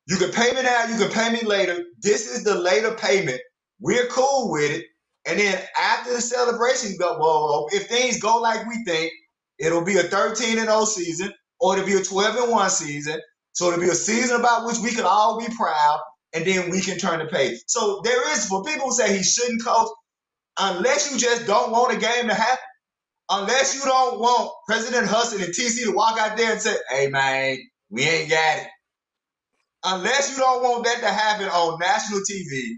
you 0.09 0.17
can 0.19 0.31
pay 0.33 0.53
me 0.53 0.63
now. 0.63 0.87
You 0.87 0.99
can 0.99 1.11
pay 1.11 1.33
me 1.33 1.43
later. 1.49 1.85
This 2.03 2.29
is 2.35 2.45
the 2.45 2.55
later 2.59 2.95
payment. 2.95 3.41
We're 3.81 4.07
cool 4.09 4.51
with 4.53 4.71
it. 4.73 4.87
And 5.27 5.39
then 5.39 5.61
after 5.79 6.13
the 6.13 6.21
celebration 6.21 6.97
go, 6.99 7.19
well, 7.19 7.67
if 7.73 7.89
things 7.89 8.21
go 8.21 8.39
like 8.41 8.67
we 8.67 8.85
think, 8.85 9.13
it'll 9.59 9.85
be 9.85 9.99
a 9.99 10.03
13 10.05 10.59
and 10.59 10.69
0 10.69 10.85
season, 10.85 11.33
or 11.61 11.77
it'll 11.77 11.87
be 11.87 11.95
a 11.95 12.03
12 12.03 12.37
and 12.37 12.53
1 12.53 12.71
season. 12.71 13.21
So 13.53 13.69
it'll 13.69 13.81
be 13.81 13.89
a 13.89 13.95
season 13.95 14.39
about 14.39 14.67
which 14.67 14.79
we 14.79 14.93
can 14.93 15.05
all 15.05 15.39
be 15.41 15.47
proud, 15.57 16.01
and 16.35 16.45
then 16.45 16.71
we 16.71 16.81
can 16.81 16.99
turn 16.99 17.19
the 17.19 17.27
page. 17.27 17.59
So 17.67 18.01
there 18.05 18.33
is 18.33 18.47
for 18.47 18.63
people 18.65 18.87
who 18.87 18.93
say 18.93 19.17
he 19.17 19.23
shouldn't 19.23 19.65
coach, 19.65 19.89
unless 20.59 21.11
you 21.11 21.19
just 21.19 21.47
don't 21.47 21.73
want 21.73 21.97
a 21.97 21.99
game 21.99 22.29
to 22.29 22.35
happen, 22.35 22.59
unless 23.31 23.75
you 23.75 23.83
don't 23.83 24.21
want 24.21 24.53
President 24.69 25.09
Hudson 25.09 25.43
and 25.43 25.53
TC 25.53 25.85
to 25.85 25.93
walk 25.93 26.19
out 26.19 26.37
there 26.37 26.53
and 26.53 26.61
say, 26.61 26.75
hey 26.91 27.09
man, 27.09 27.59
we 27.91 28.03
ain't 28.03 28.31
got 28.31 28.59
it. 28.59 28.69
Unless 29.85 30.33
you 30.33 30.43
don't 30.43 30.63
want 30.63 30.85
that 30.85 31.01
to 31.01 31.09
happen 31.09 31.49
on 31.49 31.79
national 31.79 32.21
TV, 32.21 32.75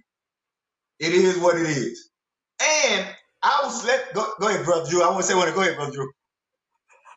it 1.00 1.12
is 1.12 1.38
what 1.38 1.56
it 1.56 1.66
is. 1.66 2.07
And 2.60 3.06
I 3.42 3.60
was 3.62 3.84
let 3.84 4.12
go, 4.14 4.32
go 4.40 4.48
ahead, 4.48 4.64
brother 4.64 4.88
Drew. 4.90 5.02
I 5.02 5.08
want 5.08 5.20
to 5.20 5.22
say 5.24 5.34
one. 5.34 5.52
Go 5.54 5.60
ahead, 5.60 5.76
brother 5.76 5.92
Drew. 5.92 6.10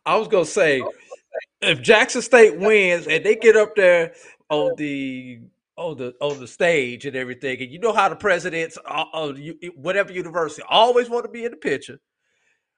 I 0.06 0.16
was 0.16 0.28
gonna 0.28 0.46
say 0.46 0.84
if 1.62 1.82
Jackson 1.82 2.22
State 2.22 2.58
wins 2.58 3.08
and 3.08 3.24
they 3.24 3.36
get 3.36 3.56
up 3.56 3.76
there 3.76 4.14
on 4.50 4.72
the 4.78 5.40
on 5.78 5.98
the 5.98 6.14
on 6.22 6.40
the 6.40 6.48
stage 6.48 7.06
and 7.06 7.16
everything, 7.16 7.62
and 7.62 7.72
you 7.72 7.80
know 7.80 7.94
how 7.94 8.10
the 8.10 8.16
presidents 8.16 8.78
uh, 8.86 9.06
uh, 9.14 9.30
of 9.30 9.40
whatever 9.76 10.12
university 10.12 10.64
always 10.70 11.10
want 11.10 11.26
to 11.26 11.32
be 11.32 11.46
in 11.46 11.52
the 11.52 11.58
picture. 11.58 12.00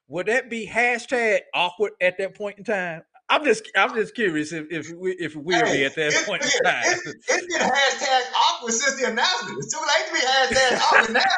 Would 0.08 0.28
that 0.28 0.50
be 0.50 0.68
hashtag 0.68 1.40
awkward 1.54 1.94
at 2.02 2.18
that 2.18 2.36
point 2.36 2.58
in 2.58 2.64
time? 2.64 3.04
I'm 3.34 3.44
just 3.44 3.70
I'm 3.76 3.96
just 3.96 4.14
curious 4.14 4.52
if 4.54 4.68
if 4.72 4.92
we 4.96 5.12
if 5.14 5.36
we'll 5.36 5.66
Hey, 5.66 5.78
be 5.78 5.86
at 5.86 5.96
that 5.96 6.14
point 6.28 6.44
in 6.44 6.50
time. 6.64 6.84
it's, 6.86 7.08
it's 7.08 7.48
been 7.48 7.62
hashtag 7.68 8.22
awkward 8.46 8.74
since 8.74 9.02
the 9.02 9.08
announcement. 9.10 9.58
It's 9.58 9.74
too 9.74 9.82
late 9.82 10.06
to 10.08 10.14
be 10.14 10.20
hashtag 10.22 10.80
awkward 10.82 11.14
now. 11.14 11.36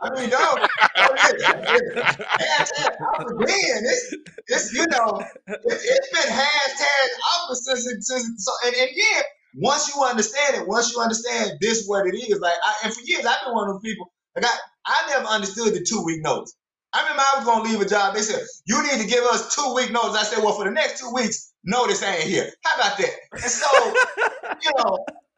I 0.00 0.10
mean, 0.14 0.30
it's- 0.30 2.16
hashtag 2.38 2.94
awkward 3.00 3.48
then. 3.48 3.82
It's, 3.82 4.14
it's 4.48 4.72
you 4.74 4.86
know, 4.86 5.18
it, 5.48 5.60
it's 5.64 6.08
been 6.12 6.32
hashtag 6.32 7.08
awkward 7.34 7.56
since, 7.56 7.86
it- 7.86 8.02
since 8.04 8.44
so, 8.44 8.52
and, 8.66 8.74
and 8.76 8.90
again, 8.90 9.22
once 9.56 9.94
you 9.94 10.02
understand 10.04 10.56
it, 10.56 10.68
once 10.68 10.92
you 10.94 11.00
understand 11.02 11.52
this 11.60 11.84
what 11.86 12.06
it 12.06 12.14
is, 12.14 12.38
like, 12.40 12.54
I, 12.64 12.74
and 12.84 12.94
for 12.94 13.00
years 13.04 13.26
I've 13.26 13.44
been 13.44 13.54
one 13.54 13.68
of 13.68 13.74
those 13.74 13.82
people. 13.82 14.12
Like 14.36 14.44
I, 14.46 14.56
I 14.86 15.10
never 15.10 15.26
understood 15.26 15.74
the 15.74 15.82
two 15.84 16.02
week 16.04 16.22
notice. 16.22 16.54
I 16.94 17.02
remember 17.02 17.22
I 17.22 17.34
was 17.38 17.46
gonna 17.46 17.64
leave 17.64 17.82
a 17.82 17.88
job. 17.90 18.14
They 18.16 18.22
said 18.22 18.42
you 18.66 18.82
need 18.84 19.02
to 19.02 19.08
give 19.08 19.24
us 19.24 19.54
two 19.56 19.74
week 19.74 19.92
notice. 19.92 20.16
I 20.16 20.24
said, 20.24 20.44
well, 20.44 20.54
for 20.54 20.64
the 20.66 20.72
next 20.72 21.00
two 21.00 21.12
weeks, 21.14 21.54
notice 21.64 22.02
ain't 22.02 22.24
here. 22.24 22.50
How 22.64 22.76
about 22.76 22.98
that? 22.98 23.10
And 23.34 23.42
so, 23.52 23.68
you 24.64 24.72
know, 24.78 24.92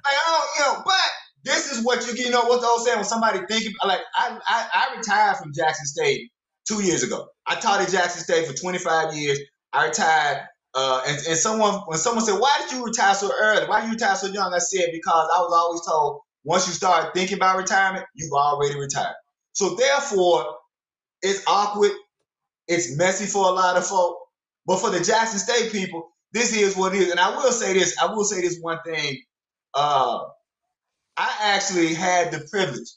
like 0.04 0.16
I 0.16 0.30
don't, 0.30 0.48
you 0.58 0.62
know, 0.78 0.82
but 0.86 1.10
this 1.44 1.72
is 1.72 1.84
what 1.84 2.06
you 2.06 2.14
you 2.24 2.30
know 2.30 2.44
what 2.46 2.62
the 2.62 2.68
old 2.68 2.82
saying 2.82 2.98
when 2.98 3.06
somebody 3.06 3.40
thinking 3.50 3.74
like 3.84 4.00
I, 4.16 4.38
I 4.48 4.68
I 4.92 4.96
retired 4.98 5.38
from 5.38 5.52
Jackson 5.54 5.86
State 5.86 6.30
two 6.68 6.82
years 6.84 7.02
ago. 7.04 7.28
I 7.46 7.56
taught 7.56 7.82
at 7.82 7.90
Jackson 7.90 8.22
State 8.22 8.46
for 8.46 8.54
25 8.54 9.14
years. 9.16 9.40
I 9.72 9.86
retired. 9.88 10.42
Uh, 10.74 11.02
and, 11.06 11.18
and 11.28 11.36
someone 11.38 11.74
when 11.86 11.98
someone 11.98 12.24
said, 12.24 12.38
Why 12.40 12.56
did 12.62 12.76
you 12.76 12.84
retire 12.84 13.14
so 13.14 13.30
early? 13.40 13.66
Why 13.68 13.80
did 13.80 13.88
you 13.88 13.94
retire 13.94 14.16
so 14.16 14.28
young? 14.28 14.54
I 14.54 14.58
said, 14.58 14.88
Because 14.92 15.28
I 15.34 15.40
was 15.40 15.52
always 15.54 15.82
told 15.86 16.20
once 16.44 16.68
you 16.68 16.74
start 16.74 17.14
thinking 17.14 17.38
about 17.38 17.58
retirement, 17.58 18.06
you've 18.14 18.32
already 18.32 18.78
retired. 18.78 19.14
So 19.54 19.74
therefore, 19.76 20.46
it's 21.26 21.42
awkward, 21.46 21.92
it's 22.68 22.96
messy 22.96 23.26
for 23.26 23.48
a 23.48 23.52
lot 23.52 23.76
of 23.76 23.86
folk. 23.86 24.18
But 24.66 24.80
for 24.80 24.90
the 24.90 25.02
Jackson 25.02 25.38
State 25.38 25.72
people, 25.72 26.10
this 26.32 26.54
is 26.54 26.76
what 26.76 26.94
it 26.94 27.02
is. 27.02 27.10
And 27.10 27.20
I 27.20 27.36
will 27.36 27.52
say 27.52 27.72
this, 27.74 27.96
I 28.02 28.12
will 28.12 28.24
say 28.24 28.40
this 28.40 28.58
one 28.60 28.78
thing. 28.84 29.22
Uh, 29.74 30.24
I 31.16 31.36
actually 31.40 31.94
had 31.94 32.32
the 32.32 32.46
privilege 32.50 32.88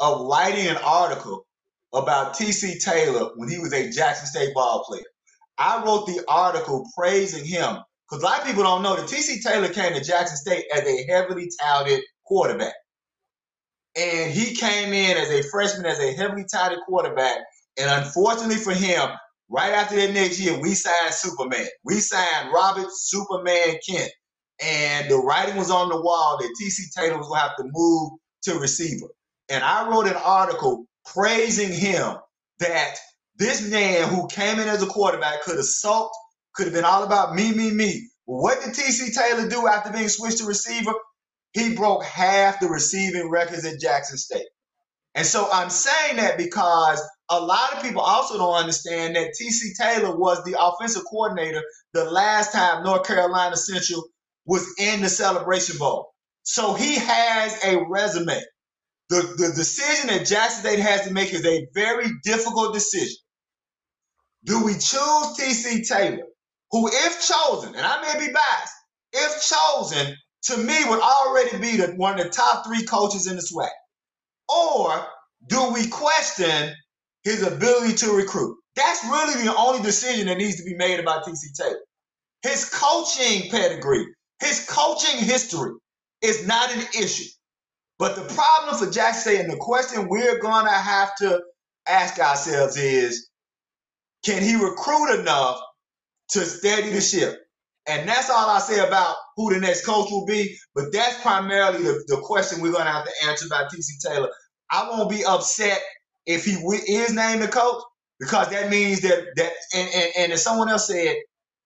of 0.00 0.26
writing 0.26 0.66
an 0.68 0.78
article 0.84 1.46
about 1.92 2.34
TC 2.34 2.82
Taylor 2.82 3.30
when 3.36 3.48
he 3.48 3.58
was 3.58 3.72
a 3.72 3.90
Jackson 3.90 4.26
State 4.26 4.54
ball 4.54 4.84
player. 4.84 5.02
I 5.58 5.84
wrote 5.84 6.06
the 6.06 6.24
article 6.28 6.88
praising 6.96 7.44
him 7.44 7.76
because 8.08 8.22
a 8.22 8.26
lot 8.26 8.40
of 8.40 8.46
people 8.46 8.62
don't 8.62 8.82
know 8.82 8.96
that 8.96 9.06
TC 9.08 9.42
Taylor 9.42 9.68
came 9.68 9.94
to 9.94 10.02
Jackson 10.02 10.36
State 10.36 10.64
as 10.74 10.82
a 10.84 11.04
heavily 11.04 11.50
touted 11.60 12.00
quarterback. 12.24 12.74
And 13.96 14.32
he 14.32 14.56
came 14.56 14.92
in 14.92 15.16
as 15.16 15.30
a 15.30 15.42
freshman 15.50 15.86
as 15.86 16.00
a 16.00 16.12
heavily 16.14 16.44
touted 16.50 16.78
quarterback. 16.86 17.38
And 17.78 17.90
unfortunately 17.90 18.56
for 18.56 18.72
him, 18.72 19.08
right 19.48 19.72
after 19.72 19.96
that 19.96 20.12
next 20.12 20.40
year, 20.40 20.58
we 20.60 20.74
signed 20.74 21.14
Superman. 21.14 21.66
We 21.84 21.96
signed 22.00 22.52
Robert 22.52 22.88
Superman 22.90 23.76
Kent. 23.88 24.10
And 24.62 25.10
the 25.10 25.18
writing 25.18 25.56
was 25.56 25.70
on 25.70 25.88
the 25.88 26.00
wall 26.00 26.38
that 26.40 26.56
TC 26.60 26.94
Taylor 26.96 27.18
was 27.18 27.28
going 27.28 27.40
to 27.40 27.48
have 27.48 27.56
to 27.56 27.64
move 27.72 28.12
to 28.44 28.58
receiver. 28.58 29.08
And 29.48 29.64
I 29.64 29.88
wrote 29.88 30.06
an 30.06 30.16
article 30.16 30.86
praising 31.06 31.72
him 31.72 32.16
that 32.60 32.96
this 33.36 33.68
man 33.70 34.08
who 34.08 34.28
came 34.28 34.60
in 34.60 34.68
as 34.68 34.82
a 34.82 34.86
quarterback 34.86 35.42
could 35.42 35.56
have 35.56 35.64
sulked, 35.64 36.14
could 36.54 36.66
have 36.66 36.74
been 36.74 36.84
all 36.84 37.02
about 37.02 37.34
me, 37.34 37.52
me, 37.52 37.70
me. 37.72 38.08
What 38.26 38.62
did 38.62 38.74
TC 38.74 39.14
Taylor 39.14 39.48
do 39.48 39.66
after 39.66 39.90
being 39.92 40.08
switched 40.08 40.38
to 40.38 40.44
receiver? 40.46 40.92
He 41.52 41.74
broke 41.74 42.04
half 42.04 42.60
the 42.60 42.68
receiving 42.68 43.30
records 43.30 43.66
at 43.66 43.80
Jackson 43.80 44.16
State. 44.16 44.46
And 45.14 45.26
so 45.26 45.48
I'm 45.52 45.70
saying 45.70 46.16
that 46.16 46.38
because 46.38 47.02
a 47.32 47.40
lot 47.40 47.72
of 47.72 47.82
people 47.82 48.02
also 48.02 48.36
don't 48.36 48.54
understand 48.54 49.16
that 49.16 49.34
TC 49.40 49.74
Taylor 49.80 50.14
was 50.14 50.44
the 50.44 50.54
offensive 50.60 51.02
coordinator 51.10 51.62
the 51.94 52.04
last 52.04 52.52
time 52.52 52.84
North 52.84 53.06
Carolina 53.06 53.56
Central 53.56 54.04
was 54.44 54.66
in 54.78 55.00
the 55.00 55.08
Celebration 55.08 55.78
Bowl. 55.78 56.12
So 56.42 56.74
he 56.74 56.96
has 56.96 57.64
a 57.64 57.82
resume. 57.88 58.38
The, 59.08 59.22
the 59.38 59.52
decision 59.56 60.08
that 60.08 60.26
Jackson 60.26 60.60
State 60.60 60.78
has 60.80 61.06
to 61.06 61.12
make 61.12 61.32
is 61.32 61.46
a 61.46 61.66
very 61.74 62.06
difficult 62.22 62.74
decision. 62.74 63.16
Do 64.44 64.64
we 64.64 64.74
choose 64.74 65.38
TC 65.38 65.88
Taylor, 65.88 66.24
who, 66.70 66.88
if 66.88 67.26
chosen, 67.26 67.74
and 67.74 67.86
I 67.86 68.02
may 68.02 68.26
be 68.26 68.32
biased, 68.32 68.74
if 69.12 69.42
chosen, 69.42 70.16
to 70.44 70.56
me 70.58 70.76
would 70.88 71.00
already 71.00 71.58
be 71.58 71.78
the, 71.78 71.94
one 71.96 72.18
of 72.18 72.26
the 72.26 72.30
top 72.30 72.66
three 72.66 72.84
coaches 72.84 73.26
in 73.26 73.36
the 73.36 73.42
SWAC? 73.42 73.70
Or 74.48 75.06
do 75.48 75.72
we 75.72 75.86
question 75.88 76.74
his 77.24 77.42
ability 77.42 77.94
to 77.96 78.12
recruit? 78.12 78.56
That's 78.76 79.04
really 79.04 79.44
the 79.44 79.54
only 79.56 79.82
decision 79.82 80.26
that 80.26 80.38
needs 80.38 80.56
to 80.56 80.64
be 80.64 80.74
made 80.74 81.00
about 81.00 81.24
TC 81.24 81.54
Taylor. 81.56 81.78
His 82.42 82.68
coaching 82.68 83.50
pedigree, 83.50 84.06
his 84.40 84.66
coaching 84.68 85.20
history 85.20 85.72
is 86.22 86.46
not 86.46 86.72
an 86.74 86.84
issue. 86.98 87.28
But 87.98 88.16
the 88.16 88.34
problem 88.34 88.78
for 88.78 88.92
State 88.92 89.40
and 89.40 89.52
the 89.52 89.56
question 89.56 90.08
we're 90.08 90.40
going 90.40 90.64
to 90.64 90.72
have 90.72 91.14
to 91.16 91.40
ask 91.88 92.18
ourselves 92.18 92.76
is 92.76 93.28
can 94.24 94.42
he 94.42 94.56
recruit 94.56 95.20
enough 95.20 95.60
to 96.30 96.40
steady 96.40 96.90
the 96.90 97.00
ship? 97.00 97.38
And 97.88 98.08
that's 98.08 98.30
all 98.30 98.48
I 98.48 98.58
say 98.60 98.86
about 98.86 99.16
who 99.36 99.52
the 99.52 99.60
next 99.60 99.84
coach 99.84 100.10
will 100.10 100.26
be. 100.26 100.56
But 100.74 100.92
that's 100.92 101.20
primarily 101.22 101.82
the, 101.84 102.04
the 102.08 102.16
question 102.22 102.60
we're 102.60 102.72
going 102.72 102.86
to 102.86 102.92
have 102.92 103.04
to 103.04 103.28
answer 103.28 103.46
about 103.46 103.70
TC 103.72 104.00
Taylor. 104.04 104.30
I 104.70 104.88
won't 104.88 105.10
be 105.10 105.24
upset 105.24 105.80
if 106.26 106.44
he 106.44 106.52
is 106.52 107.12
named 107.12 107.42
the 107.42 107.48
coach 107.48 107.82
because 108.20 108.48
that 108.50 108.70
means 108.70 109.00
that 109.00 109.24
that 109.36 109.52
and, 109.74 109.88
and, 109.94 110.12
and 110.16 110.32
as 110.32 110.42
someone 110.42 110.68
else 110.68 110.86
said, 110.86 111.16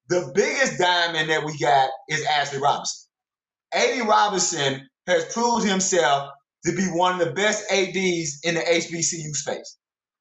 the 0.08 0.30
biggest 0.34 0.78
diamond 0.78 1.28
that 1.30 1.44
we 1.44 1.58
got 1.58 1.90
is 2.08 2.24
Ashley 2.24 2.60
Robinson. 2.60 3.08
A.D. 3.74 4.02
Robinson 4.02 4.88
has 5.06 5.32
proved 5.32 5.66
himself 5.66 6.30
to 6.64 6.72
be 6.72 6.84
one 6.84 7.20
of 7.20 7.26
the 7.26 7.34
best 7.34 7.70
ADs 7.70 8.40
in 8.44 8.54
the 8.54 8.60
HBCU 8.60 9.34
space. 9.34 9.76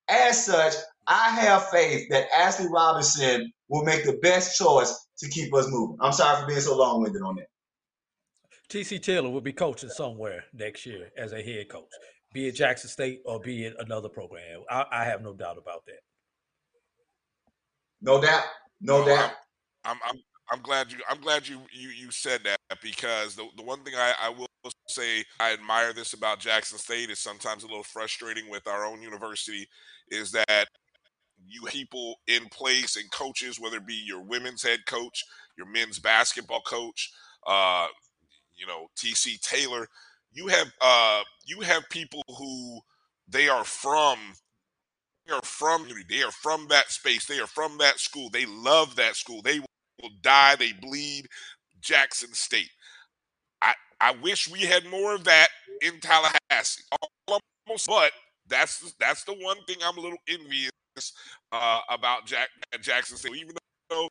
As 0.09 0.45
such, 0.45 0.73
I 1.07 1.29
have 1.29 1.69
faith 1.69 2.07
that 2.09 2.27
Ashley 2.35 2.67
Robinson 2.69 3.51
will 3.69 3.83
make 3.83 4.05
the 4.05 4.17
best 4.21 4.57
choice 4.57 5.07
to 5.19 5.29
keep 5.29 5.53
us 5.53 5.67
moving. 5.69 5.97
I'm 6.01 6.11
sorry 6.11 6.41
for 6.41 6.47
being 6.47 6.59
so 6.59 6.77
long-winded 6.77 7.21
on 7.21 7.35
that. 7.35 7.47
TC 8.69 9.01
Taylor 9.01 9.29
will 9.29 9.41
be 9.41 9.53
coaching 9.53 9.89
somewhere 9.89 10.45
next 10.53 10.85
year 10.85 11.11
as 11.17 11.33
a 11.33 11.41
head 11.41 11.69
coach, 11.69 11.89
be 12.35 12.49
it 12.49 12.55
Jackson 12.55 12.89
State 12.89 13.21
or 13.23 13.39
be 13.39 13.63
it 13.63 13.75
another 13.79 14.09
program. 14.09 14.61
I, 14.69 14.83
I 14.91 15.05
have 15.05 15.23
no 15.23 15.33
doubt 15.33 15.57
about 15.57 15.85
that. 15.85 16.01
No 18.01 18.21
doubt. 18.21 18.43
No, 18.81 18.99
No, 18.99 19.05
doubt. 19.05 19.31
I'm 19.85 19.97
I'm 20.05 20.19
I'm 20.51 20.61
glad 20.61 20.91
you 20.91 20.97
I'm 21.09 21.21
glad 21.21 21.47
you 21.47 21.61
you 21.71 21.89
you 21.89 22.11
said 22.11 22.41
that 22.43 22.59
because 22.83 23.35
the 23.35 23.45
the 23.55 23.63
one 23.63 23.83
thing 23.85 23.93
I, 23.95 24.13
I 24.21 24.29
will 24.29 24.47
say 24.89 25.23
I 25.39 25.53
admire 25.53 25.93
this 25.93 26.11
about 26.11 26.39
Jackson 26.39 26.77
State 26.77 27.09
is 27.09 27.19
sometimes 27.19 27.63
a 27.63 27.67
little 27.67 27.83
frustrating 27.83 28.49
with 28.49 28.67
our 28.67 28.85
own 28.85 29.01
university 29.01 29.65
is 30.11 30.31
that 30.33 30.65
you 31.47 31.61
people 31.67 32.15
in 32.27 32.45
place 32.51 32.97
and 32.97 33.09
coaches, 33.11 33.61
whether 33.61 33.77
it 33.77 33.87
be 33.87 34.03
your 34.05 34.21
women's 34.21 34.61
head 34.61 34.79
coach, 34.85 35.23
your 35.57 35.67
men's 35.67 35.99
basketball 35.99 36.61
coach, 36.61 37.13
uh, 37.47 37.87
you 38.57 38.67
know, 38.67 38.87
TC 38.97 39.39
Taylor, 39.39 39.87
you 40.35 40.47
have 40.49 40.71
uh 40.81 41.23
you 41.47 41.61
have 41.61 41.89
people 41.91 42.23
who 42.37 42.81
they 43.29 43.49
are 43.49 43.65
from 43.65 44.19
they 45.27 45.33
are 45.33 45.41
from 45.43 45.87
they 46.09 46.21
are 46.23 46.31
from 46.31 46.67
that 46.69 46.91
space 46.91 47.25
they 47.25 47.39
are 47.39 47.47
from 47.47 47.77
that 47.79 47.99
school 47.99 48.29
they 48.31 48.45
love 48.45 48.95
that 48.95 49.15
school 49.15 49.41
they 49.41 49.59
will 49.59 50.09
die 50.21 50.55
they 50.55 50.73
bleed 50.73 51.27
jackson 51.81 52.33
state. 52.33 52.69
I 53.61 53.73
i 54.01 54.11
wish 54.11 54.49
we 54.49 54.61
had 54.61 54.85
more 54.87 55.15
of 55.15 55.23
that 55.25 55.49
in 55.81 55.99
tallahassee. 56.01 56.83
Almost 57.27 57.87
but 57.87 58.11
that's 58.47 58.93
that's 58.99 59.23
the 59.23 59.33
one 59.33 59.57
thing 59.67 59.77
i'm 59.83 59.97
a 59.97 60.01
little 60.01 60.19
envious 60.29 60.71
uh, 61.51 61.79
about 61.89 62.25
jack 62.25 62.49
jackson 62.81 63.17
state. 63.17 63.35
Even 63.35 63.55
though 63.89 64.07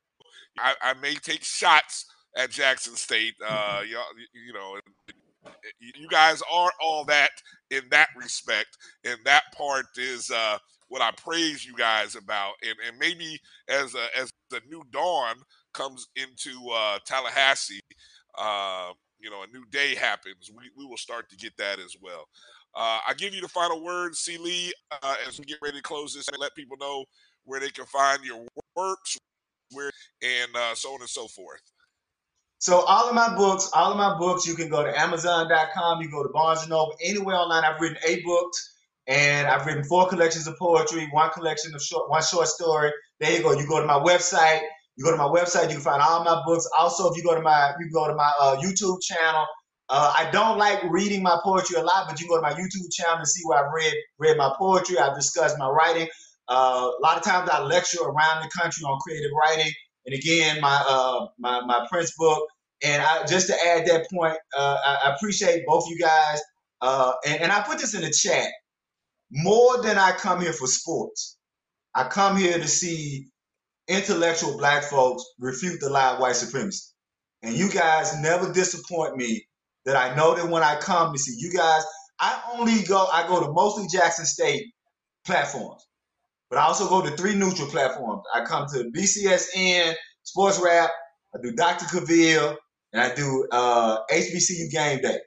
I, 0.59 0.75
I 0.81 0.93
may 0.95 1.15
take 1.15 1.43
shots 1.43 2.05
at 2.37 2.51
jackson 2.51 2.95
state 2.95 3.35
uh 3.45 3.81
y'all 3.89 4.05
you 4.33 4.53
know 4.53 4.79
you 5.79 6.07
guys 6.09 6.41
are 6.51 6.71
all 6.81 7.05
that 7.05 7.29
in 7.71 7.81
that 7.91 8.09
respect 8.15 8.77
and 9.03 9.17
that 9.25 9.43
part 9.55 9.85
is 9.97 10.31
uh 10.31 10.57
what 10.87 11.01
I 11.01 11.11
praise 11.11 11.65
you 11.65 11.75
guys 11.75 12.15
about, 12.15 12.53
and, 12.61 12.75
and 12.87 12.97
maybe 12.99 13.39
as 13.67 13.95
a, 13.95 14.07
as 14.17 14.31
the 14.49 14.61
new 14.69 14.83
dawn 14.91 15.35
comes 15.73 16.07
into 16.15 16.69
uh, 16.71 16.99
Tallahassee, 17.05 17.81
uh, 18.37 18.91
you 19.19 19.29
know, 19.29 19.43
a 19.43 19.47
new 19.47 19.65
day 19.71 19.95
happens, 19.95 20.51
we, 20.55 20.69
we 20.77 20.85
will 20.85 20.97
start 20.97 21.29
to 21.29 21.35
get 21.37 21.57
that 21.57 21.79
as 21.79 21.95
well. 22.01 22.25
Uh, 22.75 22.99
I 23.07 23.13
give 23.17 23.33
you 23.33 23.41
the 23.41 23.47
final 23.47 23.83
word, 23.83 24.15
C. 24.15 24.37
Liegh, 24.37 24.73
uh, 25.01 25.15
as 25.27 25.39
we 25.39 25.45
get 25.45 25.57
ready 25.61 25.77
to 25.77 25.83
close 25.83 26.13
this 26.13 26.27
and 26.27 26.37
let 26.39 26.53
people 26.55 26.77
know 26.79 27.05
where 27.45 27.59
they 27.59 27.69
can 27.69 27.85
find 27.85 28.23
your 28.23 28.45
works, 28.75 29.17
where 29.71 29.91
and 30.21 30.55
uh, 30.55 30.75
so 30.75 30.93
on 30.93 31.01
and 31.01 31.09
so 31.09 31.27
forth. 31.27 31.61
So 32.65 32.79
all 32.79 33.07
of 33.07 33.13
my 33.13 33.35
books, 33.35 33.69
all 33.75 33.91
of 33.91 33.97
my 33.97 34.17
books, 34.17 34.47
you 34.47 34.55
can 34.55 34.69
go 34.69 34.83
to 34.83 34.99
Amazon.com, 34.99 36.01
you 36.01 36.09
go 36.09 36.23
to 36.23 36.29
Barnes 36.29 36.61
and 36.61 36.71
Noble, 36.71 36.95
anywhere 36.99 37.35
online. 37.35 37.63
I've 37.63 37.79
written 37.79 37.99
eight 38.07 38.25
books, 38.25 38.73
and 39.05 39.45
I've 39.45 39.67
written 39.67 39.83
four 39.83 40.09
collections 40.09 40.47
of 40.47 40.57
poetry, 40.57 41.07
one 41.11 41.29
collection 41.29 41.75
of 41.75 41.81
short, 41.83 42.09
one 42.09 42.23
short 42.23 42.47
story. 42.47 42.91
There 43.19 43.31
you 43.31 43.43
go. 43.43 43.51
You 43.51 43.67
go 43.67 43.79
to 43.79 43.85
my 43.85 43.99
website, 43.99 44.61
You 44.95 45.05
go 45.05 45.11
to 45.11 45.17
my 45.17 45.27
website, 45.27 45.67
you 45.69 45.75
can 45.75 45.81
find 45.81 46.01
all 46.01 46.23
my 46.23 46.41
books. 46.43 46.67
Also, 46.75 47.07
if 47.11 47.15
you 47.15 47.21
go 47.23 47.35
to 47.35 47.41
my 47.41 47.73
you 47.79 47.87
go 47.93 48.07
to 48.07 48.15
my 48.15 48.31
uh, 48.39 48.55
YouTube 48.57 48.97
channel. 49.03 49.45
Uh, 49.87 50.11
I 50.17 50.31
don't 50.31 50.57
like 50.57 50.81
reading 50.89 51.21
my 51.21 51.37
poetry 51.43 51.77
a 51.77 51.83
lot, 51.83 52.07
but 52.09 52.19
you 52.19 52.27
go 52.27 52.37
to 52.37 52.41
my 52.41 52.53
YouTube 52.53 52.91
channel 52.91 53.17
and 53.17 53.27
see 53.27 53.43
where 53.45 53.63
I've 53.63 53.71
read 53.75 53.93
read 54.17 54.37
my 54.37 54.51
poetry. 54.57 54.97
I've 54.97 55.13
discussed 55.13 55.59
my 55.59 55.69
writing. 55.69 56.07
Uh, 56.47 56.89
a 56.99 57.01
lot 57.03 57.15
of 57.15 57.21
times 57.21 57.47
I 57.47 57.61
lecture 57.61 58.01
around 58.01 58.41
the 58.41 58.49
country 58.59 58.83
on 58.85 58.97
creative 59.01 59.29
writing, 59.39 59.71
and 60.07 60.15
again, 60.15 60.59
my 60.61 60.83
uh, 60.87 61.27
my 61.37 61.61
my 61.61 61.85
Prince 61.91 62.11
book. 62.17 62.41
And 62.83 63.01
I, 63.01 63.25
just 63.25 63.47
to 63.47 63.53
add 63.53 63.87
that 63.87 64.07
point, 64.13 64.37
uh, 64.57 64.77
I, 64.85 65.09
I 65.09 65.15
appreciate 65.15 65.65
both 65.65 65.89
you 65.89 65.97
guys. 65.97 66.41
Uh, 66.81 67.13
and, 67.25 67.41
and 67.43 67.51
I 67.51 67.61
put 67.61 67.79
this 67.79 67.93
in 67.93 68.01
the 68.01 68.11
chat. 68.11 68.47
More 69.31 69.81
than 69.81 69.97
I 69.97 70.11
come 70.11 70.41
here 70.41 70.53
for 70.53 70.67
sports, 70.67 71.37
I 71.95 72.07
come 72.07 72.37
here 72.37 72.57
to 72.57 72.67
see 72.67 73.27
intellectual 73.87 74.57
black 74.57 74.83
folks 74.83 75.23
refute 75.39 75.79
the 75.79 75.89
lie 75.89 76.13
of 76.13 76.19
white 76.19 76.35
supremacy. 76.35 76.91
And 77.43 77.55
you 77.55 77.69
guys 77.69 78.19
never 78.19 78.51
disappoint 78.51 79.17
me 79.17 79.45
that 79.85 79.95
I 79.95 80.15
know 80.15 80.35
that 80.35 80.49
when 80.49 80.63
I 80.63 80.79
come 80.79 81.13
to 81.13 81.19
see 81.19 81.35
you 81.37 81.53
guys, 81.53 81.83
I 82.19 82.41
only 82.53 82.83
go, 82.83 83.07
I 83.11 83.27
go 83.27 83.43
to 83.45 83.51
mostly 83.51 83.87
Jackson 83.87 84.25
State 84.25 84.65
platforms, 85.25 85.85
but 86.49 86.59
I 86.59 86.63
also 86.63 86.87
go 86.87 87.01
to 87.01 87.15
three 87.15 87.35
neutral 87.35 87.67
platforms. 87.69 88.23
I 88.33 88.45
come 88.45 88.67
to 88.73 88.89
BCSN, 88.95 89.93
Sports 90.23 90.59
Wrap, 90.63 90.89
I 91.35 91.39
do 91.43 91.51
Dr. 91.51 91.85
Cavil, 91.85 92.57
and 92.95 93.03
I 93.03 93.13
do 93.13 93.45
uh, 93.51 93.97
HBCU 94.09 94.71
Game 94.71 95.01
Day. 95.01 95.19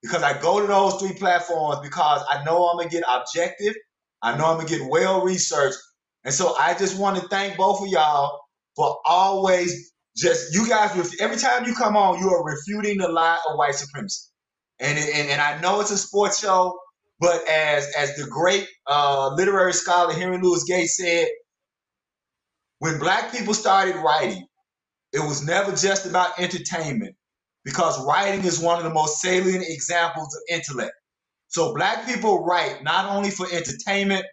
Because 0.00 0.22
I 0.22 0.40
go 0.40 0.60
to 0.60 0.66
those 0.66 0.94
three 0.94 1.12
platforms 1.12 1.80
because 1.82 2.22
I 2.30 2.42
know 2.44 2.68
I'm 2.68 2.78
gonna 2.78 2.88
get 2.88 3.04
objective, 3.06 3.74
I 4.22 4.38
know 4.38 4.46
I'm 4.46 4.56
gonna 4.56 4.68
get 4.68 4.88
well 4.88 5.22
researched, 5.22 5.76
and 6.24 6.32
so 6.32 6.56
I 6.56 6.72
just 6.72 6.98
want 6.98 7.20
to 7.20 7.28
thank 7.28 7.58
both 7.58 7.82
of 7.82 7.88
y'all 7.88 8.40
for 8.76 8.98
always 9.04 9.92
just 10.16 10.54
you 10.54 10.66
guys. 10.66 10.96
Every 11.20 11.36
time 11.36 11.66
you 11.66 11.74
come 11.74 11.96
on, 11.96 12.18
you 12.18 12.30
are 12.30 12.42
refuting 12.42 12.96
the 12.98 13.08
lie 13.08 13.40
of 13.50 13.58
white 13.58 13.74
supremacy, 13.74 14.30
and 14.78 14.96
and, 14.98 15.28
and 15.28 15.40
I 15.42 15.60
know 15.60 15.80
it's 15.80 15.90
a 15.90 15.98
sports 15.98 16.40
show, 16.40 16.78
but 17.18 17.46
as 17.46 17.92
as 17.98 18.16
the 18.16 18.26
great 18.26 18.66
uh, 18.86 19.34
literary 19.34 19.74
scholar 19.74 20.14
Henry 20.14 20.38
Louis 20.40 20.64
Gates 20.64 20.96
said, 20.96 21.28
when 22.78 22.98
black 22.98 23.32
people 23.32 23.52
started 23.52 23.96
writing, 23.96 24.46
it 25.12 25.20
was 25.20 25.46
never 25.46 25.72
just 25.72 26.06
about 26.06 26.38
entertainment, 26.38 27.16
because 27.64 28.04
writing 28.06 28.44
is 28.44 28.60
one 28.60 28.78
of 28.78 28.84
the 28.84 28.90
most 28.90 29.20
salient 29.20 29.64
examples 29.68 30.34
of 30.34 30.42
intellect. 30.54 30.92
So 31.48 31.74
black 31.74 32.06
people 32.06 32.44
write 32.44 32.82
not 32.82 33.06
only 33.14 33.30
for 33.30 33.46
entertainment, 33.52 34.24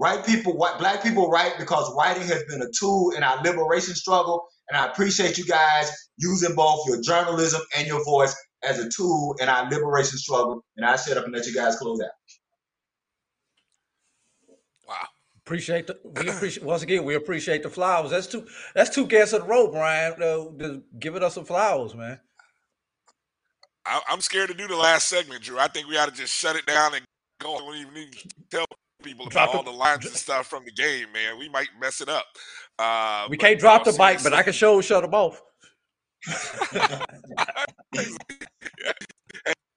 White 0.00 0.24
people, 0.24 0.56
white 0.56 0.78
black 0.78 1.02
people 1.02 1.28
write 1.28 1.58
because 1.58 1.94
writing 1.94 2.26
has 2.26 2.42
been 2.44 2.62
a 2.62 2.70
tool 2.74 3.10
in 3.10 3.22
our 3.22 3.36
liberation 3.42 3.94
struggle. 3.94 4.46
And 4.70 4.78
I 4.78 4.86
appreciate 4.86 5.36
you 5.36 5.44
guys 5.44 5.92
using 6.16 6.54
both 6.54 6.88
your 6.88 7.02
journalism 7.02 7.60
and 7.76 7.86
your 7.86 8.02
voice 8.06 8.34
as 8.62 8.78
a 8.78 8.88
tool 8.88 9.36
in 9.40 9.50
our 9.50 9.68
liberation 9.68 10.16
struggle. 10.16 10.64
And 10.78 10.86
I 10.86 10.96
shut 10.96 11.18
up 11.18 11.24
and 11.24 11.34
let 11.34 11.44
you 11.44 11.54
guys 11.54 11.76
close 11.76 12.00
out. 12.00 12.08
Wow. 14.88 15.06
Appreciate 15.50 15.88
the 15.88 15.98
we 16.04 16.28
appreciate 16.28 16.64
once 16.64 16.82
again 16.84 17.02
we 17.02 17.16
appreciate 17.16 17.64
the 17.64 17.68
flowers. 17.68 18.12
That's 18.12 18.28
two 18.28 18.46
that's 18.72 18.88
two 18.88 19.04
guests 19.04 19.34
of 19.34 19.40
the 19.40 19.48
row, 19.48 19.68
Brian. 19.68 20.22
Uh, 20.22 20.76
giving 21.00 21.24
us 21.24 21.34
some 21.34 21.44
flowers, 21.44 21.92
man. 21.92 22.20
I, 23.84 24.00
am 24.10 24.20
scared 24.20 24.50
to 24.50 24.54
do 24.54 24.68
the 24.68 24.76
last 24.76 25.08
segment, 25.08 25.42
Drew. 25.42 25.58
I 25.58 25.66
think 25.66 25.88
we 25.88 25.98
ought 25.98 26.08
to 26.08 26.14
just 26.14 26.32
shut 26.32 26.54
it 26.54 26.66
down 26.66 26.94
and 26.94 27.04
go. 27.40 27.54
We 27.54 27.58
don't 27.58 27.76
even 27.78 27.94
need 27.94 28.12
to 28.12 28.28
tell 28.48 28.66
people 29.02 29.26
about 29.26 29.32
drop 29.32 29.54
all 29.56 29.64
the 29.64 29.72
lines 29.72 30.06
and 30.06 30.14
stuff 30.14 30.46
from 30.46 30.64
the 30.64 30.70
game, 30.70 31.10
man. 31.12 31.36
We 31.36 31.48
might 31.48 31.66
mess 31.80 32.00
it 32.00 32.08
up. 32.08 32.26
Uh, 32.78 33.26
we 33.28 33.36
can't 33.36 33.58
drop 33.58 33.82
the 33.82 33.90
mic, 33.98 34.22
but 34.22 34.32
I 34.32 34.44
can 34.44 34.52
show 34.52 34.80
shut 34.80 35.02
them 35.02 35.14
off. 35.14 35.42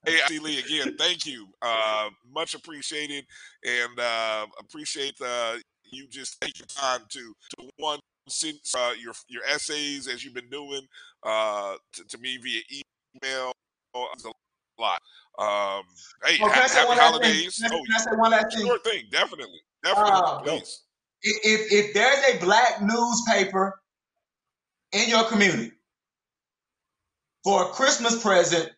hey, 0.05 0.17
hey, 0.27 0.39
Liegh, 0.39 0.65
again, 0.65 0.95
thank 0.97 1.25
you. 1.25 1.47
Uh, 1.61 2.09
much 2.33 2.53
appreciated, 2.55 3.25
and 3.63 3.99
uh, 3.99 4.45
appreciate 4.59 5.15
uh, 5.23 5.55
you 5.91 6.07
just 6.07 6.39
taking 6.41 6.65
time 6.67 7.01
to 7.09 7.33
to 7.57 7.69
one 7.77 7.99
since 8.27 8.73
uh, 8.75 8.93
your 9.01 9.13
your 9.27 9.43
essays 9.45 10.07
as 10.07 10.23
you've 10.23 10.33
been 10.33 10.49
doing 10.49 10.81
uh, 11.23 11.75
to, 11.93 12.03
to 12.05 12.17
me 12.17 12.37
via 12.37 12.61
email. 13.23 13.51
A 13.95 13.99
lot. 14.81 14.99
Um, 15.37 15.83
hey, 16.25 16.37
oh, 16.41 16.49
ha- 16.49 16.67
happy 16.67 16.99
holidays. 16.99 17.59
Can 17.61 17.71
I, 17.71 17.75
can 17.75 17.99
say 17.99 18.15
one 18.15 18.31
last 18.31 18.55
thing? 18.55 18.65
Sure 18.65 18.79
thing, 18.79 19.03
definitely, 19.11 19.61
definitely, 19.83 20.11
uh, 20.13 20.39
please. 20.39 20.81
If 21.21 21.71
if 21.71 21.93
there's 21.93 22.35
a 22.35 22.39
black 22.43 22.81
newspaper 22.81 23.79
in 24.93 25.09
your 25.09 25.25
community 25.25 25.71
for 27.43 27.63
a 27.63 27.65
Christmas 27.67 28.21
present, 28.21 28.72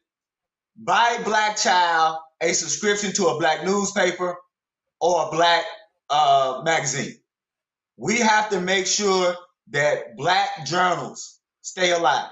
buy 0.77 1.17
a 1.19 1.23
black 1.23 1.57
child 1.57 2.19
a 2.41 2.53
subscription 2.53 3.13
to 3.13 3.27
a 3.27 3.39
black 3.39 3.65
newspaper 3.65 4.37
or 4.99 5.27
a 5.27 5.31
black 5.31 5.63
uh, 6.09 6.61
magazine. 6.63 7.15
We 7.97 8.17
have 8.19 8.49
to 8.49 8.59
make 8.59 8.87
sure 8.87 9.35
that 9.71 10.17
black 10.17 10.65
journals 10.65 11.39
stay 11.61 11.91
alive. 11.91 12.29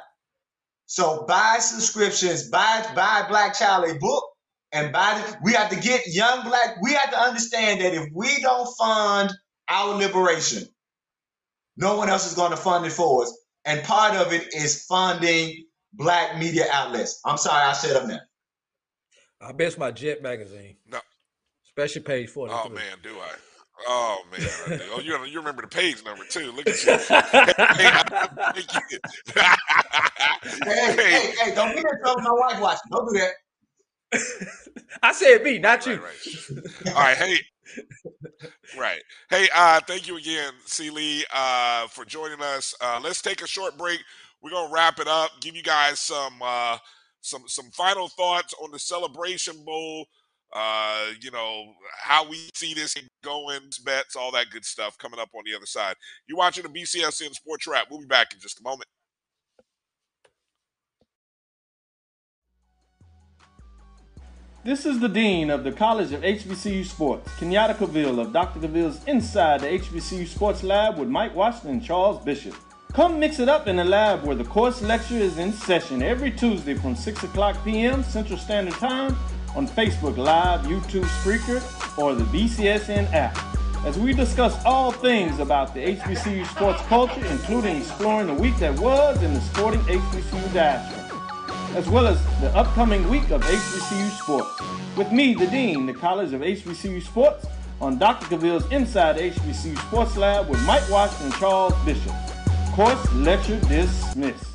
So 0.85 1.25
buy 1.27 1.57
subscriptions, 1.59 2.49
buy 2.49 2.85
buy 2.95 3.25
Black 3.27 3.55
Child 3.55 3.89
a 3.89 3.95
book, 3.95 4.23
and 4.73 4.91
buy. 4.91 5.15
The, 5.25 5.37
we 5.43 5.53
have 5.53 5.69
to 5.69 5.79
get 5.79 6.05
young 6.07 6.43
black. 6.43 6.77
We 6.83 6.93
have 6.93 7.09
to 7.11 7.19
understand 7.19 7.81
that 7.81 7.93
if 7.93 8.09
we 8.13 8.41
don't 8.41 8.67
fund 8.77 9.31
our 9.69 9.95
liberation, 9.95 10.67
no 11.77 11.97
one 11.97 12.09
else 12.09 12.27
is 12.27 12.35
going 12.35 12.51
to 12.51 12.57
fund 12.57 12.85
it 12.85 12.91
for 12.91 13.23
us. 13.23 13.35
And 13.65 13.83
part 13.83 14.15
of 14.15 14.33
it 14.33 14.53
is 14.53 14.85
funding 14.85 15.65
black 15.93 16.37
media 16.37 16.65
outlets. 16.71 17.19
I'm 17.25 17.37
sorry, 17.37 17.63
I 17.63 17.73
said 17.73 17.95
up 17.95 18.07
now. 18.07 18.19
I 19.43 19.51
bet 19.51 19.67
it's 19.67 19.77
my 19.77 19.91
Jet 19.91 20.21
magazine. 20.21 20.77
No. 20.89 20.99
Special 21.63 22.01
page 22.03 22.29
43. 22.29 22.59
Oh 22.63 22.69
man, 22.69 22.97
do 23.01 23.09
I? 23.09 23.31
Oh 23.87 24.21
man! 24.31 24.79
Oh, 24.91 24.99
you 24.99 25.17
you 25.25 25.39
remember 25.39 25.63
the 25.63 25.67
page 25.67 26.03
number 26.05 26.23
too? 26.25 26.51
Look 26.51 26.67
at 26.67 26.83
you! 26.85 26.91
hey, 30.63 30.93
hey, 30.93 30.93
hey, 30.95 31.33
hey, 31.39 31.55
don't 31.55 31.73
get 31.73 31.83
in 31.83 31.99
trouble. 32.01 32.21
My 32.21 32.31
wife 32.31 32.61
watching. 32.61 32.91
Don't 32.91 33.11
do 33.11 33.19
that. 33.19 33.33
I 35.03 35.11
said 35.11 35.43
me, 35.43 35.57
not 35.57 35.85
you. 35.85 35.93
Right, 35.93 36.03
right. 36.05 36.95
All 36.95 37.01
right, 37.01 37.17
hey, 37.17 37.37
right. 38.77 39.01
Hey, 39.29 39.49
uh, 39.55 39.81
thank 39.87 40.07
you 40.07 40.17
again, 40.17 40.53
C. 40.65 40.89
Liegh, 40.91 41.23
uh, 41.33 41.87
for 41.87 42.05
joining 42.05 42.41
us. 42.41 42.75
Uh, 42.79 42.99
let's 43.03 43.21
take 43.21 43.41
a 43.41 43.47
short 43.47 43.77
break. 43.77 43.99
We're 44.41 44.51
gonna 44.51 44.71
wrap 44.71 44.99
it 44.99 45.07
up. 45.07 45.31
Give 45.41 45.55
you 45.55 45.63
guys 45.63 45.99
some 45.99 46.35
uh, 46.41 46.77
some 47.23 47.43
some 47.47 47.71
final 47.71 48.07
thoughts 48.07 48.53
on 48.61 48.71
the 48.71 48.79
Celebration 48.79 49.63
Bowl 49.65 50.05
uh, 50.53 51.07
you 51.19 51.31
know, 51.31 51.73
how 51.99 52.29
we 52.29 52.37
see 52.53 52.73
this 52.75 52.95
going, 53.23 53.59
bets, 53.83 54.15
all 54.15 54.31
that 54.31 54.51
good 54.51 54.63
stuff 54.63 54.97
coming 54.99 55.19
up 55.19 55.29
on 55.33 55.41
the 55.45 55.55
other 55.55 55.65
side. 55.65 55.95
You're 56.27 56.37
watching 56.37 56.63
the 56.63 56.69
BCSN 56.69 57.33
Sports 57.33 57.65
Wrap. 57.65 57.87
We'll 57.89 58.01
be 58.01 58.05
back 58.05 58.33
in 58.33 58.39
just 58.39 58.59
a 58.59 58.63
moment. 58.63 58.87
This 64.63 64.85
is 64.85 64.99
the 64.99 65.09
Dean 65.09 65.49
of 65.49 65.65
the 65.65 65.73
College 65.73 66.13
of 66.13 66.21
HBCU 66.21 66.85
Sports, 66.85 67.29
Kenyatta 67.31 67.77
Cavil 67.77 68.21
of 68.21 68.31
Dr. 68.31 68.61
Cavil's 68.61 69.03
Inside 69.05 69.61
the 69.61 69.67
HBCU 69.67 70.25
Sports 70.25 70.63
Lab 70.63 70.97
with 70.97 71.09
Mike 71.09 71.35
Washington 71.35 71.71
and 71.71 71.83
Charles 71.83 72.23
Bishop. 72.23 72.55
Come 72.93 73.19
mix 73.19 73.39
it 73.39 73.49
up 73.49 73.67
in 73.67 73.77
the 73.77 73.83
lab 73.83 74.23
where 74.23 74.35
the 74.35 74.43
course 74.43 74.83
lecture 74.83 75.15
is 75.15 75.39
in 75.39 75.51
session 75.51 76.03
every 76.03 76.29
Tuesday 76.29 76.75
from 76.75 76.95
6 76.95 77.23
o'clock 77.23 77.57
p.m. 77.65 78.03
Central 78.03 78.37
Standard 78.37 78.75
Time 78.75 79.17
on 79.55 79.67
Facebook 79.67 80.15
Live, 80.15 80.61
YouTube 80.67 81.05
Spreaker, 81.05 81.59
or 81.97 82.13
the 82.13 82.23
BCSN 82.25 83.11
app 83.11 83.35
as 83.83 83.97
we 83.97 84.13
discuss 84.13 84.63
all 84.63 84.91
things 84.91 85.39
about 85.39 85.73
the 85.73 85.95
HBCU 85.95 86.45
sports 86.45 86.83
culture, 86.83 87.25
including 87.25 87.77
exploring 87.77 88.27
the 88.27 88.33
week 88.35 88.55
that 88.57 88.79
was 88.79 89.23
in 89.23 89.33
the 89.33 89.41
sporting 89.41 89.81
HBCU 89.81 90.53
diaspora, 90.53 91.75
as 91.75 91.89
well 91.89 92.05
as 92.05 92.23
the 92.41 92.55
upcoming 92.55 93.09
week 93.09 93.31
of 93.31 93.41
HBCU 93.41 94.09
sports. 94.19 94.61
With 94.95 95.11
me, 95.11 95.33
the 95.33 95.47
Dean, 95.47 95.87
the 95.87 95.93
College 95.95 96.31
of 96.33 96.41
HBCU 96.41 97.01
Sports, 97.01 97.47
on 97.81 97.97
Dr. 97.97 98.27
Cavil's 98.27 98.71
Inside 98.71 99.17
HBCU 99.17 99.79
Sports 99.87 100.15
Lab 100.15 100.47
with 100.47 100.63
Mike 100.67 100.87
Washington 100.91 101.31
and 101.31 101.35
Charles 101.35 101.73
Bishop. 101.85 102.13
Course 102.73 103.13
lecture 103.13 103.59
dismissed. 103.59 104.45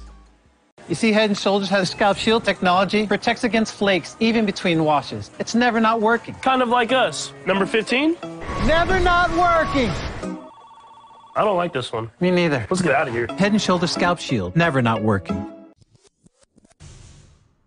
You 0.89 0.97
see, 0.97 1.13
Head 1.13 1.37
& 1.37 1.39
Shoulders 1.39 1.69
has 1.69 1.89
a 1.89 1.93
scalp 1.93 2.17
shield 2.17 2.43
technology, 2.45 3.07
protects 3.07 3.45
against 3.45 3.75
flakes, 3.75 4.17
even 4.19 4.45
between 4.45 4.83
washes. 4.83 5.31
It's 5.39 5.55
never 5.55 5.79
not 5.79 6.01
working. 6.01 6.35
Kind 6.35 6.61
of 6.61 6.69
like 6.69 6.91
us. 6.91 7.33
Number 7.47 7.65
15? 7.65 8.17
Never 8.67 8.99
not 8.99 9.31
working. 9.31 9.91
I 11.37 11.45
don't 11.45 11.57
like 11.57 11.73
this 11.73 11.93
one. 11.93 12.11
Me 12.19 12.33
neither. 12.33 12.67
Let's 12.69 12.83
get 12.83 12.93
out 12.93 13.07
of 13.07 13.15
here. 13.15 13.29
Head 13.39 13.61
& 13.61 13.63
Shoulders 13.63 13.93
Scalp 13.93 14.19
Shield, 14.19 14.57
never 14.57 14.83
not 14.83 15.05
working. 15.05 15.53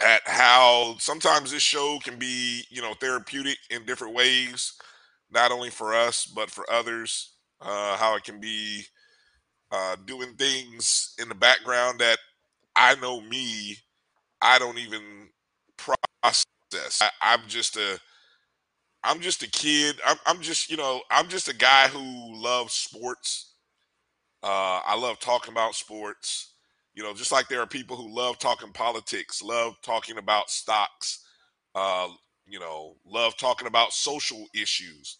At 0.00 0.22
how 0.24 0.96
sometimes 1.00 1.50
this 1.50 1.62
show 1.62 1.98
can 2.02 2.18
be, 2.18 2.64
you 2.70 2.80
know, 2.80 2.94
therapeutic 2.94 3.58
in 3.68 3.84
different 3.84 4.14
ways, 4.14 4.72
not 5.30 5.52
only 5.52 5.68
for 5.68 5.92
us 5.92 6.24
but 6.24 6.50
for 6.50 6.64
others. 6.72 7.31
Uh, 7.64 7.96
how 7.96 8.16
it 8.16 8.24
can 8.24 8.40
be 8.40 8.82
uh, 9.70 9.96
doing 10.06 10.34
things 10.36 11.14
in 11.18 11.28
the 11.28 11.34
background 11.34 12.00
that 12.00 12.18
I 12.76 12.94
know 12.96 13.20
me, 13.20 13.78
I 14.42 14.58
don't 14.58 14.78
even 14.78 15.30
process. 15.76 17.00
I, 17.02 17.10
I'm 17.22 17.42
just 17.48 17.76
a, 17.76 18.00
I'm 19.04 19.20
just 19.20 19.42
a 19.42 19.50
kid. 19.50 19.96
I'm, 20.06 20.16
I'm 20.26 20.40
just, 20.40 20.70
you 20.70 20.76
know, 20.76 21.02
I'm 21.10 21.28
just 21.28 21.48
a 21.48 21.54
guy 21.54 21.88
who 21.88 22.00
loves 22.40 22.72
sports. 22.74 23.54
Uh, 24.42 24.80
I 24.86 24.96
love 24.98 25.20
talking 25.20 25.52
about 25.52 25.74
sports. 25.74 26.54
You 26.94 27.02
know, 27.04 27.14
just 27.14 27.32
like 27.32 27.48
there 27.48 27.60
are 27.62 27.66
people 27.66 27.96
who 27.96 28.14
love 28.14 28.38
talking 28.38 28.72
politics, 28.72 29.42
love 29.42 29.76
talking 29.82 30.18
about 30.18 30.50
stocks, 30.50 31.24
uh, 31.74 32.08
you 32.46 32.60
know, 32.60 32.96
love 33.06 33.36
talking 33.38 33.68
about 33.68 33.92
social 33.92 34.46
issues. 34.54 35.18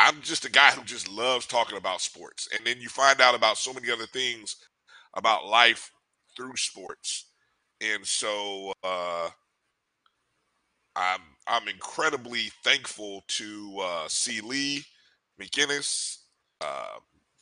I'm 0.00 0.22
just 0.22 0.46
a 0.46 0.50
guy 0.50 0.70
who 0.70 0.82
just 0.84 1.08
loves 1.10 1.46
talking 1.46 1.76
about 1.76 2.00
sports. 2.00 2.48
And 2.56 2.66
then 2.66 2.80
you 2.80 2.88
find 2.88 3.20
out 3.20 3.34
about 3.34 3.58
so 3.58 3.72
many 3.72 3.90
other 3.90 4.06
things 4.06 4.56
about 5.14 5.46
life 5.46 5.90
through 6.36 6.56
sports. 6.56 7.26
And 7.80 8.06
so 8.06 8.72
uh 8.82 9.28
I'm 10.96 11.20
I'm 11.46 11.68
incredibly 11.68 12.50
thankful 12.64 13.24
to 13.28 13.76
uh 13.82 14.08
C. 14.08 14.40
Liegh 14.40 14.84
McInnis, 15.40 16.18
uh, 16.60 16.98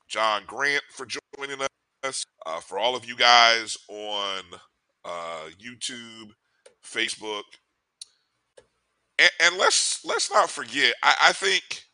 John 0.09 0.43
Grant 0.47 0.83
for 0.91 1.07
joining 1.07 1.67
us, 2.05 2.25
uh, 2.47 2.61
for 2.61 2.79
all 2.79 2.97
of 2.97 3.05
you 3.05 3.17
guys 3.17 3.77
on 3.89 4.43
uh 5.05 5.49
YouTube, 5.61 6.31
Facebook. 6.85 7.45
And, 9.19 9.31
and 9.41 9.57
let's 9.57 10.05
let's 10.05 10.31
not 10.31 10.51
forget, 10.51 10.95
I, 11.03 11.17
I 11.29 11.33
think 11.33 11.85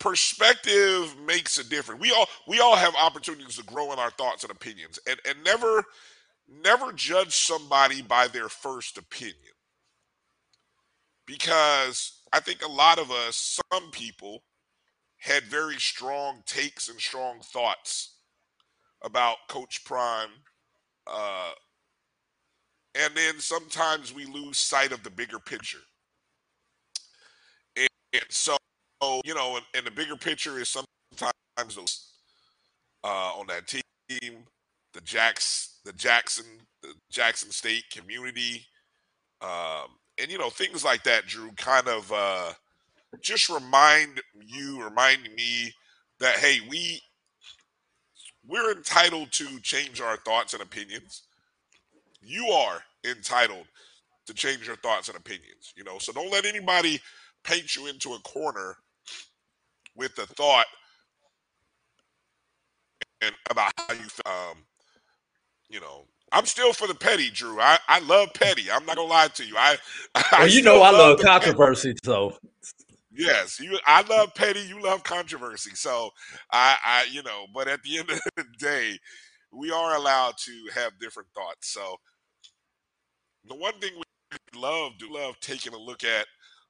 perspective 0.00 1.16
makes 1.26 1.58
a 1.58 1.68
difference. 1.68 2.00
We 2.00 2.12
all 2.12 2.26
we 2.46 2.60
all 2.60 2.76
have 2.76 2.94
opportunities 2.94 3.56
to 3.56 3.64
grow 3.64 3.92
in 3.92 3.98
our 3.98 4.10
thoughts 4.10 4.44
and 4.44 4.52
opinions, 4.52 4.98
and 5.08 5.18
and 5.28 5.42
never 5.44 5.84
never 6.48 6.92
judge 6.92 7.34
somebody 7.34 8.02
by 8.02 8.28
their 8.28 8.48
first 8.48 8.96
opinion, 8.98 9.54
because 11.26 12.22
I 12.32 12.40
think 12.40 12.62
a 12.62 12.70
lot 12.70 12.98
of 12.98 13.10
us, 13.10 13.60
some 13.72 13.90
people, 13.90 14.44
had 15.18 15.44
very 15.44 15.76
strong 15.76 16.42
takes 16.46 16.88
and 16.88 17.00
strong 17.00 17.40
thoughts 17.40 18.14
about 19.02 19.36
Coach 19.48 19.84
Prime, 19.84 20.30
uh, 21.06 21.50
and 22.94 23.14
then 23.14 23.38
sometimes 23.40 24.14
we 24.14 24.24
lose 24.24 24.58
sight 24.58 24.92
of 24.92 25.02
the 25.02 25.10
bigger 25.10 25.38
picture, 25.38 25.78
and, 27.76 27.88
and 28.14 28.24
so 28.30 28.56
you 29.24 29.34
know, 29.34 29.56
and, 29.56 29.64
and 29.74 29.86
the 29.86 29.90
bigger 29.90 30.16
picture 30.16 30.58
is 30.58 30.68
sometimes 30.68 31.74
those 31.74 32.08
uh, 33.04 33.32
on 33.38 33.46
that 33.46 33.66
team, 33.66 34.34
the 34.92 35.00
Jacks, 35.02 35.80
the 35.84 35.92
Jackson, 35.92 36.44
the 36.82 36.94
Jackson 37.10 37.50
State 37.50 37.84
community, 37.90 38.66
um, 39.40 39.90
and 40.20 40.30
you 40.30 40.38
know 40.38 40.50
things 40.50 40.84
like 40.84 41.04
that. 41.04 41.26
Drew 41.26 41.50
kind 41.52 41.86
of 41.88 42.12
uh, 42.12 42.52
just 43.20 43.48
remind 43.48 44.20
you, 44.44 44.82
remind 44.82 45.22
me 45.36 45.72
that 46.20 46.36
hey, 46.36 46.58
we 46.68 47.00
we're 48.46 48.72
entitled 48.72 49.30
to 49.32 49.60
change 49.60 50.00
our 50.00 50.16
thoughts 50.18 50.54
and 50.54 50.62
opinions. 50.62 51.22
You 52.20 52.46
are 52.48 52.82
entitled 53.04 53.66
to 54.26 54.34
change 54.34 54.66
your 54.66 54.76
thoughts 54.76 55.08
and 55.08 55.16
opinions. 55.16 55.72
You 55.76 55.84
know, 55.84 55.98
so 55.98 56.12
don't 56.12 56.32
let 56.32 56.46
anybody 56.46 57.00
paint 57.44 57.76
you 57.76 57.86
into 57.86 58.14
a 58.14 58.18
corner 58.20 58.76
with 59.98 60.14
the 60.14 60.26
thought 60.26 60.66
and 63.20 63.34
about 63.50 63.72
how 63.78 63.94
you. 63.94 64.06
Um, 64.26 64.58
you 65.68 65.80
know, 65.80 66.06
I'm 66.32 66.46
still 66.46 66.72
for 66.72 66.86
the 66.86 66.94
petty, 66.94 67.30
Drew. 67.30 67.60
I, 67.60 67.78
I 67.88 68.00
love 68.00 68.30
petty. 68.34 68.70
I'm 68.70 68.86
not 68.86 68.96
gonna 68.96 69.08
lie 69.08 69.28
to 69.28 69.44
you. 69.44 69.54
I, 69.56 69.76
I 70.14 70.24
Well, 70.38 70.48
you 70.48 70.62
know 70.62 70.82
I 70.82 70.90
love 70.90 71.18
petty. 71.18 71.24
controversy, 71.24 71.94
so 72.04 72.36
Yes, 73.10 73.58
you. 73.60 73.78
I 73.86 74.02
love 74.02 74.34
petty. 74.34 74.60
You 74.60 74.82
love 74.82 75.02
controversy. 75.02 75.70
So 75.74 76.10
I, 76.52 76.76
I, 76.84 77.06
you 77.10 77.22
know, 77.22 77.46
but 77.54 77.68
at 77.68 77.82
the 77.82 77.98
end 78.00 78.10
of 78.10 78.20
the 78.36 78.44
day, 78.58 78.98
we 79.52 79.70
are 79.70 79.96
allowed 79.96 80.34
to 80.44 80.52
have 80.74 80.98
different 81.00 81.28
thoughts. 81.34 81.72
So 81.72 81.96
the 83.46 83.54
one 83.56 83.78
thing 83.80 83.92
we 83.96 84.60
love, 84.60 84.92
do 84.98 85.12
love 85.12 85.40
taking 85.40 85.74
a 85.74 85.78
look 85.78 86.04
at 86.04 86.26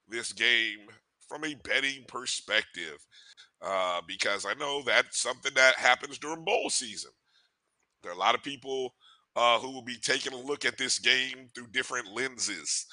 this 0.08 0.32
game 0.32 0.88
from 1.28 1.44
a 1.44 1.54
betting 1.64 2.04
perspective, 2.08 2.98
uh, 3.62 4.00
because 4.06 4.46
I 4.46 4.54
know 4.54 4.82
that's 4.84 5.20
something 5.20 5.52
that 5.54 5.76
happens 5.76 6.18
during 6.18 6.44
bowl 6.44 6.70
season. 6.70 7.10
There 8.02 8.12
are 8.12 8.16
a 8.16 8.18
lot 8.18 8.34
of 8.34 8.42
people 8.42 8.94
uh, 9.36 9.58
who 9.58 9.70
will 9.70 9.82
be 9.82 9.96
taking 9.96 10.32
a 10.32 10.36
look 10.36 10.64
at 10.64 10.78
this 10.78 10.98
game 10.98 11.48
through 11.54 11.68
different 11.68 12.08
lenses. 12.12 12.86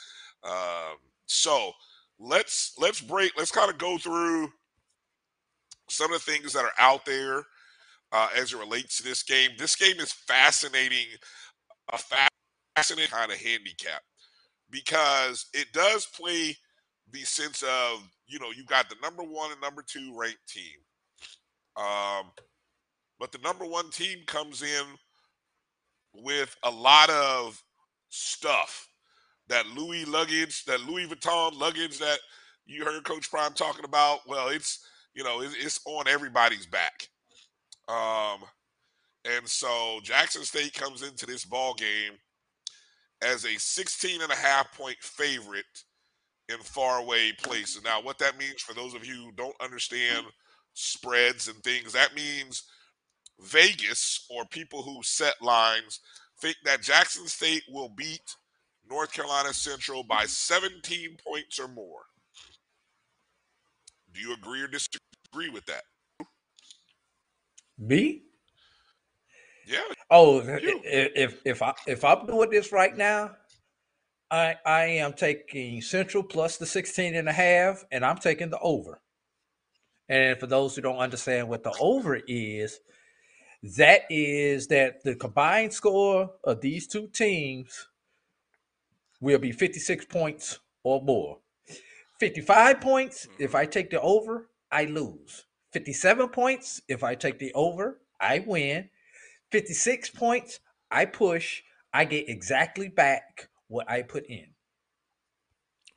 Um, 0.43 0.97
so 1.25 1.71
let's 2.19 2.73
let's 2.79 3.01
break. 3.01 3.31
Let's 3.37 3.51
kind 3.51 3.71
of 3.71 3.77
go 3.77 3.97
through 3.97 4.49
some 5.89 6.11
of 6.13 6.23
the 6.23 6.31
things 6.31 6.53
that 6.53 6.65
are 6.65 6.73
out 6.79 7.05
there 7.05 7.43
uh, 8.11 8.29
as 8.35 8.53
it 8.53 8.59
relates 8.59 8.97
to 8.97 9.03
this 9.03 9.23
game. 9.23 9.51
This 9.57 9.75
game 9.75 9.99
is 9.99 10.11
fascinating, 10.11 11.07
a 11.91 11.99
fascinating 12.77 13.11
kind 13.11 13.31
of 13.31 13.37
handicap 13.37 14.01
because 14.69 15.47
it 15.53 15.67
does 15.73 16.05
play 16.07 16.55
the 17.11 17.21
sense 17.21 17.63
of 17.63 18.01
you 18.27 18.39
know 18.39 18.51
you 18.55 18.65
got 18.65 18.89
the 18.89 18.95
number 19.01 19.23
one 19.23 19.51
and 19.51 19.61
number 19.61 19.83
two 19.87 20.13
ranked 20.17 20.47
team 20.47 20.77
Um, 21.77 22.31
but 23.19 23.31
the 23.31 23.39
number 23.39 23.65
one 23.65 23.91
team 23.91 24.19
comes 24.27 24.63
in 24.63 24.85
with 26.13 26.55
a 26.63 26.71
lot 26.71 27.09
of 27.09 27.61
stuff 28.09 28.89
that 29.49 29.67
Louis 29.67 30.05
luggage, 30.05 30.65
that 30.65 30.81
Louis 30.81 31.07
Vuitton 31.07 31.59
luggage 31.59 31.99
that 31.99 32.19
you 32.65 32.85
heard 32.85 33.03
Coach 33.05 33.29
Prime 33.31 33.53
talking 33.53 33.85
about. 33.85 34.19
Well, 34.27 34.49
it's 34.49 34.85
you 35.15 35.23
know 35.23 35.41
it, 35.41 35.51
it's 35.57 35.79
on 35.85 36.07
everybody's 36.07 36.67
back. 36.67 37.09
Um, 37.89 38.41
and 39.25 39.47
so 39.47 39.99
Jackson 40.03 40.43
State 40.43 40.73
comes 40.73 41.03
into 41.03 41.25
this 41.25 41.45
ball 41.45 41.75
game 41.75 42.13
as 43.23 43.45
a 43.45 43.57
16 43.57 44.21
and 44.21 44.31
a 44.31 44.35
half 44.35 44.71
point 44.77 44.97
favorite 45.01 45.65
in 46.49 46.57
faraway 46.59 47.31
places. 47.43 47.83
Now, 47.83 48.01
what 48.01 48.17
that 48.19 48.37
means 48.37 48.61
for 48.61 48.73
those 48.73 48.93
of 48.93 49.05
you 49.05 49.15
who 49.15 49.31
don't 49.31 49.55
understand 49.61 50.25
spreads 50.73 51.47
and 51.47 51.57
things, 51.63 51.93
that 51.93 52.15
means 52.15 52.63
Vegas 53.39 54.25
or 54.29 54.45
people 54.45 54.81
who 54.83 55.01
set 55.03 55.41
lines 55.41 55.99
think 56.39 56.55
that 56.65 56.81
Jackson 56.81 57.27
State 57.27 57.63
will 57.69 57.89
beat 57.89 58.35
North 58.89 59.11
Carolina 59.11 59.53
Central 59.53 60.03
by 60.03 60.25
17 60.25 61.17
points 61.25 61.59
or 61.59 61.67
more. 61.67 62.01
Do 64.13 64.21
you 64.21 64.33
agree 64.33 64.61
or 64.61 64.67
disagree 64.67 65.49
with 65.51 65.65
that? 65.65 65.83
Me? 67.77 68.21
Yeah. 69.65 69.79
Oh, 70.11 70.41
You. 70.43 70.79
i- 70.85 71.11
if 71.15 71.41
if 71.43 71.61
I 71.61 71.73
if 71.87 72.05
I'm 72.05 72.25
doing 72.27 72.49
this 72.51 72.71
right 72.71 72.95
now, 72.95 73.35
I 74.35 74.57
I 74.65 74.83
am 74.85 75.13
taking 75.13 75.81
Central 75.81 76.21
plus 76.21 76.57
the 76.57 76.65
16 76.65 77.15
and 77.15 77.29
a 77.29 77.31
half, 77.31 77.85
and 77.91 78.05
I'm 78.05 78.17
taking 78.17 78.49
the 78.49 78.59
over. 78.59 79.01
And 80.09 80.37
for 80.37 80.47
those 80.47 80.75
who 80.75 80.81
don't 80.81 80.97
understand 80.97 81.47
what 81.47 81.63
the 81.63 81.73
over 81.79 82.19
is, 82.27 82.81
that 83.77 84.01
is 84.09 84.67
that 84.67 85.03
the 85.03 85.15
combined 85.15 85.73
score 85.73 86.31
of 86.43 86.59
these 86.59 86.85
two 86.85 87.07
teams 87.07 87.87
will 89.21 89.39
be 89.39 89.53
56 89.53 90.05
points 90.05 90.59
or 90.83 91.01
more. 91.01 91.39
55 92.19 92.81
points, 92.81 93.27
if 93.39 93.55
I 93.55 93.65
take 93.65 93.89
the 93.89 94.01
over, 94.01 94.49
I 94.71 94.85
lose. 94.85 95.45
57 95.71 96.29
points, 96.29 96.81
if 96.87 97.03
I 97.03 97.15
take 97.15 97.39
the 97.39 97.53
over, 97.53 98.01
I 98.19 98.39
win. 98.45 98.89
56 99.51 100.09
points, 100.11 100.59
I 100.91 101.05
push. 101.05 101.63
I 101.93 102.03
get 102.03 102.27
exactly 102.27 102.89
back 102.89 103.47
what 103.67 103.89
I 103.89 104.01
put 104.01 104.25
in. 104.27 104.45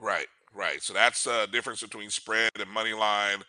Right, 0.01 0.27
right. 0.55 0.83
So 0.83 0.93
that's 0.93 1.25
the 1.25 1.49
difference 1.51 1.83
between 1.83 2.11
spread 2.11 2.51
and 2.59 2.71
money 2.71 2.93
line. 2.93 3.43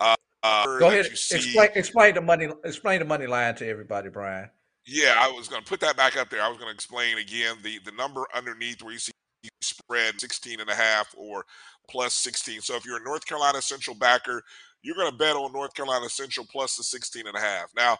Uh, 0.00 0.14
uh, 0.42 0.78
Go 0.78 0.88
ahead, 0.88 1.06
explain 1.06 1.70
explain 1.74 2.14
the 2.14 2.20
money 2.20 2.48
explain 2.64 3.00
the 3.00 3.04
money 3.04 3.26
line 3.26 3.54
to 3.56 3.68
everybody, 3.68 4.08
Brian. 4.08 4.50
Yeah, 4.86 5.14
I 5.18 5.30
was 5.30 5.48
going 5.48 5.62
to 5.62 5.68
put 5.68 5.80
that 5.80 5.96
back 5.96 6.16
up 6.16 6.30
there. 6.30 6.42
I 6.42 6.48
was 6.48 6.56
going 6.56 6.68
to 6.68 6.74
explain 6.74 7.18
again 7.18 7.56
the 7.62 7.78
the 7.84 7.92
number 7.92 8.24
underneath 8.34 8.82
where 8.82 8.92
you 8.92 8.98
see 8.98 9.12
spread 9.60 10.20
16 10.20 10.60
and 10.60 10.70
a 10.70 10.74
half 10.74 11.14
or 11.16 11.44
plus 11.88 12.14
16. 12.14 12.60
So 12.60 12.76
if 12.76 12.84
you're 12.84 13.00
a 13.00 13.04
North 13.04 13.26
Carolina 13.26 13.62
Central 13.62 13.96
backer, 13.96 14.42
you're 14.82 14.96
going 14.96 15.10
to 15.10 15.16
bet 15.16 15.36
on 15.36 15.52
North 15.52 15.74
Carolina 15.74 16.08
Central 16.08 16.46
plus 16.50 16.76
the 16.76 16.82
16 16.82 17.26
and 17.26 17.36
a 17.36 17.40
half. 17.40 17.70
Now, 17.76 17.98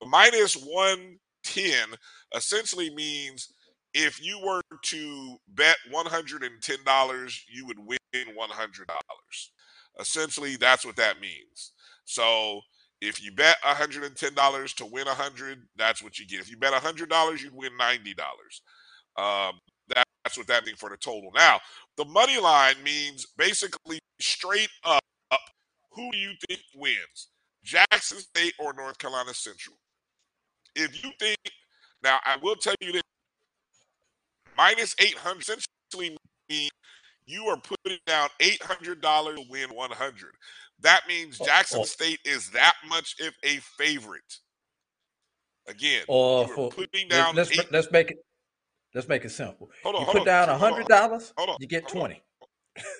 the 0.00 0.06
minus 0.06 0.54
110 0.54 1.96
essentially 2.34 2.94
means 2.94 3.52
if 3.94 4.24
you 4.24 4.40
were 4.44 4.62
to 4.82 5.36
bet 5.48 5.76
$110, 5.92 7.40
you 7.48 7.66
would 7.66 7.78
win 7.78 7.98
$100. 8.14 8.84
Essentially, 9.98 10.56
that's 10.56 10.84
what 10.84 10.96
that 10.96 11.20
means. 11.20 11.72
So 12.04 12.60
if 13.00 13.22
you 13.22 13.32
bet 13.32 13.56
$110 13.64 14.74
to 14.76 14.86
win 14.86 15.06
100 15.06 15.58
that's 15.76 16.02
what 16.02 16.18
you 16.18 16.26
get. 16.26 16.40
If 16.40 16.50
you 16.50 16.56
bet 16.56 16.72
$100, 16.72 17.42
you'd 17.42 17.54
win 17.54 17.72
$90. 17.80 17.98
Um, 19.16 19.58
that, 19.88 20.04
that's 20.24 20.38
what 20.38 20.46
that 20.48 20.66
means 20.66 20.78
for 20.78 20.90
the 20.90 20.96
total. 20.96 21.30
Now, 21.34 21.60
the 21.96 22.04
money 22.04 22.38
line 22.38 22.76
means 22.84 23.26
basically 23.36 23.98
straight 24.20 24.70
up, 24.84 25.00
who 25.92 26.10
do 26.12 26.18
you 26.18 26.32
think 26.48 26.60
wins? 26.76 27.28
Jackson 27.64 28.18
State 28.18 28.54
or 28.58 28.72
North 28.72 28.98
Carolina 28.98 29.34
Central? 29.34 29.76
If 30.76 31.02
you 31.02 31.10
think, 31.18 31.38
now 32.02 32.18
I 32.24 32.36
will 32.40 32.54
tell 32.54 32.74
you 32.80 32.92
minus 34.56 34.94
800 34.98 35.40
essentially 35.40 36.16
means 36.48 36.70
you 37.26 37.46
are 37.46 37.56
putting 37.56 37.98
down 38.06 38.28
$800 38.40 39.00
to 39.36 39.44
win 39.48 39.70
100. 39.70 40.30
That 40.82 41.02
means 41.08 41.38
oh, 41.40 41.44
Jackson 41.44 41.80
oh. 41.82 41.84
State 41.84 42.20
is 42.24 42.50
that 42.50 42.74
much 42.88 43.16
of 43.20 43.34
a 43.44 43.56
favorite. 43.78 44.38
Again, 45.68 46.02
uh, 46.08 46.40
are 46.40 46.48
for 46.48 46.70
putting 46.70 47.08
down 47.08 47.36
let's, 47.36 47.56
eight, 47.56 47.70
let's 47.70 47.92
make 47.92 48.10
it 48.10 48.18
let's 48.94 49.06
make 49.06 49.24
it 49.24 49.30
simple. 49.30 49.70
Hold 49.84 49.94
on, 49.94 50.00
you 50.00 50.04
hold 50.06 50.16
put 50.16 50.20
on, 50.22 50.26
down 50.26 50.48
a 50.48 50.52
hold 50.52 50.62
on, 50.62 50.70
hundred 50.72 50.88
dollars, 50.88 51.32
hold 51.36 51.50
on, 51.50 51.56
you 51.60 51.68
get 51.68 51.84
hold 51.84 51.96
on. 51.96 52.00
twenty. 52.00 52.22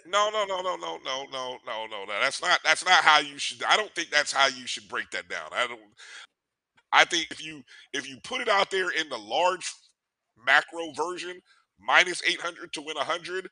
No, 0.07 0.31
no, 0.31 0.45
no, 0.45 0.61
no, 0.61 0.77
no, 0.77 0.99
no, 1.05 1.27
no, 1.33 1.59
no, 1.67 1.87
no. 2.05 2.21
That's 2.21 2.43
not 2.43 2.61
that's 2.65 2.85
not 2.85 3.03
how 3.03 3.19
you 3.19 3.39
should. 3.39 3.63
I 3.65 3.77
don't 3.77 3.93
think 3.95 4.11
that's 4.11 4.33
how 4.33 4.47
you 4.47 4.67
should 4.67 4.89
break 4.89 5.11
that 5.13 5.29
down. 5.29 5.49
I 5.53 5.67
don't. 5.67 5.81
I 6.93 7.05
think 7.05 7.29
if 7.31 7.43
you 7.45 7.63
if 7.93 8.09
you 8.09 8.19
put 8.23 8.41
it 8.41 8.49
out 8.49 8.71
there 8.71 8.91
in 8.91 9.09
the 9.09 9.19
large 9.19 9.73
macro 10.45 10.93
version, 10.93 11.41
minus 11.79 12.23
eight 12.29 12.41
hundred 12.41 12.73
to 12.75 12.83
win 12.83 12.97
hundred, 12.97 13.49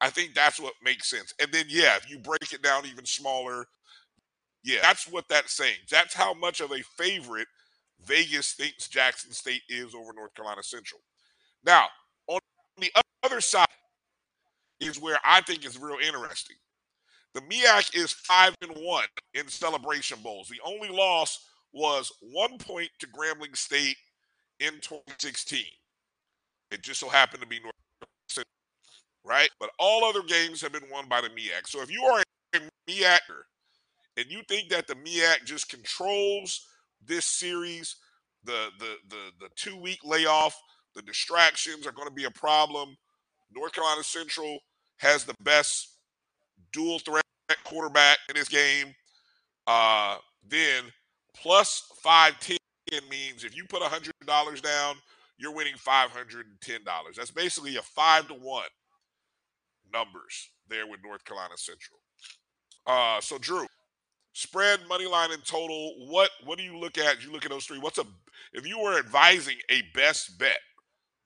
I 0.00 0.10
think 0.10 0.34
that's 0.34 0.60
what 0.60 0.74
makes 0.82 1.08
sense. 1.08 1.34
And 1.40 1.50
then 1.52 1.66
yeah, 1.68 1.96
if 1.96 2.10
you 2.10 2.18
break 2.18 2.52
it 2.52 2.62
down 2.62 2.86
even 2.86 3.04
smaller, 3.04 3.66
yeah, 4.64 4.80
that's 4.82 5.08
what 5.08 5.28
that's 5.28 5.56
saying. 5.56 5.78
That's 5.90 6.14
how 6.14 6.34
much 6.34 6.60
of 6.60 6.72
a 6.72 6.82
favorite 6.96 7.48
Vegas 8.04 8.52
thinks 8.52 8.88
Jackson 8.88 9.32
State 9.32 9.62
is 9.68 9.94
over 9.94 10.12
North 10.14 10.34
Carolina 10.34 10.62
Central. 10.62 11.00
Now, 11.64 11.86
on 12.28 12.40
the 12.78 12.90
other 13.22 13.40
side 13.40 13.66
is 14.80 15.00
where 15.00 15.18
I 15.24 15.40
think 15.42 15.64
is 15.64 15.78
real 15.78 15.96
interesting. 16.04 16.56
The 17.34 17.40
MEAC 17.42 17.94
is 17.94 18.12
five 18.12 18.54
and 18.62 18.72
one 18.76 19.06
in 19.34 19.48
celebration 19.48 20.18
bowls. 20.22 20.48
The 20.48 20.60
only 20.64 20.88
loss 20.88 21.46
was 21.72 22.10
one 22.20 22.58
point 22.58 22.90
to 23.00 23.06
Grambling 23.06 23.56
State 23.56 23.96
in 24.60 24.72
2016. 24.80 25.64
It 26.70 26.82
just 26.82 27.00
so 27.00 27.08
happened 27.08 27.42
to 27.42 27.48
be 27.48 27.60
North 27.60 27.74
Central, 28.28 28.50
right? 29.24 29.50
But 29.60 29.70
all 29.78 30.04
other 30.04 30.22
games 30.22 30.60
have 30.62 30.72
been 30.72 30.88
won 30.90 31.08
by 31.08 31.20
the 31.20 31.28
MEAC. 31.28 31.66
So 31.66 31.80
if 31.82 31.90
you 31.90 32.02
are 32.04 32.22
a 32.54 32.58
MEACer 32.88 33.42
and 34.16 34.26
you 34.28 34.42
think 34.48 34.68
that 34.70 34.86
the 34.86 34.94
MEAC 34.94 35.44
just 35.44 35.68
controls 35.68 36.66
this 37.04 37.24
series, 37.24 37.96
the 38.44 38.68
the 38.78 38.94
the 39.08 39.30
the 39.40 39.48
two 39.56 39.76
week 39.80 39.98
layoff, 40.04 40.56
the 40.94 41.02
distractions 41.02 41.86
are 41.86 41.92
going 41.92 42.08
to 42.08 42.14
be 42.14 42.24
a 42.24 42.30
problem. 42.30 42.96
North 43.54 43.72
Carolina 43.72 44.02
Central 44.02 44.58
has 44.98 45.24
the 45.24 45.34
best 45.40 45.98
dual 46.72 46.98
threat 46.98 47.24
quarterback 47.64 48.18
in 48.28 48.34
this 48.34 48.48
game. 48.48 48.94
Uh, 49.66 50.16
then 50.48 50.84
plus 51.34 51.82
five 52.02 52.38
ten 52.40 52.56
means 53.10 53.44
if 53.44 53.56
you 53.56 53.64
put 53.68 53.82
a 53.82 53.86
hundred 53.86 54.14
dollars 54.26 54.60
down, 54.60 54.96
you're 55.38 55.54
winning 55.54 55.76
five 55.76 56.10
hundred 56.10 56.46
and 56.46 56.60
ten 56.60 56.84
dollars. 56.84 57.16
That's 57.16 57.30
basically 57.30 57.76
a 57.76 57.82
five 57.82 58.28
to 58.28 58.34
one 58.34 58.68
numbers 59.92 60.50
there 60.68 60.86
with 60.86 61.00
North 61.04 61.24
Carolina 61.24 61.56
Central. 61.56 61.98
Uh, 62.86 63.20
so 63.20 63.38
Drew, 63.38 63.66
spread, 64.32 64.80
money 64.88 65.06
line, 65.06 65.32
and 65.32 65.44
total. 65.44 65.94
What 66.08 66.30
what 66.44 66.58
do 66.58 66.64
you 66.64 66.78
look 66.78 66.98
at? 66.98 67.22
You 67.24 67.32
look 67.32 67.44
at 67.44 67.50
those 67.50 67.66
three. 67.66 67.78
What's 67.78 67.98
a 67.98 68.04
if 68.52 68.66
you 68.66 68.78
were 68.80 68.98
advising 68.98 69.56
a 69.70 69.82
best 69.94 70.38
bet? 70.38 70.58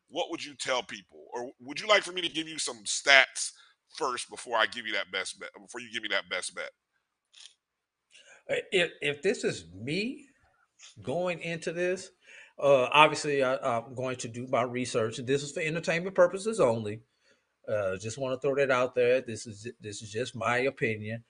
What 0.09 0.31
would 0.31 0.45
you 0.45 0.55
tell 0.55 0.83
people, 0.83 1.25
or 1.33 1.51
would 1.61 1.81
you 1.81 1.87
like 1.87 2.03
for 2.03 2.13
me 2.13 2.21
to 2.21 2.29
give 2.29 2.49
you 2.49 2.59
some 2.59 2.83
stats 2.85 3.53
first 3.97 4.29
before 4.29 4.59
I 4.59 4.67
give 4.67 4.87
you 4.87 4.93
that 4.95 5.13
best 5.13 5.39
bet? 5.39 5.51
Before 5.55 5.81
you 5.81 5.93
give 5.93 6.03
me 6.03 6.09
that 6.11 6.29
best 6.29 6.55
bet? 6.55 6.71
Uh, 8.51 8.63
If 8.73 8.91
if 9.01 9.23
this 9.23 9.45
is 9.45 9.67
me 9.73 10.27
going 11.03 11.41
into 11.41 11.73
this, 11.73 12.11
uh, 12.61 12.89
obviously 12.93 13.43
I, 13.43 13.57
I'm 13.57 13.95
going 13.95 14.17
to 14.17 14.29
do 14.29 14.47
my 14.49 14.63
research. 14.63 15.19
This 15.19 15.43
is 15.43 15.53
for 15.53 15.61
entertainment 15.61 16.15
purposes 16.15 16.61
only. 16.61 17.01
Uh, 17.69 17.97
just 17.97 18.19
want 18.19 18.35
to 18.35 18.41
throw 18.41 18.57
that 18.57 18.71
out 18.71 18.95
there. 18.95 19.21
This 19.21 19.47
is 19.47 19.69
this 19.81 20.03
is 20.03 20.11
just 20.11 20.35
my 20.35 20.59
opinion. 20.59 21.25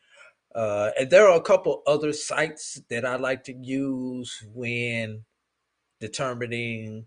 Uh, 0.54 0.90
and 0.98 1.10
there 1.10 1.28
are 1.28 1.36
a 1.36 1.42
couple 1.42 1.82
other 1.86 2.12
sites 2.12 2.80
that 2.88 3.04
I 3.04 3.16
like 3.16 3.44
to 3.44 3.52
use 3.52 4.44
when 4.52 5.24
determining 6.00 7.06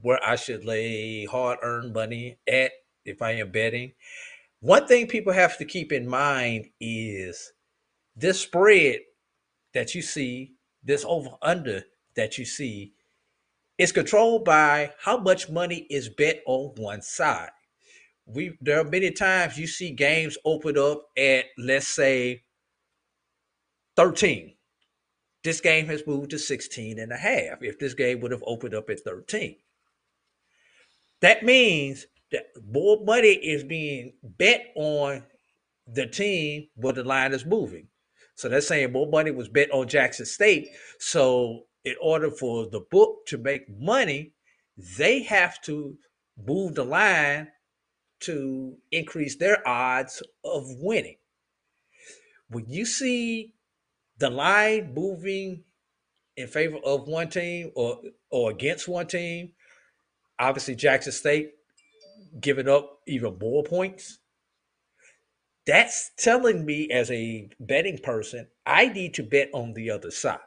where 0.00 0.20
I 0.24 0.36
should 0.36 0.64
lay 0.64 1.24
hard 1.24 1.58
earned 1.62 1.92
money 1.92 2.38
at 2.46 2.72
if 3.04 3.22
I 3.22 3.32
am 3.32 3.50
betting. 3.50 3.92
One 4.60 4.86
thing 4.86 5.06
people 5.06 5.32
have 5.32 5.58
to 5.58 5.64
keep 5.64 5.92
in 5.92 6.08
mind 6.08 6.68
is 6.80 7.52
this 8.14 8.40
spread 8.40 9.00
that 9.74 9.94
you 9.94 10.02
see, 10.02 10.52
this 10.82 11.04
over 11.06 11.30
under 11.42 11.84
that 12.16 12.38
you 12.38 12.44
see, 12.44 12.92
is 13.78 13.92
controlled 13.92 14.44
by 14.44 14.92
how 14.98 15.18
much 15.18 15.50
money 15.50 15.86
is 15.90 16.08
bet 16.08 16.42
on 16.46 16.72
one 16.76 17.02
side. 17.02 17.50
We 18.26 18.56
there 18.60 18.80
are 18.80 18.84
many 18.84 19.12
times 19.12 19.58
you 19.58 19.66
see 19.66 19.92
games 19.92 20.36
open 20.44 20.76
up 20.76 21.04
at 21.16 21.44
let's 21.56 21.86
say 21.86 22.42
13 23.94 24.56
this 25.46 25.60
game 25.60 25.86
has 25.86 26.04
moved 26.08 26.30
to 26.30 26.40
16 26.40 26.98
and 26.98 27.12
a 27.12 27.16
half 27.16 27.62
if 27.62 27.78
this 27.78 27.94
game 27.94 28.18
would 28.18 28.32
have 28.32 28.42
opened 28.44 28.74
up 28.74 28.90
at 28.90 28.98
13. 28.98 29.54
That 31.20 31.44
means 31.44 32.06
that 32.32 32.46
more 32.68 32.98
money 33.04 33.28
is 33.28 33.62
being 33.62 34.14
bet 34.24 34.72
on 34.74 35.22
the 35.86 36.06
team 36.08 36.66
where 36.74 36.92
the 36.92 37.04
line 37.04 37.32
is 37.32 37.46
moving. 37.46 37.86
So 38.34 38.48
that's 38.48 38.66
saying 38.66 38.90
more 38.90 39.06
money 39.06 39.30
was 39.30 39.48
bet 39.48 39.70
on 39.70 39.86
Jackson 39.86 40.26
State. 40.26 40.70
So 40.98 41.65
in 41.86 41.94
order 42.02 42.30
for 42.30 42.66
the 42.66 42.80
book 42.80 43.24
to 43.26 43.38
make 43.38 43.70
money, 43.80 44.32
they 44.98 45.22
have 45.22 45.62
to 45.62 45.96
move 46.36 46.74
the 46.74 46.84
line 46.84 47.48
to 48.18 48.76
increase 48.90 49.36
their 49.36 49.66
odds 49.66 50.20
of 50.44 50.64
winning. 50.80 51.16
When 52.48 52.66
you 52.68 52.84
see 52.84 53.54
the 54.18 54.30
line 54.30 54.94
moving 54.94 55.62
in 56.36 56.48
favor 56.48 56.78
of 56.84 57.06
one 57.06 57.28
team 57.28 57.70
or 57.76 58.00
or 58.30 58.50
against 58.50 58.88
one 58.88 59.06
team, 59.06 59.52
obviously 60.40 60.74
Jackson 60.74 61.12
State 61.12 61.52
giving 62.40 62.68
up 62.68 62.98
even 63.06 63.38
more 63.38 63.62
points. 63.62 64.18
That's 65.66 66.10
telling 66.18 66.64
me 66.64 66.90
as 66.90 67.10
a 67.10 67.48
betting 67.60 67.98
person, 67.98 68.48
I 68.64 68.88
need 68.88 69.14
to 69.14 69.22
bet 69.22 69.50
on 69.52 69.74
the 69.74 69.90
other 69.90 70.10
side. 70.10 70.38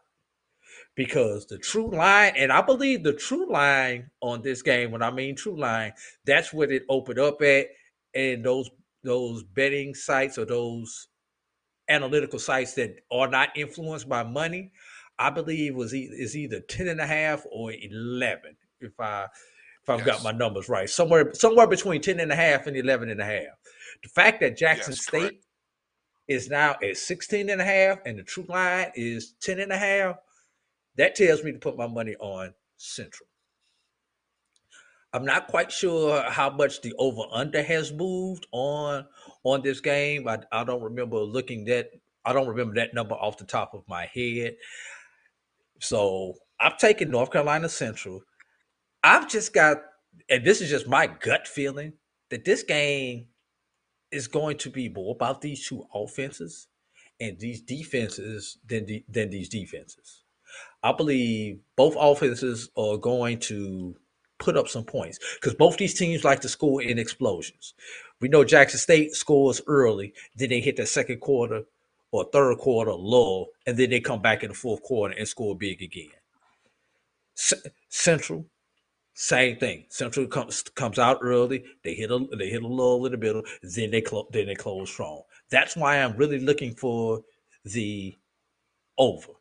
Because 0.99 1.45
the 1.45 1.57
true 1.57 1.89
line, 1.91 2.33
and 2.35 2.51
I 2.51 2.61
believe 2.61 3.03
the 3.03 3.13
true 3.13 3.49
line 3.49 4.09
on 4.19 4.41
this 4.41 4.61
game, 4.61 4.91
when 4.91 5.01
I 5.01 5.09
mean 5.09 5.33
true 5.33 5.57
line, 5.57 5.93
that's 6.25 6.51
what 6.51 6.71
it 6.71 6.83
opened 6.89 7.19
up 7.19 7.41
at. 7.41 7.67
And 8.13 8.43
those 8.43 8.69
those 9.01 9.43
betting 9.43 9.95
sites 9.95 10.37
or 10.37 10.43
those 10.43 11.07
analytical 11.87 12.37
sites 12.37 12.73
that 12.73 12.97
are 13.13 13.29
not 13.29 13.55
influenced 13.55 14.09
by 14.09 14.23
money, 14.23 14.73
I 15.17 15.29
believe 15.29 15.73
was 15.73 15.95
e- 15.95 16.09
is 16.11 16.35
either 16.35 16.59
10 16.59 16.89
and 16.89 16.99
a 16.99 17.07
half 17.07 17.45
or 17.49 17.71
11 17.71 18.57
if 18.81 18.99
I 18.99 19.27
if 19.81 19.89
I've 19.89 20.03
got 20.03 20.21
my 20.21 20.33
numbers 20.33 20.67
right. 20.67 20.89
Somewhere 20.89 21.33
somewhere 21.33 21.67
between 21.67 22.01
10 22.01 22.19
and 22.19 22.33
a 22.33 22.35
half 22.35 22.67
and 22.67 22.75
11 22.75 23.07
and 23.07 23.21
a 23.21 23.25
half. 23.25 23.55
The 24.03 24.09
fact 24.09 24.41
that 24.41 24.57
Jackson 24.57 24.91
Yes, 24.91 25.03
State 25.03 25.21
correct. 25.21 25.45
is 26.27 26.49
now 26.49 26.75
at 26.83 26.97
16 26.97 27.49
and 27.49 27.61
a 27.61 27.63
half 27.63 27.99
and 28.05 28.19
the 28.19 28.23
true 28.23 28.45
line 28.49 28.91
is 28.95 29.35
10 29.39 29.61
and 29.61 29.71
a 29.71 29.77
half, 29.77 30.17
that 30.99 31.15
tells 31.15 31.43
me 31.43 31.51
to 31.51 31.59
put 31.59 31.77
my 31.77 31.87
money 31.87 32.15
on 32.19 32.53
Central. 32.77 33.27
I'm 35.11 35.25
not 35.25 35.47
quite 35.47 35.71
sure 35.71 36.21
how 36.29 36.49
much 36.51 36.81
the 36.81 36.93
over 36.99 37.23
under 37.31 37.63
has 37.63 37.91
moved 37.91 38.45
on 38.51 39.05
on 39.43 39.61
this 39.63 39.81
game. 39.81 40.27
I, 40.27 40.39
I 40.51 40.63
don't 40.63 40.83
remember 40.83 41.17
looking 41.17 41.65
that 41.65 41.89
I 42.25 42.33
don't 42.33 42.47
remember 42.47 42.75
that 42.75 42.93
number 42.93 43.15
off 43.15 43.37
the 43.37 43.45
top 43.45 43.73
of 43.73 43.87
my 43.87 44.05
head. 44.05 44.55
So 45.79 46.35
I've 46.59 46.77
taken 46.77 47.09
North 47.09 47.31
Carolina 47.31 47.69
Central. 47.69 48.21
I've 49.03 49.29
just 49.29 49.53
got, 49.53 49.77
and 50.29 50.45
this 50.45 50.61
is 50.61 50.69
just 50.69 50.87
my 50.87 51.07
gut 51.07 51.47
feeling 51.47 51.93
that 52.29 52.45
this 52.45 52.61
game 52.61 53.27
is 54.11 54.27
going 54.27 54.57
to 54.57 54.69
be 54.69 54.89
more 54.89 55.15
about 55.15 55.41
these 55.41 55.65
two 55.65 55.85
offenses 55.93 56.67
and 57.19 57.39
these 57.39 57.61
defenses 57.61 58.57
than 58.67 58.85
the, 58.85 59.03
than 59.07 59.29
these 59.29 59.49
defenses. 59.49 60.23
I 60.83 60.91
believe 60.93 61.59
both 61.75 61.95
offenses 61.99 62.69
are 62.77 62.97
going 62.97 63.39
to 63.41 63.95
put 64.39 64.57
up 64.57 64.67
some 64.67 64.85
points 64.85 65.19
because 65.35 65.53
both 65.55 65.77
these 65.77 65.93
teams 65.97 66.23
like 66.23 66.39
to 66.41 66.49
score 66.49 66.81
in 66.81 66.97
explosions. 66.97 67.73
We 68.21 68.29
know 68.29 68.43
Jackson 68.43 68.79
State 68.79 69.13
scores 69.13 69.61
early, 69.67 70.13
then 70.35 70.49
they 70.49 70.61
hit 70.61 70.77
the 70.77 70.85
second 70.85 71.19
quarter 71.19 71.63
or 72.11 72.25
third 72.25 72.57
quarter 72.57 72.93
lull, 72.93 73.49
and 73.67 73.77
then 73.77 73.89
they 73.89 73.99
come 73.99 74.21
back 74.21 74.43
in 74.43 74.49
the 74.49 74.55
fourth 74.55 74.81
quarter 74.83 75.13
and 75.17 75.27
score 75.27 75.55
big 75.55 75.81
again. 75.81 76.09
C- 77.35 77.57
Central, 77.89 78.45
same 79.13 79.57
thing. 79.57 79.85
Central 79.89 80.27
comes 80.27 80.63
comes 80.63 80.97
out 80.99 81.19
early. 81.21 81.63
They 81.83 81.93
hit 81.93 82.11
a 82.11 82.25
they 82.37 82.49
hit 82.49 82.63
a 82.63 82.67
lull 82.67 83.05
in 83.05 83.11
the 83.11 83.17
middle. 83.17 83.43
Then 83.61 83.91
they 83.91 84.03
then 84.31 84.47
they 84.47 84.55
close 84.55 84.89
strong. 84.89 85.23
That's 85.51 85.75
why 85.75 85.97
I'm 85.97 86.17
really 86.17 86.39
looking 86.39 86.73
for 86.75 87.21
the 87.65 88.17
over. 88.97 89.33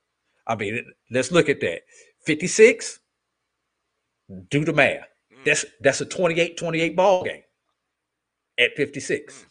I 0.49 0.57
mean, 0.57 0.85
let's 1.11 1.31
look 1.31 1.49
at 1.49 1.61
that. 1.61 1.83
56. 2.25 3.01
Do 4.51 4.65
the 4.65 4.73
math. 4.73 5.03
Mm. 5.33 5.45
That's 5.45 5.65
that's 5.81 6.01
a 6.01 6.07
28-28 6.07 6.97
ball 6.97 7.25
game 7.25 7.43
at 8.59 8.75
56. 8.77 9.35
Mm. 9.35 9.47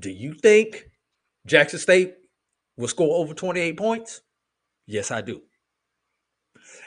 Do 0.00 0.10
you 0.10 0.34
think 0.34 0.84
Jackson 1.46 1.78
State 1.78 2.14
will 2.76 2.88
score 2.88 3.16
over 3.18 3.34
28 3.34 3.76
points? 3.76 4.22
Yes, 4.86 5.10
I 5.10 5.20
do. 5.20 5.42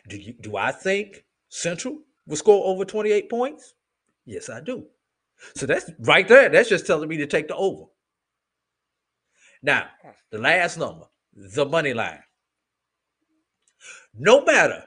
Do 0.07 0.17
you 0.17 0.33
do 0.33 0.57
I 0.57 0.71
think 0.71 1.23
Central 1.49 1.99
will 2.27 2.35
score 2.37 2.65
over 2.65 2.85
28 2.85 3.29
points? 3.29 3.73
Yes, 4.25 4.49
I 4.49 4.61
do. 4.61 4.85
So 5.55 5.65
that's 5.65 5.91
right 5.99 6.27
there. 6.27 6.49
That's 6.49 6.69
just 6.69 6.87
telling 6.87 7.09
me 7.09 7.17
to 7.17 7.27
take 7.27 7.47
the 7.47 7.55
over. 7.55 7.85
Now, 9.61 9.87
the 10.31 10.37
last 10.37 10.77
number, 10.77 11.05
the 11.33 11.65
money 11.65 11.93
line. 11.93 12.23
No 14.14 14.44
matter 14.44 14.84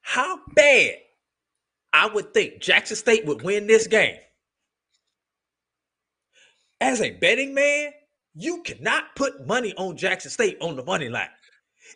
how 0.00 0.40
bad 0.54 0.94
I 1.92 2.08
would 2.08 2.34
think 2.34 2.60
Jackson 2.60 2.96
State 2.96 3.24
would 3.26 3.42
win 3.42 3.66
this 3.66 3.86
game, 3.86 4.16
as 6.80 7.00
a 7.00 7.12
betting 7.12 7.54
man, 7.54 7.92
you 8.34 8.62
cannot 8.62 9.14
put 9.16 9.46
money 9.46 9.72
on 9.76 9.96
Jackson 9.96 10.30
State 10.30 10.58
on 10.60 10.76
the 10.76 10.84
money 10.84 11.08
line. 11.08 11.28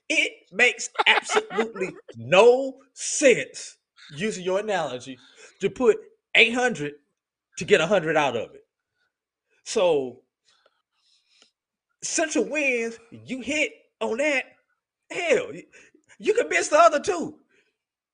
It 0.09 0.33
makes 0.53 0.89
absolutely 1.07 1.91
no 2.17 2.79
sense, 2.95 3.77
using 4.17 4.45
your 4.45 4.61
analogy, 4.61 5.19
to 5.61 5.69
put 5.69 5.99
800 6.35 6.95
to 7.59 7.65
get 7.65 7.81
100 7.81 8.17
out 8.17 8.37
of 8.37 8.55
it. 8.55 8.65
So, 9.65 10.23
Central 12.03 12.49
wins, 12.49 12.99
you 13.11 13.41
hit 13.41 13.73
on 14.01 14.19
that. 14.19 14.45
Hell, 15.11 15.51
you 16.21 16.35
can 16.35 16.49
miss 16.49 16.69
the 16.69 16.79
other 16.79 17.01
two. 17.01 17.39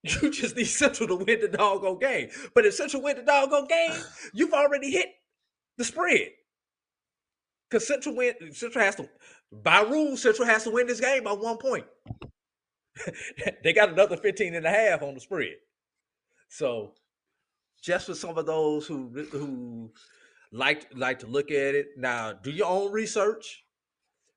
You 0.03 0.31
just 0.31 0.57
need 0.57 0.65
Central 0.65 1.09
to 1.09 1.16
win 1.16 1.41
the 1.41 1.49
doggone 1.49 1.99
game. 1.99 2.31
But 2.55 2.65
if 2.65 2.74
Central 2.74 3.03
win 3.03 3.16
the 3.16 3.23
doggone 3.23 3.66
game, 3.66 3.91
you've 4.33 4.55
already 4.55 4.91
hit 4.91 5.09
the 5.77 5.85
spread. 5.85 6.28
Because 7.69 7.87
Central 7.87 8.15
win, 8.15 8.35
Central 8.53 8.85
has 8.85 8.95
to, 8.95 9.09
by 9.53 9.81
rule, 9.81 10.16
Central 10.16 10.47
has 10.47 10.65
to 10.65 10.70
win 10.70 10.87
this 10.87 11.01
game 11.01 11.24
by 11.24 11.33
one 11.33 11.59
point. 11.59 11.85
they 13.65 13.73
got 13.73 13.91
another 13.91 14.16
15 14.16 14.55
and 14.55 14.65
a 14.65 14.70
half 14.70 15.03
on 15.03 15.15
the 15.15 15.20
spread. 15.20 15.57
So 16.49 16.93
just 17.83 18.07
for 18.07 18.15
some 18.15 18.39
of 18.39 18.47
those 18.47 18.87
who 18.87 19.09
who 19.33 19.91
like 20.53 20.87
like 20.95 21.19
to 21.20 21.27
look 21.27 21.51
at 21.51 21.74
it, 21.74 21.89
now 21.97 22.33
do 22.33 22.53
your 22.53 22.69
own 22.69 22.93
research. 22.93 23.65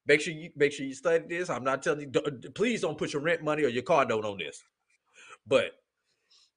Make 0.10 0.22
sure 0.22 0.34
you 0.34 0.50
make 0.56 0.72
sure 0.74 0.88
you 0.88 0.96
study 0.96 1.24
this. 1.30 1.52
I'm 1.52 1.64
not 1.64 1.84
telling 1.84 2.00
you, 2.02 2.08
don't- 2.08 2.56
please 2.56 2.82
don't 2.82 2.98
put 2.98 3.14
your 3.14 3.22
rent 3.22 3.44
money 3.44 3.64
or 3.64 3.68
your 3.68 3.84
car 3.84 4.06
note 4.06 4.26
on 4.26 4.40
this. 4.40 4.64
But 5.46 5.66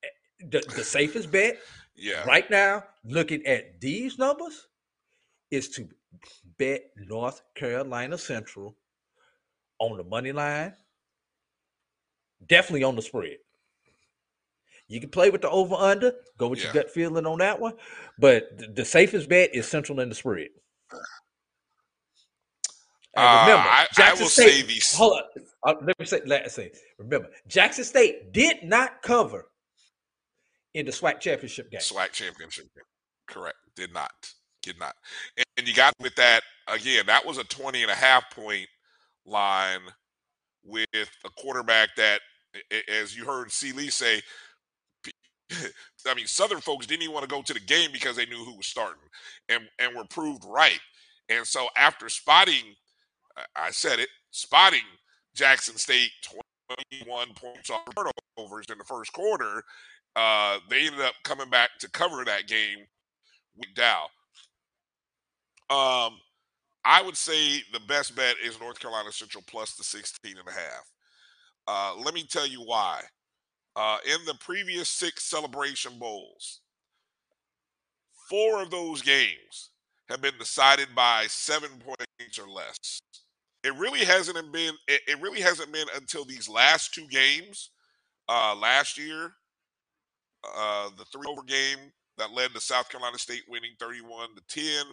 eh, 0.03 0.09
the, 0.49 0.61
the 0.75 0.83
safest 0.83 1.31
bet 1.31 1.59
Yeah. 1.95 2.25
right 2.25 2.51
now, 2.51 2.85
looking 3.05 3.45
at 3.45 3.79
these 3.79 4.19
numbers, 4.19 4.69
is 5.51 5.69
to 5.71 5.87
bet 6.57 6.85
North 6.97 7.43
Carolina 7.55 8.17
Central 8.17 8.75
on 9.79 9.99
the 9.99 10.05
money 10.05 10.33
line, 10.33 10.73
definitely 12.49 12.85
on 12.85 12.97
the 12.97 13.03
spread. 13.03 13.37
You 14.89 14.99
can 14.99 15.11
play 15.11 15.29
with 15.29 15.43
the 15.43 15.51
over 15.51 15.75
under, 15.75 16.15
go 16.39 16.49
with 16.49 16.63
your 16.65 16.73
gut 16.73 16.91
feeling 16.91 17.27
on 17.27 17.39
that 17.41 17.61
one, 17.61 17.75
but 18.19 18.57
the, 18.57 18.69
the 18.69 18.85
safest 18.87 19.29
bet 19.29 19.55
is 19.55 19.69
Central 19.69 20.01
in 20.01 20.09
the 20.09 20.15
spread. 20.15 20.49
And 23.15 23.25
Uh, 23.25 23.41
remember, 23.47 23.69
I- 23.69 23.83
I 23.83 23.89
Jackson 23.95 24.25
will 24.25 24.31
State. 24.31 24.51
say 24.51 24.63
these- 24.63 24.95
Hold 24.97 25.21
on, 25.21 25.47
uh, 25.67 25.75
let 25.83 25.99
me 25.99 26.07
say. 26.07 26.21
Let's 26.25 26.55
say. 26.55 26.73
Remember, 26.99 27.31
Jackson 27.47 27.85
State 27.85 28.33
did 28.33 28.63
not 28.63 29.03
cover 29.03 29.51
in 30.75 30.87
the 30.87 30.93
SWAC 30.93 31.21
championship 31.21 31.71
game. 31.71 31.81
SWAC 31.81 32.13
championship. 32.13 32.65
game. 32.75 32.85
Correct. 33.27 33.59
Did 33.77 33.93
not. 33.93 34.13
Did 34.63 34.79
not. 34.79 34.95
And, 35.37 35.45
and 35.59 35.69
you 35.69 35.75
got 35.75 35.93
with 36.01 36.15
that 36.17 36.43
again, 36.69 37.05
that 37.07 37.25
was 37.27 37.37
a 37.39 37.45
20 37.45 37.83
and 37.83 37.91
a 37.91 37.95
half 37.95 38.31
point 38.31 38.69
line 39.27 39.81
with 40.65 40.87
a 40.95 41.31
quarterback 41.37 41.91
that, 41.97 42.21
as 42.89 43.15
you 43.17 43.25
heard 43.27 43.51
C. 43.53 43.73
Liegh 43.73 43.93
say, 43.93 44.23
I 46.07 46.15
mean, 46.15 46.27
Southern 46.27 46.61
folks 46.61 46.87
didn't 46.87 47.03
even 47.03 47.13
want 47.15 47.29
to 47.29 47.35
go 47.35 47.43
to 47.43 47.53
the 47.53 47.61
game 47.61 47.91
because 47.93 48.17
they 48.17 48.27
knew 48.27 48.45
who 48.45 48.57
was 48.57 48.67
starting 48.67 49.03
and, 49.49 49.69
and 49.79 49.95
were 49.97 50.05
proved 50.09 50.45
right. 50.47 50.81
And 51.29 51.47
so 51.47 51.69
after 51.77 52.09
spotting, 52.09 52.75
I- 53.57 53.71
said 53.71 53.99
it, 53.99 54.09
spotting 54.31 54.81
Jackson 55.35 55.77
State 55.77 56.11
21 56.93 57.35
points 57.35 57.71
on 57.71 57.81
turnovers 58.37 58.67
in 58.71 58.79
the 58.79 58.85
first 58.85 59.13
quarter, 59.13 59.63
uh, 60.17 60.59
they 60.69 60.87
ended 60.87 61.01
up 61.01 61.15
coming 61.25 61.51
back 61.51 61.71
to 61.81 61.91
cover 61.91 62.25
that 62.25 62.47
game 62.47 62.87
with 63.57 63.75
Dow. 63.75 64.05
Um, 65.71 66.21
I 66.85 67.03
would 67.03 67.17
say 67.17 67.63
the 67.73 67.81
best 67.81 68.17
bet 68.17 68.37
is 68.45 68.61
North 68.61 68.79
Carolina 68.79 69.13
Central 69.13 69.45
plus 69.47 69.75
the 69.75 69.85
16 69.85 70.37
and 70.37 70.49
a 70.49 70.53
half. 70.53 70.91
Uh, 71.67 71.95
let 71.97 72.15
me 72.15 72.25
tell 72.25 72.47
you 72.47 72.63
why. 72.63 73.03
Uh, 73.77 73.99
in 74.05 74.25
the 74.27 74.35
previous 74.35 74.89
six 74.89 75.25
Celebration 75.25 75.99
Bowls, 75.99 76.61
four 78.29 78.63
of 78.63 78.71
those 78.71 79.01
games 79.03 79.71
have 80.09 80.21
been 80.21 80.37
decided 80.39 80.89
by 80.95 81.27
seven 81.29 81.71
points 81.79 82.39
or 82.39 82.49
less. 82.49 83.01
It 83.65 83.75
really 83.77 84.05
hasn't 84.05 84.53
been. 84.53 84.75
It, 84.89 85.01
it 85.07 85.21
really 85.21 85.41
hasn't 85.41 85.73
been 85.73 85.87
until 85.97 86.25
these 86.25 86.49
last 86.49 86.93
two 86.95 87.07
games. 87.09 87.71
Uh, 88.29 88.55
last 88.57 88.99
year, 88.99 89.33
uh, 90.57 90.91
the 90.97 91.05
three 91.07 91.27
over 91.29 91.43
game 91.43 91.79
that 92.19 92.33
led 92.33 92.53
to 92.55 92.61
South 92.61 92.89
Carolina 92.89 93.19
State 93.19 93.43
winning 93.49 93.73
31 93.81 94.29
to 94.37 94.43
10, 94.49 94.87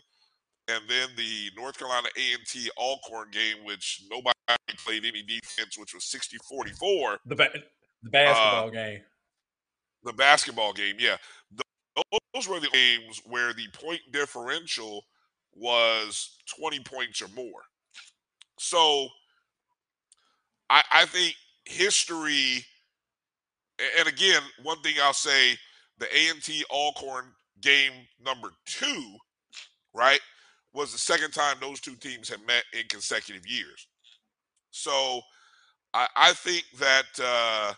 and 0.69 0.83
then 0.89 1.09
the 1.17 1.49
North 1.55 1.77
Carolina 1.77 2.07
A&T 2.17 2.69
Alcorn 2.77 3.29
game, 3.31 3.63
which 3.65 4.03
nobody 4.09 4.33
played 4.77 5.03
any 5.05 5.23
defense, 5.23 5.77
which 5.77 5.93
was 5.93 6.03
60-44. 6.05 7.17
The 7.25 7.35
ba- 7.35 7.49
the 8.03 8.09
basketball 8.09 8.67
Uh, 8.67 8.69
game. 8.71 9.01
The 10.03 10.13
basketball 10.13 10.73
game, 10.73 10.95
yeah. 10.97 11.17
Th- 11.51 12.05
Those 12.33 12.47
were 12.47 12.59
the 12.59 12.69
games 12.69 13.21
where 13.25 13.53
the 13.53 13.67
point 13.73 14.01
differential 14.11 15.03
was 15.53 16.37
20 16.57 16.79
points 16.81 17.21
or 17.21 17.27
more. 17.29 17.61
So 18.59 19.07
I, 20.69 20.83
I 20.91 21.05
think 21.05 21.35
history, 21.65 22.65
and 23.97 24.07
again, 24.07 24.41
one 24.63 24.81
thing 24.81 24.95
I'll 25.01 25.13
say, 25.13 25.57
the 25.97 26.05
A&T 26.05 26.63
Alcorn 26.69 27.25
game 27.61 27.93
number 28.23 28.49
two, 28.65 29.15
right, 29.93 30.19
was 30.73 30.91
the 30.91 30.99
second 30.99 31.31
time 31.31 31.55
those 31.59 31.79
two 31.79 31.95
teams 31.95 32.29
have 32.29 32.45
met 32.45 32.63
in 32.73 32.85
consecutive 32.89 33.47
years. 33.47 33.87
So 34.71 35.21
I, 35.93 36.07
I 36.15 36.33
think 36.33 36.65
that 36.79 37.05
uh, 37.21 37.73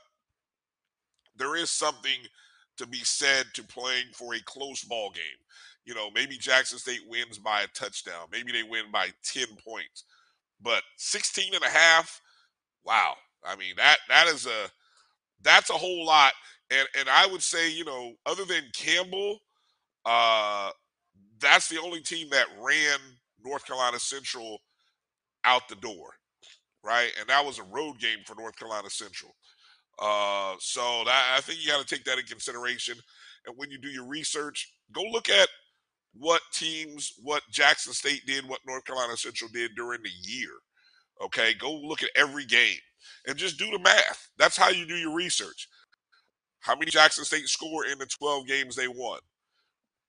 there 1.37 1.55
is 1.55 1.69
something 1.69 2.19
to 2.77 2.87
be 2.87 2.99
said 2.99 3.45
to 3.53 3.63
playing 3.63 4.07
for 4.13 4.33
a 4.33 4.43
close 4.45 4.83
ball 4.83 5.11
game. 5.11 5.23
You 5.85 5.93
know, 5.93 6.09
maybe 6.13 6.37
Jackson 6.37 6.79
State 6.79 7.01
wins 7.07 7.37
by 7.37 7.61
a 7.61 7.67
touchdown. 7.67 8.27
Maybe 8.31 8.51
they 8.51 8.63
win 8.63 8.85
by 8.91 9.09
10 9.23 9.45
points. 9.63 10.05
But 10.63 10.83
16 10.97 11.53
and 11.53 11.63
a 11.63 11.69
half, 11.69 12.21
wow. 12.85 13.15
I 13.43 13.55
mean, 13.55 13.73
that 13.77 13.97
that 14.09 14.27
is 14.27 14.45
a 14.45 14.69
that's 15.41 15.69
a 15.69 15.73
whole 15.73 16.05
lot. 16.05 16.33
And 16.71 16.87
and 16.99 17.09
I 17.09 17.27
would 17.27 17.41
say, 17.41 17.71
you 17.71 17.85
know, 17.85 18.13
other 18.25 18.45
than 18.45 18.63
Campbell, 18.75 19.39
uh 20.05 20.71
that's 21.39 21.67
the 21.69 21.79
only 21.81 22.01
team 22.01 22.29
that 22.31 22.47
ran 22.59 22.99
North 23.43 23.65
Carolina 23.65 23.99
Central 23.99 24.59
out 25.43 25.67
the 25.67 25.75
door, 25.75 26.13
right? 26.83 27.11
And 27.19 27.27
that 27.29 27.45
was 27.45 27.59
a 27.59 27.63
road 27.63 27.99
game 27.99 28.19
for 28.25 28.35
North 28.35 28.55
Carolina 28.57 28.89
Central. 28.89 29.35
Uh, 29.99 30.55
so 30.59 31.03
that, 31.05 31.33
I 31.35 31.41
think 31.41 31.61
you 31.61 31.69
got 31.71 31.85
to 31.85 31.95
take 31.95 32.05
that 32.05 32.19
in 32.19 32.25
consideration. 32.25 32.95
And 33.45 33.55
when 33.57 33.71
you 33.71 33.77
do 33.79 33.89
your 33.89 34.05
research, 34.05 34.73
go 34.93 35.01
look 35.11 35.29
at 35.29 35.49
what 36.13 36.41
teams, 36.53 37.13
what 37.23 37.43
Jackson 37.51 37.93
State 37.93 38.25
did, 38.25 38.47
what 38.47 38.59
North 38.67 38.85
Carolina 38.85 39.15
Central 39.17 39.49
did 39.53 39.71
during 39.75 40.01
the 40.03 40.09
year. 40.21 40.49
Okay, 41.23 41.53
go 41.53 41.71
look 41.71 42.03
at 42.03 42.09
every 42.15 42.45
game 42.45 42.77
and 43.27 43.37
just 43.37 43.57
do 43.57 43.69
the 43.71 43.79
math. 43.79 44.29
That's 44.37 44.57
how 44.57 44.69
you 44.69 44.85
do 44.85 44.95
your 44.95 45.15
research. 45.15 45.67
How 46.59 46.75
many 46.75 46.91
Jackson 46.91 47.23
State 47.23 47.47
score 47.47 47.85
in 47.85 47.97
the 47.97 48.05
12 48.05 48.47
games 48.47 48.75
they 48.75 48.87
won? 48.87 49.19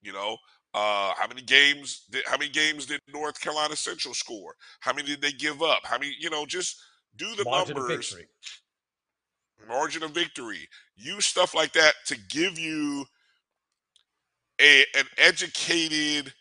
You 0.02 0.12
know, 0.12 0.36
uh, 0.74 1.12
how 1.16 1.26
many 1.28 1.42
games 1.42 2.06
did 2.10 2.24
how 2.26 2.36
many 2.36 2.50
games 2.50 2.86
did 2.86 3.00
North 3.12 3.40
Carolina 3.40 3.76
Central 3.76 4.14
score? 4.14 4.54
How 4.80 4.92
many 4.92 5.08
did 5.08 5.22
they 5.22 5.32
give 5.32 5.62
up? 5.62 5.80
How 5.84 5.98
many, 5.98 6.14
you 6.18 6.30
know, 6.30 6.46
just 6.46 6.82
do 7.16 7.34
the 7.36 7.44
Margin 7.44 7.76
of 7.76 7.82
numbers 7.82 8.10
victory. 8.10 8.28
margin 9.68 10.02
of 10.02 10.12
victory. 10.12 10.68
Use 10.96 11.26
stuff 11.26 11.54
like 11.54 11.72
that 11.74 11.94
to 12.06 12.18
give 12.28 12.58
you 12.58 13.04
a 14.62 14.84
an 14.96 15.04
educated, 15.18 16.32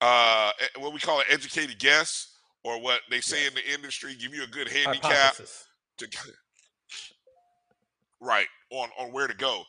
uh, 0.00 0.50
what 0.78 0.92
we 0.92 0.98
call 0.98 1.20
an 1.20 1.26
educated 1.30 1.78
guess, 1.78 2.36
or 2.64 2.80
what 2.80 3.00
they 3.10 3.20
say 3.20 3.46
in 3.46 3.54
the 3.54 3.72
industry, 3.72 4.14
give 4.14 4.34
you 4.34 4.42
a 4.42 4.48
good 4.48 4.68
handicap 4.68 5.36
to 5.98 6.08
right 8.20 8.46
on 8.70 8.88
on 8.98 9.12
where 9.12 9.28
to 9.28 9.34
go. 9.34 9.62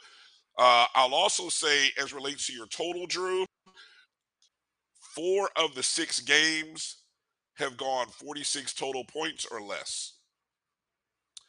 Uh, 0.57 0.86
I'll 0.95 1.15
also 1.15 1.49
say, 1.49 1.90
as 2.02 2.14
relates 2.14 2.48
to 2.48 2.53
your 2.53 2.68
total, 2.68 3.07
Drew, 3.07 3.45
four 5.15 5.49
of 5.56 5.74
the 5.74 5.84
six 5.84 6.20
games 6.20 6.98
have 7.56 7.78
gone 7.78 8.07
46 8.07 8.74
total 8.74 9.03
points 9.06 9.45
or 9.49 9.61
less. 9.61 10.14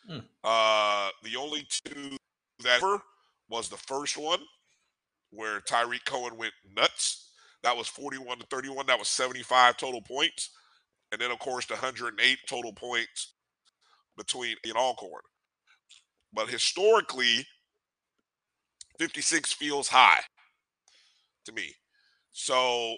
Hmm. 0.09 0.19
Uh, 0.43 1.11
the 1.23 1.37
only 1.37 1.66
two 1.71 2.16
that 2.62 2.83
was 3.49 3.69
the 3.69 3.77
first 3.77 4.16
one 4.16 4.41
where 5.35 5.61
Tarik 5.61 6.05
Cohen 6.05 6.36
went 6.36 6.52
nuts. 6.77 7.31
That 7.62 7.77
was 7.77 7.89
41 7.89 8.39
to 8.39 8.47
31. 8.47 8.86
That 8.86 8.98
was 8.98 9.09
75 9.09 9.77
total 9.77 10.02
points. 10.02 10.51
And 11.12 11.20
then, 11.20 11.31
of 11.31 11.39
course, 11.39 11.66
the 11.66 11.74
108 11.74 12.39
total 12.48 12.73
points 12.73 13.35
between 14.16 14.56
in 14.65 14.73
Alcorn. 14.73 15.23
But 16.32 16.48
historically, 16.48 17.47
56 18.98 19.52
feels 19.52 19.89
high 19.89 20.20
to 21.47 21.52
me. 21.52 21.74
So 22.32 22.97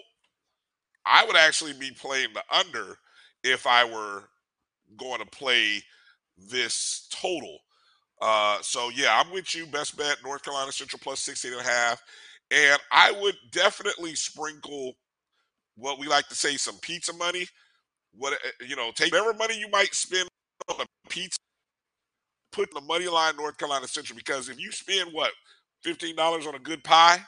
I 1.05 1.25
would 1.25 1.35
actually 1.35 1.73
be 1.73 1.91
playing 1.91 2.29
the 2.33 2.43
under 2.51 2.97
if 3.43 3.67
I 3.67 3.85
were 3.85 4.23
going 4.97 5.19
to 5.19 5.25
play 5.25 5.81
this 6.37 7.07
total. 7.11 7.59
Uh, 8.21 8.57
so 8.61 8.89
yeah, 8.89 9.21
I'm 9.23 9.31
with 9.31 9.53
you. 9.55 9.65
Best 9.67 9.97
bet 9.97 10.17
North 10.23 10.43
Carolina 10.43 10.71
Central 10.71 10.99
plus 11.01 11.19
16 11.21 11.51
and 11.53 11.61
a 11.61 11.63
half. 11.63 12.01
And 12.51 12.79
I 12.91 13.11
would 13.11 13.35
definitely 13.51 14.15
sprinkle 14.15 14.93
what 15.75 15.99
we 15.99 16.07
like 16.07 16.27
to 16.29 16.35
say 16.35 16.57
some 16.57 16.77
pizza 16.81 17.13
money. 17.13 17.45
What 18.13 18.33
uh, 18.33 18.65
you 18.65 18.75
know, 18.75 18.91
take 18.95 19.11
whatever 19.11 19.33
money 19.33 19.59
you 19.59 19.69
might 19.69 19.93
spend 19.93 20.27
on 20.69 20.81
a 20.81 20.85
pizza, 21.09 21.37
put 22.51 22.73
the 22.73 22.81
money 22.81 23.07
line 23.07 23.35
North 23.35 23.57
Carolina 23.57 23.87
Central 23.87 24.17
because 24.17 24.49
if 24.49 24.59
you 24.59 24.71
spend 24.71 25.09
what 25.13 25.31
fifteen 25.83 26.15
dollars 26.15 26.47
on 26.47 26.55
a 26.55 26.59
good 26.59 26.83
pie, 26.83 27.19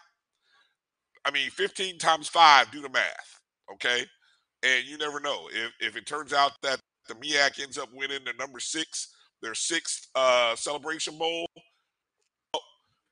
I 1.25 1.31
mean 1.31 1.49
fifteen 1.51 1.97
times 1.97 2.27
five, 2.27 2.71
do 2.71 2.81
the 2.81 2.89
math, 2.89 3.39
okay? 3.73 4.05
And 4.63 4.85
you 4.85 4.97
never 4.97 5.19
know 5.19 5.47
if 5.53 5.71
if 5.79 5.95
it 5.95 6.05
turns 6.05 6.33
out 6.33 6.53
that 6.63 6.79
the 7.07 7.15
MEAC 7.15 7.61
ends 7.61 7.77
up 7.77 7.89
winning 7.93 8.23
the 8.25 8.33
number 8.39 8.59
six, 8.59 9.13
their 9.41 9.55
sixth 9.55 10.07
uh, 10.15 10.55
celebration 10.55 11.17
bowl. 11.17 11.47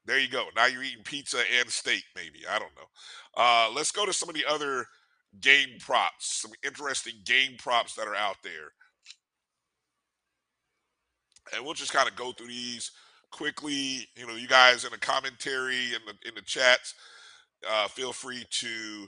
There 0.07 0.19
you 0.19 0.29
go. 0.29 0.45
Now 0.55 0.67
you're 0.67 0.83
eating 0.83 1.03
pizza 1.03 1.39
and 1.59 1.69
steak, 1.69 2.03
maybe. 2.15 2.39
I 2.49 2.59
don't 2.59 2.71
know. 2.75 2.87
Uh, 3.35 3.69
let's 3.75 3.91
go 3.91 4.05
to 4.05 4.13
some 4.13 4.29
of 4.29 4.35
the 4.35 4.45
other 4.49 4.85
game 5.41 5.77
props, 5.79 6.41
some 6.41 6.51
interesting 6.65 7.15
game 7.25 7.57
props 7.57 7.93
that 7.95 8.07
are 8.07 8.15
out 8.15 8.37
there. 8.41 8.71
And 11.53 11.63
we'll 11.63 11.73
just 11.73 11.93
kind 11.93 12.09
of 12.09 12.15
go 12.15 12.31
through 12.31 12.47
these 12.47 12.91
quickly. 13.31 14.07
You 14.15 14.27
know, 14.27 14.35
you 14.35 14.47
guys 14.47 14.85
in 14.85 14.91
the 14.91 14.97
commentary 14.97 15.93
in 15.93 15.99
the 16.05 16.27
in 16.27 16.35
the 16.35 16.41
chats, 16.41 16.93
uh, 17.69 17.87
feel 17.89 18.13
free 18.13 18.45
to 18.49 19.07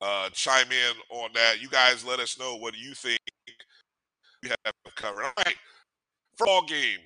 uh, 0.00 0.30
chime 0.30 0.70
in 0.70 1.16
on 1.18 1.30
that. 1.34 1.60
You 1.60 1.68
guys 1.68 2.04
let 2.04 2.20
us 2.20 2.38
know 2.38 2.56
what 2.56 2.76
you 2.78 2.94
think 2.94 3.20
we 4.42 4.50
have 4.50 4.74
covered. 4.96 5.24
All 5.24 5.32
right. 5.38 5.56
Football 6.38 6.64
game. 6.66 7.00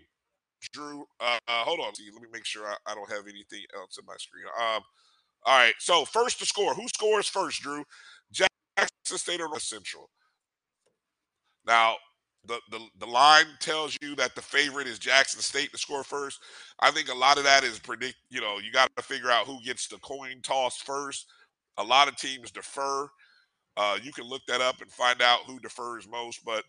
Drew, 0.74 1.04
uh, 1.20 1.38
uh, 1.48 1.62
hold 1.64 1.80
on. 1.80 1.94
See, 1.94 2.10
let 2.12 2.20
me 2.20 2.28
make 2.32 2.44
sure 2.44 2.66
I, 2.66 2.74
I 2.86 2.94
don't 2.94 3.10
have 3.10 3.24
anything 3.24 3.64
else 3.76 3.96
in 3.98 4.04
my 4.04 4.16
screen. 4.18 4.44
Um, 4.60 4.82
all 5.46 5.58
right. 5.58 5.74
So 5.78 6.04
first 6.04 6.38
to 6.40 6.46
score. 6.46 6.74
Who 6.74 6.88
scores 6.88 7.28
first, 7.28 7.62
Drew? 7.62 7.84
Jackson 8.32 9.18
State 9.18 9.40
or 9.40 9.48
North 9.48 9.62
Central? 9.62 10.10
Now, 11.66 11.96
the, 12.46 12.58
the 12.70 12.80
the 12.98 13.06
line 13.06 13.46
tells 13.60 13.96
you 14.02 14.14
that 14.16 14.34
the 14.34 14.42
favorite 14.42 14.86
is 14.86 14.98
Jackson 14.98 15.40
State 15.40 15.72
to 15.72 15.78
score 15.78 16.04
first. 16.04 16.40
I 16.80 16.90
think 16.90 17.08
a 17.08 17.14
lot 17.14 17.38
of 17.38 17.44
that 17.44 17.64
is 17.64 17.78
predict. 17.78 18.16
You 18.28 18.40
know, 18.40 18.58
you 18.58 18.70
got 18.70 18.94
to 18.96 19.02
figure 19.02 19.30
out 19.30 19.46
who 19.46 19.60
gets 19.62 19.86
the 19.88 19.98
coin 19.98 20.40
toss 20.42 20.76
first. 20.76 21.26
A 21.78 21.84
lot 21.84 22.08
of 22.08 22.16
teams 22.16 22.50
defer. 22.50 23.08
Uh, 23.76 23.98
you 24.02 24.12
can 24.12 24.24
look 24.24 24.42
that 24.46 24.60
up 24.60 24.80
and 24.80 24.90
find 24.90 25.22
out 25.22 25.40
who 25.46 25.58
defers 25.60 26.06
most. 26.08 26.44
But 26.44 26.64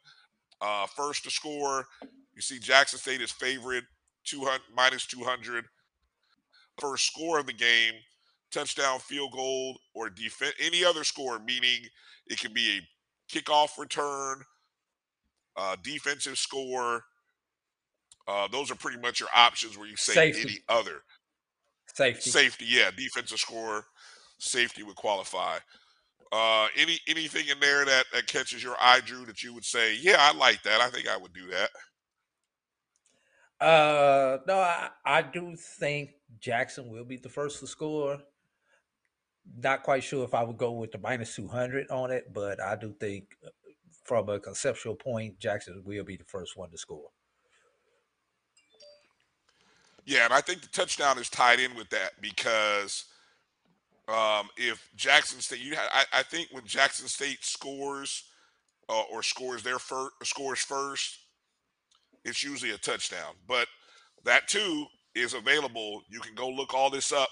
uh, 0.61 0.88
first 0.88 1.23
to 1.26 1.30
score, 1.30 1.86
you 2.34 2.41
see 2.41 2.60
Jackson 2.60 2.99
State 2.99 3.22
is 3.22 3.32
favorite, 3.32 3.84
200 4.26 4.61
minus 4.76 5.06
200. 5.06 5.65
First 6.80 7.07
score 7.07 7.39
of 7.39 7.45
the 7.45 7.53
game, 7.53 7.93
touchdown, 8.52 8.99
field 8.99 9.31
goal, 9.31 9.77
or 9.93 10.10
defense, 10.10 10.53
any 10.60 10.84
other 10.84 11.03
score, 11.03 11.39
meaning 11.39 11.80
it 12.27 12.39
can 12.39 12.53
be 12.53 12.80
a 12.80 13.34
kickoff 13.34 13.77
return, 13.77 14.41
uh, 15.56 15.76
defensive 15.84 16.38
score. 16.38 17.03
Uh, 18.27 18.47
those 18.52 18.72
are 18.72 18.76
pretty 18.76 18.99
much 18.99 19.19
your 19.19 19.30
options 19.34 19.77
where 19.77 19.88
you 19.88 19.95
say 19.95 20.14
Safety. 20.14 20.41
any 20.41 20.60
other. 20.68 21.02
Safety. 21.93 22.30
Safety, 22.30 22.65
yeah, 22.68 22.91
defensive 22.95 23.39
score, 23.39 23.85
safety 24.39 24.84
would 24.84 24.95
qualify. 24.95 25.57
Uh, 26.31 26.68
any 26.76 26.99
anything 27.07 27.47
in 27.47 27.60
there 27.60 27.85
that, 27.85 28.06
that 28.11 28.27
catches 28.27 28.61
your 28.61 28.76
eye, 28.81 28.99
Drew, 29.06 29.26
that 29.26 29.43
you 29.43 29.53
would 29.53 29.64
say, 29.64 29.95
yeah, 29.95 30.18
I 30.19 30.34
like 30.34 30.61
that. 30.64 30.81
I 30.81 30.89
think 30.89 31.07
I 31.07 31.15
would 31.15 31.34
do 31.34 31.47
that. 31.52 31.69
Uh, 33.60 34.38
no, 34.48 34.60
I, 34.60 34.90
I 35.06 35.22
do 35.22 35.56
think 35.56 36.11
Jackson 36.40 36.90
will 36.90 37.06
be 37.06 37.18
the 37.18 37.30
first 37.30 37.60
to 37.60 37.68
score. 37.68 38.18
Not 39.57 39.84
quite 39.84 40.03
sure 40.03 40.23
if 40.26 40.34
I 40.34 40.44
would 40.44 40.57
go 40.57 40.72
with 40.72 40.91
the 40.91 40.98
minus 40.98 41.36
200 41.36 41.90
on 41.90 42.11
it, 42.11 42.34
but 42.34 42.61
I 42.61 42.76
do 42.76 42.94
think 42.99 43.38
uh, 43.45 43.49
from 44.03 44.30
a 44.30 44.40
conceptual 44.40 44.95
point, 44.95 45.40
Jackson 45.40 45.82
will 45.86 46.03
be 46.03 46.18
the 46.18 46.23
first 46.23 46.57
one 46.57 46.69
to 46.72 46.77
score. 46.77 47.10
Yeah, 50.06 50.26
and 50.26 50.34
I 50.34 50.41
think 50.41 50.61
the 50.61 50.68
touchdown 50.68 51.18
is 51.18 51.30
tied 51.30 51.60
in 51.60 51.76
with 51.76 51.90
that 51.90 52.22
because 52.22 53.06
um, 54.07 54.49
if 54.56 54.88
Jackson 54.95 55.40
State, 55.41 55.60
you, 55.60 55.76
I, 55.76 56.06
I 56.14 56.23
think 56.23 56.49
when 56.52 56.65
Jackson 56.65 57.07
State 57.07 57.44
scores 57.44 58.26
uh, 58.88 59.02
or 59.11 59.23
scores 59.23 59.64
their 59.64 59.80
first 59.80 60.11
scores 60.23 60.60
first, 60.60 61.18
it's 62.26 62.43
usually 62.43 62.72
a 62.72 62.77
touchdown. 62.77 63.35
But 63.47 63.68
that 64.26 64.47
too 64.47 64.85
is 65.14 65.34
available. 65.34 66.02
You 66.10 66.19
can 66.19 66.35
go 66.35 66.49
look 66.49 66.73
all 66.73 66.89
this 66.89 67.14
up 67.14 67.30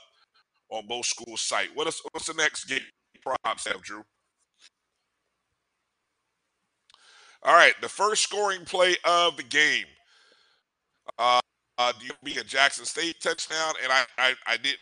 on 0.70 0.88
both 0.88 1.06
schools' 1.06 1.42
site. 1.42 1.70
What 1.74 1.88
is 1.88 2.02
what's 2.12 2.28
the 2.28 2.34
next 2.36 2.66
game 2.66 2.80
props 3.22 3.68
have, 3.68 3.82
Drew? 3.82 4.04
All 7.44 7.54
right, 7.54 7.74
the 7.82 7.90
first 7.90 8.24
scoring 8.24 8.64
play 8.64 8.96
of 9.04 9.36
the 9.36 9.44
game. 9.44 9.86
Uh, 11.20 11.42
uh 11.78 11.92
do 12.00 12.06
you 12.06 12.14
be 12.24 12.40
a 12.40 12.44
Jackson 12.44 12.86
State 12.86 13.18
touchdown? 13.22 13.74
And 13.84 13.92
I, 13.92 14.06
I, 14.18 14.34
I 14.48 14.58
didn't 14.58 14.80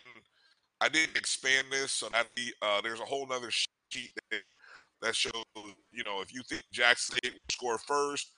I 0.80 0.88
didn't 0.88 1.16
expand 1.16 1.68
this, 1.70 1.92
so 1.92 2.08
that 2.12 2.26
the 2.36 2.52
uh, 2.62 2.80
there's 2.80 3.00
a 3.00 3.04
whole 3.04 3.26
other 3.32 3.50
sheet 3.50 4.12
that, 4.30 4.40
that 5.00 5.16
shows 5.16 5.32
you 5.92 6.04
know 6.04 6.20
if 6.20 6.32
you 6.32 6.42
think 6.48 6.62
Jackson 6.72 7.16
State 7.16 7.32
will 7.32 7.40
score 7.50 7.78
first. 7.78 8.30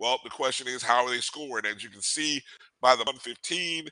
Well, 0.00 0.18
the 0.24 0.30
question 0.30 0.66
is 0.66 0.82
how 0.82 1.04
are 1.04 1.10
they 1.10 1.20
scoring? 1.20 1.66
As 1.66 1.84
you 1.84 1.90
can 1.90 2.00
see 2.00 2.42
by 2.80 2.92
the 2.92 3.04
115, 3.04 3.88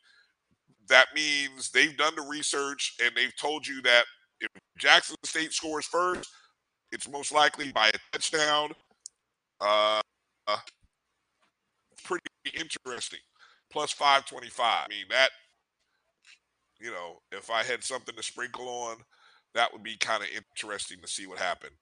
that 0.88 1.06
means 1.14 1.70
they've 1.70 1.96
done 1.96 2.14
the 2.16 2.22
research 2.22 2.96
and 3.04 3.12
they've 3.14 3.36
told 3.36 3.66
you 3.66 3.82
that 3.82 4.04
if 4.40 4.48
Jackson 4.78 5.16
State 5.24 5.52
scores 5.52 5.84
first, 5.84 6.30
it's 6.90 7.08
most 7.08 7.30
likely 7.32 7.70
by 7.72 7.88
a 7.88 7.98
touchdown. 8.12 8.70
Uh, 9.60 10.00
pretty 12.04 12.24
interesting. 12.54 13.20
Plus 13.70 13.92
525. 13.92 14.64
I 14.66 14.88
mean, 14.88 15.04
that, 15.10 15.28
you 16.80 16.90
know, 16.90 17.18
if 17.32 17.50
I 17.50 17.62
had 17.62 17.84
something 17.84 18.14
to 18.14 18.22
sprinkle 18.22 18.68
on, 18.68 18.96
that 19.54 19.70
would 19.72 19.82
be 19.82 19.96
kind 19.98 20.22
of 20.22 20.28
interesting 20.34 20.98
to 21.02 21.08
see 21.08 21.26
what 21.26 21.38
happened. 21.38 21.74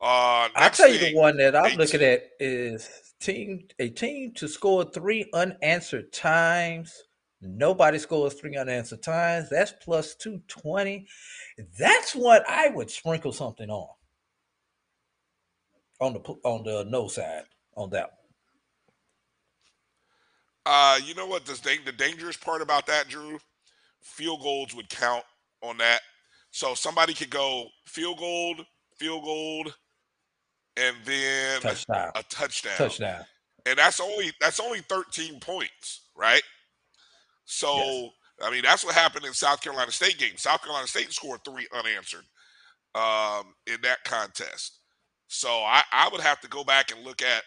Uh, 0.00 0.48
I'll 0.54 0.70
tell 0.70 0.88
you 0.88 0.98
the 0.98 1.14
one 1.14 1.36
that 1.38 1.56
I'm 1.56 1.76
looking 1.76 2.02
at 2.02 2.22
is 2.38 2.88
team 3.20 3.66
a 3.78 3.88
team 3.88 4.32
to 4.36 4.48
score 4.48 4.84
three 4.84 5.28
unanswered 5.34 6.12
times. 6.12 7.02
Nobody 7.40 7.98
scores 7.98 8.34
three 8.34 8.56
unanswered 8.56 9.02
times. 9.02 9.48
That's 9.50 9.72
plus 9.82 10.14
220. 10.16 11.06
That's 11.78 12.14
what 12.14 12.48
I 12.48 12.68
would 12.68 12.90
sprinkle 12.90 13.32
something 13.32 13.70
on. 13.70 13.88
On 16.00 16.12
the 16.12 16.20
on 16.44 16.62
the 16.62 16.84
no 16.88 17.08
side 17.08 17.42
on 17.76 17.90
that 17.90 18.10
uh, 20.70 21.00
you 21.02 21.14
know 21.14 21.26
what? 21.26 21.46
The, 21.46 21.78
the 21.86 21.92
dangerous 21.92 22.36
part 22.36 22.60
about 22.60 22.86
that, 22.86 23.08
Drew, 23.08 23.38
field 24.02 24.42
goals 24.42 24.74
would 24.74 24.90
count 24.90 25.24
on 25.62 25.78
that. 25.78 26.00
So 26.50 26.74
somebody 26.74 27.14
could 27.14 27.30
go 27.30 27.68
field 27.86 28.18
goal, 28.18 28.54
field 28.98 29.24
goal, 29.24 29.64
and 30.78 30.96
then 31.04 31.60
touchdown. 31.60 32.10
a 32.14 32.22
touchdown. 32.24 32.76
Touchdown. 32.76 33.24
And 33.66 33.78
that's 33.78 34.00
only 34.00 34.32
that's 34.40 34.60
only 34.60 34.80
13 34.80 35.40
points, 35.40 36.08
right? 36.16 36.42
So 37.44 37.76
yes. 37.76 38.10
I 38.42 38.50
mean 38.50 38.62
that's 38.62 38.84
what 38.84 38.94
happened 38.94 39.24
in 39.24 39.32
South 39.32 39.60
Carolina 39.60 39.90
State 39.90 40.18
game. 40.18 40.36
South 40.36 40.62
Carolina 40.62 40.86
State 40.86 41.12
scored 41.12 41.40
three 41.44 41.66
unanswered 41.72 42.24
um, 42.94 43.54
in 43.66 43.80
that 43.82 44.04
contest. 44.04 44.80
So 45.28 45.48
I, 45.48 45.82
I 45.92 46.08
would 46.10 46.22
have 46.22 46.40
to 46.40 46.48
go 46.48 46.64
back 46.64 46.90
and 46.90 47.04
look 47.04 47.20
at 47.22 47.42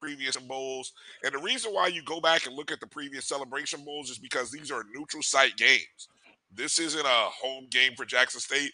previous 0.00 0.36
bowls. 0.36 0.92
And 1.24 1.32
the 1.32 1.38
reason 1.38 1.72
why 1.72 1.86
you 1.86 2.02
go 2.02 2.20
back 2.20 2.46
and 2.46 2.56
look 2.56 2.70
at 2.72 2.80
the 2.80 2.86
previous 2.86 3.26
celebration 3.26 3.84
bowls 3.84 4.10
is 4.10 4.18
because 4.18 4.50
these 4.50 4.70
are 4.70 4.84
neutral 4.92 5.22
site 5.22 5.56
games. 5.56 6.08
This 6.52 6.78
isn't 6.78 7.06
a 7.06 7.30
home 7.42 7.68
game 7.70 7.92
for 7.96 8.04
Jackson 8.04 8.40
State 8.40 8.72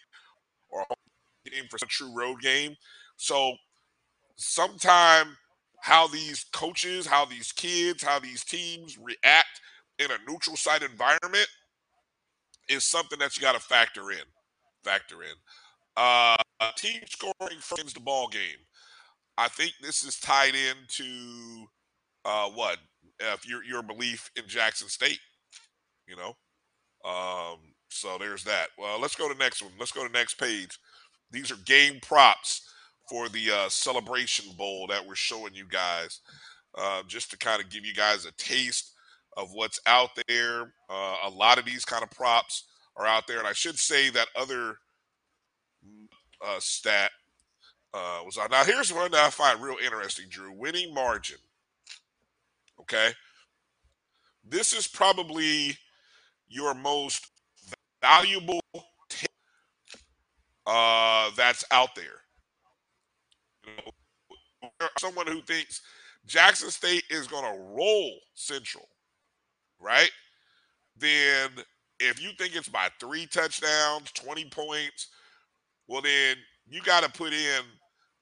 or 0.69 0.81
a 0.81 0.85
home 0.85 1.53
game 1.53 1.65
for 1.69 1.77
a 1.77 1.87
true 1.87 2.13
road 2.13 2.41
game. 2.41 2.75
So 3.19 3.53
sometime 4.37 5.37
how 5.81 6.07
these 6.07 6.45
coaches, 6.53 7.05
how 7.05 7.25
these 7.25 7.51
kids, 7.51 8.01
how 8.01 8.17
these 8.17 8.45
teams 8.45 8.97
react 8.97 9.59
in 9.99 10.07
a 10.09 10.31
neutral 10.31 10.55
site 10.55 10.83
environment 10.83 11.47
is 12.69 12.85
something 12.85 13.19
that 13.19 13.35
you 13.35 13.41
got 13.41 13.53
to 13.53 13.59
factor 13.59 14.11
in. 14.11 14.23
Factor 14.85 15.21
in. 15.21 15.35
Uh, 15.97 16.37
team 16.77 17.01
scoring 17.09 17.59
friends 17.59 17.93
the 17.93 17.99
ball 17.99 18.29
game. 18.29 18.57
I 19.37 19.49
think 19.49 19.73
this 19.81 20.03
is 20.03 20.17
tied 20.17 20.53
into 20.55 21.65
uh, 22.23 22.49
what 22.49 22.77
if 23.19 23.45
your 23.45 23.65
your 23.65 23.83
belief 23.83 24.31
in 24.37 24.47
Jackson 24.47 24.87
State, 24.87 25.19
you 26.07 26.15
know. 26.15 26.35
Um, 27.03 27.57
so 27.89 28.17
there's 28.17 28.45
that. 28.45 28.67
Well, 28.77 28.97
let's 28.97 29.15
go 29.15 29.31
to 29.31 29.37
next 29.37 29.61
one. 29.61 29.73
Let's 29.77 29.91
go 29.91 30.07
to 30.07 30.13
next 30.13 30.35
page. 30.35 30.79
These 31.31 31.51
are 31.51 31.57
game 31.65 31.99
props 32.01 32.68
for 33.09 33.27
the 33.29 33.51
uh, 33.51 33.69
Celebration 33.69 34.45
Bowl 34.57 34.85
that 34.87 35.05
we're 35.05 35.15
showing 35.15 35.53
you 35.53 35.65
guys, 35.67 36.19
uh, 36.77 37.01
just 37.07 37.31
to 37.31 37.37
kind 37.37 37.61
of 37.61 37.69
give 37.69 37.85
you 37.85 37.93
guys 37.93 38.25
a 38.25 38.31
taste 38.33 38.93
of 39.35 39.49
what's 39.53 39.79
out 39.85 40.09
there. 40.27 40.73
Uh, 40.89 41.15
a 41.25 41.29
lot 41.29 41.57
of 41.57 41.65
these 41.65 41.85
kind 41.85 42.03
of 42.03 42.11
props 42.11 42.65
are 42.95 43.07
out 43.07 43.25
there, 43.27 43.39
and 43.39 43.47
I 43.47 43.53
should 43.53 43.79
say 43.79 44.09
that 44.11 44.27
other 44.35 44.77
uh, 46.45 46.59
stat 46.59 47.11
uh, 47.93 48.21
was 48.25 48.37
on. 48.37 48.49
Now, 48.51 48.63
here's 48.63 48.93
one 48.93 49.11
that 49.11 49.25
I 49.25 49.29
find 49.29 49.61
real 49.61 49.77
interesting, 49.83 50.25
Drew. 50.29 50.53
Winning 50.53 50.93
margin. 50.93 51.37
Okay. 52.81 53.11
This 54.47 54.73
is 54.73 54.87
probably 54.87 55.77
your 56.47 56.73
most 56.73 57.27
valuable 58.01 58.61
uh, 60.65 61.29
that's 61.35 61.63
out 61.71 61.95
there. 61.95 62.21
Someone 64.97 65.27
who 65.27 65.41
thinks 65.41 65.81
Jackson 66.25 66.69
State 66.69 67.03
is 67.09 67.27
going 67.27 67.43
to 67.43 67.61
roll 67.61 68.11
Central, 68.35 68.87
right? 69.79 70.11
Then 70.97 71.51
if 71.99 72.21
you 72.21 72.31
think 72.37 72.55
it's 72.55 72.69
by 72.69 72.89
three 72.99 73.25
touchdowns, 73.25 74.11
20 74.11 74.45
points, 74.49 75.07
well, 75.87 76.01
then 76.01 76.37
you 76.67 76.81
got 76.81 77.03
to 77.03 77.09
put 77.09 77.33
in 77.33 77.61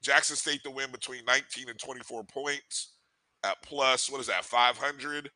Jackson 0.02 0.36
State 0.36 0.64
to 0.64 0.72
win 0.72 0.92
between 0.92 1.26
19 1.26 1.70
and 1.70 1.80
24 1.80 2.24
points 2.24 2.94
at 3.44 3.62
plus, 3.62 4.10
what 4.10 4.22
is 4.22 4.28
that, 4.28 4.46
500? 4.46 5.30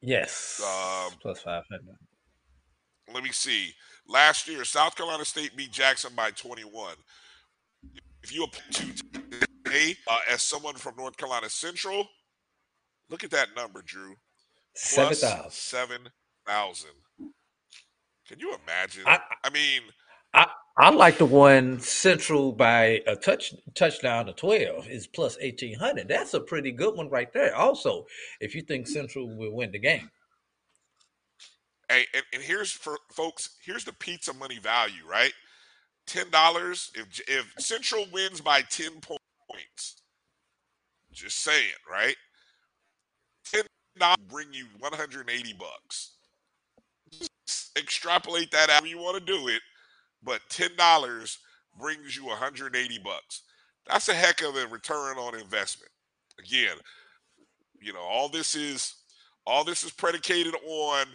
Yes. 0.00 0.60
Um, 0.62 1.12
plus 1.20 1.40
500. 1.42 1.80
Let 3.12 3.24
me 3.24 3.30
see. 3.32 3.72
Last 4.06 4.48
year, 4.48 4.64
South 4.64 4.96
Carolina 4.96 5.24
State 5.24 5.56
beat 5.56 5.72
Jackson 5.72 6.12
by 6.14 6.30
21. 6.30 6.94
If 8.28 8.34
you 8.34 8.44
apply 8.44 8.60
to 8.72 8.92
today 9.64 9.96
uh, 10.06 10.18
as 10.30 10.42
someone 10.42 10.74
from 10.74 10.96
North 10.98 11.16
Carolina 11.16 11.48
Central, 11.48 12.06
look 13.08 13.24
at 13.24 13.30
that 13.30 13.48
number, 13.56 13.80
Drew. 13.80 14.16
7,000. 14.74 15.50
7,000. 15.50 16.90
Can 18.28 18.38
you 18.38 18.54
imagine? 18.62 19.04
I, 19.06 19.20
I 19.42 19.48
mean, 19.48 19.80
I, 20.34 20.46
I 20.76 20.90
like 20.90 21.16
the 21.16 21.24
one 21.24 21.80
Central 21.80 22.52
by 22.52 23.00
a 23.06 23.16
touch 23.16 23.54
touchdown 23.74 24.26
to 24.26 24.34
twelve 24.34 24.86
is 24.88 25.06
plus 25.06 25.38
eighteen 25.40 25.78
hundred. 25.78 26.08
That's 26.08 26.34
a 26.34 26.40
pretty 26.40 26.70
good 26.70 26.96
one 26.96 27.08
right 27.08 27.32
there. 27.32 27.56
Also, 27.56 28.04
if 28.42 28.54
you 28.54 28.60
think 28.60 28.88
Central 28.88 29.34
will 29.38 29.54
win 29.54 29.72
the 29.72 29.78
game. 29.78 30.10
Hey, 31.88 32.04
and, 32.12 32.24
and 32.34 32.42
here's 32.42 32.72
for 32.72 32.98
folks. 33.10 33.56
Here's 33.64 33.84
the 33.84 33.94
pizza 33.94 34.34
money 34.34 34.58
value, 34.58 35.06
right? 35.10 35.32
Ten 36.08 36.30
dollars 36.30 36.92
if 36.96 37.20
if 37.28 37.54
Central 37.60 38.06
wins 38.12 38.42
by 38.42 38.62
ten 38.62 38.92
points. 39.02 40.02
Just 41.12 41.42
saying, 41.42 41.72
right? 41.90 42.16
Ten 43.52 43.62
dollars 43.98 44.18
bring 44.28 44.48
you 44.52 44.66
one 44.80 44.94
hundred 44.94 45.22
and 45.22 45.30
eighty 45.30 45.54
bucks. 45.54 46.12
Just 47.46 47.78
extrapolate 47.78 48.50
that 48.52 48.70
out. 48.70 48.88
You 48.88 48.98
want 48.98 49.18
to 49.18 49.24
do 49.24 49.48
it 49.48 49.62
but 50.22 50.40
ten 50.50 50.70
dollars 50.76 51.38
brings 51.78 52.16
you 52.16 52.26
180 52.26 52.98
bucks. 53.04 53.42
That's 53.86 54.08
a 54.08 54.14
heck 54.14 54.42
of 54.42 54.56
a 54.56 54.66
return 54.66 55.16
on 55.18 55.38
investment. 55.38 55.90
Again, 56.40 56.76
you 57.80 57.92
know, 57.92 58.00
all 58.00 58.28
this 58.28 58.54
is 58.54 58.96
all 59.46 59.64
this 59.64 59.84
is 59.84 59.92
predicated 59.92 60.54
on, 60.66 61.06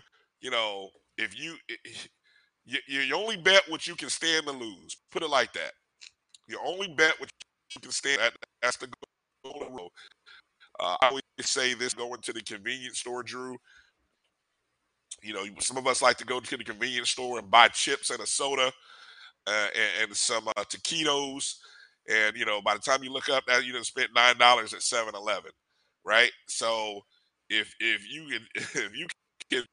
you 0.41 0.49
know, 0.51 0.89
if 1.17 1.39
you 1.39 1.55
you, 2.65 2.80
you 2.88 3.15
only 3.15 3.38
bet 3.38 3.64
what 3.68 3.88
you 3.88 3.95
can 3.95 4.10
stand 4.10 4.45
to 4.45 4.52
lose. 4.52 4.98
Put 5.11 5.23
it 5.23 5.30
like 5.30 5.53
that. 5.53 5.73
You 6.48 6.60
only 6.65 6.88
bet 6.88 7.19
what 7.19 7.30
you 7.76 7.81
can 7.81 7.91
stand. 7.91 8.19
That, 8.19 8.34
that's 8.61 8.77
the 8.77 8.88
goal. 9.44 9.91
Uh, 10.80 10.95
I 11.02 11.07
always 11.07 11.23
say 11.41 11.73
this 11.73 11.94
going 11.94 12.22
to 12.22 12.34
the 12.34 12.41
convenience 12.41 12.99
store, 12.99 13.23
Drew. 13.23 13.57
You 15.22 15.34
know, 15.34 15.45
some 15.60 15.77
of 15.77 15.88
us 15.88 16.02
like 16.02 16.18
to 16.18 16.26
go 16.26 16.40
to 16.40 16.57
the 16.57 16.64
convenience 16.64 17.11
store 17.11 17.40
and 17.40 17.49
buy 17.49 17.68
chips 17.69 18.10
and 18.10 18.19
a 18.19 18.26
soda 18.26 18.72
uh, 19.48 19.68
and, 19.76 20.03
and, 20.03 20.15
some 20.15 20.48
uh, 20.48 20.64
taquitos. 20.64 21.56
And, 22.10 22.35
you 22.35 22.45
know, 22.45 22.61
by 22.61 22.73
the 22.73 22.80
time 22.80 23.03
you 23.03 23.11
look 23.11 23.30
up 23.30 23.44
that, 23.48 23.65
you 23.65 23.73
done 23.73 23.84
spent 23.84 24.14
$9 24.14 24.73
at 24.73 24.81
7 24.81 25.15
Eleven, 25.15 25.52
right? 26.03 26.31
So 26.48 27.02
if 27.49 27.73
if 27.80 28.11
you 28.11 28.27
can, 28.27 28.48
if 28.56 28.98
you 28.98 29.07
can 29.49 29.64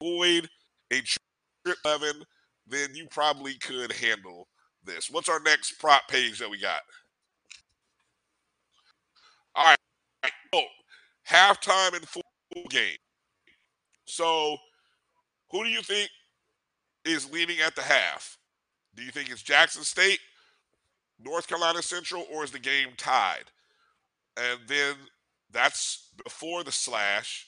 avoid 0.00 0.48
a 0.92 1.00
trip 1.00 1.78
11, 1.84 2.22
then 2.66 2.94
you 2.94 3.06
probably 3.10 3.54
could 3.54 3.92
handle 3.92 4.48
this. 4.84 5.10
What's 5.10 5.28
our 5.28 5.40
next 5.40 5.72
prop 5.78 6.08
page 6.08 6.38
that 6.38 6.50
we 6.50 6.60
got? 6.60 6.80
All 9.54 9.64
right. 9.64 10.32
Oh, 10.54 10.62
halftime 11.28 11.94
and 11.94 12.06
full 12.06 12.22
game. 12.68 12.96
So, 14.04 14.56
who 15.50 15.64
do 15.64 15.70
you 15.70 15.82
think 15.82 16.10
is 17.04 17.30
leading 17.32 17.60
at 17.60 17.74
the 17.74 17.82
half? 17.82 18.36
Do 18.94 19.02
you 19.02 19.10
think 19.10 19.30
it's 19.30 19.42
Jackson 19.42 19.82
State, 19.82 20.20
North 21.18 21.46
Carolina 21.46 21.82
Central, 21.82 22.24
or 22.32 22.44
is 22.44 22.50
the 22.50 22.58
game 22.58 22.88
tied? 22.96 23.44
And 24.36 24.60
then 24.66 24.94
that's 25.50 26.10
before 26.22 26.64
the 26.64 26.72
slash. 26.72 27.46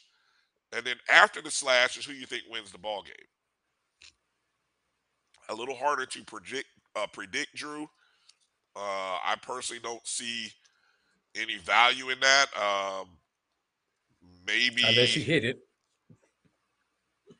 And 0.72 0.84
then 0.84 0.96
after 1.10 1.40
the 1.40 1.50
slash 1.50 1.96
is 1.96 2.04
who 2.04 2.12
you 2.12 2.26
think 2.26 2.42
wins 2.50 2.72
the 2.72 2.78
ball 2.78 3.02
game. 3.02 3.14
A 5.48 5.54
little 5.54 5.74
harder 5.74 6.06
to 6.06 6.24
predict, 6.24 6.66
uh, 6.96 7.06
predict 7.12 7.54
Drew. 7.54 7.84
Uh, 8.76 9.18
I 9.24 9.34
personally 9.42 9.80
don't 9.82 10.06
see 10.06 10.52
any 11.34 11.58
value 11.58 12.10
in 12.10 12.20
that. 12.20 12.46
Um, 12.56 13.08
maybe 14.46 14.82
unless 14.86 15.16
you 15.16 15.22
hit 15.22 15.44
it. 15.44 15.58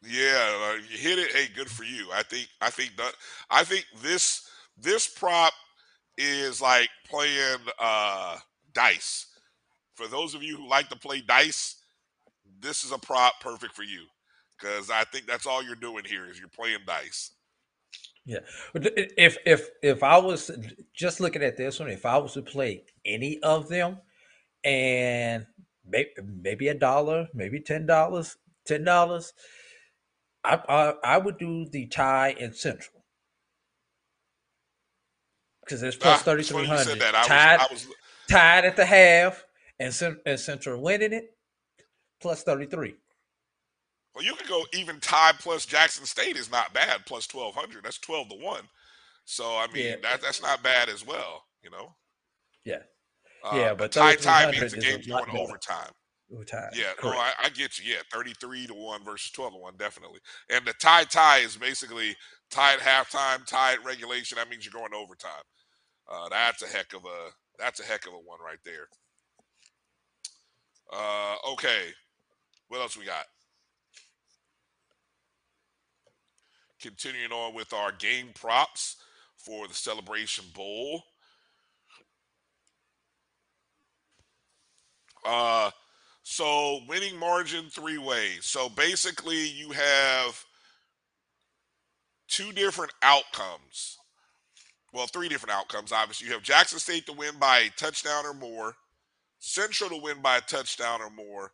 Yeah, 0.02 0.56
uh, 0.62 0.74
you 0.74 0.96
hit 0.96 1.18
it. 1.18 1.32
Hey, 1.32 1.48
good 1.54 1.68
for 1.68 1.84
you. 1.84 2.08
I 2.12 2.22
think. 2.22 2.48
I 2.60 2.70
think 2.70 2.96
that. 2.96 3.14
I 3.50 3.64
think 3.64 3.84
this 4.02 4.48
this 4.80 5.08
prop 5.08 5.52
is 6.16 6.60
like 6.60 6.88
playing 7.08 7.58
uh, 7.78 8.36
dice. 8.72 9.26
For 9.96 10.06
those 10.06 10.34
of 10.34 10.42
you 10.42 10.56
who 10.56 10.68
like 10.68 10.88
to 10.88 10.96
play 10.96 11.20
dice, 11.20 11.82
this 12.60 12.84
is 12.84 12.92
a 12.92 12.98
prop 12.98 13.34
perfect 13.40 13.74
for 13.74 13.82
you 13.82 14.04
because 14.58 14.90
I 14.90 15.04
think 15.04 15.26
that's 15.26 15.46
all 15.46 15.62
you're 15.62 15.74
doing 15.74 16.04
here 16.04 16.26
is 16.26 16.38
you're 16.38 16.48
playing 16.48 16.78
dice. 16.86 17.32
Yeah. 18.28 18.40
If 18.74 19.38
if 19.46 19.68
if 19.82 20.02
I 20.02 20.18
was 20.18 20.50
just 20.92 21.18
looking 21.18 21.42
at 21.42 21.56
this 21.56 21.80
one, 21.80 21.88
if 21.88 22.04
I 22.04 22.18
was 22.18 22.34
to 22.34 22.42
play 22.42 22.84
any 23.06 23.38
of 23.42 23.68
them, 23.70 24.00
and 24.62 25.46
maybe 25.86 26.10
maybe 26.22 26.68
a 26.68 26.74
dollar, 26.74 27.28
maybe 27.32 27.58
ten 27.58 27.86
dollars, 27.86 28.36
ten 28.66 28.84
dollars, 28.84 29.32
I, 30.44 30.60
I 30.68 30.94
I 31.14 31.18
would 31.18 31.38
do 31.38 31.64
the 31.70 31.86
tie 31.86 32.36
in 32.38 32.52
Central 32.52 33.02
because 35.64 35.82
it's 35.82 35.96
plus 35.96 36.20
Ah, 36.20 36.22
thirty 36.22 36.42
three 36.42 36.66
funny 36.66 36.68
you 36.68 36.84
said 36.84 37.00
hundred. 37.00 37.00
that. 37.00 37.14
I 37.14 37.20
was 37.20 37.28
Tied 37.28 37.60
I 37.60 37.66
was 37.72 37.86
tied 38.28 38.64
at 38.66 38.76
the 38.76 38.84
half, 38.84 39.42
and, 39.80 40.18
and 40.26 40.38
Central 40.38 40.82
winning 40.82 41.14
it 41.14 41.34
plus 42.20 42.42
thirty 42.42 42.66
three. 42.66 42.94
Well, 44.18 44.26
you 44.26 44.34
could 44.34 44.48
go 44.48 44.64
even 44.74 44.98
tie 44.98 45.30
plus 45.38 45.64
Jackson 45.64 46.04
State 46.04 46.36
is 46.36 46.50
not 46.50 46.74
bad 46.74 47.06
plus 47.06 47.28
twelve 47.28 47.54
hundred. 47.54 47.84
That's 47.84 47.98
twelve 47.98 48.28
to 48.30 48.34
one. 48.34 48.62
So 49.24 49.44
I 49.44 49.68
mean 49.72 49.84
Yeah. 49.86 49.96
that 50.02 50.20
that's 50.20 50.42
not 50.42 50.60
bad 50.62 50.88
as 50.88 51.06
well. 51.06 51.44
You 51.62 51.70
know. 51.70 51.94
Yeah. 52.64 52.80
Uh, 53.44 53.54
Yeah, 53.56 53.74
but 53.74 53.92
tie 53.92 54.16
tie 54.16 54.50
3300 54.50 54.60
means 54.60 54.72
the 54.72 54.80
game's 54.80 55.06
going 55.06 55.36
overtime. 55.36 55.92
Tied. 56.46 56.70
Yeah, 56.76 56.92
no, 57.02 57.10
I, 57.10 57.32
I 57.44 57.48
get 57.48 57.78
you. 57.78 57.90
Yeah, 57.92 58.00
thirty-three 58.12 58.66
to 58.66 58.74
one 58.74 59.02
versus 59.04 59.30
twelve 59.30 59.52
to 59.54 59.58
one, 59.58 59.76
definitely. 59.78 60.18
And 60.50 60.64
the 60.66 60.74
tie 60.74 61.04
tie 61.04 61.38
is 61.38 61.56
basically 61.56 62.16
tie 62.50 62.74
at 62.74 62.80
halftime, 62.80 63.46
tie 63.46 63.74
at 63.74 63.84
regulation. 63.84 64.36
That 64.36 64.50
means 64.50 64.64
you're 64.66 64.72
going 64.78 64.90
to 64.90 64.96
overtime. 64.98 65.30
Uh, 66.10 66.28
that's 66.28 66.62
a 66.62 66.66
heck 66.66 66.92
of 66.92 67.04
a 67.04 67.30
that's 67.58 67.80
a 67.80 67.84
heck 67.84 68.06
of 68.06 68.12
a 68.12 68.16
one 68.18 68.40
right 68.44 68.58
there. 68.64 68.88
Uh, 70.92 71.36
okay, 71.52 71.84
what 72.68 72.80
else 72.80 72.96
we 72.96 73.04
got? 73.06 73.24
Continuing 76.80 77.32
on 77.32 77.54
with 77.54 77.72
our 77.72 77.92
game 77.92 78.28
props 78.34 78.96
for 79.36 79.66
the 79.66 79.74
Celebration 79.74 80.44
Bowl. 80.54 81.02
Uh, 85.24 85.70
so 86.22 86.80
winning 86.88 87.18
margin 87.18 87.68
three 87.70 87.98
ways. 87.98 88.44
So 88.44 88.68
basically, 88.68 89.48
you 89.48 89.70
have 89.70 90.44
two 92.28 92.52
different 92.52 92.92
outcomes. 93.02 93.98
Well, 94.92 95.06
three 95.06 95.28
different 95.28 95.54
outcomes. 95.54 95.92
Obviously, 95.92 96.28
you 96.28 96.32
have 96.34 96.42
Jackson 96.42 96.78
State 96.78 97.06
to 97.06 97.12
win 97.12 97.38
by 97.38 97.60
a 97.60 97.70
touchdown 97.70 98.24
or 98.24 98.34
more, 98.34 98.74
Central 99.38 99.90
to 99.90 99.96
win 99.96 100.22
by 100.22 100.38
a 100.38 100.42
touchdown 100.42 101.00
or 101.02 101.10
more, 101.10 101.52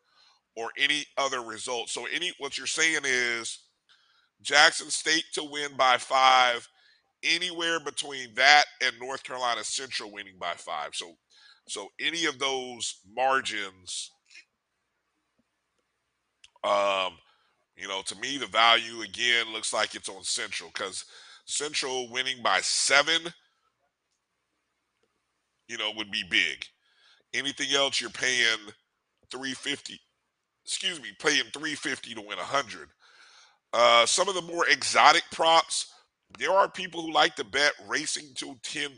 or 0.56 0.70
any 0.78 1.04
other 1.18 1.40
result. 1.40 1.88
So, 1.88 2.06
any 2.12 2.32
what 2.38 2.58
you're 2.58 2.66
saying 2.66 3.02
is 3.04 3.58
Jackson 4.44 4.90
State 4.90 5.24
to 5.34 5.44
win 5.44 5.70
by 5.76 5.98
five, 5.98 6.68
anywhere 7.22 7.80
between 7.80 8.34
that 8.34 8.64
and 8.82 8.94
North 9.00 9.24
Carolina 9.24 9.64
Central 9.64 10.12
winning 10.12 10.36
by 10.38 10.52
five. 10.54 10.90
So, 10.94 11.12
so 11.68 11.88
any 12.00 12.26
of 12.26 12.38
those 12.38 13.00
margins, 13.16 14.10
um, 16.62 17.14
you 17.76 17.88
know, 17.88 18.02
to 18.06 18.16
me 18.20 18.38
the 18.38 18.46
value 18.46 19.02
again 19.02 19.52
looks 19.52 19.72
like 19.72 19.94
it's 19.94 20.08
on 20.08 20.22
Central 20.22 20.70
because 20.72 21.04
Central 21.46 22.10
winning 22.10 22.42
by 22.42 22.60
seven, 22.60 23.32
you 25.68 25.78
know, 25.78 25.90
would 25.96 26.10
be 26.10 26.24
big. 26.30 26.64
Anything 27.32 27.74
else 27.74 28.00
you're 28.00 28.10
paying 28.10 28.58
350 29.30 29.98
excuse 30.64 31.00
me, 31.00 31.10
paying 31.18 31.44
350 31.52 32.14
to 32.14 32.20
win 32.20 32.38
100. 32.38 32.88
Uh, 33.74 34.06
some 34.06 34.28
of 34.28 34.36
the 34.36 34.42
more 34.42 34.68
exotic 34.68 35.24
props, 35.32 35.92
there 36.38 36.52
are 36.52 36.68
people 36.68 37.02
who 37.02 37.12
like 37.12 37.34
to 37.34 37.44
bet 37.44 37.72
racing 37.88 38.28
to 38.36 38.54
10, 38.62 38.90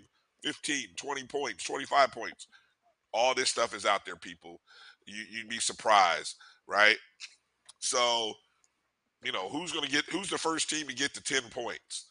15, 0.44 0.88
20 0.96 1.24
points, 1.24 1.64
25 1.64 2.12
points. 2.12 2.46
All 3.14 3.34
this 3.34 3.48
stuff 3.48 3.74
is 3.74 3.86
out 3.86 4.04
there, 4.04 4.16
people. 4.16 4.60
You, 5.06 5.24
you'd 5.30 5.48
be 5.48 5.60
surprised, 5.60 6.36
right? 6.66 6.98
So, 7.78 8.34
you 9.24 9.32
know, 9.32 9.48
who's 9.48 9.72
going 9.72 9.86
to 9.86 9.90
get, 9.90 10.04
who's 10.10 10.28
the 10.28 10.36
first 10.36 10.68
team 10.68 10.86
to 10.88 10.94
get 10.94 11.14
to 11.14 11.22
10 11.22 11.44
points? 11.50 12.08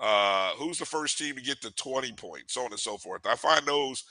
Uh, 0.00 0.52
who's 0.56 0.78
the 0.78 0.86
first 0.86 1.18
team 1.18 1.34
to 1.34 1.42
get 1.42 1.60
to 1.60 1.70
20 1.74 2.12
points, 2.12 2.54
so 2.54 2.62
on 2.64 2.70
and 2.70 2.80
so 2.80 2.96
forth. 2.96 3.26
I 3.26 3.34
find 3.34 3.66
those, 3.66 4.04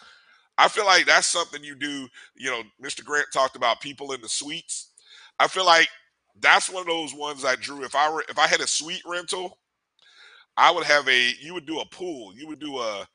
I 0.59 0.67
feel 0.67 0.85
like 0.85 1.07
that's 1.07 1.27
something 1.27 1.63
you 1.63 1.73
do. 1.73 2.07
You 2.35 2.51
know, 2.51 2.61
Mr. 2.83 3.03
Grant 3.03 3.27
talked 3.33 3.55
about 3.55 3.81
people 3.81 4.11
in 4.11 4.21
the 4.21 4.29
suites. 4.29 4.91
I 5.39 5.47
feel 5.47 5.65
like 5.65 5.87
that's 6.41 6.69
one 6.69 6.81
of 6.81 6.87
those 6.87 7.13
ones 7.13 7.45
I 7.45 7.55
drew. 7.55 7.83
If 7.83 7.95
I 7.95 8.11
were, 8.11 8.23
if 8.29 8.39
I 8.39 8.47
had 8.47 8.61
a 8.61 8.67
suite 8.67 9.03
rental, 9.05 9.59
I 10.57 10.71
would 10.71 10.85
have 10.85 11.07
a, 11.07 11.31
you 11.41 11.53
would 11.53 11.65
do 11.67 11.79
a 11.79 11.85
pool. 11.87 12.33
You 12.35 12.47
would 12.47 12.59
do 12.59 12.79
a, 12.79 13.07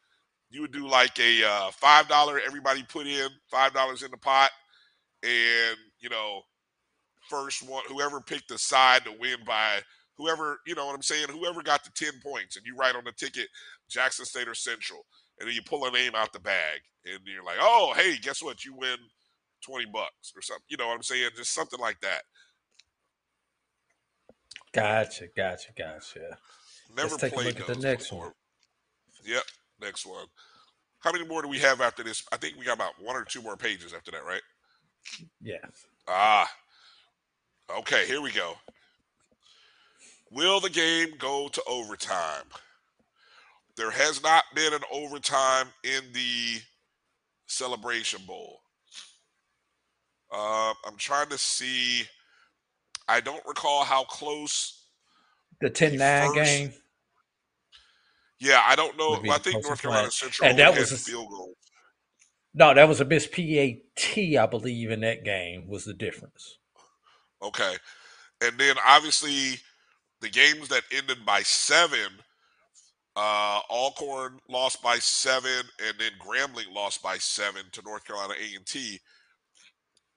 you 0.51 0.61
would 0.63 0.73
do 0.73 0.89
like 0.89 1.19
a 1.19 1.45
uh, 1.45 1.71
five 1.73 2.09
dollar. 2.09 2.41
Everybody 2.45 2.85
put 2.85 3.07
in 3.07 3.29
five 3.51 3.73
dollars 3.75 4.03
in 4.03 4.11
the 4.11 4.19
pot, 4.19 4.51
and 5.23 5.77
you 6.01 6.09
know, 6.11 6.43
first 7.29 7.69
one, 7.69 7.83
whoever 7.89 8.21
picked 8.21 8.49
the 8.49 8.59
side 8.59 9.05
to 9.05 9.13
win 9.19 9.39
by 9.47 9.81
whoever, 10.17 10.61
you 10.67 10.75
know 10.75 10.87
what 10.87 10.95
I'm 10.95 11.03
saying, 11.03 11.29
whoever 11.29 11.63
got 11.63 11.85
the 11.85 11.91
10 11.95 12.21
points 12.23 12.57
and 12.57 12.67
you 12.67 12.77
write 12.77 12.97
on 12.97 13.05
the 13.05 13.13
ticket 13.13 13.49
Jackson 13.89 14.25
State 14.25 14.49
or 14.49 14.55
Central, 14.55 15.05
and 15.39 15.49
then 15.49 15.55
you 15.55 15.63
pull 15.63 15.87
a 15.87 15.91
name 15.91 16.13
out 16.15 16.33
the 16.33 16.41
bag 16.41 16.81
and 17.07 17.21
you're 17.27 17.45
like, 17.45 17.59
oh, 17.61 17.93
hey, 17.97 18.17
guess 18.21 18.43
what? 18.43 18.65
You 18.65 18.75
win 18.77 18.97
20 19.65 19.87
bucks 19.87 20.33
or 20.37 20.43
something. 20.43 20.65
You 20.69 20.77
know 20.77 20.89
what 20.89 20.97
I'm 20.97 21.03
saying? 21.03 21.31
Just 21.37 21.55
something 21.55 21.81
like 21.81 22.01
that. 22.01 22.23
Gotcha, 24.73 25.27
gotcha, 25.37 25.71
gotcha. 25.77 26.39
Never 26.97 27.09
Let's 27.11 27.17
take 27.19 27.33
a 27.33 27.35
played 27.35 27.47
look 27.49 27.61
at 27.61 27.67
the 27.67 27.75
those 27.75 27.83
next 27.83 28.05
before. 28.11 28.25
one. 28.27 28.33
Yep, 29.25 29.43
next 29.81 30.07
one. 30.07 30.27
How 31.01 31.13
many 31.13 31.27
more 31.27 31.43
do 31.43 31.49
we 31.49 31.59
have 31.59 31.81
after 31.81 32.03
this? 32.03 32.25
I 32.33 32.37
think 32.37 32.57
we 32.59 32.65
got 32.65 32.77
about 32.77 32.93
one 33.01 33.17
or 33.17 33.25
two 33.25 33.43
more 33.43 33.57
pages 33.57 33.93
after 33.93 34.11
that, 34.13 34.25
right? 34.25 34.41
Yeah. 35.41 35.57
Ah. 36.09 36.51
Okay, 37.79 38.07
here 38.07 38.21
we 38.21 38.31
go. 38.33 38.55
Will 40.31 40.61
the 40.61 40.71
game 40.71 41.09
go 41.19 41.49
to 41.49 41.63
overtime? 41.69 42.45
There 43.77 43.91
has 43.91 44.23
not 44.23 44.45
been 44.55 44.73
an 44.73 44.83
overtime 44.93 45.69
in 45.85 46.03
the 46.13 46.61
Celebration 47.47 48.21
Bowl. 48.27 48.61
Uh, 50.31 50.73
I'm 50.87 50.97
trying 50.97 51.29
to 51.29 51.39
see. 51.39 52.05
I 53.13 53.21
don't 53.21 53.45
recall 53.47 53.85
how 53.85 54.05
close. 54.05 54.87
The 55.61 55.69
10 55.69 55.97
9 55.97 56.35
first- 56.35 56.35
game. 56.35 56.73
Yeah, 58.41 58.63
I 58.67 58.75
don't 58.75 58.97
know. 58.97 59.23
I 59.31 59.39
think 59.39 59.63
North 59.63 59.83
Carolina. 59.83 60.11
Central 60.11 60.49
And 60.49 60.59
that 60.59 60.77
was 60.77 60.91
a- 60.91 60.97
field 60.99 61.29
goal. 61.29 61.57
No, 62.55 62.75
that 62.75 62.89
was 62.89 63.01
a 63.01 63.05
miss 63.05 63.27
PAT, 63.27 64.37
I 64.39 64.47
believe, 64.47 64.91
in 64.91 65.01
that 65.01 65.25
game 65.25 65.69
was 65.69 65.85
the 65.85 65.95
difference. 65.95 66.59
Okay. 67.41 67.77
And 68.41 68.59
then 68.59 68.77
obviously 68.85 69.61
the 70.21 70.29
games 70.29 70.69
that 70.69 70.85
ended 70.91 71.25
by 71.25 71.43
seven, 71.43 72.23
uh, 73.15 73.61
Alcorn 73.71 74.41
lost 74.49 74.83
by 74.83 74.99
seven, 74.99 75.69
and 75.79 75.99
then 75.99 76.13
Grambling 76.19 76.73
lost 76.73 77.03
by 77.03 77.19
seven 77.19 77.71
to 77.73 77.83
North 77.83 78.05
Carolina 78.05 78.35
A 78.39 78.55
and 78.55 78.67
T. 78.67 79.01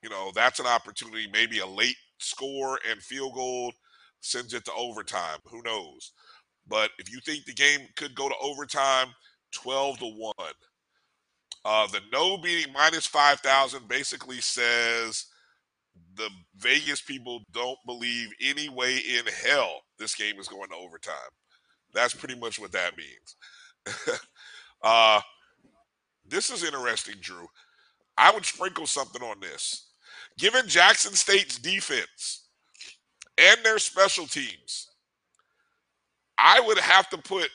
You 0.01 0.09
know, 0.09 0.31
that's 0.33 0.59
an 0.59 0.65
opportunity, 0.67 1.27
maybe 1.31 1.59
a 1.59 1.65
late 1.65 1.97
score 2.19 2.79
and 2.89 3.01
field 3.01 3.33
goal 3.33 3.73
sends 4.21 4.53
it 4.53 4.65
to 4.65 4.73
overtime. 4.73 5.39
Who 5.45 5.61
knows? 5.63 6.11
But 6.67 6.91
if 6.97 7.11
you 7.11 7.19
think 7.19 7.45
the 7.45 7.53
game 7.53 7.81
could 7.95 8.15
go 8.15 8.27
to 8.27 8.35
overtime, 8.41 9.07
12 9.53 9.99
to 9.99 10.05
1. 10.05 10.33
Uh, 11.63 11.87
the 11.87 12.01
no 12.11 12.37
beating 12.37 12.73
minus 12.73 13.07
5,000 13.07 13.87
basically 13.87 14.39
says 14.39 15.25
the 16.15 16.29
Vegas 16.57 17.01
people 17.01 17.41
don't 17.51 17.77
believe 17.85 18.29
any 18.41 18.69
way 18.69 18.97
in 18.97 19.25
hell 19.45 19.81
this 19.97 20.15
game 20.15 20.39
is 20.39 20.47
going 20.47 20.69
to 20.69 20.75
overtime. 20.75 21.13
That's 21.93 22.13
pretty 22.13 22.35
much 22.35 22.59
what 22.59 22.71
that 22.73 22.93
means. 22.97 24.19
uh, 24.83 25.21
this 26.27 26.49
is 26.49 26.63
interesting, 26.63 27.15
Drew. 27.21 27.47
I 28.17 28.31
would 28.31 28.45
sprinkle 28.45 28.87
something 28.87 29.21
on 29.23 29.39
this. 29.39 29.84
Given 30.37 30.67
Jackson 30.67 31.13
State's 31.13 31.57
defense 31.57 32.47
and 33.37 33.57
their 33.63 33.79
special 33.79 34.27
teams, 34.27 34.89
I 36.37 36.59
would 36.59 36.77
have 36.77 37.09
to 37.09 37.17
put 37.17 37.49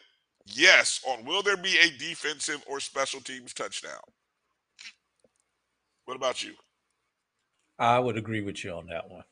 yes 0.47 1.01
on 1.07 1.25
will 1.25 1.43
there 1.43 1.57
be 1.57 1.77
a 1.79 1.91
defensive 1.99 2.63
or 2.67 2.81
special 2.81 3.21
teams 3.21 3.53
touchdown? 3.53 4.01
What 6.07 6.17
about 6.17 6.43
you? 6.43 6.55
I 7.79 7.99
would 7.99 8.17
agree 8.17 8.41
with 8.41 8.65
you 8.65 8.73
on 8.73 8.87
that 8.87 9.09
one. 9.09 9.25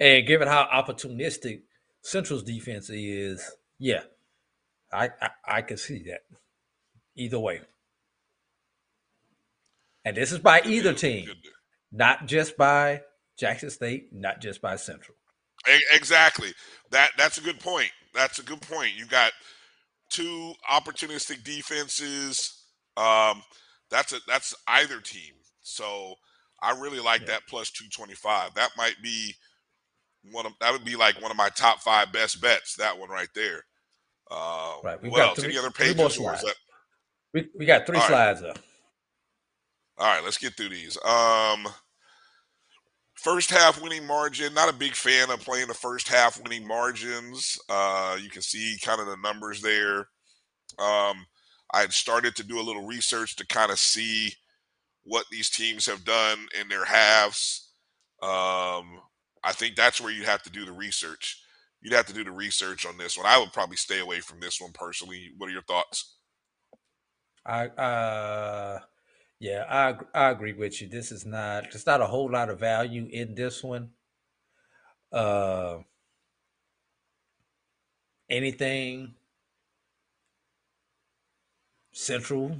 And 0.00 0.26
given 0.26 0.48
how 0.48 0.68
opportunistic 0.72 1.62
Central's 2.02 2.42
defense 2.42 2.90
is, 2.90 3.42
yeah, 3.78 4.02
I 4.92 5.10
I, 5.20 5.30
I 5.46 5.62
can 5.62 5.76
see 5.76 6.04
that. 6.04 6.20
Either 7.16 7.38
way. 7.38 7.60
And 10.04 10.16
this 10.16 10.32
is 10.32 10.38
by 10.38 10.60
either 10.64 10.92
team, 10.92 11.28
not 11.94 12.26
just 12.26 12.56
by 12.56 13.00
Jackson 13.38 13.70
State, 13.70 14.08
not 14.12 14.40
just 14.40 14.60
by 14.60 14.76
Central. 14.76 15.16
Exactly. 15.92 16.52
That 16.90 17.12
that's 17.16 17.38
a 17.38 17.40
good 17.40 17.60
point. 17.60 17.90
That's 18.12 18.38
a 18.38 18.42
good 18.42 18.60
point. 18.60 18.90
You 18.96 19.06
got 19.06 19.32
two 20.10 20.52
opportunistic 20.70 21.42
defenses. 21.44 22.64
Um, 22.96 23.42
that's 23.90 24.12
a 24.12 24.18
that's 24.26 24.54
either 24.68 25.00
team. 25.00 25.32
So 25.62 26.14
I 26.62 26.78
really 26.78 27.00
like 27.00 27.26
that 27.26 27.42
plus 27.48 27.70
two 27.70 27.88
twenty 27.88 28.14
five. 28.14 28.52
That 28.54 28.70
might 28.76 28.96
be 29.02 29.34
one 30.32 30.44
of 30.46 30.52
that 30.60 30.72
would 30.72 30.84
be 30.84 30.96
like 30.96 31.20
one 31.22 31.30
of 31.30 31.36
my 31.36 31.48
top 31.50 31.80
five 31.80 32.12
best 32.12 32.42
bets. 32.42 32.74
That 32.76 32.98
one 32.98 33.08
right 33.08 33.28
there. 33.34 33.64
Uh, 34.30 34.74
Right. 34.82 35.02
We've 35.02 35.12
what 35.12 35.18
got 35.18 35.36
three, 35.36 35.46
Any 35.50 35.58
other 35.58 35.70
three 35.70 35.86
pages? 35.94 35.96
more 35.98 36.10
slides. 36.10 36.44
We, 37.32 37.48
we 37.58 37.66
got 37.66 37.86
three 37.86 37.96
All 37.96 38.02
right. 38.02 38.08
slides 38.08 38.42
up. 38.42 38.58
All 39.98 40.06
right, 40.06 40.24
let's 40.24 40.38
get 40.38 40.54
through 40.56 40.70
these. 40.70 40.96
Um, 41.04 41.68
first 43.14 43.50
half 43.50 43.80
winning 43.82 44.06
margin. 44.06 44.54
Not 44.54 44.68
a 44.68 44.76
big 44.76 44.94
fan 44.94 45.30
of 45.30 45.40
playing 45.40 45.68
the 45.68 45.74
first 45.74 46.08
half 46.08 46.40
winning 46.42 46.66
margins. 46.66 47.58
Uh, 47.68 48.18
you 48.20 48.30
can 48.30 48.42
see 48.42 48.78
kind 48.82 49.00
of 49.00 49.06
the 49.06 49.16
numbers 49.16 49.60
there. 49.60 50.08
Um, 50.78 51.26
I 51.72 51.80
had 51.80 51.92
started 51.92 52.36
to 52.36 52.44
do 52.44 52.60
a 52.60 52.62
little 52.62 52.86
research 52.86 53.36
to 53.36 53.46
kind 53.46 53.70
of 53.70 53.78
see 53.78 54.32
what 55.04 55.26
these 55.30 55.50
teams 55.50 55.86
have 55.86 56.04
done 56.04 56.46
in 56.60 56.68
their 56.68 56.84
halves. 56.84 57.70
Um, 58.22 59.00
I 59.42 59.52
think 59.52 59.76
that's 59.76 60.00
where 60.00 60.12
you'd 60.12 60.26
have 60.26 60.42
to 60.44 60.50
do 60.50 60.64
the 60.64 60.72
research. 60.72 61.42
You'd 61.82 61.92
have 61.92 62.06
to 62.06 62.14
do 62.14 62.24
the 62.24 62.32
research 62.32 62.86
on 62.86 62.96
this 62.96 63.18
one. 63.18 63.26
I 63.26 63.38
would 63.38 63.52
probably 63.52 63.76
stay 63.76 64.00
away 64.00 64.20
from 64.20 64.40
this 64.40 64.60
one 64.60 64.72
personally. 64.72 65.30
What 65.36 65.48
are 65.48 65.52
your 65.52 65.62
thoughts? 65.62 66.16
I 67.44 67.66
uh 67.66 68.80
yeah, 69.44 69.64
I 69.68 69.96
I 70.18 70.30
agree 70.30 70.54
with 70.54 70.80
you. 70.80 70.88
This 70.88 71.12
is 71.12 71.26
not 71.26 71.64
there's 71.64 71.84
not 71.84 72.00
a 72.00 72.06
whole 72.06 72.30
lot 72.30 72.48
of 72.48 72.58
value 72.58 73.06
in 73.10 73.34
this 73.34 73.62
one. 73.62 73.90
Uh 75.12 75.80
anything 78.30 79.14
central 81.92 82.56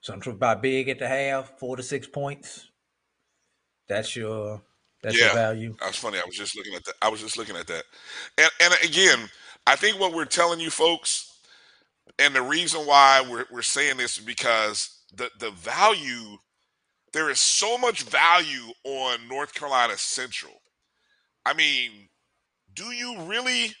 central 0.00 0.34
by 0.34 0.56
big 0.56 0.88
at 0.88 0.98
the 0.98 1.06
half, 1.06 1.58
four 1.60 1.76
to 1.76 1.82
six 1.84 2.08
points. 2.08 2.70
That's 3.88 4.16
your 4.16 4.62
that's 5.04 5.20
your 5.20 5.30
value. 5.30 5.76
That's 5.80 5.96
funny. 5.98 6.18
I 6.18 6.24
was 6.26 6.36
just 6.36 6.56
looking 6.56 6.74
at 6.74 6.84
that. 6.86 6.94
I 7.02 7.08
was 7.08 7.20
just 7.20 7.38
looking 7.38 7.54
at 7.54 7.68
that. 7.68 7.84
And 8.36 8.50
and 8.62 8.74
again, 8.82 9.28
I 9.64 9.76
think 9.76 10.00
what 10.00 10.12
we're 10.12 10.24
telling 10.24 10.58
you 10.58 10.70
folks, 10.70 11.38
and 12.18 12.34
the 12.34 12.42
reason 12.42 12.80
why 12.80 13.24
we're 13.30 13.46
we're 13.52 13.62
saying 13.62 13.96
this 13.96 14.18
is 14.18 14.24
because 14.24 14.95
the 15.16 15.30
the 15.38 15.50
value, 15.50 16.38
there 17.12 17.30
is 17.30 17.40
so 17.40 17.78
much 17.78 18.02
value 18.02 18.72
on 18.84 19.28
North 19.28 19.54
Carolina 19.54 19.96
Central. 19.96 20.60
I 21.44 21.54
mean, 21.54 22.08
do 22.74 22.86
you 22.92 23.20
really 23.22 23.72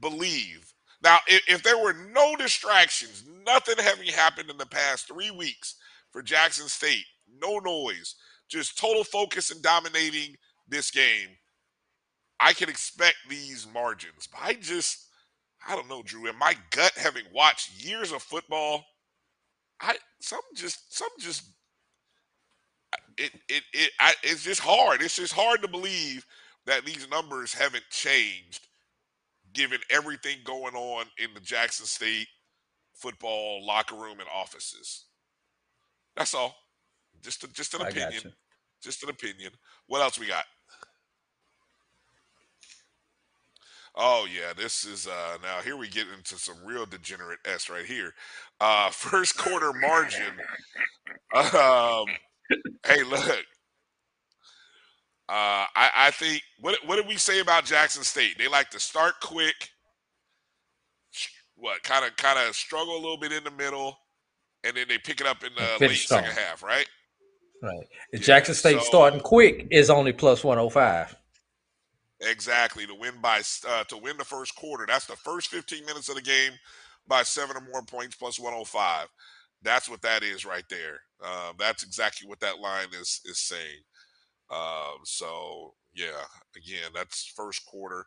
believe 0.00 0.72
now 1.02 1.18
if, 1.26 1.42
if 1.48 1.62
there 1.62 1.78
were 1.78 1.94
no 2.12 2.36
distractions, 2.36 3.24
nothing 3.44 3.76
having 3.78 4.08
happened 4.08 4.50
in 4.50 4.56
the 4.56 4.66
past 4.66 5.08
three 5.08 5.30
weeks 5.30 5.76
for 6.10 6.22
Jackson 6.22 6.68
State, 6.68 7.04
no 7.40 7.58
noise, 7.58 8.14
just 8.48 8.78
total 8.78 9.04
focus 9.04 9.50
and 9.50 9.62
dominating 9.62 10.36
this 10.68 10.90
game, 10.90 11.28
I 12.40 12.52
can 12.52 12.68
expect 12.68 13.16
these 13.28 13.66
margins. 13.72 14.28
But 14.30 14.40
I 14.42 14.54
just, 14.54 15.08
I 15.66 15.74
don't 15.74 15.88
know, 15.88 16.02
Drew. 16.02 16.28
In 16.28 16.38
my 16.38 16.54
gut, 16.70 16.92
having 16.96 17.24
watched 17.32 17.84
years 17.84 18.12
of 18.12 18.22
football, 18.22 18.84
I 19.80 19.96
some 20.20 20.40
just 20.54 20.96
some 20.96 21.08
just 21.18 21.44
it 23.18 23.32
it 23.48 23.62
it 23.72 23.90
I, 24.00 24.14
it's 24.22 24.44
just 24.44 24.60
hard. 24.60 25.02
It's 25.02 25.16
just 25.16 25.32
hard 25.32 25.62
to 25.62 25.68
believe 25.68 26.26
that 26.66 26.84
these 26.84 27.08
numbers 27.10 27.52
haven't 27.52 27.84
changed, 27.90 28.66
given 29.52 29.80
everything 29.90 30.38
going 30.44 30.74
on 30.74 31.06
in 31.18 31.34
the 31.34 31.40
Jackson 31.40 31.86
State 31.86 32.28
football 32.94 33.64
locker 33.66 33.96
room 33.96 34.20
and 34.20 34.28
offices. 34.34 35.04
That's 36.16 36.34
all. 36.34 36.54
Just 37.22 37.44
a, 37.44 37.52
just 37.52 37.74
an 37.74 37.82
I 37.82 37.88
opinion. 37.88 38.32
Just 38.82 39.02
an 39.02 39.10
opinion. 39.10 39.52
What 39.86 40.00
else 40.02 40.18
we 40.18 40.26
got? 40.26 40.44
Oh 43.96 44.26
yeah, 44.32 44.52
this 44.56 44.84
is 44.84 45.06
uh 45.06 45.38
now 45.42 45.60
here 45.60 45.76
we 45.76 45.88
get 45.88 46.06
into 46.16 46.36
some 46.36 46.56
real 46.64 46.84
degenerate 46.84 47.38
S 47.44 47.70
right 47.70 47.84
here. 47.84 48.12
Uh 48.64 48.88
first 48.90 49.36
quarter 49.36 49.72
margin. 49.74 50.32
Um 51.34 52.06
hey 52.86 53.02
look. 53.02 53.44
Uh 55.28 55.66
I, 55.76 55.90
I 55.96 56.10
think 56.12 56.42
what 56.60 56.78
what 56.86 56.96
did 56.96 57.06
we 57.06 57.16
say 57.16 57.40
about 57.40 57.66
Jackson 57.66 58.02
State? 58.04 58.38
They 58.38 58.48
like 58.48 58.70
to 58.70 58.80
start 58.80 59.14
quick, 59.22 59.54
what 61.56 61.82
kind 61.82 62.04
of 62.06 62.16
kind 62.16 62.38
of 62.38 62.54
struggle 62.54 62.94
a 62.94 63.00
little 63.00 63.18
bit 63.18 63.32
in 63.32 63.44
the 63.44 63.50
middle, 63.50 63.98
and 64.64 64.76
then 64.76 64.86
they 64.88 64.98
pick 64.98 65.20
it 65.20 65.26
up 65.26 65.44
in 65.44 65.50
the 65.56 65.86
late 65.86 65.96
second 65.96 66.32
half, 66.32 66.62
right? 66.62 66.88
Right. 67.62 67.86
Yeah, 68.12 68.20
Jackson 68.20 68.54
State 68.54 68.78
so- 68.80 68.84
starting 68.84 69.20
quick 69.20 69.66
is 69.70 69.90
only 69.90 70.12
plus 70.12 70.42
105. 70.44 71.16
Exactly 72.20 72.86
to 72.86 72.94
win 72.94 73.14
by 73.20 73.42
uh, 73.68 73.84
to 73.84 73.96
win 73.98 74.16
the 74.16 74.24
first 74.24 74.54
quarter. 74.56 74.86
That's 74.86 75.04
the 75.06 75.16
first 75.16 75.48
15 75.48 75.84
minutes 75.84 76.08
of 76.08 76.14
the 76.14 76.22
game 76.22 76.52
by 77.06 77.22
seven 77.22 77.56
or 77.56 77.60
more 77.70 77.82
points 77.82 78.16
plus 78.16 78.38
105. 78.40 79.08
That's 79.62 79.88
what 79.88 80.02
that 80.02 80.22
is 80.22 80.44
right 80.44 80.64
there. 80.70 81.00
Um, 81.22 81.54
that's 81.58 81.82
exactly 81.82 82.28
what 82.28 82.40
that 82.40 82.58
line 82.60 82.88
is 83.00 83.20
is 83.24 83.38
saying. 83.40 83.82
Um, 84.50 85.00
so 85.04 85.74
yeah, 85.94 86.22
again, 86.56 86.90
that's 86.94 87.32
first 87.36 87.64
quarter. 87.66 88.04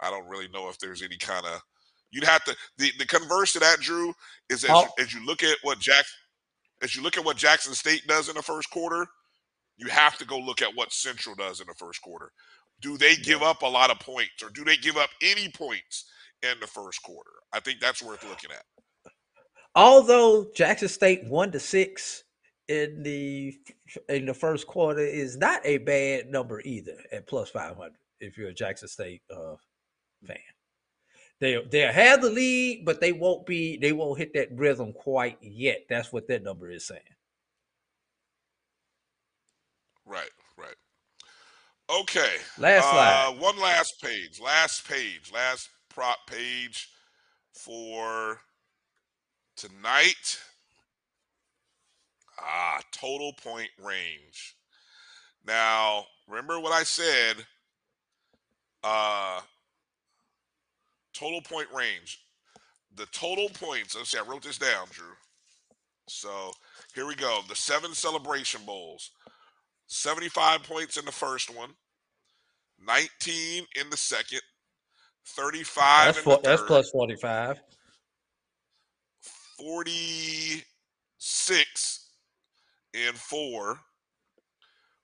I 0.00 0.10
don't 0.10 0.28
really 0.28 0.48
know 0.48 0.68
if 0.68 0.78
there's 0.78 1.02
any 1.02 1.16
kind 1.16 1.46
of 1.46 1.60
you'd 2.10 2.24
have 2.24 2.44
to 2.44 2.56
the, 2.78 2.92
the 2.98 3.06
converse 3.06 3.52
to 3.54 3.60
that, 3.60 3.80
Drew, 3.80 4.12
is 4.50 4.64
as, 4.64 4.70
Oh. 4.70 4.82
you, 4.98 5.04
as 5.04 5.14
you 5.14 5.24
look 5.24 5.42
at 5.42 5.56
what 5.62 5.78
Jack 5.78 6.04
as 6.82 6.94
you 6.96 7.02
look 7.02 7.16
at 7.16 7.24
what 7.24 7.36
Jackson 7.36 7.74
State 7.74 8.06
does 8.06 8.28
in 8.28 8.34
the 8.36 8.42
first 8.42 8.70
quarter, 8.70 9.06
you 9.76 9.88
have 9.88 10.18
to 10.18 10.26
go 10.26 10.38
look 10.38 10.62
at 10.62 10.74
what 10.74 10.92
Central 10.92 11.34
does 11.34 11.60
in 11.60 11.66
the 11.66 11.74
first 11.74 12.02
quarter. 12.02 12.30
Do 12.80 12.96
they 12.98 13.16
give 13.16 13.42
up 13.42 13.62
a 13.62 13.66
lot 13.66 13.90
of 13.90 14.00
points 14.00 14.42
or 14.42 14.50
do 14.50 14.64
they 14.64 14.76
give 14.76 14.96
up 14.96 15.10
any 15.22 15.48
points 15.50 16.06
in 16.42 16.60
the 16.60 16.66
first 16.66 17.02
quarter. 17.02 17.30
I 17.52 17.60
think 17.60 17.80
that's 17.80 18.02
worth 18.02 18.28
looking 18.28 18.50
at. 18.50 18.64
Although 19.74 20.50
Jackson 20.54 20.88
State 20.88 21.24
one 21.24 21.52
to 21.52 21.60
six 21.60 22.24
in 22.68 23.02
the 23.02 23.56
in 24.08 24.26
the 24.26 24.34
first 24.34 24.66
quarter 24.66 25.00
is 25.00 25.36
not 25.36 25.60
a 25.64 25.78
bad 25.78 26.28
number 26.28 26.60
either 26.60 26.96
at 27.12 27.26
plus 27.26 27.50
five 27.50 27.76
hundred 27.76 27.98
if 28.20 28.36
you're 28.36 28.48
a 28.48 28.54
Jackson 28.54 28.88
State 28.88 29.22
uh, 29.30 29.56
fan. 30.26 30.36
They 31.40 31.62
they'll 31.70 31.92
have 31.92 32.20
the 32.20 32.30
lead, 32.30 32.84
but 32.84 33.00
they 33.00 33.12
won't 33.12 33.46
be 33.46 33.76
they 33.76 33.92
won't 33.92 34.18
hit 34.18 34.34
that 34.34 34.48
rhythm 34.52 34.92
quite 34.92 35.38
yet. 35.40 35.80
That's 35.88 36.12
what 36.12 36.28
that 36.28 36.42
number 36.42 36.70
is 36.70 36.86
saying. 36.86 37.00
Right, 40.04 40.30
right. 40.58 40.74
Okay. 41.90 42.36
Last 42.58 42.84
uh, 42.84 42.90
slide. 42.90 43.26
Uh, 43.28 43.32
one 43.40 43.58
last 43.58 44.02
page. 44.02 44.40
Last 44.40 44.88
page. 44.88 45.30
Last 45.32 45.68
prop 45.90 46.18
page 46.26 46.88
for 47.52 48.40
tonight. 49.56 50.40
Ah, 52.40 52.80
total 52.92 53.32
point 53.34 53.68
range. 53.82 54.56
Now, 55.46 56.06
remember 56.26 56.58
what 56.58 56.72
I 56.72 56.82
said. 56.82 57.36
Uh, 58.82 59.40
total 61.12 61.42
point 61.42 61.68
range. 61.74 62.22
The 62.96 63.06
total 63.06 63.48
points. 63.50 63.94
Let's 63.94 64.10
see. 64.10 64.18
I 64.18 64.22
wrote 64.22 64.42
this 64.42 64.58
down, 64.58 64.86
Drew. 64.90 65.12
So 66.08 66.52
here 66.94 67.06
we 67.06 67.14
go. 67.14 67.40
The 67.48 67.54
seven 67.54 67.92
celebration 67.94 68.62
bowls. 68.64 69.10
75 69.90 70.62
points 70.62 70.96
in 70.96 71.04
the 71.04 71.12
first 71.12 71.54
one, 71.54 71.70
19 72.86 73.66
in 73.74 73.90
the 73.90 73.96
second, 73.96 74.40
35 75.26 76.06
That's 76.06 76.24
the 76.24 76.40
that's 76.42 76.62
plus 76.62 76.90
forty 76.90 77.16
five. 77.16 77.60
46 79.58 82.06
in 82.94 83.12
four, 83.12 83.78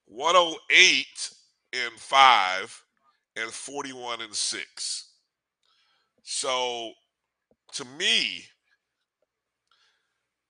108 0.06 1.06
and 1.74 1.92
five, 1.98 2.82
and 3.36 3.50
41 3.50 4.22
and 4.22 4.34
six. 4.34 5.10
So 6.22 6.92
to 7.74 7.84
me, 7.84 8.46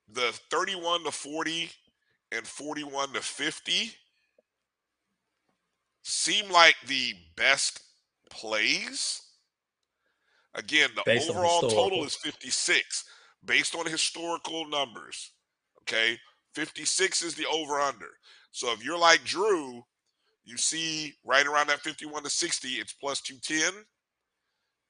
the 0.09 0.39
31 0.51 1.05
to 1.05 1.11
40 1.11 1.70
and 2.33 2.47
41 2.47 3.12
to 3.15 3.20
50 3.20 3.91
seem 6.03 6.51
like 6.51 6.77
the 6.86 7.15
best 7.36 7.81
plays. 8.31 9.23
Again, 10.57 10.91
the 10.97 11.02
Based 11.05 11.31
overall 11.31 11.60
total 11.62 12.05
is 12.05 12.15
56 12.17 13.05
based 13.44 13.75
on 13.75 13.86
historical 13.86 14.67
numbers. 14.68 15.33
Okay. 15.83 16.18
56 16.55 17.23
is 17.23 17.35
the 17.35 17.47
over 17.47 17.78
under. 17.81 18.09
So 18.51 18.73
if 18.73 18.83
you're 18.85 18.99
like 18.99 19.23
Drew, 19.25 19.83
you 20.44 20.57
see 20.57 21.15
right 21.25 21.47
around 21.47 21.68
that 21.68 21.81
51 21.81 22.23
to 22.25 22.31
60, 22.31 22.68
it's 22.68 22.94
plus 22.94 23.20
210. 23.20 23.85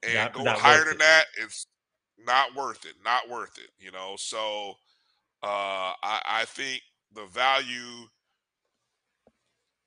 And 0.05 0.15
Not- 0.15 0.33
going 0.35 0.45
not 0.45 0.59
higher 0.59 0.85
than 0.85 0.95
it. 0.95 0.99
that, 1.01 1.25
it's 1.39 1.67
not 2.19 2.55
worth 2.55 2.85
it. 2.85 2.95
Not 3.05 3.28
worth 3.28 3.59
it. 3.59 3.70
You 3.78 3.91
know, 3.91 4.15
so 4.19 4.75
uh 5.43 5.93
I, 6.03 6.23
I 6.27 6.45
think 6.47 6.83
the 7.12 7.27
value, 7.27 8.09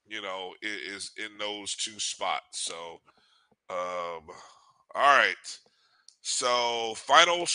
you 0.07 0.21
know, 0.21 0.53
i- 0.63 0.67
is 0.67 1.11
in 1.17 1.37
those 1.37 1.75
two 1.75 1.99
spots. 1.99 2.61
So 2.61 2.99
um 3.69 4.27
all 4.95 5.17
right. 5.17 5.59
So 6.29 6.93
final 6.95 7.47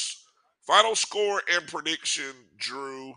final 0.66 0.96
score 0.96 1.40
and 1.52 1.66
prediction, 1.68 2.32
Drew. 2.56 3.10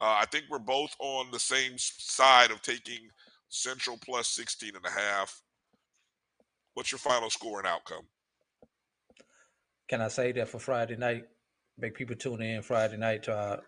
Uh, 0.00 0.18
I 0.20 0.24
think 0.30 0.46
we're 0.50 0.58
both 0.58 0.94
on 0.98 1.30
the 1.30 1.38
same 1.38 1.74
side 1.76 2.50
of 2.50 2.60
taking 2.60 3.08
Central 3.48 3.98
plus 4.04 4.26
16 4.28 4.72
and 4.74 4.84
a 4.84 4.90
half. 4.90 5.40
What's 6.74 6.90
your 6.90 6.98
final 6.98 7.30
score 7.30 7.60
and 7.60 7.68
outcome? 7.68 8.02
Can 9.88 10.02
I 10.02 10.08
say 10.08 10.32
that 10.32 10.48
for 10.48 10.58
Friday 10.58 10.96
night? 10.96 11.24
Make 11.78 11.94
people 11.94 12.16
tune 12.16 12.42
in 12.42 12.62
Friday 12.62 12.96
night 12.96 13.22
to 13.24 13.34
our 13.34 13.60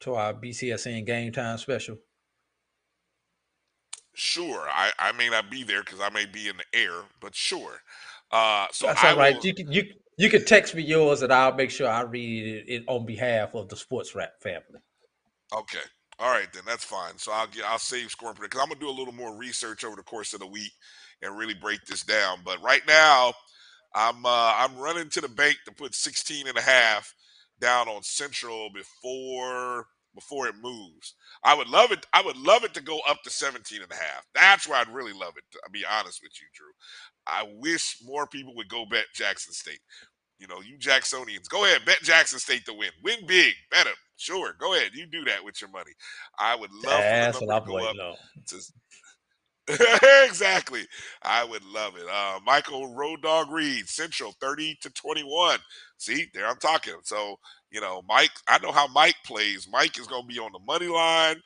to 0.00 0.14
our 0.14 0.32
BCSN 0.32 1.04
game 1.06 1.32
time 1.32 1.58
special. 1.58 1.98
Sure. 4.14 4.66
I, 4.70 4.90
I 4.98 5.12
may 5.12 5.28
not 5.28 5.50
be 5.50 5.64
there 5.64 5.82
because 5.82 6.00
I 6.00 6.08
may 6.08 6.24
be 6.24 6.48
in 6.48 6.56
the 6.56 6.78
air, 6.78 7.02
but 7.20 7.34
sure. 7.34 7.82
Uh, 8.32 8.66
so 8.72 8.86
That's 8.86 9.04
I 9.04 9.10
all 9.10 9.18
right. 9.18 9.34
will- 9.36 9.44
You 9.46 9.54
can 9.54 9.70
you 9.70 9.84
you 10.18 10.28
can 10.28 10.44
text 10.44 10.74
me 10.74 10.82
yours 10.82 11.22
and 11.22 11.32
I'll 11.32 11.54
make 11.54 11.70
sure 11.70 11.88
I 11.88 12.02
read 12.02 12.64
it, 12.66 12.84
on 12.88 13.06
behalf 13.06 13.54
of 13.54 13.68
the 13.68 13.76
Sports 13.76 14.14
Wrap 14.14 14.32
family. 14.42 14.80
Okay. 15.54 15.78
All 16.18 16.30
right, 16.30 16.52
then 16.52 16.64
that's 16.66 16.84
fine. 16.84 17.16
So 17.16 17.32
I'll 17.32 17.46
get 17.46 17.64
I'll 17.64 17.78
save 17.78 18.10
scoring 18.10 18.36
because 18.40 18.60
I'm 18.60 18.68
gonna 18.68 18.80
do 18.80 18.90
a 18.90 18.90
little 18.90 19.14
more 19.14 19.36
research 19.36 19.84
over 19.84 19.94
the 19.94 20.02
course 20.02 20.34
of 20.34 20.40
the 20.40 20.46
week 20.46 20.72
and 21.22 21.38
really 21.38 21.54
break 21.54 21.84
this 21.86 22.02
down. 22.02 22.40
But 22.44 22.60
right 22.60 22.82
now, 22.88 23.32
I'm 23.94 24.26
uh, 24.26 24.52
I'm 24.56 24.76
running 24.76 25.08
to 25.10 25.20
the 25.20 25.28
bank 25.28 25.58
to 25.64 25.72
put 25.72 25.94
16 25.94 26.48
and 26.48 26.58
a 26.58 26.60
half 26.60 27.14
down 27.60 27.88
on 27.88 28.02
Central 28.02 28.68
before 28.74 29.86
before 30.14 30.48
it 30.48 30.56
moves. 30.60 31.14
I 31.44 31.54
would 31.54 31.68
love 31.68 31.92
it. 31.92 32.04
I 32.12 32.22
would 32.22 32.36
love 32.36 32.64
it 32.64 32.74
to 32.74 32.82
go 32.82 32.98
up 33.08 33.22
to 33.22 33.30
17 33.30 33.80
and 33.80 33.92
a 33.92 33.94
half. 33.94 34.26
That's 34.34 34.66
where 34.66 34.80
I'd 34.80 34.92
really 34.92 35.12
love 35.12 35.34
it. 35.36 35.44
To 35.52 35.70
be 35.70 35.84
honest 35.88 36.20
with 36.20 36.32
you, 36.40 36.48
Drew. 36.52 36.66
I 37.28 37.46
wish 37.58 37.98
more 38.04 38.26
people 38.26 38.54
would 38.56 38.68
go 38.68 38.84
bet 38.86 39.04
Jackson 39.14 39.52
State. 39.52 39.80
You 40.38 40.46
know, 40.46 40.60
you 40.60 40.78
Jacksonians, 40.78 41.48
go 41.48 41.64
ahead, 41.64 41.84
bet 41.84 42.00
Jackson 42.02 42.38
State 42.38 42.64
to 42.66 42.72
win. 42.72 42.90
Win 43.02 43.26
big, 43.26 43.54
bet 43.70 43.84
them. 43.84 43.94
Sure, 44.16 44.54
go 44.58 44.74
ahead. 44.74 44.92
You 44.94 45.06
do 45.06 45.24
that 45.24 45.44
with 45.44 45.60
your 45.60 45.70
money. 45.70 45.92
I 46.38 46.56
would 46.56 46.72
love 46.72 46.98
That's 46.98 47.38
for 47.38 47.46
the 47.46 47.52
number 47.52 47.70
to 47.70 47.78
go 47.78 48.10
up 48.10 48.16
to 48.46 48.60
exactly. 50.24 50.86
I 51.22 51.44
would 51.44 51.64
love 51.64 51.94
it. 51.96 52.06
Uh, 52.10 52.40
Michael 52.44 52.94
Road 52.94 53.22
Dog 53.22 53.50
Reed, 53.50 53.88
Central, 53.88 54.34
30 54.40 54.78
to 54.82 54.90
21. 54.90 55.58
See, 55.98 56.26
there 56.32 56.46
I'm 56.46 56.56
talking. 56.56 56.94
So, 57.04 57.36
you 57.70 57.80
know, 57.80 58.02
Mike, 58.08 58.30
I 58.48 58.58
know 58.60 58.72
how 58.72 58.86
Mike 58.88 59.16
plays. 59.26 59.68
Mike 59.70 59.98
is 59.98 60.06
going 60.06 60.22
to 60.22 60.28
be 60.28 60.38
on 60.38 60.52
the 60.52 60.60
money 60.66 60.86
line, 60.86 61.36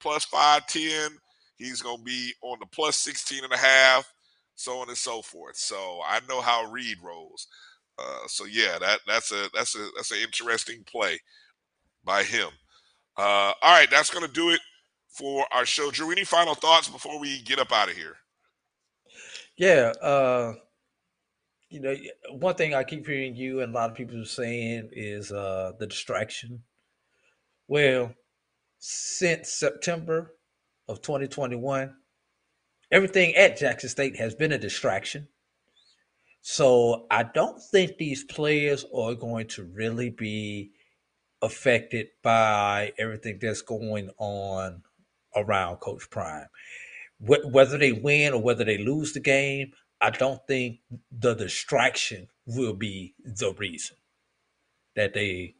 plus 0.00 0.24
510. 0.26 1.18
He's 1.56 1.82
going 1.82 1.98
to 1.98 2.04
be 2.04 2.32
on 2.42 2.58
the 2.60 2.66
plus 2.66 2.96
16 2.98 3.42
and 3.42 3.52
a 3.52 3.56
half, 3.56 4.12
so 4.54 4.78
on 4.78 4.88
and 4.88 4.98
so 4.98 5.22
forth. 5.22 5.56
So 5.56 6.00
I 6.06 6.20
know 6.28 6.40
how 6.40 6.70
Reed 6.70 6.98
rolls. 7.02 7.46
Uh, 7.98 8.26
so 8.26 8.44
yeah, 8.44 8.78
that 8.80 9.00
that's 9.06 9.30
a 9.32 9.48
that's 9.54 9.76
a 9.76 9.88
that's 9.96 10.10
an 10.10 10.18
interesting 10.18 10.82
play 10.84 11.20
by 12.04 12.22
him. 12.22 12.48
Uh, 13.16 13.52
all 13.62 13.78
right, 13.78 13.90
that's 13.90 14.10
to 14.10 14.32
do 14.32 14.50
it 14.50 14.60
for 15.08 15.46
our 15.52 15.64
show. 15.64 15.90
Drew, 15.90 16.10
any 16.10 16.24
final 16.24 16.54
thoughts 16.54 16.88
before 16.88 17.20
we 17.20 17.40
get 17.42 17.60
up 17.60 17.72
out 17.72 17.88
of 17.88 17.96
here? 17.96 18.16
Yeah, 19.56 19.92
uh, 20.02 20.54
you 21.68 21.80
know, 21.80 21.94
one 22.32 22.56
thing 22.56 22.74
I 22.74 22.82
keep 22.82 23.06
hearing 23.06 23.36
you 23.36 23.60
and 23.60 23.72
a 23.72 23.74
lot 23.74 23.90
of 23.90 23.96
people 23.96 24.24
saying 24.24 24.90
is 24.92 25.30
uh, 25.30 25.72
the 25.78 25.86
distraction. 25.86 26.62
Well, 27.68 28.12
since 28.78 29.50
September 29.52 30.34
of 30.88 31.00
2021, 31.00 31.94
everything 32.90 33.34
at 33.36 33.58
Jackson 33.58 33.88
State 33.90 34.16
has 34.16 34.34
been 34.34 34.52
a 34.52 34.58
distraction. 34.58 35.28
So 36.42 37.06
I 37.10 37.22
don't 37.24 37.60
think 37.62 37.96
these 37.98 38.24
players 38.24 38.84
are 38.94 39.14
going 39.14 39.48
to 39.48 39.64
really 39.64 40.10
be 40.10 40.72
affected 41.42 42.08
by 42.22 42.92
everything 42.98 43.38
that's 43.40 43.62
going 43.62 44.10
on 44.18 44.82
around 45.36 45.78
Coach 45.78 46.10
Prime. 46.10 46.46
Wh- 47.20 47.46
Whether 47.52 47.78
they 47.78 47.92
win 47.92 48.34
or 48.34 48.42
whether 48.42 48.64
they 48.64 48.78
lose 48.78 49.12
the 49.12 49.20
game, 49.20 49.72
I 50.00 50.10
don't 50.10 50.40
think 50.46 50.80
the 51.12 51.34
distraction 51.34 52.28
will 52.46 52.74
be 52.74 53.14
the 53.24 53.54
reason 53.54 53.96
that 54.96 55.14
they 55.14 55.56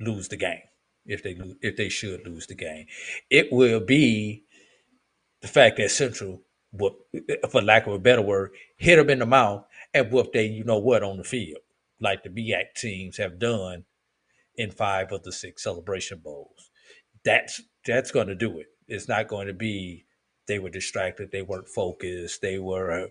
lose 0.00 0.28
the 0.28 0.36
game. 0.36 0.62
If 1.06 1.22
they 1.22 1.38
if 1.62 1.76
they 1.76 1.88
should 1.88 2.26
lose 2.26 2.46
the 2.46 2.54
game, 2.54 2.86
it 3.30 3.52
will 3.52 3.80
be 3.80 4.44
the 5.40 5.48
fact 5.48 5.76
that 5.76 5.90
Central, 5.90 6.42
for 7.50 7.62
lack 7.62 7.86
of 7.86 7.92
a 7.92 7.98
better 7.98 8.22
word, 8.22 8.50
hit 8.76 8.96
them 8.96 9.10
in 9.10 9.20
the 9.20 9.26
mouth 9.26 9.64
and 9.94 10.10
whoop 10.12 10.32
they 10.32 10.46
you 10.46 10.64
know 10.64 10.78
what 10.78 11.02
on 11.02 11.16
the 11.16 11.24
field, 11.24 11.62
like 12.00 12.22
the 12.22 12.30
MEAC 12.30 12.74
teams 12.76 13.16
have 13.16 13.38
done 13.38 13.84
in 14.56 14.70
five 14.70 15.12
of 15.12 15.22
the 15.22 15.32
six 15.32 15.62
celebration 15.62 16.20
bowls. 16.22 16.70
That's 17.24 17.62
that's 17.86 18.10
going 18.10 18.28
to 18.28 18.34
do 18.34 18.58
it. 18.58 18.66
It's 18.86 19.08
not 19.08 19.28
going 19.28 19.46
to 19.46 19.54
be 19.54 20.04
they 20.46 20.58
were 20.58 20.70
distracted, 20.70 21.30
they 21.30 21.42
weren't 21.42 21.68
focused, 21.68 22.40
they 22.40 22.58
were 22.58 22.90
uh, 22.90 23.06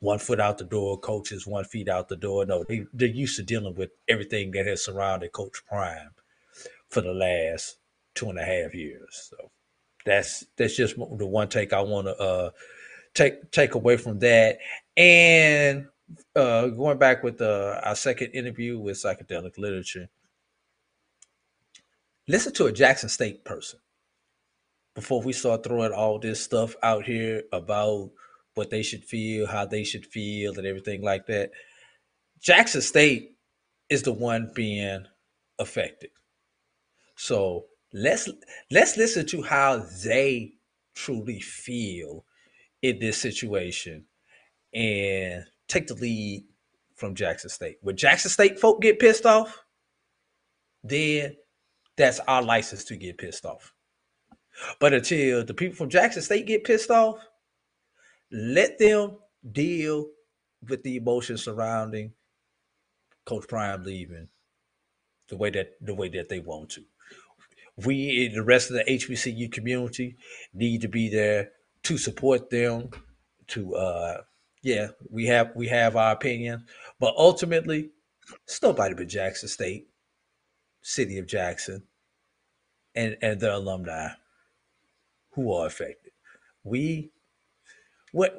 one 0.00 0.18
foot 0.18 0.40
out 0.40 0.58
the 0.58 0.64
door, 0.64 0.98
coaches 0.98 1.46
one 1.46 1.64
feet 1.64 1.88
out 1.88 2.08
the 2.08 2.16
door. 2.16 2.44
No, 2.46 2.64
they 2.68 2.84
they're 2.92 3.08
used 3.08 3.36
to 3.36 3.42
dealing 3.42 3.74
with 3.74 3.90
everything 4.08 4.50
that 4.52 4.66
has 4.66 4.84
surrounded 4.84 5.32
Coach 5.32 5.62
Prime 5.68 6.10
for 6.88 7.00
the 7.00 7.12
last 7.12 7.76
two 8.14 8.28
and 8.28 8.38
a 8.38 8.44
half 8.44 8.74
years. 8.74 9.30
So 9.30 9.50
that's 10.04 10.44
that's 10.56 10.76
just 10.76 10.96
the 10.96 11.26
one 11.26 11.48
take 11.48 11.72
I 11.72 11.80
want 11.82 12.06
to 12.06 12.16
uh, 12.16 12.50
take 13.14 13.50
take 13.50 13.74
away 13.74 13.96
from 13.96 14.18
that. 14.20 14.58
And 14.96 15.86
uh, 16.34 16.68
going 16.68 16.98
back 16.98 17.22
with 17.22 17.40
uh, 17.40 17.80
our 17.84 17.94
second 17.94 18.30
interview 18.32 18.78
with 18.78 18.96
psychedelic 18.96 19.58
literature, 19.58 20.08
listen 22.28 22.52
to 22.54 22.66
a 22.66 22.72
Jackson 22.72 23.08
State 23.08 23.44
person 23.44 23.80
before 24.94 25.22
we 25.22 25.32
start 25.32 25.64
throwing 25.64 25.92
all 25.92 26.18
this 26.18 26.42
stuff 26.42 26.74
out 26.82 27.04
here 27.04 27.44
about 27.52 28.10
what 28.54 28.70
they 28.70 28.82
should 28.82 29.04
feel, 29.04 29.46
how 29.46 29.64
they 29.64 29.84
should 29.84 30.04
feel, 30.04 30.56
and 30.58 30.66
everything 30.66 31.02
like 31.02 31.26
that. 31.26 31.50
Jackson 32.40 32.80
State 32.80 33.36
is 33.88 34.02
the 34.02 34.12
one 34.12 34.50
being 34.54 35.06
affected. 35.58 36.10
So 37.16 37.66
let's 37.92 38.28
let's 38.70 38.96
listen 38.96 39.26
to 39.26 39.42
how 39.42 39.84
they 40.04 40.52
truly 40.94 41.40
feel 41.40 42.24
in 42.82 42.98
this 42.98 43.18
situation 43.18 44.04
and 44.72 45.44
take 45.68 45.86
the 45.86 45.94
lead 45.94 46.44
from 46.94 47.14
Jackson 47.14 47.50
State. 47.50 47.78
When 47.80 47.96
Jackson 47.96 48.30
State 48.30 48.58
folk 48.58 48.80
get 48.80 48.98
pissed 48.98 49.26
off, 49.26 49.64
then 50.82 51.36
that's 51.96 52.20
our 52.20 52.42
license 52.42 52.84
to 52.84 52.96
get 52.96 53.18
pissed 53.18 53.44
off. 53.44 53.72
But 54.78 54.92
until 54.92 55.44
the 55.44 55.54
people 55.54 55.76
from 55.76 55.90
Jackson 55.90 56.22
State 56.22 56.46
get 56.46 56.64
pissed 56.64 56.90
off, 56.90 57.18
let 58.30 58.78
them 58.78 59.18
deal 59.50 60.06
with 60.68 60.82
the 60.82 60.96
emotions 60.96 61.44
surrounding 61.44 62.12
Coach 63.24 63.48
Prime 63.48 63.84
leaving 63.84 64.28
the 65.28 65.36
way 65.36 65.50
that 65.50 65.72
the 65.80 65.94
way 65.94 66.08
that 66.08 66.28
they 66.28 66.40
want 66.40 66.70
to. 66.70 66.82
We, 67.84 68.28
the 68.28 68.42
rest 68.42 68.70
of 68.70 68.76
the 68.76 68.84
HBCU 68.84 69.52
community, 69.52 70.16
need 70.52 70.80
to 70.82 70.88
be 70.88 71.08
there 71.08 71.50
to 71.84 71.98
support 71.98 72.50
them. 72.50 72.90
To 73.48 73.74
uh, 73.74 74.22
yeah, 74.62 74.88
we 75.10 75.26
have 75.26 75.52
we 75.54 75.68
have 75.68 75.96
our 75.96 76.12
opinion, 76.12 76.66
but 76.98 77.14
ultimately, 77.16 77.90
it's 78.44 78.62
nobody 78.62 78.94
but 78.94 79.08
Jackson 79.08 79.48
State, 79.48 79.88
City 80.82 81.18
of 81.18 81.26
Jackson, 81.26 81.84
and 82.94 83.16
and 83.22 83.40
their 83.40 83.52
alumni 83.52 84.08
who 85.32 85.52
are 85.52 85.66
affected. 85.66 86.12
We 86.64 87.10
what 88.12 88.36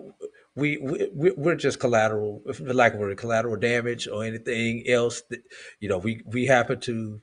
we, 0.56 0.78
we 0.78 1.32
we're 1.32 1.56
just 1.56 1.80
collateral, 1.80 2.42
like 2.60 2.94
we're 2.96 3.16
collateral 3.16 3.56
damage 3.56 4.08
or 4.08 4.24
anything 4.24 4.84
else. 4.88 5.24
That, 5.30 5.40
you 5.80 5.90
know, 5.90 5.98
we 5.98 6.22
we 6.26 6.46
happen 6.46 6.80
to 6.82 7.22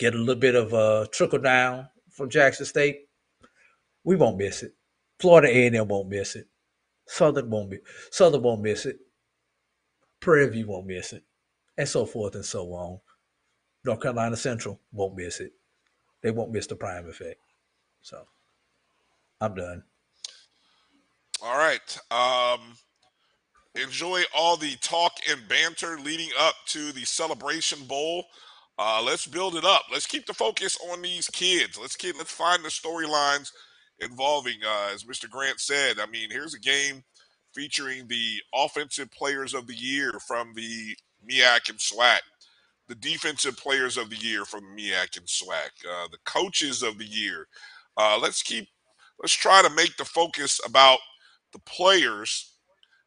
get 0.00 0.14
a 0.14 0.18
little 0.18 0.40
bit 0.40 0.54
of 0.54 0.72
a 0.72 1.06
trickle 1.12 1.38
down 1.38 1.86
from 2.10 2.30
Jackson 2.30 2.64
State. 2.64 3.02
We 4.02 4.16
won't 4.16 4.38
miss 4.38 4.62
it. 4.62 4.74
Florida 5.20 5.48
A&M 5.48 5.86
won't 5.86 6.08
miss 6.08 6.34
it. 6.34 6.48
Southern 7.06 7.50
won't 7.50 7.70
be 7.70 7.78
Southern 8.10 8.42
won't 8.42 8.62
miss 8.62 8.86
it. 8.86 8.98
Prairie 10.20 10.48
View 10.48 10.66
won't 10.68 10.86
miss 10.86 11.12
it, 11.12 11.22
and 11.76 11.88
so 11.88 12.06
forth 12.06 12.34
and 12.34 12.44
so 12.44 12.72
on. 12.72 13.00
North 13.84 14.00
Carolina 14.00 14.36
Central 14.36 14.80
won't 14.92 15.16
miss 15.16 15.40
it. 15.40 15.52
They 16.22 16.30
won't 16.30 16.52
miss 16.52 16.66
the 16.66 16.76
prime 16.76 17.08
effect. 17.08 17.40
So, 18.02 18.26
I'm 19.40 19.54
done. 19.54 19.82
All 21.42 21.56
right. 21.56 21.98
Um, 22.10 22.60
enjoy 23.74 24.22
all 24.36 24.56
the 24.56 24.76
talk 24.76 25.12
and 25.28 25.48
banter 25.48 25.98
leading 25.98 26.30
up 26.38 26.54
to 26.68 26.92
the 26.92 27.04
Celebration 27.04 27.84
Bowl. 27.86 28.26
Uh, 28.82 29.02
let's 29.04 29.26
build 29.26 29.56
it 29.56 29.64
up. 29.64 29.82
Let's 29.92 30.06
keep 30.06 30.24
the 30.24 30.32
focus 30.32 30.78
on 30.90 31.02
these 31.02 31.28
kids. 31.28 31.78
Let's 31.78 31.96
keep. 31.96 32.16
Let's 32.16 32.32
find 32.32 32.64
the 32.64 32.70
storylines 32.70 33.52
involving, 33.98 34.56
uh, 34.66 34.88
as 34.94 35.04
Mr. 35.04 35.28
Grant 35.28 35.60
said. 35.60 36.00
I 36.00 36.06
mean, 36.06 36.30
here's 36.30 36.54
a 36.54 36.58
game 36.58 37.04
featuring 37.54 38.06
the 38.08 38.36
offensive 38.54 39.10
players 39.10 39.52
of 39.52 39.66
the 39.66 39.74
year 39.74 40.12
from 40.26 40.54
the 40.54 40.96
MEAC 41.28 41.68
and 41.68 41.78
SWAC, 41.78 42.20
the 42.88 42.94
defensive 42.94 43.58
players 43.58 43.98
of 43.98 44.08
the 44.08 44.16
year 44.16 44.46
from 44.46 44.74
MEAC 44.74 45.18
and 45.18 45.26
SWAC, 45.26 45.68
uh, 45.86 46.08
the 46.10 46.18
coaches 46.24 46.82
of 46.82 46.96
the 46.96 47.04
year. 47.04 47.48
Uh, 47.98 48.18
let's 48.18 48.42
keep. 48.42 48.66
Let's 49.20 49.34
try 49.34 49.60
to 49.60 49.68
make 49.74 49.98
the 49.98 50.06
focus 50.06 50.58
about 50.64 51.00
the 51.52 51.58
players 51.66 52.54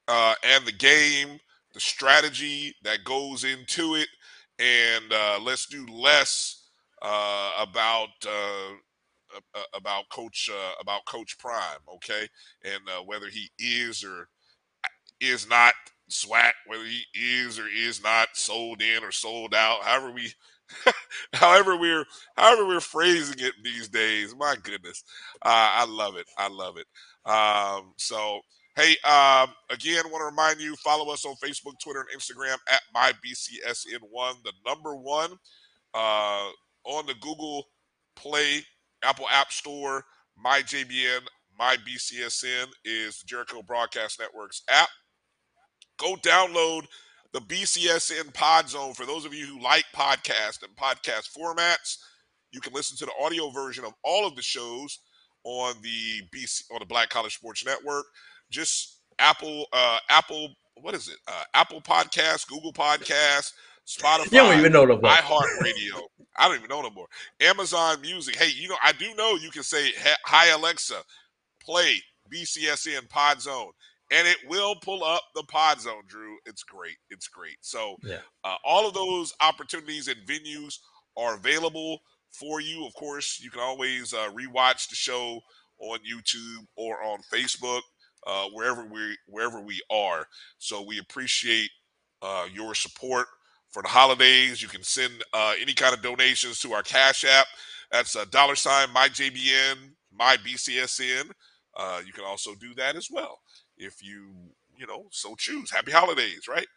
uh, 0.08 0.36
and 0.44 0.68
the 0.68 0.72
game, 0.72 1.40
the 1.74 1.80
strategy 1.80 2.76
that 2.84 3.04
goes 3.04 3.44
into 3.44 3.96
it, 3.96 4.08
and 4.60 5.12
uh, 5.14 5.40
let's 5.44 5.68
do 5.68 5.86
less 5.88 6.64
uh, 7.02 7.52
about 7.60 8.10
uh, 8.28 8.74
about 9.76 10.10
Coach 10.10 10.50
uh, 10.54 10.74
about 10.82 11.06
Coach 11.06 11.38
Prime, 11.40 11.80
okay, 11.96 12.28
and 12.64 12.82
uh, 12.90 13.04
whether 13.04 13.28
he 13.30 13.50
is 13.60 14.04
or 14.04 14.30
is 15.20 15.48
not 15.50 15.74
swat 16.10 16.54
whether 16.68 16.86
he 16.86 17.04
is 17.16 17.60
or 17.60 17.68
is 17.68 18.04
not 18.04 18.30
sold 18.34 18.82
in 18.82 19.04
or 19.04 19.12
sold 19.12 19.54
out, 19.56 19.84
however 19.84 20.12
we 20.12 20.32
however 21.34 21.78
we're 21.78 22.06
however 22.38 22.66
we're 22.68 22.80
phrasing 22.80 23.38
it 23.40 23.54
these 23.64 23.90
days. 23.90 24.36
My 24.38 24.56
goodness, 24.62 25.04
uh, 25.44 25.72
I 25.76 25.86
love 25.88 26.16
it. 26.18 26.28
I 26.38 26.50
love 26.50 26.78
it. 26.78 26.88
Um, 27.30 27.94
so 27.98 28.42
hey, 28.76 28.96
um, 29.04 29.50
again, 29.70 30.04
want 30.10 30.22
to 30.22 30.26
remind 30.26 30.60
you 30.60 30.76
follow 30.78 31.12
us 31.12 31.26
on 31.26 31.36
Facebook, 31.36 31.80
Twitter, 31.82 32.02
and 32.02 32.20
Instagram 32.20 32.58
at 32.72 32.82
mybcsn1, 32.96 34.44
the 34.44 34.54
number 34.66 34.96
one 34.96 35.32
uh, 35.94 36.50
on 36.86 37.06
the 37.06 37.16
Google 37.22 37.66
Play, 38.16 38.64
Apple 39.04 39.28
App 39.32 39.52
Store. 39.52 40.04
MyJBN, 40.44 41.22
MyBCSN 41.60 42.66
is 42.84 43.22
Jericho 43.24 43.62
Broadcast 43.62 44.20
Network's 44.20 44.64
app. 44.70 44.90
Go 45.98 46.16
download 46.16 46.86
the 47.34 47.40
BCSN 47.42 48.34
Pod 48.34 48.70
Zone. 48.70 48.94
For 48.94 49.06
those 49.06 49.26
of 49.26 49.34
you 49.34 49.46
who 49.46 49.62
like 49.62 49.86
podcast 49.96 50.64
and 50.64 50.76
podcast 50.76 51.30
formats, 51.38 51.98
you 52.52 52.62
can 52.62 52.74
listen 52.74 52.98
to 52.98 53.06
the 53.06 53.24
audio 53.24 53.50
version 53.52 53.86
of 53.86 53.94
all 54.04 54.28
of 54.28 54.36
the 54.36 54.42
shows 54.42 55.00
on 55.44 55.76
the 55.82 56.22
BC 56.34 56.64
on 56.74 56.80
the 56.80 56.86
Black 56.86 57.10
College 57.10 57.36
Sports 57.36 57.66
Network. 57.66 58.06
Just 58.54 59.00
Apple, 59.20 59.66
uh, 59.74 59.98
Apple, 60.10 60.50
what 60.82 60.94
is 60.94 61.08
it? 61.10 61.18
Uh, 61.28 61.44
Apple 61.56 61.82
Podcast, 61.82 62.48
Google 62.48 62.72
Podcast, 62.72 63.52
Spotify. 63.88 64.26
You 64.32 64.38
don't 64.40 64.60
even 64.60 64.72
know 64.72 64.86
no 64.86 64.96
more. 65.02 65.12
iHeartRadio. 65.12 66.02
I 66.38 66.48
don't 66.48 66.58
even 66.58 66.70
know 66.70 66.82
no 66.82 66.90
more. 66.92 67.08
Amazon 67.42 68.00
Music. 68.02 68.36
Hey, 68.36 68.52
you 68.56 68.70
know, 68.70 68.78
I 68.84 68.92
do 68.94 69.14
know 69.16 69.36
you 69.36 69.50
can 69.52 69.64
say, 69.64 69.92
"Hi 70.26 70.48
Alexa, 70.50 71.02
play 71.62 72.02
BCSN 72.32 73.10
Pod 73.10 73.42
Zone." 73.42 73.72
and 74.12 74.28
it 74.28 74.38
will 74.50 74.76
pull 74.84 75.02
up 75.02 75.22
the 75.34 75.44
pod 75.44 75.80
zone 75.80 76.04
drew 76.08 76.38
it's 76.46 76.62
great 76.62 76.98
it's 77.10 77.30
great 77.30 77.56
so 77.62 77.96
Yeah. 78.04 78.18
uh, 78.44 78.58
all 78.66 78.86
of 78.86 78.94
those 78.94 79.34
opportunities 79.42 80.10
and 80.10 80.20
venues 80.28 80.78
are 81.16 81.36
available 81.36 82.00
for 82.30 82.60
you 82.60 82.86
of 82.86 82.94
course 82.96 83.40
you 83.42 83.50
can 83.50 83.62
always 83.62 84.14
uh, 84.14 84.30
rewatch 84.32 84.90
the 84.90 84.96
show 84.96 85.40
on 85.80 86.00
youtube 86.00 86.68
or 86.76 87.02
on 87.02 87.20
facebook 87.34 87.80
uh, 88.28 88.46
wherever 88.54 88.86
we 88.86 89.18
wherever 89.28 89.62
we 89.62 89.82
are. 89.92 90.28
So 90.60 90.82
we 90.84 91.00
appreciate 91.00 91.72
uh, 92.22 92.48
your 92.54 92.76
support 92.76 93.28
for 93.72 93.82
the 93.84 93.90
holidays. 93.90 94.62
You 94.62 94.70
can 94.70 94.84
send 94.84 95.24
uh, 95.34 95.54
any 95.62 95.74
kind 95.74 95.94
of 95.96 96.02
donations 96.02 96.60
to 96.62 96.74
our 96.74 96.84
cash 96.84 97.26
app. 97.26 97.48
That's 97.92 98.16
a 98.16 98.26
dollar 98.28 98.56
sign 98.56 98.92
my 98.92 99.10
jbn 99.10 99.94
my 100.14 100.38
bcsn 100.38 101.32
uh, 101.76 102.02
you 102.06 102.14
can 102.14 102.24
also 102.26 102.56
do 102.56 102.74
that 102.76 102.96
as 102.96 103.10
well 103.12 103.40
if 103.78 104.04
you 104.04 104.34
you 104.78 104.88
know 104.88 105.06
so 105.12 105.36
choose. 105.36 105.72
Happy 105.72 105.92
holidays 105.92 106.48
right? 106.50 106.68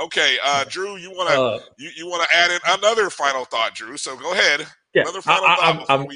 Okay 0.00 0.38
uh 0.44 0.64
drew 0.68 0.96
you 0.96 1.10
want 1.12 1.30
to 1.30 1.40
Uh, 1.40 1.58
you, 1.78 1.90
you 1.96 2.06
want 2.08 2.22
to 2.28 2.36
add 2.36 2.50
in 2.50 2.60
another 2.78 3.10
final 3.10 3.44
thought 3.46 3.74
drew? 3.74 3.96
So 3.96 4.16
go 4.16 4.32
ahead. 4.32 4.66
Yeah, 4.94 5.04
another 5.04 5.22
final 5.22 5.48
I- 5.48 5.56
thought 5.56 5.78
before 5.78 6.06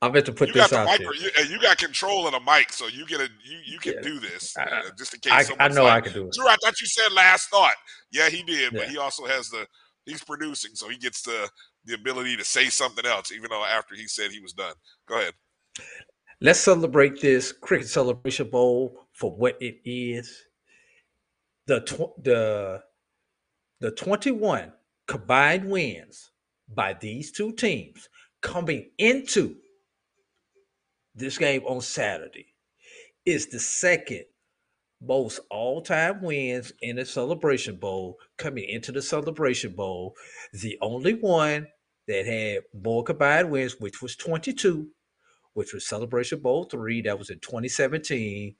I'm- 0.00 0.10
about 0.12 0.24
to 0.26 0.32
put 0.32 0.48
you 0.48 0.54
got 0.54 0.70
this 0.70 0.78
the 0.78 0.78
out 0.78 0.86
mic 0.86 0.98
there. 1.00 1.14
you, 1.46 1.54
you 1.54 1.60
got 1.60 1.76
control 1.78 2.26
of 2.26 2.32
the 2.32 2.40
mic 2.40 2.72
so 2.72 2.86
you 2.86 3.04
get 3.06 3.20
a 3.20 3.28
you 3.44 3.58
you 3.64 3.78
can 3.78 3.94
Yeah. 3.94 4.00
do 4.02 4.20
this 4.20 4.56
I- 4.56 4.62
uh, 4.62 4.82
just 4.96 5.14
in 5.14 5.20
case 5.20 5.50
I, 5.58 5.64
I 5.64 5.68
know 5.68 5.86
I 5.86 6.00
can 6.00 6.12
do 6.12 6.26
it. 6.28 6.32
drew 6.34 6.46
i 6.46 6.56
thought 6.62 6.80
you 6.80 6.86
said 6.86 7.12
last 7.12 7.48
thought 7.50 7.74
yeah 8.12 8.28
he 8.28 8.42
did 8.44 8.72
but 8.72 8.88
he 8.88 8.96
also 8.96 9.26
has 9.26 9.48
the 9.50 9.66
he's 10.06 10.22
producing 10.22 10.72
so 10.74 10.88
he 10.88 10.96
gets 10.98 11.22
the 11.22 11.48
the 11.84 11.94
ability 11.94 12.36
to 12.36 12.44
say 12.44 12.68
something 12.68 13.04
else 13.06 13.32
even 13.32 13.50
though 13.50 13.64
after 13.64 13.94
he 13.96 14.06
said 14.06 14.30
he 14.30 14.40
was 14.40 14.52
done 14.52 14.74
go 15.08 15.18
ahead 15.18 15.34
Let's 16.40 16.60
celebrate 16.60 17.20
this 17.20 17.50
Cricket 17.50 17.88
Celebration 17.88 18.48
Bowl 18.48 19.08
for 19.12 19.34
what 19.34 19.60
it 19.60 19.78
is. 19.84 20.40
The 21.66 21.80
tw- 21.80 22.22
the 22.22 22.80
the 23.80 23.90
21 23.90 24.72
combined 25.08 25.68
wins 25.68 26.30
by 26.68 26.94
these 26.94 27.32
two 27.32 27.52
teams 27.54 28.08
coming 28.40 28.90
into 28.98 29.56
this 31.18 31.38
game 31.38 31.62
on 31.66 31.80
Saturday 31.80 32.54
is 33.26 33.46
the 33.48 33.58
second 33.58 34.24
most 35.00 35.40
all-time 35.50 36.22
wins 36.22 36.72
in 36.82 36.96
the 36.96 37.04
Celebration 37.04 37.76
Bowl 37.76 38.16
coming 38.36 38.64
into 38.68 38.90
the 38.90 39.02
Celebration 39.02 39.72
Bowl. 39.72 40.14
The 40.52 40.78
only 40.80 41.14
one 41.14 41.68
that 42.08 42.26
had 42.26 42.62
more 42.82 43.04
combined 43.04 43.50
wins, 43.50 43.76
which 43.78 44.02
was 44.02 44.16
22, 44.16 44.88
which 45.52 45.72
was 45.72 45.86
Celebration 45.86 46.40
Bowl 46.40 46.64
three. 46.64 47.02
That 47.02 47.18
was 47.18 47.30
in 47.30 47.38
2017 47.40 48.56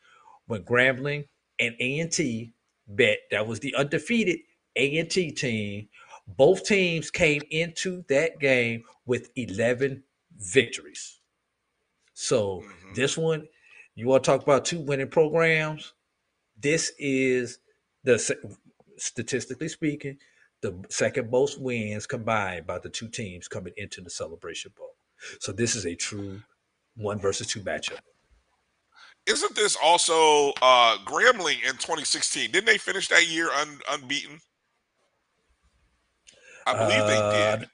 when 0.47 0.63
Grambling 0.63 1.25
and 1.59 1.75
A&T 1.81 2.53
bet. 2.87 3.19
That 3.31 3.47
was 3.47 3.61
the 3.61 3.75
undefeated 3.75 4.39
A&T 4.77 5.33
team. 5.33 5.89
Both 6.27 6.67
teams 6.67 7.11
came 7.11 7.43
into 7.51 8.05
that 8.09 8.39
game 8.39 8.85
with 9.07 9.31
11 9.35 10.05
victories. 10.37 11.18
So 12.21 12.65
this 12.97 13.17
one, 13.17 13.47
you 13.95 14.09
want 14.09 14.25
to 14.25 14.31
talk 14.33 14.43
about 14.43 14.65
two 14.65 14.81
winning 14.81 15.07
programs? 15.07 15.93
This 16.61 16.91
is 16.99 17.61
the 18.03 18.19
statistically 18.97 19.69
speaking, 19.69 20.19
the 20.61 20.85
second 20.89 21.31
most 21.31 21.61
wins 21.61 22.09
combined 22.09 22.67
by 22.67 22.81
the 22.81 22.89
two 22.89 23.07
teams 23.07 23.47
coming 23.47 23.73
into 23.77 24.01
the 24.01 24.11
Celebration 24.11 24.73
Bowl. 24.77 24.97
So 25.39 25.53
this 25.53 25.77
is 25.77 25.87
a 25.87 25.95
true 25.95 26.43
one 26.97 27.21
versus 27.21 27.47
two 27.47 27.61
matchup. 27.61 28.01
isn't 29.25 29.55
this 29.55 29.77
also 29.81 30.51
uh, 30.61 30.99
Grambling 31.05 31.63
in 31.65 31.75
2016? 31.75 32.51
Didn't 32.51 32.67
they 32.67 32.79
finish 32.79 33.07
that 33.09 33.29
year 33.29 33.49
un, 33.53 33.79
unbeaten? 33.93 34.41
I 36.67 36.73
believe 36.73 37.07
they 37.07 37.17
Uh, 37.17 37.57
did. 37.59 37.69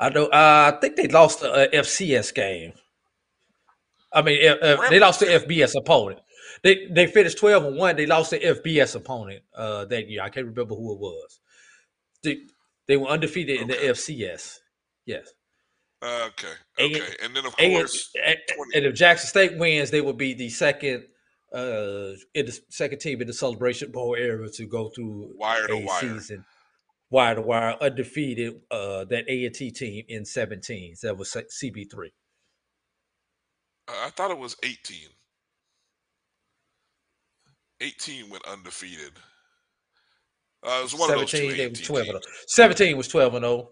I 0.00 0.08
know. 0.08 0.26
Uh, 0.26 0.72
I 0.74 0.80
think 0.80 0.96
they 0.96 1.06
lost 1.06 1.38
the 1.40 1.52
uh, 1.52 1.68
FCS 1.68 2.34
game. 2.34 2.72
I 4.14 4.22
mean, 4.22 4.48
uh, 4.48 4.54
uh, 4.54 4.88
they 4.88 4.98
lost 4.98 5.20
the 5.20 5.26
FBS 5.26 5.74
opponent. 5.76 6.20
They 6.62 6.86
they 6.90 7.06
finished 7.06 7.38
twelve 7.38 7.64
and 7.64 7.76
one. 7.76 7.96
They 7.96 8.06
lost 8.06 8.30
the 8.30 8.38
FBS 8.38 8.94
opponent 8.94 9.42
uh, 9.56 9.84
that 9.86 10.08
year. 10.08 10.22
I 10.22 10.28
can't 10.28 10.46
remember 10.46 10.74
who 10.74 10.92
it 10.94 11.00
was. 11.00 11.40
They 12.22 12.38
they 12.88 12.96
were 12.96 13.08
undefeated 13.08 13.60
in 13.60 13.68
the 13.68 13.74
FCS. 13.74 14.58
Yes. 15.06 15.32
Okay, 16.04 16.48
okay, 16.80 17.14
and 17.22 17.34
then 17.34 17.46
of 17.46 17.56
course, 17.56 18.10
and, 18.26 18.36
and 18.74 18.86
if 18.86 18.94
Jackson 18.94 19.28
State 19.28 19.56
wins, 19.56 19.92
they 19.92 20.00
will 20.00 20.12
be 20.12 20.34
the 20.34 20.48
second 20.48 21.04
uh 21.54 22.14
in 22.34 22.46
the 22.46 22.58
second 22.70 22.98
team 22.98 23.20
in 23.20 23.28
the 23.28 23.32
Celebration 23.32 23.92
Bowl 23.92 24.16
era 24.16 24.48
to 24.50 24.66
go 24.66 24.88
through 24.88 25.32
Wire 25.36 25.68
to 25.68 25.74
a 25.74 25.84
wire. 25.84 26.00
season 26.00 26.44
wire 27.12 27.34
to 27.36 27.42
wire 27.42 27.76
undefeated. 27.80 28.54
Uh, 28.70 29.04
that 29.04 29.24
A 29.28 29.44
and 29.44 29.54
T 29.54 29.70
team 29.70 30.04
in 30.08 30.24
17. 30.24 30.96
That 31.02 31.16
was 31.16 31.30
CB 31.30 31.90
three. 31.92 32.12
I 33.88 34.10
thought 34.10 34.30
it 34.30 34.38
was 34.38 34.56
18. 34.62 35.08
18 37.80 38.30
went 38.30 38.46
undefeated. 38.46 39.12
Uh, 40.64 40.78
it 40.80 40.82
was 40.84 40.94
one 40.94 41.10
of 41.10 41.18
those 41.18 41.30
two 41.30 41.50
17, 41.50 41.56
they 41.56 41.64
18 41.64 41.70
was 41.70 41.80
12 41.80 42.08
and 42.08 42.22
teams. 42.22 42.24
0. 42.24 42.66
17 42.68 42.96
was 42.96 43.08
12 43.08 43.34
and 43.34 43.44
0. 43.44 43.68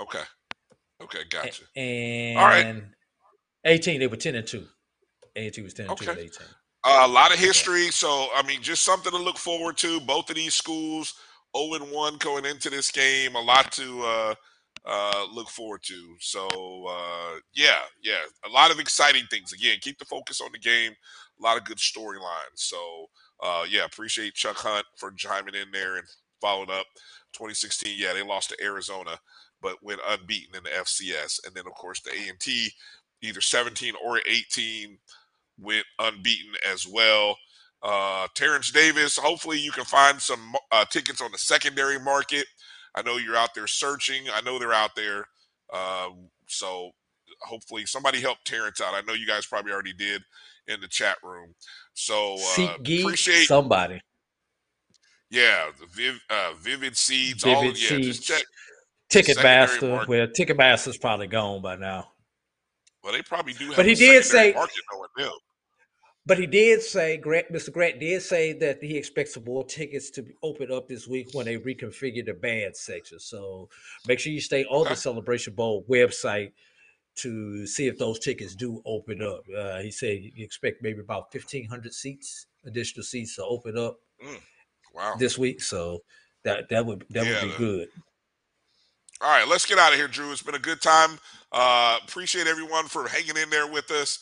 Okay, 0.00 0.22
okay, 1.02 1.18
gotcha. 1.28 1.64
And 1.76 2.38
All 2.38 2.46
right. 2.46 2.82
18, 3.64 4.00
they 4.00 4.06
were 4.06 4.16
10 4.16 4.36
and 4.36 4.46
2. 4.46 4.64
A&T 5.36 5.62
was 5.62 5.74
10 5.74 5.88
and 5.88 5.98
2 5.98 6.10
Okay. 6.10 6.12
at 6.12 6.18
18. 6.18 6.46
Uh, 6.84 7.02
a 7.04 7.08
lot 7.08 7.32
of 7.32 7.38
history, 7.38 7.90
so 7.90 8.28
I 8.34 8.42
mean, 8.46 8.62
just 8.62 8.84
something 8.84 9.12
to 9.12 9.18
look 9.18 9.36
forward 9.36 9.76
to. 9.78 10.00
Both 10.00 10.30
of 10.30 10.36
these 10.36 10.54
schools, 10.54 11.14
0 11.56 11.74
and 11.74 11.92
1 11.92 12.16
going 12.18 12.44
into 12.44 12.70
this 12.70 12.90
game. 12.90 13.34
A 13.34 13.40
lot 13.40 13.72
to 13.72 14.02
uh, 14.04 14.34
uh, 14.86 15.26
look 15.32 15.48
forward 15.48 15.82
to. 15.84 16.16
So 16.20 16.48
uh, 16.88 17.38
yeah, 17.54 17.80
yeah, 18.02 18.20
a 18.46 18.50
lot 18.50 18.70
of 18.70 18.78
exciting 18.78 19.24
things. 19.30 19.52
Again, 19.52 19.78
keep 19.80 19.98
the 19.98 20.04
focus 20.04 20.40
on 20.40 20.50
the 20.52 20.58
game. 20.58 20.92
A 21.40 21.42
lot 21.42 21.56
of 21.56 21.64
good 21.64 21.78
storylines. 21.78 22.56
So 22.56 23.06
uh, 23.42 23.64
yeah, 23.68 23.84
appreciate 23.84 24.34
Chuck 24.34 24.56
Hunt 24.56 24.86
for 24.96 25.10
chiming 25.12 25.54
in 25.54 25.70
there 25.72 25.96
and 25.96 26.06
following 26.40 26.70
up. 26.70 26.86
2016, 27.34 27.94
yeah, 27.98 28.12
they 28.12 28.22
lost 28.22 28.50
to 28.50 28.64
Arizona, 28.64 29.18
but 29.60 29.82
went 29.82 30.00
unbeaten 30.08 30.56
in 30.56 30.62
the 30.64 30.70
FCS, 30.70 31.40
and 31.46 31.54
then 31.54 31.66
of 31.66 31.74
course 31.74 32.00
the 32.00 32.10
A 32.10 32.28
and 32.28 32.40
T, 32.40 32.70
either 33.22 33.40
17 33.40 33.94
or 34.04 34.20
18 34.26 34.98
went 35.60 35.84
unbeaten 35.98 36.52
as 36.70 36.86
well. 36.86 37.36
Uh, 37.82 38.26
Terrence 38.34 38.72
Davis, 38.72 39.16
hopefully 39.16 39.58
you 39.58 39.70
can 39.70 39.84
find 39.84 40.20
some 40.20 40.54
uh, 40.72 40.84
tickets 40.86 41.20
on 41.20 41.30
the 41.32 41.38
secondary 41.38 42.00
market. 42.00 42.46
I 42.98 43.02
know 43.02 43.16
you're 43.16 43.36
out 43.36 43.54
there 43.54 43.68
searching. 43.68 44.24
I 44.32 44.40
know 44.40 44.58
they're 44.58 44.72
out 44.72 44.96
there. 44.96 45.28
Um, 45.72 46.28
so 46.48 46.90
hopefully 47.42 47.86
somebody 47.86 48.20
help 48.20 48.38
Terrence 48.44 48.80
out. 48.80 48.94
I 48.94 49.02
know 49.06 49.12
you 49.12 49.26
guys 49.26 49.46
probably 49.46 49.72
already 49.72 49.92
did 49.92 50.22
in 50.66 50.80
the 50.80 50.88
chat 50.88 51.16
room. 51.22 51.54
So 51.94 52.36
uh, 52.58 52.76
Geek, 52.82 53.04
appreciate 53.04 53.46
somebody. 53.46 54.00
yeah 55.30 55.66
the 55.78 55.86
Viv, 55.86 56.20
uh, 56.28 56.54
Vivid 56.60 56.96
Seats. 56.96 57.44
all 57.44 57.60
Vivid 57.60 57.80
yeah, 57.80 57.98
just 57.98 58.24
check. 58.24 58.42
Ticketmaster. 59.10 60.06
Well, 60.08 60.26
Ticketmaster's 60.26 60.98
probably 60.98 61.28
gone 61.28 61.62
by 61.62 61.76
now. 61.76 62.08
Well, 63.02 63.12
they 63.12 63.22
probably 63.22 63.52
do 63.52 63.68
have. 63.68 63.76
But 63.76 63.86
he 63.86 63.94
did 63.94 64.24
say- 64.24 64.52
market 64.52 64.74
knowing 64.92 65.08
them. 65.16 65.38
But 66.28 66.38
he 66.38 66.46
did 66.46 66.82
say, 66.82 67.16
Grant, 67.16 67.50
Mr. 67.50 67.72
Grant 67.72 68.00
did 68.00 68.20
say 68.20 68.52
that 68.52 68.82
he 68.82 68.98
expects 68.98 69.32
some 69.32 69.44
more 69.44 69.64
tickets 69.64 70.10
to 70.10 70.22
be 70.22 70.34
open 70.42 70.70
up 70.70 70.86
this 70.86 71.08
week 71.08 71.30
when 71.32 71.46
they 71.46 71.56
reconfigure 71.56 72.24
the 72.26 72.34
band 72.34 72.76
section. 72.76 73.18
So 73.18 73.70
make 74.06 74.18
sure 74.18 74.30
you 74.30 74.40
stay 74.42 74.66
on 74.66 74.84
the 74.86 74.94
Celebration 74.94 75.54
Bowl 75.54 75.86
website 75.88 76.52
to 77.16 77.66
see 77.66 77.86
if 77.86 77.96
those 77.98 78.18
tickets 78.18 78.54
do 78.54 78.82
open 78.84 79.22
up. 79.22 79.40
Uh, 79.56 79.78
he 79.78 79.90
said 79.90 80.18
you 80.22 80.44
expect 80.44 80.82
maybe 80.82 81.00
about 81.00 81.32
1,500 81.34 81.94
seats, 81.94 82.46
additional 82.66 83.04
seats 83.04 83.36
to 83.36 83.44
open 83.44 83.78
up 83.78 83.96
Mm, 84.22 84.40
wow. 84.94 85.14
this 85.18 85.38
week. 85.38 85.62
So 85.62 86.02
that 86.44 86.68
that 86.68 86.84
would 86.84 87.06
that 87.10 87.24
Yeah, 87.24 87.42
would 87.42 87.52
be 87.52 87.56
good. 87.56 87.88
All 89.22 89.30
right, 89.30 89.48
let's 89.48 89.64
get 89.64 89.78
out 89.78 89.92
of 89.92 89.98
here, 89.98 90.08
Drew. 90.08 90.30
It's 90.30 90.42
been 90.42 90.54
a 90.54 90.60
good 90.60 90.82
time. 90.82 91.18
Uh, 91.50 91.98
appreciate 92.06 92.46
everyone 92.46 92.84
for 92.86 93.08
hanging 93.08 93.36
in 93.36 93.48
there 93.50 93.66
with 93.66 93.90
us. 93.90 94.18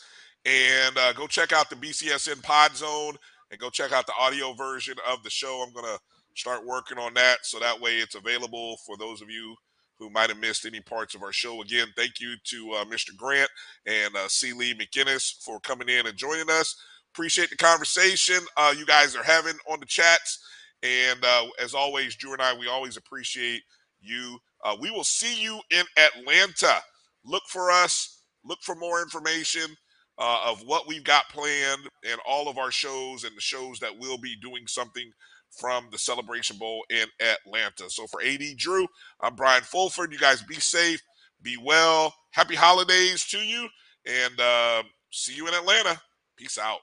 And 0.47 0.97
uh, 0.97 1.13
go 1.13 1.27
check 1.27 1.53
out 1.53 1.69
the 1.69 1.77
BCSN 1.77 2.41
Pod 2.41 2.77
Zone 2.77 3.17
and 3.51 3.59
go 3.59 3.69
check 3.69 3.91
out 3.91 4.07
the 4.07 4.13
audio 4.19 4.53
version 4.53 4.95
of 5.11 5.23
the 5.25 5.31
show. 5.31 5.65
I'm 5.67 5.73
going 5.73 5.87
to 5.87 5.99
start 6.37 6.65
working 6.65 6.99
on 6.99 7.15
that 7.15 7.39
so 7.43 7.59
that 7.59 7.81
way 7.81 7.97
it's 7.97 8.15
available 8.15 8.77
for 8.87 8.97
those 8.97 9.21
of 9.21 9.29
you 9.29 9.57
who 9.99 10.09
might 10.09 10.29
have 10.29 10.39
missed 10.39 10.65
any 10.65 10.81
parts 10.81 11.17
of 11.17 11.23
our 11.25 11.33
show. 11.33 11.63
Again, 11.63 11.89
thank 11.97 12.21
you 12.21 12.37
to 12.45 12.73
uh, 12.75 12.85
Mr. 12.85 13.17
Grant 13.17 13.51
and 13.87 14.15
uh, 14.15 14.29
C. 14.29 14.53
Liegh 14.53 14.79
McInnis 14.79 15.43
for 15.43 15.59
coming 15.61 15.89
in 15.89 16.07
and 16.07 16.17
joining 16.17 16.49
us. 16.49 16.77
Appreciate 17.13 17.51
the 17.51 17.57
conversation 17.57 18.39
uh, 18.57 18.73
you 18.77 18.87
guys 18.87 19.17
are 19.17 19.25
having 19.25 19.57
on 19.69 19.81
the 19.81 19.87
chats. 19.87 20.39
And 20.83 21.25
uh, 21.25 21.47
as 21.61 21.75
always, 21.75 22.15
Drew 22.15 22.35
and 22.35 22.43
I, 22.43 22.57
we 22.57 22.69
always 22.69 22.97
appreciate 22.97 23.63
you. 24.01 24.39
Uh, 24.65 24.77
we 24.79 24.93
will 24.93 25.03
see 25.03 25.43
you 25.43 25.59
in 25.71 25.85
Atlanta. 25.97 26.77
Look 27.25 27.43
for 27.49 27.73
us. 27.73 28.23
Look 28.45 28.61
for 28.63 28.77
more 28.77 29.03
information 29.03 29.77
uh, 30.19 30.41
of 30.47 30.63
what 30.63 30.87
we've 30.87 31.05
got 31.05 31.29
planned 31.29 31.89
and 32.09 32.21
all 32.27 32.49
of 32.49 32.59
our 32.59 32.71
shows 32.71 33.25
and 33.25 33.37
the 33.37 33.41
shows 33.41 33.79
that 33.81 33.99
will 33.99 34.19
be 34.19 34.37
doing 34.37 34.67
something 34.67 35.11
from 35.51 35.89
the 35.91 35.99
Celebration 35.99 36.57
Bowl 36.59 36.85
in 36.91 37.07
Atlanta. 37.21 37.89
So 37.89 38.07
for 38.07 38.23
AD 38.23 38.43
Drew, 38.57 38.87
I'm 39.21 39.35
Brian 39.35 39.63
Fulford. 39.63 40.13
You 40.13 40.19
guys 40.19 40.43
be 40.43 40.57
safe, 40.57 41.03
be 41.43 41.57
well. 41.63 42.15
Happy 42.33 42.55
holidays 42.55 43.27
to 43.29 43.39
you, 43.39 43.69
and 44.07 44.41
uh, 44.41 44.83
see 45.11 45.35
you 45.35 45.49
in 45.49 45.55
Atlanta. 45.55 46.01
Peace 46.37 46.59
out. 46.59 46.81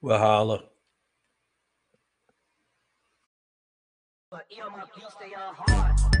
Well, 0.00 0.18
holla. 0.18 0.62
But 4.30 4.46
earmuff, 4.50 4.88
you 4.96 5.04
stay 5.10 5.34
on 5.34 5.54
hard. 5.56 6.17